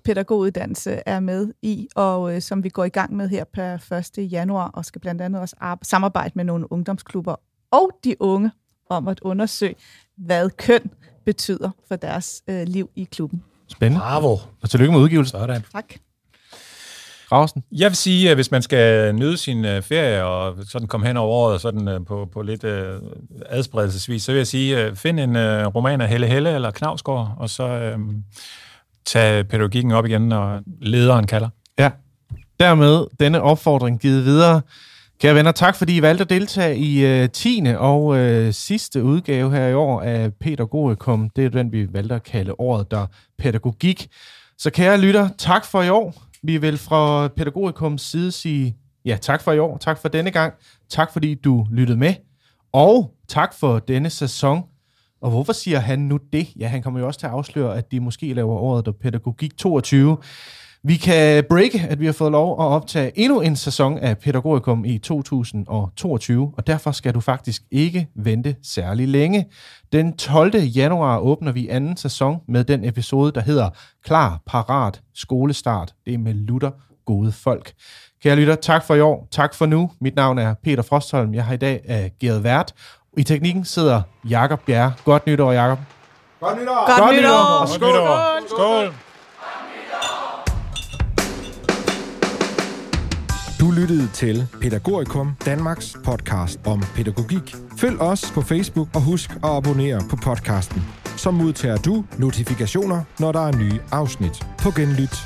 pædagoguddannelse 0.04 1.02
er 1.06 1.20
med 1.20 1.52
i, 1.62 1.88
og 1.94 2.34
øh, 2.34 2.42
som 2.42 2.64
vi 2.64 2.68
går 2.68 2.84
i 2.84 2.88
gang 2.88 3.16
med 3.16 3.28
her 3.28 3.44
per 3.44 3.92
1. 4.18 4.32
januar, 4.32 4.68
og 4.68 4.84
skal 4.84 5.00
blandt 5.00 5.22
andet 5.22 5.40
også 5.40 5.76
samarbejde 5.82 6.32
med 6.34 6.44
nogle 6.44 6.72
ungdomsklubber 6.72 7.34
og 7.70 7.90
de 8.04 8.22
unge 8.22 8.50
om 8.90 9.08
at 9.08 9.20
undersøge, 9.20 9.74
hvad 10.16 10.50
køn 10.50 10.90
betyder 11.24 11.70
for 11.88 11.96
deres 11.96 12.42
øh, 12.48 12.62
liv 12.66 12.90
i 12.96 13.04
klubben. 13.04 13.42
Spændende. 13.68 14.00
Bravo. 14.00 14.38
Og 14.62 14.70
tillykke 14.70 14.92
med 14.92 15.00
udgivelsen. 15.00 15.38
Sådan. 15.38 15.62
Tak. 15.72 15.94
Rausen? 17.32 17.64
Jeg 17.72 17.90
vil 17.90 17.96
sige, 17.96 18.30
at 18.30 18.36
hvis 18.36 18.50
man 18.50 18.62
skal 18.62 19.14
nyde 19.14 19.36
sin 19.36 19.64
øh, 19.64 19.82
ferie 19.82 20.24
og 20.24 20.56
sådan 20.68 20.88
komme 20.88 21.06
hen 21.06 21.16
over 21.16 21.28
året 21.28 21.60
sådan, 21.60 21.88
øh, 21.88 22.04
på, 22.06 22.28
på 22.32 22.42
lidt 22.42 22.64
øh, 22.64 23.00
adspredelsesvis, 23.46 24.22
så 24.22 24.32
vil 24.32 24.38
jeg 24.38 24.46
sige, 24.46 24.84
øh, 24.84 24.96
find 24.96 25.20
en 25.20 25.36
øh, 25.36 25.66
roman 25.66 26.00
af 26.00 26.08
Helle 26.08 26.26
Helle 26.26 26.54
eller 26.54 26.70
Knavsgaard, 26.70 27.34
og 27.38 27.50
så 27.50 27.64
øh, 27.64 27.98
tage 29.06 29.44
pædagogikken 29.44 29.92
op 29.92 30.06
igen, 30.06 30.22
når 30.22 30.60
lederen 30.80 31.26
kalder. 31.26 31.48
Ja. 31.78 31.90
Dermed 32.60 33.06
denne 33.20 33.42
opfordring 33.42 34.00
givet 34.00 34.24
videre. 34.24 34.62
Kære 35.20 35.34
venner, 35.34 35.52
tak 35.52 35.76
fordi 35.76 35.96
I 35.96 36.02
valgte 36.02 36.22
at 36.22 36.30
deltage 36.30 36.76
i 36.76 37.06
øh, 37.06 37.28
10. 37.28 37.64
og 37.78 38.16
øh, 38.16 38.52
sidste 38.52 39.04
udgave 39.04 39.50
her 39.50 39.68
i 39.68 39.74
år 39.74 40.00
af 40.02 40.34
Pædagogikum. 40.34 41.30
Det 41.36 41.44
er 41.44 41.48
den, 41.48 41.72
vi 41.72 41.92
valgte 41.92 42.14
at 42.14 42.22
kalde 42.22 42.60
året, 42.60 42.90
der 42.90 43.06
pædagogik. 43.38 44.08
Så 44.58 44.70
kære 44.70 45.00
lytter, 45.00 45.28
tak 45.38 45.64
for 45.64 45.82
i 45.82 45.88
år. 45.88 46.14
Vi 46.42 46.56
vil 46.56 46.78
fra 46.78 47.28
Pædagogikums 47.28 48.02
side 48.02 48.32
sige 48.32 48.76
ja, 49.04 49.16
tak 49.20 49.42
for 49.42 49.52
i 49.52 49.58
år, 49.58 49.78
tak 49.78 49.98
for 49.98 50.08
denne 50.08 50.30
gang, 50.30 50.54
tak 50.88 51.12
fordi 51.12 51.34
du 51.34 51.66
lyttede 51.70 51.98
med, 51.98 52.14
og 52.72 53.14
tak 53.28 53.54
for 53.54 53.78
denne 53.78 54.10
sæson. 54.10 54.62
Og 55.22 55.30
hvorfor 55.30 55.52
siger 55.52 55.78
han 55.78 55.98
nu 55.98 56.18
det? 56.32 56.48
Ja, 56.58 56.68
han 56.68 56.82
kommer 56.82 57.00
jo 57.00 57.06
også 57.06 57.20
til 57.20 57.26
at 57.26 57.32
afsløre, 57.32 57.78
at 57.78 57.90
de 57.90 58.00
måske 58.00 58.34
laver 58.34 58.54
året 58.54 58.86
der 58.86 58.92
Pædagogik 58.92 59.56
22. 59.56 60.16
Vi 60.84 60.96
kan 60.96 61.44
breake, 61.48 61.80
at 61.80 62.00
vi 62.00 62.06
har 62.06 62.12
fået 62.12 62.32
lov 62.32 62.52
at 62.52 62.64
optage 62.64 63.12
endnu 63.18 63.40
en 63.40 63.56
sæson 63.56 63.98
af 63.98 64.18
Pædagogikum 64.18 64.84
i 64.84 64.98
2022, 64.98 66.52
og 66.56 66.66
derfor 66.66 66.90
skal 66.92 67.14
du 67.14 67.20
faktisk 67.20 67.62
ikke 67.70 68.08
vente 68.16 68.56
særlig 68.62 69.08
længe. 69.08 69.46
Den 69.92 70.16
12. 70.16 70.56
januar 70.56 71.18
åbner 71.18 71.52
vi 71.52 71.68
anden 71.68 71.96
sæson 71.96 72.36
med 72.48 72.64
den 72.64 72.84
episode, 72.84 73.32
der 73.32 73.40
hedder 73.40 73.70
Klar, 74.04 74.42
Parat, 74.46 75.00
Skolestart. 75.14 75.94
Det 76.06 76.14
er 76.14 76.18
med 76.18 76.34
Luther 76.34 76.70
Gode 77.06 77.32
Folk. 77.32 77.72
Kære 78.22 78.36
lytter, 78.36 78.54
tak 78.54 78.84
for 78.84 78.94
i 78.94 79.00
år. 79.00 79.28
Tak 79.30 79.54
for 79.54 79.66
nu. 79.66 79.90
Mit 80.00 80.16
navn 80.16 80.38
er 80.38 80.54
Peter 80.64 80.82
Frostholm. 80.82 81.34
Jeg 81.34 81.44
har 81.44 81.54
i 81.54 81.56
dag 81.56 81.80
ageret 81.88 82.44
vært. 82.44 82.72
I 83.16 83.22
teknikken 83.22 83.64
sidder 83.64 84.02
Jakob 84.24 84.60
Bjerre. 84.66 84.92
Godt 85.04 85.26
nytår, 85.26 85.52
Jakob. 85.52 85.78
Godt 86.40 86.60
nytår! 86.60 87.00
Godt 87.00 87.16
nytår! 87.16 87.30
Og 87.30 87.68
skål! 87.68 88.48
Skål! 88.48 88.94
Du 93.60 93.70
lyttede 93.70 94.08
til 94.08 94.46
Pædagogikum, 94.62 95.36
Danmarks 95.46 95.96
podcast 96.04 96.60
om 96.66 96.82
pædagogik. 96.94 97.54
Følg 97.80 98.00
os 98.00 98.30
på 98.34 98.42
Facebook 98.42 98.88
og 98.94 99.00
husk 99.02 99.30
at 99.30 99.50
abonnere 99.50 100.00
på 100.10 100.16
podcasten. 100.16 100.82
Så 101.16 101.30
modtager 101.30 101.76
du 101.76 102.04
notifikationer, 102.18 103.02
når 103.18 103.32
der 103.32 103.46
er 103.46 103.52
nye 103.56 103.80
afsnit. 103.92 104.46
På 104.58 104.70
genlyt. 104.70 105.16